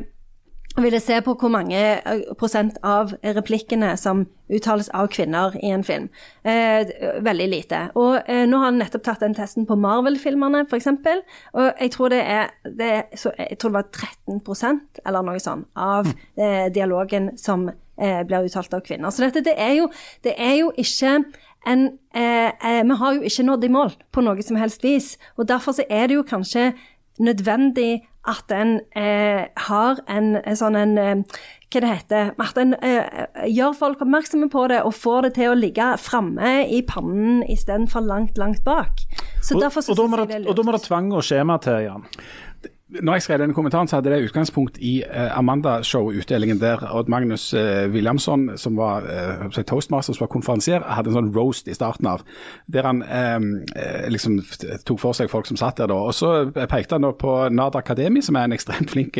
ville 0.76 1.00
se 1.02 1.16
på 1.24 1.34
hvor 1.34 1.50
mange 1.52 1.78
eh, 1.78 2.20
prosent 2.38 2.78
av 2.86 3.12
replikkene 3.24 3.90
som 3.98 4.22
uttales 4.50 4.90
av 4.94 5.08
kvinner 5.12 5.56
i 5.58 5.72
en 5.74 5.82
film. 5.86 6.08
Eh, 6.46 6.92
veldig 7.26 7.48
lite. 7.50 7.82
Og 7.98 8.20
eh, 8.30 8.44
nå 8.48 8.60
har 8.60 8.70
han 8.70 8.80
nettopp 8.82 9.04
tatt 9.06 9.24
den 9.24 9.34
testen 9.36 9.66
på 9.66 9.78
Marvel-filmene, 9.80 10.64
f.eks. 10.68 10.88
Og 11.54 11.68
jeg 11.68 11.94
tror 11.96 12.14
det 12.14 12.22
er, 12.22 12.54
det 12.64 12.92
så, 13.18 13.34
Jeg 13.38 13.58
tror 13.58 13.74
det 13.74 13.80
var 13.80 13.90
13% 14.30 15.04
eller 15.04 15.26
noe 15.26 15.42
sånt 15.42 15.68
av 15.74 16.10
eh, 16.38 16.66
dialogen 16.74 17.32
som 17.38 17.68
eh, 17.70 18.22
blir 18.26 18.46
uttalt 18.46 18.74
av 18.74 18.84
kvinner. 18.86 19.10
Så 19.10 19.26
dette 19.26 19.44
det 19.46 19.56
er 19.58 19.76
jo, 19.80 19.90
det 20.26 20.36
er 20.38 20.58
jo 20.62 20.74
ikke 20.78 21.18
en 21.66 21.98
eh, 22.14 22.82
Vi 22.84 22.96
har 22.96 23.14
jo 23.14 23.20
ikke 23.22 23.46
nådd 23.46 23.64
i 23.64 23.72
mål 23.72 23.92
på 24.12 24.24
noe 24.24 24.42
som 24.42 24.56
helst 24.56 24.84
vis. 24.84 25.16
Og 25.36 25.48
derfor 25.48 25.76
så 25.76 25.84
er 25.90 26.08
det 26.08 26.16
jo 26.16 26.26
kanskje 26.26 26.72
nødvendig 27.20 28.00
at 28.28 28.52
en 28.52 28.80
eh, 28.96 29.46
har 29.56 30.00
en, 30.08 30.34
en 30.44 30.56
sånn 30.56 30.76
en 30.76 30.98
eh, 31.00 31.40
Hva 31.70 31.80
det 31.80 31.90
heter 31.90 32.32
At 32.42 32.58
en 32.60 32.74
eh, 32.84 33.46
gjør 33.48 33.76
folk 33.78 34.02
oppmerksomme 34.04 34.50
på 34.52 34.66
det 34.72 34.82
og 34.84 34.92
får 34.98 35.28
det 35.28 35.30
til 35.38 35.52
å 35.52 35.56
ligge 35.56 35.86
framme 36.02 36.66
i 36.68 36.82
pannen 36.84 37.40
istedenfor 37.48 38.04
langt, 38.04 38.36
langt 38.40 38.60
bak. 38.66 39.04
Så 39.40 39.56
Og, 39.56 39.62
derfor 39.64 39.86
så 39.86 39.94
og, 39.94 40.00
da 40.02 40.08
må 40.10 40.20
det, 40.20 40.42
og 40.44 40.56
da 40.58 40.66
må 40.66 40.76
det 40.76 40.82
tvang 40.84 41.12
og 41.14 41.24
skjema 41.24 41.56
til, 41.64 41.80
Jan. 41.86 42.04
Når 42.90 43.14
jeg 43.14 43.22
skrev 43.22 43.38
denne 43.38 43.54
kommentaren, 43.54 43.88
så 43.88 43.98
hadde 43.98 44.10
det 44.10 44.24
utgangspunkt 44.26 44.78
i 44.82 45.04
uh, 45.06 45.38
Amanda-show-utdelingen 45.38 46.58
der 46.58 46.82
Odd 46.90 47.08
Magnus 47.12 47.52
uh, 47.54 47.86
Williamson, 47.92 48.48
som 48.58 48.76
var 48.76 49.06
uh, 49.06 49.62
toastmaster, 49.62 50.16
som 50.16 50.24
var 50.24 50.30
konferansier, 50.32 50.82
hadde 50.82 51.12
en 51.12 51.18
sånn 51.20 51.30
roast 51.36 51.70
i 51.70 51.76
starten 51.76 52.08
av, 52.10 52.24
der 52.66 52.88
han 52.88 53.04
um, 53.06 53.48
liksom 54.10 54.40
tok 54.88 54.98
for 55.02 55.14
seg 55.14 55.30
folk 55.30 55.46
som 55.46 55.60
satt 55.60 55.78
der 55.78 55.92
da. 55.92 56.00
Og 56.10 56.16
så 56.18 56.50
pekte 56.50 56.98
han 56.98 57.06
da 57.06 57.12
på 57.14 57.36
Nad 57.54 57.78
Akademi, 57.78 58.24
som 58.26 58.38
er 58.40 58.48
en 58.48 58.58
ekstremt 58.58 58.90
flink 58.90 59.18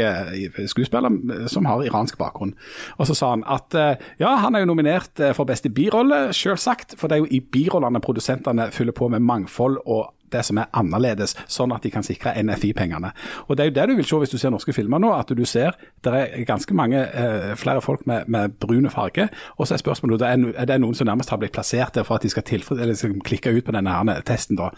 skuespiller 0.70 1.46
som 1.50 1.68
har 1.70 1.84
iransk 1.86 2.18
bakgrunn. 2.18 2.56
Og 2.98 3.06
så 3.06 3.16
sa 3.16 3.32
han 3.36 3.46
at 3.46 3.74
ja, 4.18 4.34
han 4.42 4.56
er 4.56 4.64
jo 4.64 4.72
nominert 4.72 5.22
for 5.36 5.46
beste 5.48 5.70
birolle, 5.70 6.30
selvsagt, 6.36 6.98
for 6.98 7.06
det 7.06 7.18
er 7.18 7.24
jo 7.24 7.30
i 7.30 7.42
birollene 7.42 8.02
produsentene 8.02 8.70
fyller 8.74 8.96
på 8.96 9.10
med 9.12 9.22
mangfold 9.22 9.78
og 9.86 10.10
det 10.33 10.45
som 10.47 10.61
er 10.61 10.70
annerledes, 10.76 11.37
sånn 11.51 11.72
at 11.74 11.85
de 11.85 11.93
kan 11.93 12.07
sikre 12.07 12.35
NFI-pengene. 12.43 13.12
Og 13.49 13.57
Det 13.57 13.64
er 13.64 13.70
jo 13.70 13.76
det 13.78 13.89
du 13.91 13.97
vil 13.99 14.09
se 14.09 14.20
hvis 14.22 14.35
du 14.35 14.39
ser 14.39 14.55
norske 14.55 14.74
filmer 14.76 15.03
nå, 15.03 15.12
at 15.14 15.28
du 15.28 15.45
ser 15.45 15.76
det 16.05 16.12
er 16.14 16.45
ganske 16.49 16.74
mange 16.74 16.97
eh, 16.97 17.55
flere 17.61 17.83
folk 17.85 18.07
med, 18.07 18.28
med 18.28 18.57
brune 18.61 18.91
farge. 18.91 19.28
Og 19.59 19.68
så 19.68 19.74
er 19.74 19.83
spørsmålet 19.83 20.22
er, 20.22 20.45
er 20.57 20.68
det 20.70 20.81
noen 20.81 20.95
som 20.95 21.07
nærmest 21.07 21.31
har 21.31 21.41
blitt 21.41 21.53
plassert 21.53 21.95
der 21.95 22.07
for 22.07 22.16
at 22.16 22.24
de 22.24 22.31
skal, 22.33 22.45
skal 22.97 23.20
klikke 23.24 23.53
ut 23.53 23.64
på 23.64 23.74
denne 23.76 24.20
testen. 24.26 24.57
da. 24.57 24.70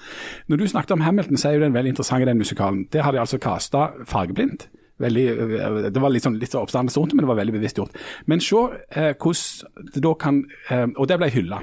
Når 0.48 0.56
du 0.56 0.66
snakket 0.66 0.96
om 0.96 1.00
Hamilton, 1.00 1.36
så 1.36 1.48
er 1.48 1.58
jo 1.58 1.66
den 1.66 1.74
veldig 1.74 1.94
interessant 1.94 2.22
den 2.26 2.38
musikalen. 2.38 2.86
Der 2.92 3.02
har 3.02 3.12
de 3.12 3.20
altså 3.20 3.38
kasta 3.38 3.88
fargeblindt. 4.06 4.68
Veldig, 5.02 5.28
øh, 5.28 5.92
det 5.94 6.02
var 6.02 6.12
litt, 6.12 6.22
sånn, 6.22 6.38
litt 6.38 6.54
oppstandelse 6.54 7.00
rundt 7.00 7.12
det, 7.12 7.18
men 7.18 7.24
det 7.24 7.32
var 7.32 7.40
veldig 7.40 7.54
bevisst 7.56 7.78
gjort. 7.80 7.96
Men 8.30 8.42
se 8.44 8.60
eh, 8.94 9.14
hvordan 9.16 9.88
det 9.94 10.02
da 10.04 10.12
kan 10.20 10.44
eh, 10.70 10.86
Og 10.94 11.08
det 11.08 11.18
ble 11.18 11.30
hylla. 11.32 11.62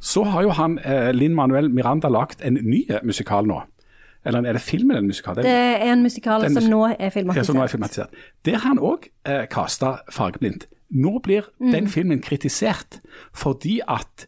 Så 0.00 0.22
har 0.24 0.42
jo 0.46 0.50
han 0.54 0.78
eh, 0.78 1.10
Linn 1.12 1.34
Manuel 1.34 1.70
Miranda 1.70 2.08
lagd 2.08 2.42
en 2.46 2.54
ny 2.62 2.84
musikal 3.02 3.46
nå. 3.46 3.62
Eller 4.26 4.44
er 4.46 4.52
det 4.52 4.62
film 4.62 4.90
eller 4.90 5.00
en 5.02 5.06
musikal? 5.10 5.34
Det 5.36 5.46
er 5.50 5.92
en 5.92 6.02
musikal 6.02 6.42
som 6.44 6.54
musik- 6.54 6.70
nå 6.70 6.82
er 6.86 6.96
Ja, 7.00 7.42
som 7.42 7.56
nå 7.56 7.62
er 7.62 7.68
filmatisert. 7.68 7.70
filmatisert. 7.70 8.08
Der 8.44 8.58
har 8.58 8.68
han 8.68 8.78
òg 8.78 9.08
eh, 9.26 9.46
kasta 9.50 9.96
fargeblindt. 10.10 10.66
Nå 10.90 11.18
blir 11.22 11.42
den 11.60 11.88
filmen 11.88 12.20
kritisert 12.22 13.00
fordi 13.34 13.80
at 13.88 14.27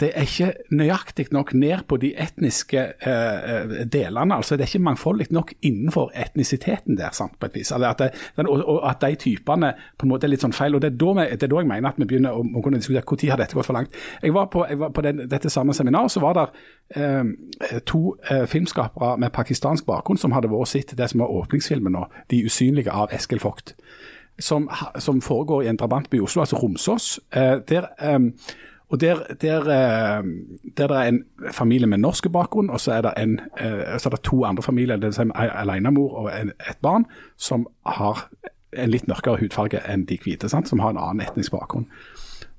det 0.00 0.10
er 0.14 0.26
ikke 0.26 0.52
nøyaktig 0.70 1.26
nok 1.34 1.52
ned 1.54 1.84
på 1.88 1.96
de 2.00 2.12
etniske 2.20 2.78
eh, 2.78 3.50
eh, 3.54 3.72
delene. 3.92 4.34
altså 4.34 4.56
Det 4.56 4.64
er 4.64 4.70
ikke 4.70 4.84
mangfoldig 4.84 5.26
nok 5.30 5.52
innenfor 5.62 6.12
etnisiteten 6.14 6.98
der, 6.98 7.10
sant, 7.12 7.38
på 7.40 7.46
et 7.46 7.54
vis. 7.54 7.72
Eller 7.74 7.88
at 7.88 7.98
det, 7.98 8.46
og, 8.46 8.68
og 8.68 8.90
at 8.90 9.00
de 9.02 9.14
typene 9.14 9.72
på 9.98 10.06
en 10.06 10.12
måte 10.12 10.26
er 10.26 10.32
litt 10.32 10.44
sånn 10.44 10.54
feil. 10.56 10.74
og 10.74 10.82
Det 10.82 10.92
er 10.92 10.98
da, 11.00 11.14
vi, 11.18 11.26
det 11.34 11.48
er 11.48 11.52
da 11.54 11.62
jeg 11.62 11.70
mener 11.70 11.90
at 11.90 11.98
vi 11.98 12.08
begynner 12.08 12.36
å, 12.36 12.44
å 12.44 12.62
kunne 12.64 12.78
diskutere 12.78 13.08
når 13.18 13.30
har 13.30 13.40
dette 13.42 13.58
gått 13.58 13.66
for 13.66 13.76
langt. 13.76 13.96
Jeg 14.22 14.34
var 14.34 14.46
på, 14.52 14.64
jeg 14.68 14.78
var 14.78 14.92
på 14.94 15.02
den, 15.04 15.24
dette 15.30 15.50
samme 15.50 15.74
seminaret, 15.74 16.12
så 16.12 16.22
var 16.22 16.38
det 16.38 16.46
eh, 16.96 17.80
to 17.86 18.02
eh, 18.30 18.44
filmskapere 18.46 19.16
med 19.18 19.32
pakistansk 19.34 19.86
bakgrunn 19.86 20.20
som 20.20 20.32
hadde 20.36 20.50
vært 20.52 20.72
sitt 20.72 20.94
det 20.98 21.10
som 21.10 21.24
var 21.24 21.34
åpningsfilmen 21.42 21.92
nå, 21.92 22.06
'De 22.28 22.44
usynlige' 22.46 22.94
av 22.94 23.12
Eskil 23.14 23.42
Vogt 23.42 23.74
som, 24.38 24.68
som 24.98 25.20
foregår 25.20 25.62
i 25.62 25.68
en 25.68 25.76
drabantby 25.76 26.16
i 26.16 26.20
Oslo, 26.20 26.42
altså 26.42 26.56
Romsås. 26.56 27.20
Eh, 27.34 27.58
der, 27.68 27.88
eh, 27.98 28.18
og 28.88 29.00
der, 29.00 29.18
der, 29.40 29.60
eh, 29.60 30.24
der 30.76 30.86
det 30.86 30.96
er 30.96 31.08
en 31.08 31.24
familie 31.52 31.86
med 31.86 31.98
norsk 31.98 32.30
bakgrunn, 32.32 32.70
og 32.70 32.80
så 32.80 32.92
er 32.92 33.02
det, 33.02 33.12
en, 33.16 33.40
eh, 33.60 33.98
så 33.98 34.08
er 34.08 34.14
det 34.16 34.22
to 34.24 34.44
andre 34.44 34.62
familier, 34.62 34.96
vil 34.96 35.12
si 35.12 35.22
en 35.22 35.32
alenemor 35.36 36.14
og 36.22 36.30
en, 36.40 36.52
et 36.70 36.78
barn, 36.82 37.04
som 37.36 37.66
har 37.86 38.28
en 38.72 38.90
litt 38.90 39.08
mørkere 39.08 39.40
hudfarge 39.40 39.80
enn 39.88 40.06
de 40.08 40.18
hvite, 40.22 40.48
sant? 40.48 40.68
som 40.68 40.80
har 40.80 40.90
en 40.90 40.98
annen 41.00 41.20
etnisk 41.26 41.52
bakgrunn. 41.52 41.86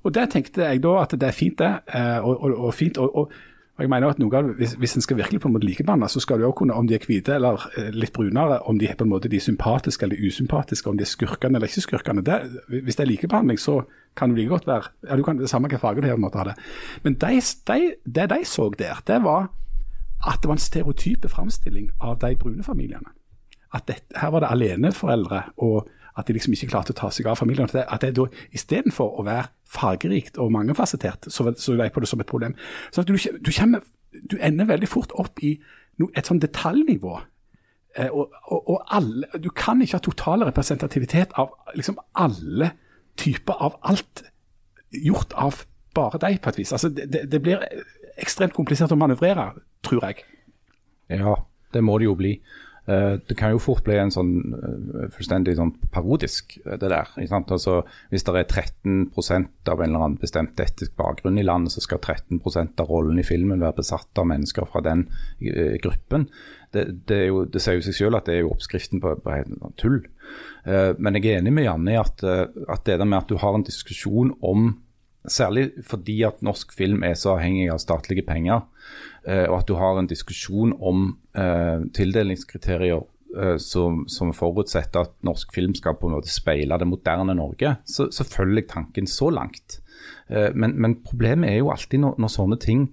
Og 0.04 0.14
Der 0.14 0.26
tenkte 0.26 0.62
jeg 0.62 0.82
da 0.82 0.94
at 1.02 1.10
det 1.10 1.22
er 1.28 1.32
fint, 1.36 1.58
det. 1.58 1.74
eh, 1.94 2.18
Og, 2.24 2.42
og, 2.42 2.58
og 2.58 2.74
fint, 2.74 2.98
og, 2.98 3.16
og, 3.16 3.32
og 3.80 3.84
jeg 3.86 3.90
mener 3.94 4.12
at 4.12 4.18
noe 4.20 4.36
av, 4.36 4.48
hvis, 4.58 4.74
hvis 4.76 4.92
en 4.98 5.04
skal 5.06 5.16
virkelig 5.16 5.38
på 5.40 5.48
en 5.48 5.54
måte 5.54 5.64
likebehandle, 5.64 6.08
så 6.12 6.20
skal 6.20 6.36
du 6.36 6.42
også 6.44 6.58
kunne, 6.58 6.74
om 6.76 6.88
de 6.88 6.98
er 6.98 7.04
hvite 7.08 7.32
eller 7.38 7.62
eh, 7.80 7.86
litt 7.96 8.12
brunere, 8.12 8.58
om 8.68 8.76
de 8.76 8.90
er 8.90 8.98
på 9.00 9.06
en 9.06 9.12
måte 9.14 9.30
de 9.32 9.40
sympatiske 9.40 10.04
eller 10.04 10.20
usympatiske, 10.20 10.90
om 10.90 10.98
de 11.00 11.06
er 11.06 11.08
skurkene 11.08 11.56
eller 11.56 11.70
ikke 11.70 11.86
skurkene. 11.86 12.24
Det, 12.26 12.36
hvis 12.68 12.98
det 12.98 13.06
er 13.06 13.08
likebehandling, 13.08 13.56
så 13.56 13.78
kan 14.20 14.34
det 14.34 14.42
like 14.42 14.52
godt 14.52 14.68
være 14.68 14.90
ja, 15.08 15.16
du 15.16 15.24
kan, 15.24 15.40
Det 15.40 15.48
samme 15.48 15.70
hvilken 15.70 15.80
farge 15.80 16.04
du 16.04 16.10
har, 16.10 16.20
måtte 16.20 16.42
ha 16.42 16.50
det. 16.50 16.56
Men 17.06 17.16
de, 17.24 17.40
de, 17.72 17.78
det 18.04 18.28
de 18.34 18.40
så 18.44 18.68
der, 18.76 19.00
det 19.08 19.22
var 19.24 19.48
at 20.28 20.42
det 20.42 20.50
var 20.50 20.58
en 20.58 20.66
stereotype 20.66 21.32
framstilling 21.32 21.88
av 22.04 22.18
de 22.20 22.34
brune 22.36 22.62
familiene. 22.62 23.16
At 23.72 23.88
det, 23.88 24.02
her 24.20 24.34
var 24.34 24.44
det 24.44 24.52
aleneforeldre, 24.52 25.42
og 25.56 25.88
at 26.20 26.28
de 26.28 26.36
liksom 26.36 26.54
ikke 26.56 26.68
klarte 26.72 26.94
å 26.94 26.98
ta 27.00 27.10
seg 27.14 27.26
av 27.30 27.38
familien. 27.40 27.68
At 27.72 28.00
det, 28.04 28.12
da 28.16 28.26
istedenfor 28.56 29.18
å 29.20 29.24
være 29.26 29.48
fargerikt 29.70 30.38
og 30.42 30.52
mangefasettert, 30.54 31.28
så 31.32 31.50
så 31.56 31.76
de 31.78 31.88
på 31.90 32.00
det 32.04 32.08
som 32.10 32.20
et 32.22 32.30
problem. 32.30 32.54
Så 32.92 33.02
du, 33.06 33.14
du, 33.16 33.50
kommer, 33.56 33.82
du 34.30 34.36
ender 34.40 34.68
veldig 34.70 34.88
fort 34.90 35.12
opp 35.20 35.42
i 35.42 35.56
et 36.16 36.26
sånn 36.26 36.40
detaljnivå. 36.40 37.18
Eh, 37.98 38.08
og, 38.14 38.30
og, 38.46 38.68
og 38.70 38.84
alle, 38.94 39.26
Du 39.42 39.50
kan 39.50 39.80
ikke 39.82 39.98
ha 39.98 40.04
total 40.04 40.44
representativitet 40.46 41.32
av 41.38 41.50
liksom 41.74 41.98
alle 42.14 42.70
typer 43.18 43.58
av 43.60 43.76
alt 43.82 44.22
gjort 44.94 45.34
av 45.34 45.64
bare 45.94 46.18
deg, 46.22 46.38
på 46.42 46.48
et 46.52 46.58
vis. 46.60 46.72
Altså, 46.72 46.88
det- 46.88 47.26
det 47.30 47.40
blir 47.42 47.62
ekstremt 48.22 48.54
komplisert 48.54 48.92
å 48.94 48.98
manøvrere, 48.98 49.48
tror 49.82 50.04
jeg. 50.06 50.24
Ja, 51.10 51.34
det 51.74 51.82
må 51.82 51.98
det 51.98 52.04
jo 52.06 52.14
bli. 52.14 52.36
Eh, 52.86 53.18
Det 53.26 53.36
kan 53.36 53.52
jo 53.52 53.60
fort 53.60 53.84
bli 53.84 53.96
en 54.00 54.12
sånn 54.12 54.32
eh, 54.56 55.08
fullstendig 55.14 55.56
sånn 55.58 55.72
parodisk, 55.92 56.56
eh, 56.64 56.78
det 56.80 56.90
der. 56.90 57.10
Altså, 57.38 57.82
hvis 58.10 58.24
det 58.24 58.34
er 58.34 58.48
13% 58.48 59.68
av 59.68 59.80
en 59.80 59.90
eller 59.90 60.06
annen 60.06 60.20
bestemt 60.20 60.60
etisk 60.60 60.96
bakgrunn 60.96 61.38
i 61.38 61.46
landet, 61.46 61.74
så 61.74 61.84
skal 61.84 62.00
13% 62.00 62.80
av 62.80 62.88
rollen 62.90 63.20
i 63.20 63.26
filmen 63.26 63.60
være 63.60 63.80
besatt 63.82 64.18
av 64.18 64.26
mennesker 64.30 64.66
fra 64.70 64.82
den 64.84 65.06
uh, 65.42 65.76
gruppen. 65.82 66.28
Det, 66.72 66.86
det, 67.08 67.26
jo, 67.28 67.44
det 67.44 67.60
sier 67.62 67.78
jo 67.78 67.84
seg 67.84 67.96
selv 67.98 68.20
at 68.20 68.28
det 68.28 68.36
er 68.36 68.44
jo 68.44 68.52
oppskriften 68.54 69.02
på, 69.02 69.16
på 69.22 69.34
helt 69.34 69.50
sånn 69.50 69.78
tull. 69.80 69.98
Uh, 70.66 70.94
Men 70.98 71.18
jeg 71.18 71.26
er 71.26 71.40
enig 71.40 71.54
med 71.54 71.66
Janne 71.66 71.96
i 71.96 72.00
at, 72.00 72.22
uh, 72.24 72.46
at 72.70 72.86
det 72.86 73.00
der 73.00 73.08
med 73.08 73.22
at 73.22 73.30
du 73.30 73.36
har 73.42 73.58
en 73.58 73.66
diskusjon 73.66 74.34
om 74.40 74.72
Særlig 75.28 75.66
fordi 75.84 76.22
at 76.24 76.38
norsk 76.40 76.70
film 76.72 77.02
er 77.04 77.12
så 77.18 77.34
avhengig 77.34 77.66
av 77.68 77.80
statlige 77.82 78.24
penger, 78.24 78.62
og 79.26 79.56
at 79.58 79.68
du 79.68 79.74
har 79.76 79.98
en 80.00 80.08
diskusjon 80.08 80.72
om 80.80 81.10
eh, 81.36 81.82
tildelingskriterier 81.96 83.02
eh, 83.36 83.56
som, 83.60 84.04
som 84.08 84.32
forutsetter 84.36 85.04
at 85.04 85.14
norsk 85.26 85.52
film 85.54 85.74
skal 85.76 85.98
på 86.00 86.08
en 86.08 86.16
måte 86.16 86.32
speile 86.32 86.78
det 86.80 86.88
moderne 86.88 87.36
Norge, 87.36 87.76
så, 87.84 88.08
så 88.14 88.26
følger 88.26 88.62
jeg 88.62 88.70
tanken 88.72 89.10
så 89.10 89.30
langt. 89.34 89.80
Eh, 90.28 90.50
men, 90.54 90.76
men 90.80 91.00
problemet 91.04 91.50
er 91.52 91.60
jo 91.60 91.72
alltid 91.74 92.04
når, 92.04 92.16
når 92.22 92.32
sånne 92.32 92.60
ting 92.62 92.86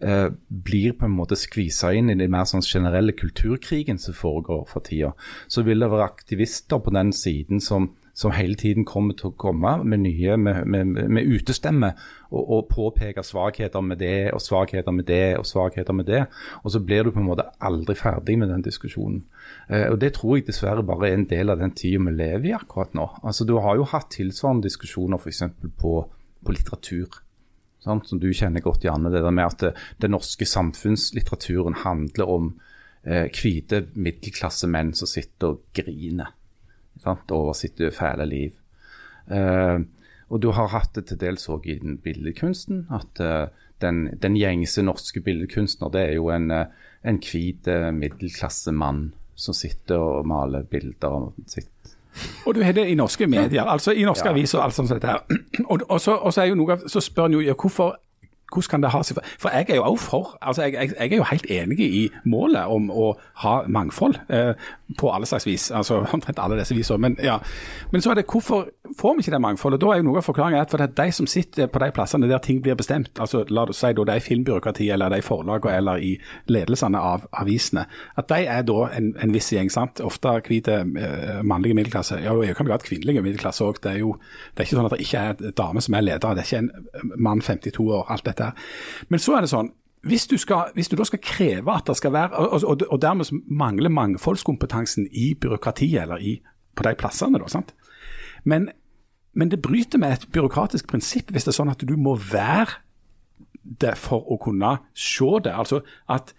eh, 0.00 0.28
blir 0.48 0.96
på 0.98 1.08
en 1.08 1.16
måte 1.16 1.38
skvisa 1.38 1.92
inn 1.94 2.12
i 2.12 2.18
den 2.18 2.32
mer 2.32 2.48
sånn 2.48 2.64
generelle 2.64 3.16
kulturkrigen 3.16 4.00
som 4.00 4.16
foregår 4.16 4.64
for 4.70 4.84
tida, 4.86 5.12
så 5.48 5.66
vil 5.66 5.84
det 5.84 5.90
være 5.92 6.08
aktivister 6.08 6.82
på 6.82 6.94
den 6.94 7.12
siden 7.16 7.62
som, 7.64 7.92
som 8.14 8.30
hele 8.30 8.54
tiden 8.54 8.84
kommer 8.86 9.16
til 9.18 9.32
å 9.32 9.36
komme 9.38 9.72
med 9.82 10.04
nye, 10.04 10.36
med, 10.38 10.68
med, 10.70 10.98
med 11.10 11.26
utestemme, 11.26 11.90
og, 12.30 12.42
og 12.42 12.68
påpeke 12.70 13.24
svakheter 13.26 13.82
med 13.82 13.98
det, 13.98 14.30
og 14.34 14.42
svakheter 14.42 14.94
med 14.94 15.08
det, 15.10 15.36
og 15.40 15.48
svakheter 15.48 15.96
med 15.98 16.06
det. 16.06 16.20
Og 16.62 16.70
så 16.70 16.80
blir 16.80 17.02
du 17.02 17.10
på 17.10 17.22
en 17.22 17.26
måte 17.26 17.48
aldri 17.58 17.96
ferdig 17.98 18.38
med 18.38 18.52
den 18.54 18.62
diskusjonen. 18.62 19.24
Eh, 19.66 19.88
og 19.90 19.98
Det 20.02 20.12
tror 20.14 20.38
jeg 20.38 20.46
dessverre 20.46 20.86
bare 20.86 21.10
er 21.10 21.18
en 21.18 21.28
del 21.30 21.50
av 21.50 21.58
den 21.62 21.74
tida 21.74 22.02
vi 22.06 22.14
lever 22.14 22.52
i 22.52 22.54
akkurat 22.54 22.94
nå. 22.94 23.08
Altså 23.26 23.46
Du 23.48 23.56
har 23.58 23.82
jo 23.82 23.88
hatt 23.90 24.12
tilsvarende 24.14 24.68
diskusjoner 24.68 25.18
f.eks. 25.18 25.42
På, 25.82 25.96
på 26.46 26.54
litteratur. 26.54 27.18
Sant? 27.82 28.06
Som 28.08 28.22
du 28.22 28.30
kjenner 28.30 28.62
godt, 28.62 28.86
Janne. 28.86 29.10
Det 29.10 29.24
der 29.26 29.34
med 29.34 29.50
at 29.50 29.66
det, 29.66 29.74
den 30.06 30.14
norske 30.14 30.46
samfunnslitteraturen 30.46 31.82
handler 31.82 32.30
om 32.30 32.54
eh, 33.02 33.26
hvite 33.34 33.88
middelklassemenn 33.98 34.94
som 34.94 35.10
sitter 35.10 35.56
og 35.56 35.66
griner 35.74 36.30
sant? 37.04 37.30
over 37.30 37.52
sitt 37.58 37.80
fæle 37.94 38.26
liv. 38.28 38.52
Eh, 39.30 39.78
og 40.32 40.40
du 40.42 40.50
har 40.56 40.72
hatt 40.72 40.94
det 40.96 41.06
til 41.10 41.20
dels 41.20 41.46
òg 41.52 41.66
i 41.68 41.78
den 41.78 41.98
billedkunsten. 42.02 42.86
At 42.92 43.20
eh, 43.20 43.46
den, 43.84 44.08
den 44.22 44.36
gjengse 44.40 44.82
norske 44.82 45.20
billedkunstner, 45.24 45.92
det 45.92 46.06
er 46.08 46.16
jo 46.18 46.30
en, 46.32 46.50
eh, 46.50 46.66
en 47.04 47.20
hvit 47.20 47.68
middelklassemann 47.92 49.12
som 49.36 49.54
sitter 49.54 49.98
og 49.98 50.26
maler 50.30 50.62
bilder 50.70 51.08
av 51.10 51.32
sitt 51.50 51.70
Og 52.46 52.54
du 52.54 52.62
har 52.62 52.72
det 52.72 52.86
i 52.86 52.94
norske 52.94 53.26
medier, 53.26 53.66
altså 53.66 53.90
i 53.92 54.04
norske 54.06 54.28
aviser 54.30 54.60
og 54.60 54.64
alt 54.68 54.76
sånt. 54.76 55.02
her. 55.04 55.24
Og, 55.70 55.80
og, 55.88 56.00
så, 56.00 56.14
og 56.14 56.32
så, 56.32 56.42
er 56.42 56.52
jo 56.52 56.54
noe, 56.54 56.72
av- 56.76 56.88
så 56.88 57.00
spør 57.02 57.26
en 57.26 57.32
jo 57.32 57.40
ja, 57.40 57.54
hvorfor 57.58 57.96
hvordan 58.54 58.70
kan 58.70 58.82
det 58.84 58.90
ha 58.94 59.00
seg 59.02 59.18
For 59.40 59.50
jeg 59.50 59.66
er 59.68 59.80
jo 59.80 59.84
også 59.88 60.04
for, 60.04 60.38
altså 60.42 60.62
jeg, 60.62 60.74
jeg, 60.74 60.92
jeg 61.00 61.12
er 61.12 61.16
jo 61.16 61.26
helt 61.30 61.46
enig 61.50 61.80
i 61.80 62.02
målet 62.24 62.70
om 62.70 62.90
å 62.90 63.08
ha 63.42 63.54
mangfold 63.66 64.18
eh, 64.28 64.52
på 64.98 65.10
alle 65.14 65.26
slags 65.26 65.46
vis. 65.46 65.70
altså 65.70 66.02
Omtrent 66.12 66.38
alle 66.38 66.58
disse 66.58 66.74
viser. 66.76 66.98
Men, 67.00 67.16
ja. 67.22 67.38
men 67.92 68.02
så 68.04 68.10
er 68.12 68.20
det 68.20 68.26
hvorfor 68.30 68.68
får 68.98 69.14
vi 69.16 69.24
ikke 69.24 69.34
det 69.34 69.40
mangfoldet? 69.44 69.80
Da 69.82 69.92
er 69.92 70.00
jo 70.02 70.06
noe 70.08 70.20
av 70.20 70.26
forklaringen 70.26 70.60
at 70.60 70.70
for 70.70 70.82
det 70.82 70.90
er 70.90 71.04
de 71.04 71.12
som 71.16 71.26
sitter 71.30 71.66
på 71.72 71.82
de 71.82 71.90
plassene 71.96 72.28
der 72.30 72.42
ting 72.44 72.60
blir 72.62 72.76
bestemt, 72.78 73.12
altså 73.20 73.44
la 73.48 73.66
oss 73.68 73.80
si 73.82 73.92
da 73.94 74.04
det 74.08 74.16
er 74.16 74.24
filmbyråkrati 74.24 74.88
eller 74.94 75.12
det 75.12 75.18
er 75.22 75.26
forlagene 75.26 75.76
eller 75.78 76.02
i 76.04 76.12
ledelsene 76.50 77.00
av 77.00 77.26
avisene, 77.40 77.86
at 78.16 78.28
de 78.30 78.40
er 78.46 78.62
da 78.66 78.88
en, 78.96 79.12
en 79.22 79.34
viss 79.34 79.50
gjeng. 79.52 79.70
sant? 79.72 80.00
Ofte 80.04 80.36
hvite 80.46 80.80
uh, 80.84 81.42
mannlige 81.46 81.74
middelklasse. 81.78 82.20
Ja, 82.24 82.34
jo, 82.34 82.54
kan 82.54 82.66
vi 82.66 82.72
ha 82.74 82.78
et 82.80 82.86
kvinnelige 82.88 83.22
middelklasse 83.24 83.64
òg. 83.64 83.80
Det, 83.82 83.92
er 83.94 84.02
jo- 84.04 84.16
det 84.54 84.62
er 84.64 84.68
ikke 84.68 84.76
sånn 84.78 84.88
at 84.90 84.96
det 84.96 85.04
ikke 85.06 85.22
er 85.22 85.34
en 85.48 85.56
dame 85.56 85.82
som 85.84 85.94
er 85.94 86.04
leder. 86.06 86.34
Det 86.34 86.44
er 86.44 86.50
ikke 86.50 86.62
en 86.64 86.70
eh, 86.74 87.16
mann 87.28 87.40
52 87.44 87.88
år, 87.88 88.04
alt 88.12 88.24
dette 88.28 88.50
her. 88.50 88.68
Men 89.08 89.22
så 89.22 89.36
er 89.36 89.46
det 89.46 89.50
sånn 89.52 89.72
hvis 90.04 90.26
du, 90.30 90.36
skal, 90.40 90.70
hvis 90.76 90.88
du 90.88 90.96
da 91.00 91.06
skal 91.08 91.22
kreve 91.24 91.74
at 91.74 91.88
det 91.88 91.96
skal 91.96 92.12
være, 92.12 92.36
og, 92.36 92.64
og, 92.64 92.82
og 92.90 93.02
dermed 93.02 93.30
mangler 93.48 93.92
mangfoldskompetansen 93.92 95.08
i 95.12 95.34
byråkratiet 95.34 96.02
eller 96.02 96.20
i, 96.20 96.38
på 96.76 96.86
de 96.86 96.94
plassene, 96.98 97.40
da, 97.40 97.48
sant? 97.48 97.74
Men, 98.44 98.68
men 99.32 99.50
det 99.50 99.62
bryter 99.64 99.98
med 99.98 100.12
et 100.12 100.26
byråkratisk 100.32 100.88
prinsipp 100.90 101.32
hvis 101.32 101.46
det 101.46 101.54
er 101.54 101.58
sånn 101.60 101.72
at 101.72 101.84
du 101.88 101.96
må 101.96 102.18
være 102.20 102.82
det 103.64 103.94
for 103.96 104.26
å 104.28 104.36
kunne 104.42 104.76
se 104.92 105.30
det. 105.44 105.54
Altså 105.56 105.80
at 106.12 106.34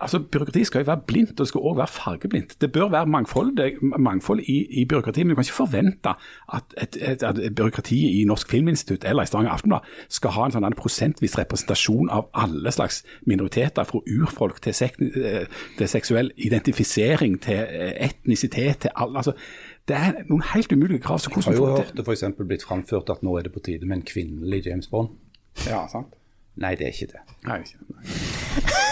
altså 0.00 0.18
Byråkrati 0.18 0.64
skal 0.64 0.78
jo 0.84 0.84
være 0.84 1.00
blindt, 1.06 1.30
og 1.30 1.38
det 1.38 1.48
skal 1.48 1.60
også 1.60 1.76
være 1.76 1.86
fargeblindt. 1.86 2.60
Det 2.60 2.72
bør 2.72 2.88
være 2.88 3.06
mangfold, 3.06 3.56
det, 3.56 3.72
mangfold 3.98 4.40
i, 4.40 4.56
i 4.80 4.84
byråkrati, 4.84 5.22
men 5.22 5.30
du 5.30 5.34
kan 5.34 5.44
ikke 5.44 5.56
forvente 5.56 6.14
at, 6.54 6.74
et, 6.82 6.96
et, 7.00 7.22
at 7.22 7.54
byråkratiet 7.56 8.20
i 8.20 8.24
Norsk 8.24 8.50
Filminstitutt 8.50 9.04
eller 9.04 9.22
i 9.22 9.26
Stavanger 9.26 9.52
Aftenblad 9.52 9.80
skal 10.08 10.30
ha 10.36 10.46
en 10.46 10.56
sånn 10.56 10.78
prosentvis 10.78 11.38
representasjon 11.38 12.10
av 12.10 12.28
alle 12.34 12.72
slags 12.72 13.02
minoriteter, 13.26 13.84
fra 13.84 14.00
urfolk 14.06 14.60
til, 14.64 14.74
sek, 14.74 14.98
eh, 15.00 15.46
til 15.78 15.88
seksuell 15.88 16.32
identifisering, 16.36 17.38
til 17.42 17.60
eh, 17.64 17.92
etnisitet, 18.08 18.84
til 18.86 18.90
alle. 18.96 19.22
altså 19.22 19.36
det 19.88 19.96
er 19.96 20.22
noen 20.30 20.42
helt 20.54 20.72
umulige 20.72 21.02
krav. 21.04 21.18
så 21.18 21.28
Jeg 21.28 21.34
hvordan 21.34 21.52
har 21.52 21.68
jo 21.68 21.76
hørt 21.76 21.96
det 21.96 22.08
eksempel 22.08 22.46
blitt 22.48 22.64
framført 22.64 23.10
at 23.12 23.22
nå 23.22 23.36
er 23.38 23.42
det 23.42 23.52
på 23.52 23.60
tide 23.60 23.86
med 23.86 23.96
en 24.00 24.06
kvinnelig 24.08 24.66
James 24.66 24.88
Bond. 24.88 25.08
Ja, 25.68 25.86
sant? 25.92 26.14
Nei, 26.56 26.74
det 26.78 26.86
er 26.86 26.92
ikke 26.94 27.12
det. 27.12 27.22
Nei, 27.44 27.58
ikke. 27.58 27.76
Så- 28.06 28.83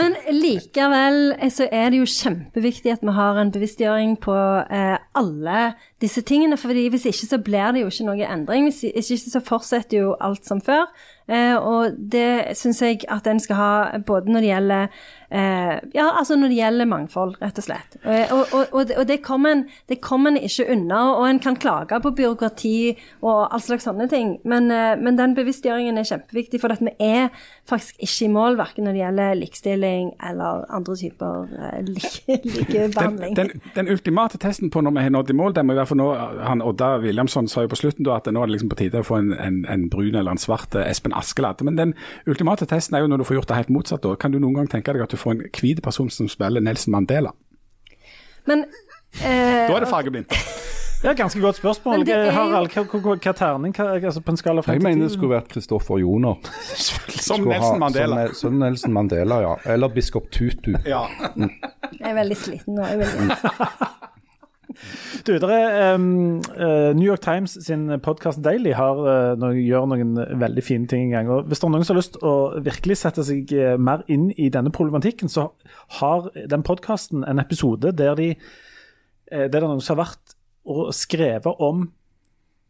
Men 0.00 0.16
likevel 0.34 1.34
eh, 1.38 1.50
så 1.52 1.68
er 1.72 1.90
det 1.90 2.00
jo 2.00 2.08
kjempeviktig 2.10 2.92
at 2.92 3.04
vi 3.06 3.14
har 3.16 3.40
en 3.40 3.52
bevisstgjøring 3.54 4.16
på 4.22 4.36
eh, 4.36 4.96
alle 5.16 5.60
disse 6.02 6.22
tingene. 6.26 6.58
For 6.60 6.74
hvis 6.74 7.08
ikke 7.08 7.28
så 7.30 7.40
blir 7.42 7.74
det 7.74 7.84
jo 7.84 7.90
ikke 7.92 8.08
noe 8.08 8.30
endring. 8.30 8.68
Hvis 8.68 8.84
ikke 9.12 9.32
så 9.36 9.42
fortsetter 9.44 10.02
jo 10.02 10.14
alt 10.20 10.46
som 10.48 10.60
før. 10.64 10.88
Eh, 11.26 11.56
og 11.56 11.96
det 11.98 12.56
syns 12.58 12.82
jeg 12.84 13.02
at 13.10 13.26
en 13.26 13.42
skal 13.42 13.60
ha 13.60 13.72
både 14.06 14.32
når 14.32 14.44
det 14.44 14.52
gjelder 14.52 15.04
eh, 15.30 15.80
Ja, 15.94 16.10
altså 16.18 16.36
når 16.36 16.48
det 16.52 16.56
gjelder 16.60 16.86
mangfold, 16.90 17.36
rett 17.42 17.58
og 17.58 17.64
slett. 17.64 17.96
Eh, 18.04 18.32
og, 18.32 18.46
og, 18.52 18.66
og, 18.72 18.86
det- 18.88 18.98
og 18.98 19.06
det 19.08 19.20
kommer 19.22 19.50
en, 19.50 19.64
kom 20.00 20.26
en 20.26 20.36
ikke 20.36 20.66
unna. 20.72 21.00
Og 21.16 21.28
en 21.30 21.38
kan 21.38 21.56
klage 21.56 22.00
på 22.02 22.10
byråkrati 22.16 22.96
og 23.22 23.48
all 23.54 23.60
slags 23.60 23.84
sånne 23.88 24.08
ting. 24.10 24.38
Men, 24.44 24.70
eh, 24.70 24.96
men 25.00 25.16
den 25.18 25.34
bevisstgjøringen 25.34 25.98
er 25.98 26.04
kjempeviktig, 26.08 26.60
for 26.60 26.72
at 26.72 26.80
vi 26.80 26.92
er 27.00 27.28
faktisk 27.68 27.96
ikke 28.00 28.24
i 28.24 28.28
mål, 28.32 28.56
verken 28.58 28.84
når 28.86 28.92
det 28.96 29.02
gjelder 29.02 29.34
likestilling 29.40 30.10
eller 30.22 30.64
andre 30.70 30.96
typer 30.96 31.48
eh, 31.58 31.82
like. 31.96 32.88
Den, 32.96 33.18
den, 33.36 33.50
den 33.74 33.88
ultimate 33.92 34.38
testen 34.38 34.70
på 34.70 34.80
når 34.84 34.94
vi 34.96 35.02
har 35.06 35.10
nådd 35.14 35.30
i 35.30 35.36
mål, 35.36 35.54
det 35.56 35.64
må 35.66 35.74
jo 35.74 35.80
være 35.80 35.90
for 35.90 36.00
nå, 36.00 36.06
han 36.46 36.62
Odda 36.62 36.92
Williamson 37.02 37.48
sa 37.48 37.64
jo 37.64 37.70
på 37.72 37.78
slutten 37.80 38.06
da 38.06 38.16
at 38.20 38.28
nå 38.32 38.42
er 38.42 38.46
det 38.50 38.56
liksom 38.56 38.70
på 38.72 38.78
tide 38.80 39.00
å 39.02 39.06
få 39.06 39.18
en, 39.20 39.32
en, 39.40 39.58
en 39.70 39.88
brun 39.92 40.14
eller 40.14 40.30
en 40.36 40.40
svart 40.40 40.74
eh, 40.78 40.86
Espen 40.90 41.14
Askeladd. 41.16 41.62
Men 41.66 41.76
den 41.78 41.94
ultimate 42.26 42.66
testen 42.70 42.96
er 42.96 43.04
jo 43.04 43.10
når 43.10 43.22
du 43.22 43.26
får 43.28 43.40
gjort 43.40 43.50
det 43.52 43.56
helt 43.62 43.72
motsatt. 43.74 44.02
da. 44.06 44.14
Kan 44.20 44.32
du 44.34 44.38
noen 44.42 44.54
gang 44.60 44.70
tenke 44.72 44.94
deg 44.94 45.02
at 45.06 45.14
du 45.14 45.15
får 45.18 45.30
en 45.36 45.42
hvit 45.60 45.82
person 45.82 46.10
som 46.10 46.28
spiller 46.28 46.60
Nelson 46.64 46.92
Mandela? 46.94 47.32
Men 48.46 48.64
eh, 49.22 49.66
Da 49.68 49.76
er 49.76 49.80
det 49.84 49.88
fargeblindt. 49.90 50.30
Det 50.30 51.04
er 51.10 51.10
et 51.12 51.18
ganske 51.18 51.40
godt 51.40 51.56
spørsmål. 51.60 51.98
Men 51.98 52.06
det 52.06 52.14
er 52.14 52.24
jo- 52.26 52.32
Harald, 52.36 52.70
hva, 52.72 52.84
hva, 52.84 53.00
hva, 53.04 53.16
hva 53.26 53.32
terning 53.36 53.74
hva, 53.76 53.88
altså 54.00 54.20
på 54.24 54.32
en 54.34 54.40
skala 54.40 54.62
fra 54.64 54.72
Jeg 54.76 54.82
mener 54.82 55.06
det 55.08 55.12
skulle 55.16 55.34
vært 55.36 55.48
Kristoffer 55.52 55.98
Joner. 56.02 56.38
Som 57.26 57.42
Skulle 57.42 57.52
Nelson 57.56 57.72
ha- 57.72 57.78
Mandela. 57.84 58.26
Som, 58.28 58.34
som 58.40 58.58
Nelson 58.62 58.92
Mandela, 58.96 59.40
ja. 59.44 59.54
Eller 59.74 59.88
biskop 59.94 60.30
Tutu. 60.32 60.74
Ja. 60.86 61.04
jeg 61.36 62.10
er 62.10 62.14
veldig 62.22 62.36
sliten 62.36 62.74
nå. 62.78 62.86
Jeg 62.86 63.00
er 63.00 63.04
veldig... 63.04 63.92
Du, 65.26 65.32
er, 65.34 65.94
um, 65.94 66.38
uh, 66.54 66.92
New 66.96 67.06
York 67.06 67.22
Times 67.24 67.56
sin 67.66 67.88
podkast 68.04 68.42
Daily 68.44 68.74
har, 68.76 69.00
uh, 69.00 69.32
noen, 69.40 69.58
gjør 69.62 69.88
noen 69.90 70.14
veldig 70.40 70.64
fine 70.64 70.90
ting 70.90 71.08
en 71.08 71.14
gang. 71.16 71.30
og 71.32 71.50
Hvis 71.50 71.62
det 71.62 71.68
er 71.68 71.74
noen 71.74 71.86
som 71.86 71.96
har 71.96 72.02
lyst 72.02 72.18
å 72.22 72.34
virkelig 72.64 72.98
sette 73.00 73.24
seg 73.26 73.52
eh, 73.56 73.74
mer 73.80 74.04
inn 74.12 74.28
i 74.36 74.48
denne 74.52 74.72
problematikken, 74.74 75.32
så 75.32 75.48
har 76.00 76.30
den 76.36 76.64
podkasten 76.66 77.24
en 77.26 77.42
episode 77.42 77.92
der, 77.96 78.14
de, 78.18 78.32
eh, 79.30 79.46
der 79.46 79.52
det 79.52 79.62
er 79.62 79.68
noen 79.68 79.84
som 79.84 79.96
har 79.96 80.06
vært 80.06 80.36
og 80.66 80.90
skrevet 80.96 81.62
om 81.62 81.86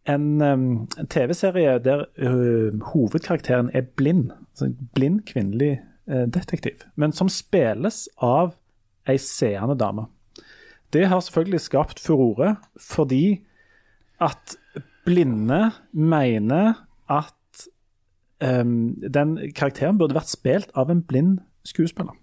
en, 0.06 0.26
um, 0.42 0.66
TV-serie 1.10 1.78
der 1.82 2.04
hovedkarakteren 2.92 3.70
er 3.74 3.88
blind. 3.96 4.30
Altså 4.52 4.68
en 4.68 4.90
blind 4.94 5.24
kvinnelig 5.26 5.80
eh, 6.08 6.26
detektiv. 6.30 6.84
Men 6.94 7.12
som 7.16 7.30
spilles 7.32 8.04
av 8.22 8.54
ei 9.08 9.18
seende 9.22 9.76
dame. 9.78 10.06
Det 10.96 11.08
har 11.10 11.20
selvfølgelig 11.20 11.60
skapt 11.60 12.00
furore, 12.00 12.54
fordi 12.80 13.42
at 14.20 14.56
blinde 15.04 15.70
mener 15.92 16.72
at 17.10 17.66
um, 18.60 18.94
den 19.14 19.36
karakteren 19.52 19.98
burde 20.00 20.16
vært 20.16 20.32
spilt 20.32 20.72
av 20.74 20.88
en 20.90 21.02
blind 21.04 21.42
skuespiller. 21.68 22.16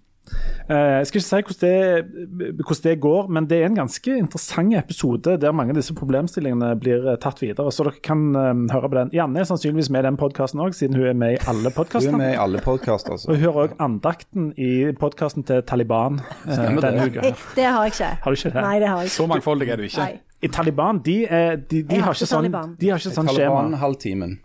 Eh, 0.64 0.98
jeg 1.02 1.08
skal 1.10 1.20
ikke 1.20 1.28
si 1.28 1.40
hvordan 1.44 2.38
det, 2.40 2.52
hvordan 2.64 2.84
det 2.84 2.94
går, 3.00 3.26
men 3.36 3.48
det 3.50 3.58
er 3.60 3.66
en 3.68 3.76
ganske 3.76 4.16
interessant 4.16 4.72
episode 4.78 5.36
der 5.40 5.52
mange 5.52 5.74
av 5.74 5.80
disse 5.80 5.94
problemstillingene 5.96 6.70
blir 6.80 7.04
eh, 7.12 7.18
tatt 7.20 7.42
videre. 7.42 7.72
Så 7.74 7.84
dere 7.84 8.00
kan 8.04 8.24
em, 8.40 8.64
høre 8.72 8.88
på 8.88 8.98
den. 8.98 9.12
Janne 9.16 9.42
er 9.42 9.48
sannsynligvis 9.50 9.90
med 9.92 10.04
i 10.04 10.08
den 10.08 10.18
podkasten 10.20 10.62
òg, 10.64 10.76
siden 10.76 10.96
hun 10.96 11.10
er 11.12 11.18
med 11.20 11.36
i 11.36 11.40
alle 11.50 11.72
Du 11.74 11.98
er 12.00 12.16
med 12.16 12.32
i 12.32 12.38
alle 12.40 12.62
podkaster, 12.64 13.12
Og 13.12 13.18
altså. 13.18 13.32
hun 13.34 13.42
hører 13.44 13.60
òg 13.66 13.76
andakten 13.84 14.52
i 14.56 14.72
podkasten 15.00 15.44
til 15.44 15.62
Taliban 15.68 16.20
eh, 16.20 16.54
Stemmer 16.54 16.80
det. 16.80 16.92
denne 16.92 17.08
uka. 17.10 17.34
Det 17.56 17.68
har 17.68 17.84
jeg 17.84 17.96
ikke. 17.98 18.12
Har 18.24 18.30
du 18.30 18.40
ikke 18.40 18.54
det? 18.54 18.62
Nei, 18.68 18.78
det 18.80 18.88
har 18.88 19.02
jeg 19.02 19.12
ikke. 19.12 19.18
Så 19.20 19.26
mangfoldig 19.34 19.68
er 19.68 19.76
du 19.76 19.88
ikke. 19.90 20.06
Nei. 20.06 20.20
I 20.44 20.48
Taliban, 20.52 20.98
de, 21.04 21.24
er, 21.24 21.56
de, 21.56 21.82
de, 21.88 22.00
har 22.04 22.12
ikke 22.12 22.24
ikke 22.24 22.28
sånn, 22.28 22.42
Taliban. 22.44 22.72
de 22.80 22.88
har 22.92 23.00
ikke 23.00 23.12
sånn 23.14 23.30
skjema. 23.30 23.60
Taliban-halvtimen. 23.62 24.34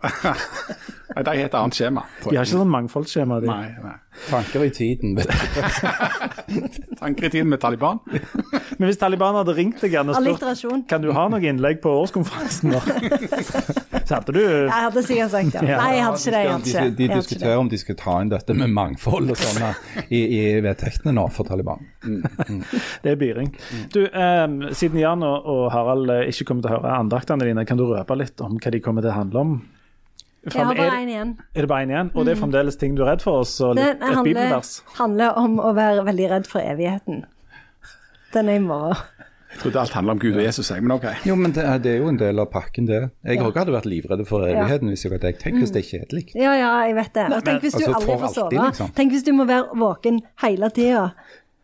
Nei, 1.10 1.22
De 1.26 1.32
har 1.34 1.40
et 1.42 1.56
annet 1.58 1.76
skjema. 1.76 2.04
De 2.22 2.36
har 2.38 2.46
ikke 2.46 2.54
sånn 2.54 2.70
mangfoldsskjema. 2.72 3.40
De. 3.44 3.50
Nei, 3.50 3.74
nei. 3.84 3.96
Tanker 4.28 4.64
i 4.64 4.70
tiden. 4.70 5.16
Tanker 7.00 7.26
i 7.26 7.30
tiden 7.30 7.48
med 7.48 7.60
Taliban? 7.60 7.98
Men 8.78 8.88
hvis 8.88 8.98
Taliban 8.98 9.36
hadde 9.38 9.54
ringt 9.56 9.80
deg 9.82 9.94
og 10.02 10.14
spurt 10.18 10.88
kan 10.90 11.02
du 11.04 11.12
ha 11.14 11.26
noe 11.30 11.40
innlegg 11.46 11.80
på 11.84 11.92
årskonferansen, 12.02 12.74
da? 12.74 12.80
så 14.08 14.18
hadde 14.18 14.34
du 14.34 14.40
Jeg 14.42 14.74
hadde 14.74 15.04
sikkert 15.06 15.32
sagt 15.34 15.56
ja. 15.60 15.78
Nei, 15.78 15.88
jeg 15.96 16.04
hadde 16.08 16.20
ikke 16.20 16.34
det. 16.34 16.42
Jeg 16.42 16.52
hadde 16.52 16.64
De, 16.64 16.70
ikke. 16.70 16.84
de 16.84 16.90
de, 16.90 17.08
de 17.08 17.20
diskuterer 17.20 17.62
om 17.62 17.70
de 17.70 17.80
skal 17.80 17.98
ta 18.02 18.16
inn 18.24 18.32
dette 18.34 18.56
med 18.58 18.74
mangfold 18.76 19.34
og 19.34 19.40
sånne 19.40 19.72
i, 20.08 20.20
i 20.20 20.44
vedtektene 20.64 21.14
nå 21.16 21.26
for 21.34 21.48
Taliban. 21.48 21.86
Det 22.02 23.14
er 23.14 23.20
byring. 23.20 23.52
Du, 23.94 24.02
eh, 24.06 24.46
Siden 24.76 25.00
Jan 25.02 25.22
og, 25.26 25.46
og 25.54 25.66
Harald 25.74 26.10
eh, 26.16 26.26
ikke 26.32 26.50
kommer 26.50 26.66
til 26.66 26.74
å 26.74 26.78
høre 26.80 26.96
andaktene 26.98 27.46
dine, 27.46 27.66
kan 27.68 27.78
du 27.80 27.86
røpe 27.92 28.18
litt 28.18 28.42
om 28.44 28.58
hva 28.58 28.74
de 28.74 28.82
kommer 28.84 29.06
til 29.06 29.14
å 29.14 29.20
handle 29.22 29.46
om? 29.46 29.60
Det. 30.44 30.54
Jeg 30.54 30.64
har 30.64 30.74
bare 30.74 31.00
én 31.02 31.08
igjen. 31.12 31.32
er 31.54 31.60
det 31.60 31.68
bare 31.68 31.84
én 31.86 31.90
igjen? 31.94 32.10
Og 32.14 32.24
det 32.26 32.32
er 32.36 32.40
fremdeles 32.40 32.76
ting 32.80 32.94
du 32.96 33.02
er 33.04 33.10
redd 33.12 33.22
for? 33.22 33.42
Og 33.44 33.76
Det 33.76 33.84
litt, 33.84 33.96
et 33.96 34.02
handler, 34.08 34.24
bibelvers? 34.24 34.82
handler 34.98 35.36
om 35.36 35.58
å 35.60 35.74
være 35.76 36.04
veldig 36.06 36.30
redd 36.30 36.46
for 36.48 36.60
evigheten. 36.60 37.24
Den 38.32 38.48
er 38.48 38.54
i 38.60 38.62
morgen. 38.64 38.96
Jeg 39.50 39.58
trodde 39.64 39.80
alt 39.80 39.90
handla 39.96 40.12
om 40.14 40.18
Gud 40.22 40.36
og 40.38 40.44
Jesus, 40.44 40.68
jeg, 40.70 40.82
men 40.82 40.92
OK. 40.94 41.04
Jo, 41.26 41.34
men 41.34 41.50
det, 41.52 41.64
er- 41.66 41.78
det 41.82 41.90
er 41.92 41.96
jo 41.98 42.08
en 42.08 42.16
del 42.20 42.38
av 42.38 42.46
pakken, 42.52 42.86
det. 42.86 43.00
Jeg 43.26 43.40
òg 43.42 43.56
hadde 43.58 43.72
vært 43.74 43.88
livredd 43.90 44.22
for 44.28 44.44
evigheten 44.46 44.88
hvis 44.92 45.02
jeg 45.04 45.10
var 45.10 45.18
deg. 45.24 45.40
Tenk 45.42 45.56
hvis 45.58 45.72
det 45.74 45.82
er 45.82 45.88
kjedelig. 45.88 46.22
Ja, 46.38 46.52
ja, 46.54 46.68
jeg 46.86 46.94
vet 47.00 47.12
det. 47.18 47.24
Og 47.34 47.42
tenk 47.44 47.60
hvis 47.66 47.74
du 47.74 47.82
altså, 47.84 47.96
aldri 47.98 48.18
får 48.22 48.34
sove. 48.36 48.50
liksom. 48.68 48.92
Tenk 48.94 49.10
hvis 49.16 49.24
du 49.26 49.32
må 49.34 49.44
være 49.50 49.74
våken 49.74 50.20
hele 50.44 50.70
tida. 50.70 51.08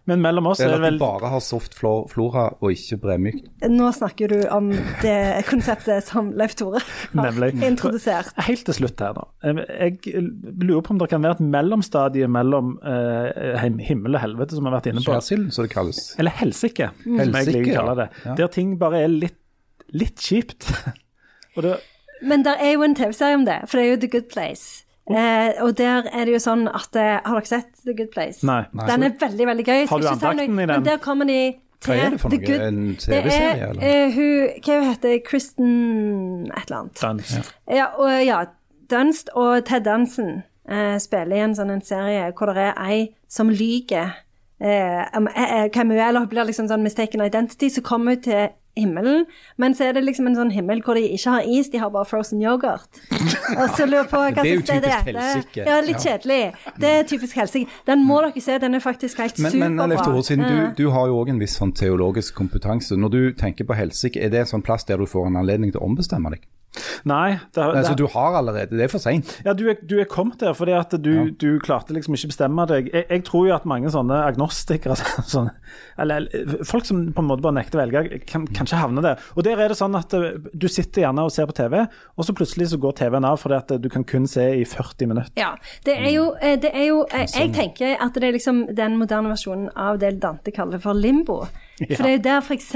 Men 0.06 0.20
mellom 0.22 0.46
oss 0.52 0.60
er 0.62 0.68
er 0.68 0.76
det 0.76 0.78
at 0.78 0.84
vel 0.84 0.98
du 0.98 1.02
bare 1.02 1.30
har 1.32 1.40
soft 1.42 1.74
flora 1.74 2.44
og 2.62 2.68
ikke 2.70 2.98
bremykt. 3.02 3.48
Nå 3.72 3.88
snakker 3.96 4.30
du 4.30 4.36
om 4.54 4.68
det 5.02 5.16
konseptet 5.48 6.06
som 6.06 6.28
Leif 6.38 6.54
Tore 6.58 6.78
har 6.78 7.26
Nemlig. 7.26 7.48
introdusert. 7.66 8.30
Helt 8.46 8.62
til 8.68 8.78
slutt 8.78 9.02
her, 9.02 9.16
da. 9.18 9.24
Jeg 9.42 10.22
lurer 10.62 10.84
på 10.86 10.94
om 10.94 11.00
det 11.02 11.10
kan 11.10 11.26
være 11.26 11.40
et 11.40 11.44
mellomstadie 11.56 12.30
mellom 12.30 12.76
uh, 12.86 13.66
himmel 13.82 14.14
og 14.14 14.22
helvete, 14.22 14.54
som 14.54 14.62
vi 14.62 14.70
har 14.70 14.78
vært 14.78 14.88
inne 14.92 15.02
på. 15.02 15.10
Skjærsilden, 15.10 15.50
som 15.58 15.66
det 15.66 15.74
kalles. 15.74 16.00
Eller 16.22 16.38
helsike, 16.38 16.90
som 17.02 17.20
jeg 17.40 17.50
liker 17.50 17.72
å 17.74 17.76
kalle 17.80 17.98
det. 18.04 18.08
Ja. 18.28 18.38
Der 18.44 18.54
ting 18.60 18.78
bare 18.78 19.02
er 19.08 19.10
litt, 19.12 19.38
litt 19.90 20.22
kjipt. 20.22 20.70
og 21.58 21.66
det, 21.66 21.76
Men 22.22 22.46
det 22.46 22.54
er 22.62 22.76
jo 22.76 22.86
en 22.86 22.94
TV-serie 22.96 23.42
om 23.42 23.46
det, 23.48 23.58
for 23.66 23.80
det 23.80 23.88
er 23.88 23.94
jo 23.96 24.02
The 24.06 24.14
Good 24.14 24.30
Place. 24.30 24.85
Eh, 25.10 25.62
og 25.62 25.76
der 25.78 26.08
er 26.10 26.24
det 26.26 26.32
jo 26.34 26.38
sånn 26.42 26.64
at 26.66 26.96
eh, 26.98 27.20
Har 27.22 27.36
dere 27.38 27.46
sett 27.46 27.68
The 27.84 27.94
Good 27.94 28.08
Place? 28.10 28.42
nei. 28.42 28.64
Den 28.88 29.04
er 29.06 29.12
veldig, 29.20 29.46
veldig 29.46 29.64
gøy. 29.68 29.84
Har 29.86 30.00
du 30.02 30.06
andakten 30.10 30.42
i 30.58 30.66
den? 30.66 30.66
Men 30.72 30.84
der 30.88 30.98
kommer 30.98 31.24
de 31.28 31.36
til 31.80 31.92
Hva 31.92 31.98
er 32.06 32.10
det 32.10 32.20
for 32.20 32.34
noe? 32.34 32.40
Good- 32.42 32.64
En 32.66 32.80
TV-serie, 32.98 33.60
er 33.62 33.70
eller? 33.70 33.82
eh, 33.86 34.10
hun 34.16 34.48
Hva 34.66 34.80
hun 34.82 35.20
Kristen 35.28 36.50
et 36.50 36.66
eller 36.66 36.78
annet. 36.80 37.02
Dunst. 37.02 37.54
Ja, 37.70 37.86
og, 37.94 38.26
ja, 38.26 38.40
Dunst 38.90 39.30
og 39.34 39.64
Ted 39.64 39.84
Dansen 39.86 40.42
eh, 40.68 40.98
spiller 40.98 41.36
i 41.36 41.44
en 41.46 41.54
sånn 41.54 41.70
en 41.70 41.82
serie 41.86 42.32
hvor 42.34 42.50
det 42.54 42.56
er 42.72 42.82
ei 42.88 43.00
som 43.28 43.48
lyver. 43.50 44.14
eh, 44.60 45.02
eh, 45.02 45.62
eh, 45.62 45.68
hvem 45.70 45.90
hun 45.90 45.98
er, 45.98 46.08
eller 46.08 46.20
hun 46.26 46.28
blir 46.28 46.46
liksom 46.48 46.66
sånn 46.68 46.82
mistaken 46.82 47.20
identity, 47.20 47.68
så 47.70 47.82
kommer 47.82 48.14
hun 48.16 48.22
til 48.22 48.48
himmelen, 48.76 49.24
men 49.56 49.74
så 49.74 49.86
er 49.88 49.96
det 49.96 50.02
liksom 50.04 50.26
en 50.30 50.36
sånn 50.36 50.50
himmel 50.52 50.82
hvor 50.84 50.94
de 50.98 51.02
ikke 51.16 51.32
har 51.32 51.46
is, 51.48 51.70
de 51.72 51.78
har 51.80 51.90
bare 51.94 52.04
frozen 52.08 52.42
yoghurt. 52.42 53.00
Og 53.56 53.70
så 53.76 53.86
lurer 53.88 54.02
jeg 54.02 54.10
på 54.10 54.20
hva 54.20 54.30
Det 54.36 54.42
er 54.42 54.54
jo 54.54 54.60
slags 54.60 54.68
sted 54.68 54.82
typisk 54.82 55.06
heter. 55.06 55.20
helsike. 55.20 55.66
Ja, 55.66 55.78
litt 55.86 56.02
kjedelig. 56.04 56.40
Det 56.82 56.90
er 56.98 57.06
typisk 57.08 57.36
helsike. 57.40 57.70
Den 57.88 58.04
må 58.06 58.20
dere 58.26 58.42
se, 58.44 58.58
den 58.62 58.74
er 58.74 58.84
faktisk 58.84 59.18
helt 59.24 59.38
Men, 59.38 59.58
men 59.58 59.72
superbra. 59.78 59.86
Leif 59.94 60.04
Tore, 60.04 60.22
siden 60.28 60.44
du, 60.46 60.84
du 60.84 60.90
har 60.92 61.06
jo 61.08 61.16
òg 61.22 61.32
en 61.32 61.40
viss 61.40 61.56
sånn 61.56 61.72
teologisk 61.76 62.34
kompetanse. 62.36 62.96
Når 63.00 63.14
du 63.16 63.20
tenker 63.38 63.64
på 63.64 63.74
helsike, 63.78 64.20
er 64.20 64.28
det 64.34 64.44
en 64.44 64.52
sånn 64.56 64.66
plass 64.66 64.84
der 64.84 65.00
du 65.00 65.06
får 65.08 65.30
en 65.32 65.40
anledning 65.42 65.72
til 65.72 65.80
å 65.80 65.88
ombestemme 65.88 66.30
deg? 66.36 66.44
Nei, 67.08 67.38
det, 67.54 67.60
Nei 67.62 67.80
Altså, 67.80 67.92
det, 67.92 67.98
du 68.00 68.06
har 68.12 68.38
allerede, 68.40 68.76
det 68.76 68.86
er 68.86 68.92
for 68.92 69.02
seint. 69.02 69.32
ja, 69.46 69.54
du, 69.56 69.66
er, 69.70 69.80
du 69.82 69.96
er 70.00 70.08
kommet 70.10 70.40
der 70.42 70.56
fordi 70.56 70.74
at 70.76 70.94
du, 71.02 71.30
du 71.30 71.58
klarte 71.62 71.94
liksom 71.96 72.16
ikke 72.16 72.32
bestemme 72.32 72.66
deg. 72.70 72.90
Jeg, 72.92 73.06
jeg 73.10 73.24
tror 73.28 73.46
jo 73.48 73.54
at 73.56 73.66
mange 73.68 73.90
sånne 73.92 74.18
agnostikere 74.26 74.96
sånne, 75.34 75.54
eller, 76.00 76.26
eller 76.32 76.64
folk 76.68 76.88
som 76.88 77.06
på 77.12 77.24
en 77.24 77.30
måte 77.30 77.44
bare 77.46 77.58
nekter 77.60 77.80
å 77.80 77.84
velge, 77.84 78.20
kan 78.28 78.46
kanskje 78.56 78.80
havne 78.80 79.04
der. 79.04 79.22
Og 79.36 79.46
der 79.46 79.60
er 79.62 79.72
det 79.72 79.78
sånn 79.80 79.96
at 79.98 80.14
eh, 80.16 80.38
du 80.52 80.68
sitter 80.72 81.06
gjerne 81.06 81.26
og 81.26 81.32
ser 81.34 81.48
på 81.50 81.56
TV, 81.56 81.78
og 82.16 82.28
så 82.28 82.34
plutselig 82.36 82.70
så 82.72 82.80
går 82.82 82.96
TV-en 83.02 83.28
av 83.28 83.40
fordi 83.42 83.58
at 83.60 83.76
du 83.82 83.88
kan 83.92 84.04
kun 84.06 84.26
se 84.30 84.46
i 84.60 84.64
40 84.68 85.12
minutter. 85.12 85.32
Ja. 85.40 85.54
Det 85.86 85.96
er 85.96 86.10
jo, 86.14 86.30
eh, 86.40 86.58
det 86.60 86.72
er 86.74 86.90
jo 86.90 87.04
eh, 87.10 87.26
Sånn. 87.26 87.48
Jeg 87.48 87.54
tenker 87.56 87.96
at 88.02 88.16
det 88.16 88.28
er 88.28 88.36
liksom 88.36 88.64
den 88.76 88.96
moderne 89.00 89.32
versjonen 89.32 89.70
av 89.76 89.98
det 90.02 90.16
Dante 90.22 90.52
kaller 90.54 90.82
for 90.82 90.96
limbo. 90.96 91.44
For 91.96 92.06
det 92.06 92.08
er 92.08 92.14
jo 92.14 92.20
der 92.24 92.38
f.eks. 92.40 92.70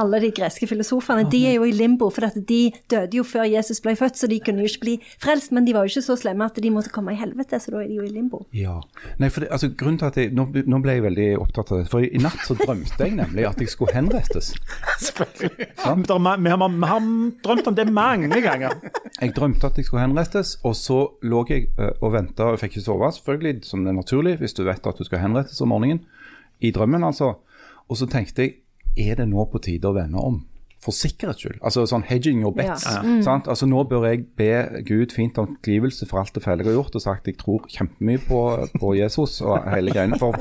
alle 0.00 0.20
de 0.22 0.30
greske 0.36 0.68
filosofene 0.68 1.24
de 1.32 1.40
er 1.50 1.56
jo 1.56 1.66
i 1.66 1.72
limbo, 1.74 2.08
for 2.14 2.28
at 2.28 2.36
de 2.48 2.60
døde 2.90 3.18
jo 3.18 3.24
før 3.26 3.46
Jesus 3.48 3.80
ble 3.84 3.96
født, 3.98 4.18
så 4.20 4.28
de 4.30 4.38
kunne 4.44 4.62
jo 4.62 4.70
ikke 4.70 4.84
bli 4.84 4.96
frelst. 5.22 5.52
Men 5.56 5.66
de 5.66 5.74
var 5.74 5.86
jo 5.86 5.94
ikke 5.94 6.04
så 6.06 6.16
slemme 6.20 6.46
at 6.46 6.60
de 6.62 6.72
måtte 6.72 6.92
komme 6.94 7.14
i 7.14 7.18
helvete, 7.18 7.58
så 7.62 7.74
da 7.74 7.82
er 7.82 7.90
de 7.90 7.98
jo 7.98 8.06
i 8.06 8.12
limbo. 8.12 8.44
Ja. 8.56 8.76
Nei, 9.22 9.30
for 9.32 9.44
det, 9.44 9.50
altså, 9.56 9.72
grunnen 9.72 9.98
til 10.00 10.10
at 10.10 10.20
jeg, 10.20 10.32
nå, 10.36 10.46
nå 10.66 10.80
ble 10.84 10.98
jeg 10.98 11.06
veldig 11.06 11.28
opptatt 11.42 11.72
av 11.72 11.82
det. 11.82 11.88
For 11.92 12.04
i, 12.04 12.12
i 12.14 12.22
natt 12.22 12.44
så 12.46 12.58
drømte 12.58 13.00
jeg 13.02 13.16
nemlig 13.18 13.48
at 13.48 13.62
jeg 13.62 13.72
skulle 13.72 13.96
henrettes. 13.96 14.52
Selvfølgelig. 15.08 15.70
Sånn? 15.82 16.06
Vi 16.06 16.54
har, 16.54 16.66
har 16.92 17.10
drømt 17.48 17.72
om 17.72 17.78
det 17.78 17.88
mange 17.90 18.42
ganger. 18.44 18.78
Jeg 19.16 19.34
drømte 19.36 19.70
at 19.70 19.80
jeg 19.80 19.88
skulle 19.88 20.04
henrettes, 20.04 20.56
og 20.66 20.76
så 20.78 21.00
lå 21.26 21.42
jeg 21.50 21.70
eh, 21.80 21.94
og 22.04 22.12
venta 22.14 22.52
og 22.52 22.60
fikk 22.60 22.76
ikke 22.76 22.84
sove, 22.84 23.08
selvfølgelig, 23.16 23.64
som 23.64 23.84
det 23.84 23.92
er 23.92 23.96
naturlig 23.96 24.36
hvis 24.42 24.56
du 24.56 24.64
vet 24.66 24.86
at 24.86 25.00
du 25.00 25.06
skal 25.06 25.22
henrettes 25.22 25.60
om 25.64 25.72
morgenen. 25.72 26.04
I 26.60 26.72
drømmen, 26.72 27.04
altså. 27.04 27.34
Og 27.88 27.98
så 28.00 28.08
tenkte 28.10 28.44
jeg, 28.44 28.56
er 28.96 29.16
det 29.22 29.28
nå 29.30 29.46
på 29.52 29.60
tide 29.62 29.88
å 29.88 29.94
vende 29.96 30.18
om? 30.20 30.44
For 30.86 30.94
sikkerhets 30.94 31.40
skyld. 31.42 31.56
Altså 31.66 31.82
sånn 31.88 32.04
hedging 32.06 32.42
your 32.44 32.52
bets. 32.54 32.84
Ja. 32.86 33.00
Sant? 33.24 33.48
Altså 33.50 33.66
Nå 33.66 33.80
bør 33.90 34.04
jeg 34.06 34.20
be 34.38 34.82
Gud 34.86 35.10
fint 35.16 35.38
om 35.42 35.56
tilgivelse 35.64 36.06
for 36.06 36.20
alt 36.20 36.36
det 36.36 36.42
feile 36.44 36.62
jeg 36.62 36.68
har 36.68 36.76
gjort, 36.76 36.94
og 36.94 37.02
sagt 37.02 37.26
jeg 37.26 37.38
tror 37.40 37.64
kjempemye 37.72 38.20
på, 38.28 38.42
på 38.78 38.92
Jesus 38.94 39.40
og 39.42 39.64
hele 39.72 39.90
greiene. 39.96 40.18
For, 40.20 40.36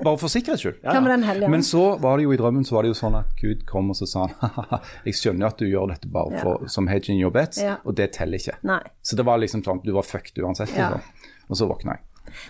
bare 0.00 0.14
for 0.22 0.32
sikkerhets 0.32 0.62
skyld. 0.64 0.78
Ja. 0.86 0.94
Ja, 0.96 1.48
Men 1.52 1.66
så 1.66 1.82
var 2.00 2.16
det 2.16 2.24
jo 2.24 2.32
i 2.32 2.38
drømmen 2.40 2.64
så 2.64 2.78
var 2.78 2.86
det 2.86 2.94
jo 2.94 2.98
sånn 3.02 3.18
at 3.18 3.34
Gud 3.42 3.66
kom 3.68 3.90
og 3.92 3.98
så 3.98 4.08
sa 4.08 4.24
han, 4.30 4.78
jeg 5.04 5.18
skjønner 5.20 5.50
at 5.50 5.60
du 5.60 5.66
gjør 5.68 5.92
dette 5.92 6.08
bare 6.08 6.40
for, 6.40 6.64
som 6.70 6.88
hedging 6.88 7.20
your 7.20 7.34
bets, 7.34 7.60
Ja. 7.60 7.76
og 7.84 7.98
det 8.00 8.12
teller 8.16 8.40
ikke. 8.40 8.56
Nei. 8.70 8.80
Så 9.04 9.18
det 9.20 9.26
var 9.28 9.42
liksom 9.42 9.66
sånn, 9.66 9.82
du 9.84 9.92
var 9.98 10.06
fucked 10.08 10.38
uansett. 10.40 10.72
Ja. 10.78 10.94
Liksom. 10.96 11.28
Og 11.50 11.58
så 11.60 11.66
våkna 11.68 11.98
jeg. 11.98 12.06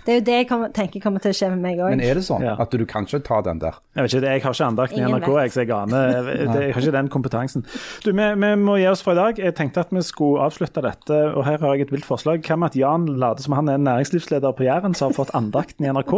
Det 0.07 0.13
er 0.15 0.19
jo 0.21 0.25
det 0.27 0.35
jeg 0.41 0.49
kommer, 0.49 0.73
tenker 0.77 1.01
kommer 1.05 1.21
til 1.25 1.31
å 1.33 1.37
skje 1.37 1.51
med 1.55 1.63
meg 1.65 1.79
òg. 1.83 1.91
Men 1.95 2.01
er 2.05 2.15
det 2.21 2.25
sånn 2.27 2.43
Ja. 2.45 2.57
at 2.59 2.71
du 2.71 2.85
kan 2.87 3.05
ikke 3.07 3.23
ta 3.27 3.41
den 3.47 3.59
der? 3.63 3.79
Jeg 3.97 4.03
vet 4.07 4.15
ikke, 4.15 4.27
jeg 4.33 4.43
har 4.43 4.55
ikke 4.57 4.67
andakt 4.71 4.93
i 4.97 5.01
NRK, 5.05 5.29
jeg, 5.43 5.53
så 5.53 5.61
jeg 5.65 5.71
aner 5.77 6.13
jeg, 6.13 6.49
jeg 6.49 6.75
har 6.75 6.81
ikke 6.83 6.93
den 6.99 7.09
kompetansen. 7.09 7.65
Du, 8.05 8.13
vi, 8.13 8.29
vi 8.45 8.51
må 8.57 8.77
gi 8.81 8.87
oss 8.91 9.03
for 9.03 9.13
i 9.13 9.21
dag. 9.21 9.39
Jeg 9.39 9.55
tenkte 9.59 9.81
at 9.85 9.91
vi 9.95 10.03
skulle 10.07 10.41
avslutte 10.47 10.83
dette, 10.85 11.21
og 11.35 11.45
her 11.47 11.59
har 11.59 11.75
jeg 11.77 11.89
et 11.89 11.93
vilt 11.93 12.05
forslag. 12.09 12.43
Hva 12.47 12.57
med 12.57 12.71
at 12.73 12.77
Jan 12.81 13.07
later 13.21 13.43
som 13.43 13.55
han 13.59 13.69
er 13.69 13.79
næringslivsleder 13.79 14.53
på 14.57 14.65
Jæren 14.69 14.95
som 14.97 15.11
har 15.11 15.17
fått 15.19 15.35
andakten 15.35 15.87
i 15.87 15.93
NRK, 15.93 16.15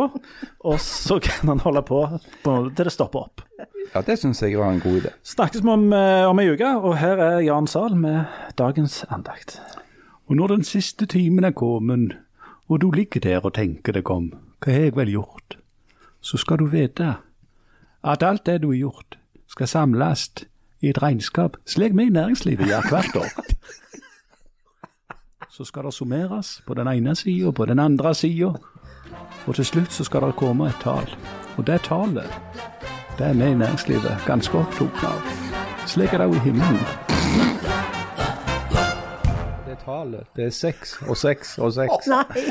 og 0.65 0.79
så 0.81 1.19
kan 1.23 1.49
han 1.55 1.59
holde 1.65 1.83
på, 1.89 2.03
til 2.45 2.85
det 2.85 2.93
stopper 2.93 3.27
opp. 3.27 3.43
Ja, 3.95 4.01
det 4.07 4.19
syns 4.21 4.41
jeg 4.43 4.57
var 4.59 4.71
en 4.73 4.81
god 4.81 5.01
idé. 5.03 5.11
Snakkes 5.27 5.63
vi 5.63 5.69
om, 5.69 5.93
eh, 5.93 6.25
om 6.29 6.39
ei 6.41 6.49
uke, 6.55 6.69
og 6.83 6.97
her 6.97 7.19
er 7.21 7.41
Jan 7.45 7.67
Zahl 7.67 7.95
med 7.99 8.25
dagens 8.57 9.03
andakt. 9.11 9.59
Og 10.31 10.37
når 10.39 10.49
den 10.57 10.63
siste 10.65 11.05
timen 11.07 11.45
er 11.45 11.53
kommet, 11.53 12.15
og 12.73 12.81
du 12.81 12.91
ligger 12.91 13.21
der 13.21 13.45
og 13.45 13.53
tenker 13.55 13.93
deg 13.93 14.11
om, 14.11 14.31
hva 14.65 14.73
har 14.73 14.87
jeg 14.87 14.97
vel 14.97 15.11
gjort, 15.13 15.59
så 16.25 16.39
skal 16.41 16.63
du 16.63 16.71
vite 16.73 17.17
at 18.03 18.23
alt 18.25 18.47
det 18.47 18.63
du 18.63 18.71
har 18.71 18.79
gjort, 18.79 19.19
skal 19.47 19.69
samles 19.69 20.31
i 20.81 20.89
et 20.89 21.03
regnskap, 21.03 21.59
slik 21.69 21.93
vi 21.93 22.09
i 22.09 22.15
næringslivet 22.15 22.71
gjør 22.71 22.89
hvert 22.89 23.17
år. 23.17 23.33
Så 25.53 25.67
skal 25.69 25.85
det 25.85 25.93
summeres 25.93 26.63
på 26.67 26.75
den 26.75 26.89
ene 26.89 27.13
sida 27.17 27.51
og 27.51 27.55
på 27.55 27.67
den 27.69 27.79
andre 27.79 28.15
sida, 28.15 28.55
og 29.47 29.55
til 29.55 29.65
slutt 29.65 29.93
så 29.93 30.05
skal 30.05 30.25
det 30.25 30.39
komme 30.41 30.71
et 30.71 30.81
tall. 30.81 31.05
Og 31.57 31.67
det 31.67 31.83
tallet, 31.85 32.41
det 33.19 33.27
er 33.27 33.35
vi 33.37 33.51
i 33.51 33.55
næringslivet 33.61 34.25
ganske 34.27 34.59
opptatt 34.59 35.05
av. 35.05 35.35
Slik 35.87 36.15
er 36.15 36.25
det 36.25 36.33
jo 36.33 36.41
i 36.41 36.47
himmelen. 36.49 37.22
Det 39.83 39.89
tallet, 39.89 40.27
det 40.37 40.45
er 40.47 40.53
seks 40.55 40.93
og 41.09 41.17
seks 41.19 41.57
og 41.59 41.73
seks. 41.75 42.07
Nei, 42.07 42.43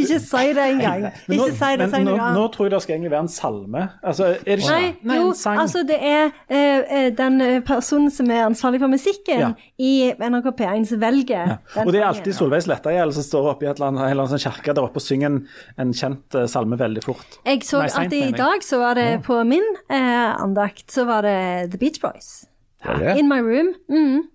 ikke 0.00 0.16
si 0.18 0.40
det 0.56 0.64
engang. 0.64 1.04
Ikke 1.30 1.52
si 1.54 1.68
det, 1.78 1.86
men 1.86 1.92
si 1.92 2.00
nå, 2.08 2.14
nå 2.34 2.46
tror 2.50 2.66
jeg 2.66 2.72
det 2.74 2.80
skal 2.82 2.94
egentlig 2.96 3.12
være 3.12 3.24
en 3.26 3.30
salme. 3.30 3.82
Altså, 4.02 4.30
er 4.34 4.58
det 4.58 4.64
ikke 4.64 4.78
Nei, 5.06 5.18
jo, 5.20 5.28
en 5.28 5.38
sang. 5.38 5.60
altså 5.62 5.84
det 5.86 5.98
er 6.02 6.32
eh, 6.50 7.10
den 7.18 7.40
eh, 7.44 7.60
personen 7.66 8.10
som 8.10 8.30
er 8.34 8.48
ansvarlig 8.48 8.80
for 8.82 8.90
musikken 8.90 9.44
Ja. 9.44 9.52
i 9.78 9.92
NRK 10.18 10.50
P1 10.58 10.88
som 10.90 11.00
velger 11.00 11.52
den 11.52 11.86
Og 11.86 11.92
det 11.94 12.00
er 12.00 12.08
alltid 12.08 12.34
Solveig 12.34 12.64
Slettagjeld 12.66 13.14
som 13.14 13.26
står 13.28 13.52
oppe 13.52 13.68
i 13.68 13.70
et 13.70 13.78
eller 13.78 13.92
annet, 13.92 14.02
en 14.02 14.10
eller 14.10 14.26
annen 14.26 14.34
sånn 14.34 14.44
kirke 14.50 14.74
der 14.74 14.88
oppe 14.88 14.98
og 14.98 15.06
synger 15.06 15.30
en, 15.30 15.38
en 15.78 15.94
kjent 15.94 16.34
uh, 16.34 16.48
salme 16.50 16.78
veldig 16.80 17.04
fort. 17.06 17.38
Jeg 17.46 17.62
så 17.68 17.84
Nei, 17.84 17.92
at 18.02 18.18
i 18.18 18.32
dag 18.34 18.66
så 18.66 18.82
var 18.82 18.98
det 18.98 19.06
på 19.26 19.38
min 19.46 19.66
uh, 19.86 20.34
andakt, 20.42 20.88
så 20.90 21.06
var 21.06 21.22
det 21.28 21.70
The 21.70 21.78
Beach 21.78 22.02
Boys. 22.02 22.48
Er? 22.82 23.14
In 23.14 23.30
My 23.30 23.38
Room. 23.44 23.74
Mm. 23.86 24.26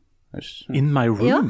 In 0.73 0.91
my 0.93 1.07
room. 1.11 1.27
Ja. 1.27 1.43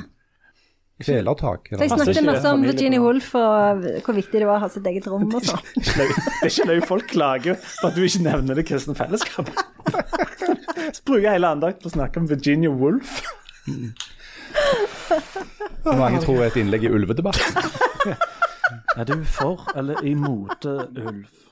Kvelertak. 1.04 1.68
Jeg 1.74 1.90
snakket 1.92 2.24
masse 2.24 2.52
om 2.56 2.62
Virginia 2.64 3.02
Woolf 3.04 3.34
og 3.36 3.82
hvor 4.06 4.16
viktig 4.16 4.40
det 4.40 4.46
var 4.48 4.62
å 4.62 4.64
ha 4.64 4.70
sitt 4.72 4.86
eget 4.88 5.10
rom 5.12 5.26
og 5.28 5.44
sånn. 5.44 5.60
Det 5.84 6.06
er 6.08 6.48
ikke 6.48 6.68
løy. 6.70 6.80
Folk 6.88 7.10
klager 7.12 7.58
for 7.60 7.82
på 7.82 7.90
at 7.90 7.98
du 7.98 8.06
ikke 8.06 8.24
nevner 8.24 8.56
det 8.56 8.64
kristne 8.70 8.96
fellesskapet. 8.96 9.60
Så 10.96 11.04
bruker 11.04 11.26
jeg 11.28 11.36
hele 11.36 11.52
andakt 11.52 11.84
på 11.84 11.92
å 11.92 11.96
snakke 11.98 12.24
om 12.24 12.30
Virginia 12.32 12.72
Woolf. 12.72 13.20
Mange 15.86 16.24
tror 16.24 16.40
er 16.40 16.48
et 16.48 16.60
innlegg 16.64 16.88
i 16.88 16.94
ulvedebatten. 16.96 17.60
Er 18.96 19.04
du 19.06 19.20
for 19.28 19.68
eller 19.78 20.00
imot 20.08 20.64
ulv? 20.66 21.45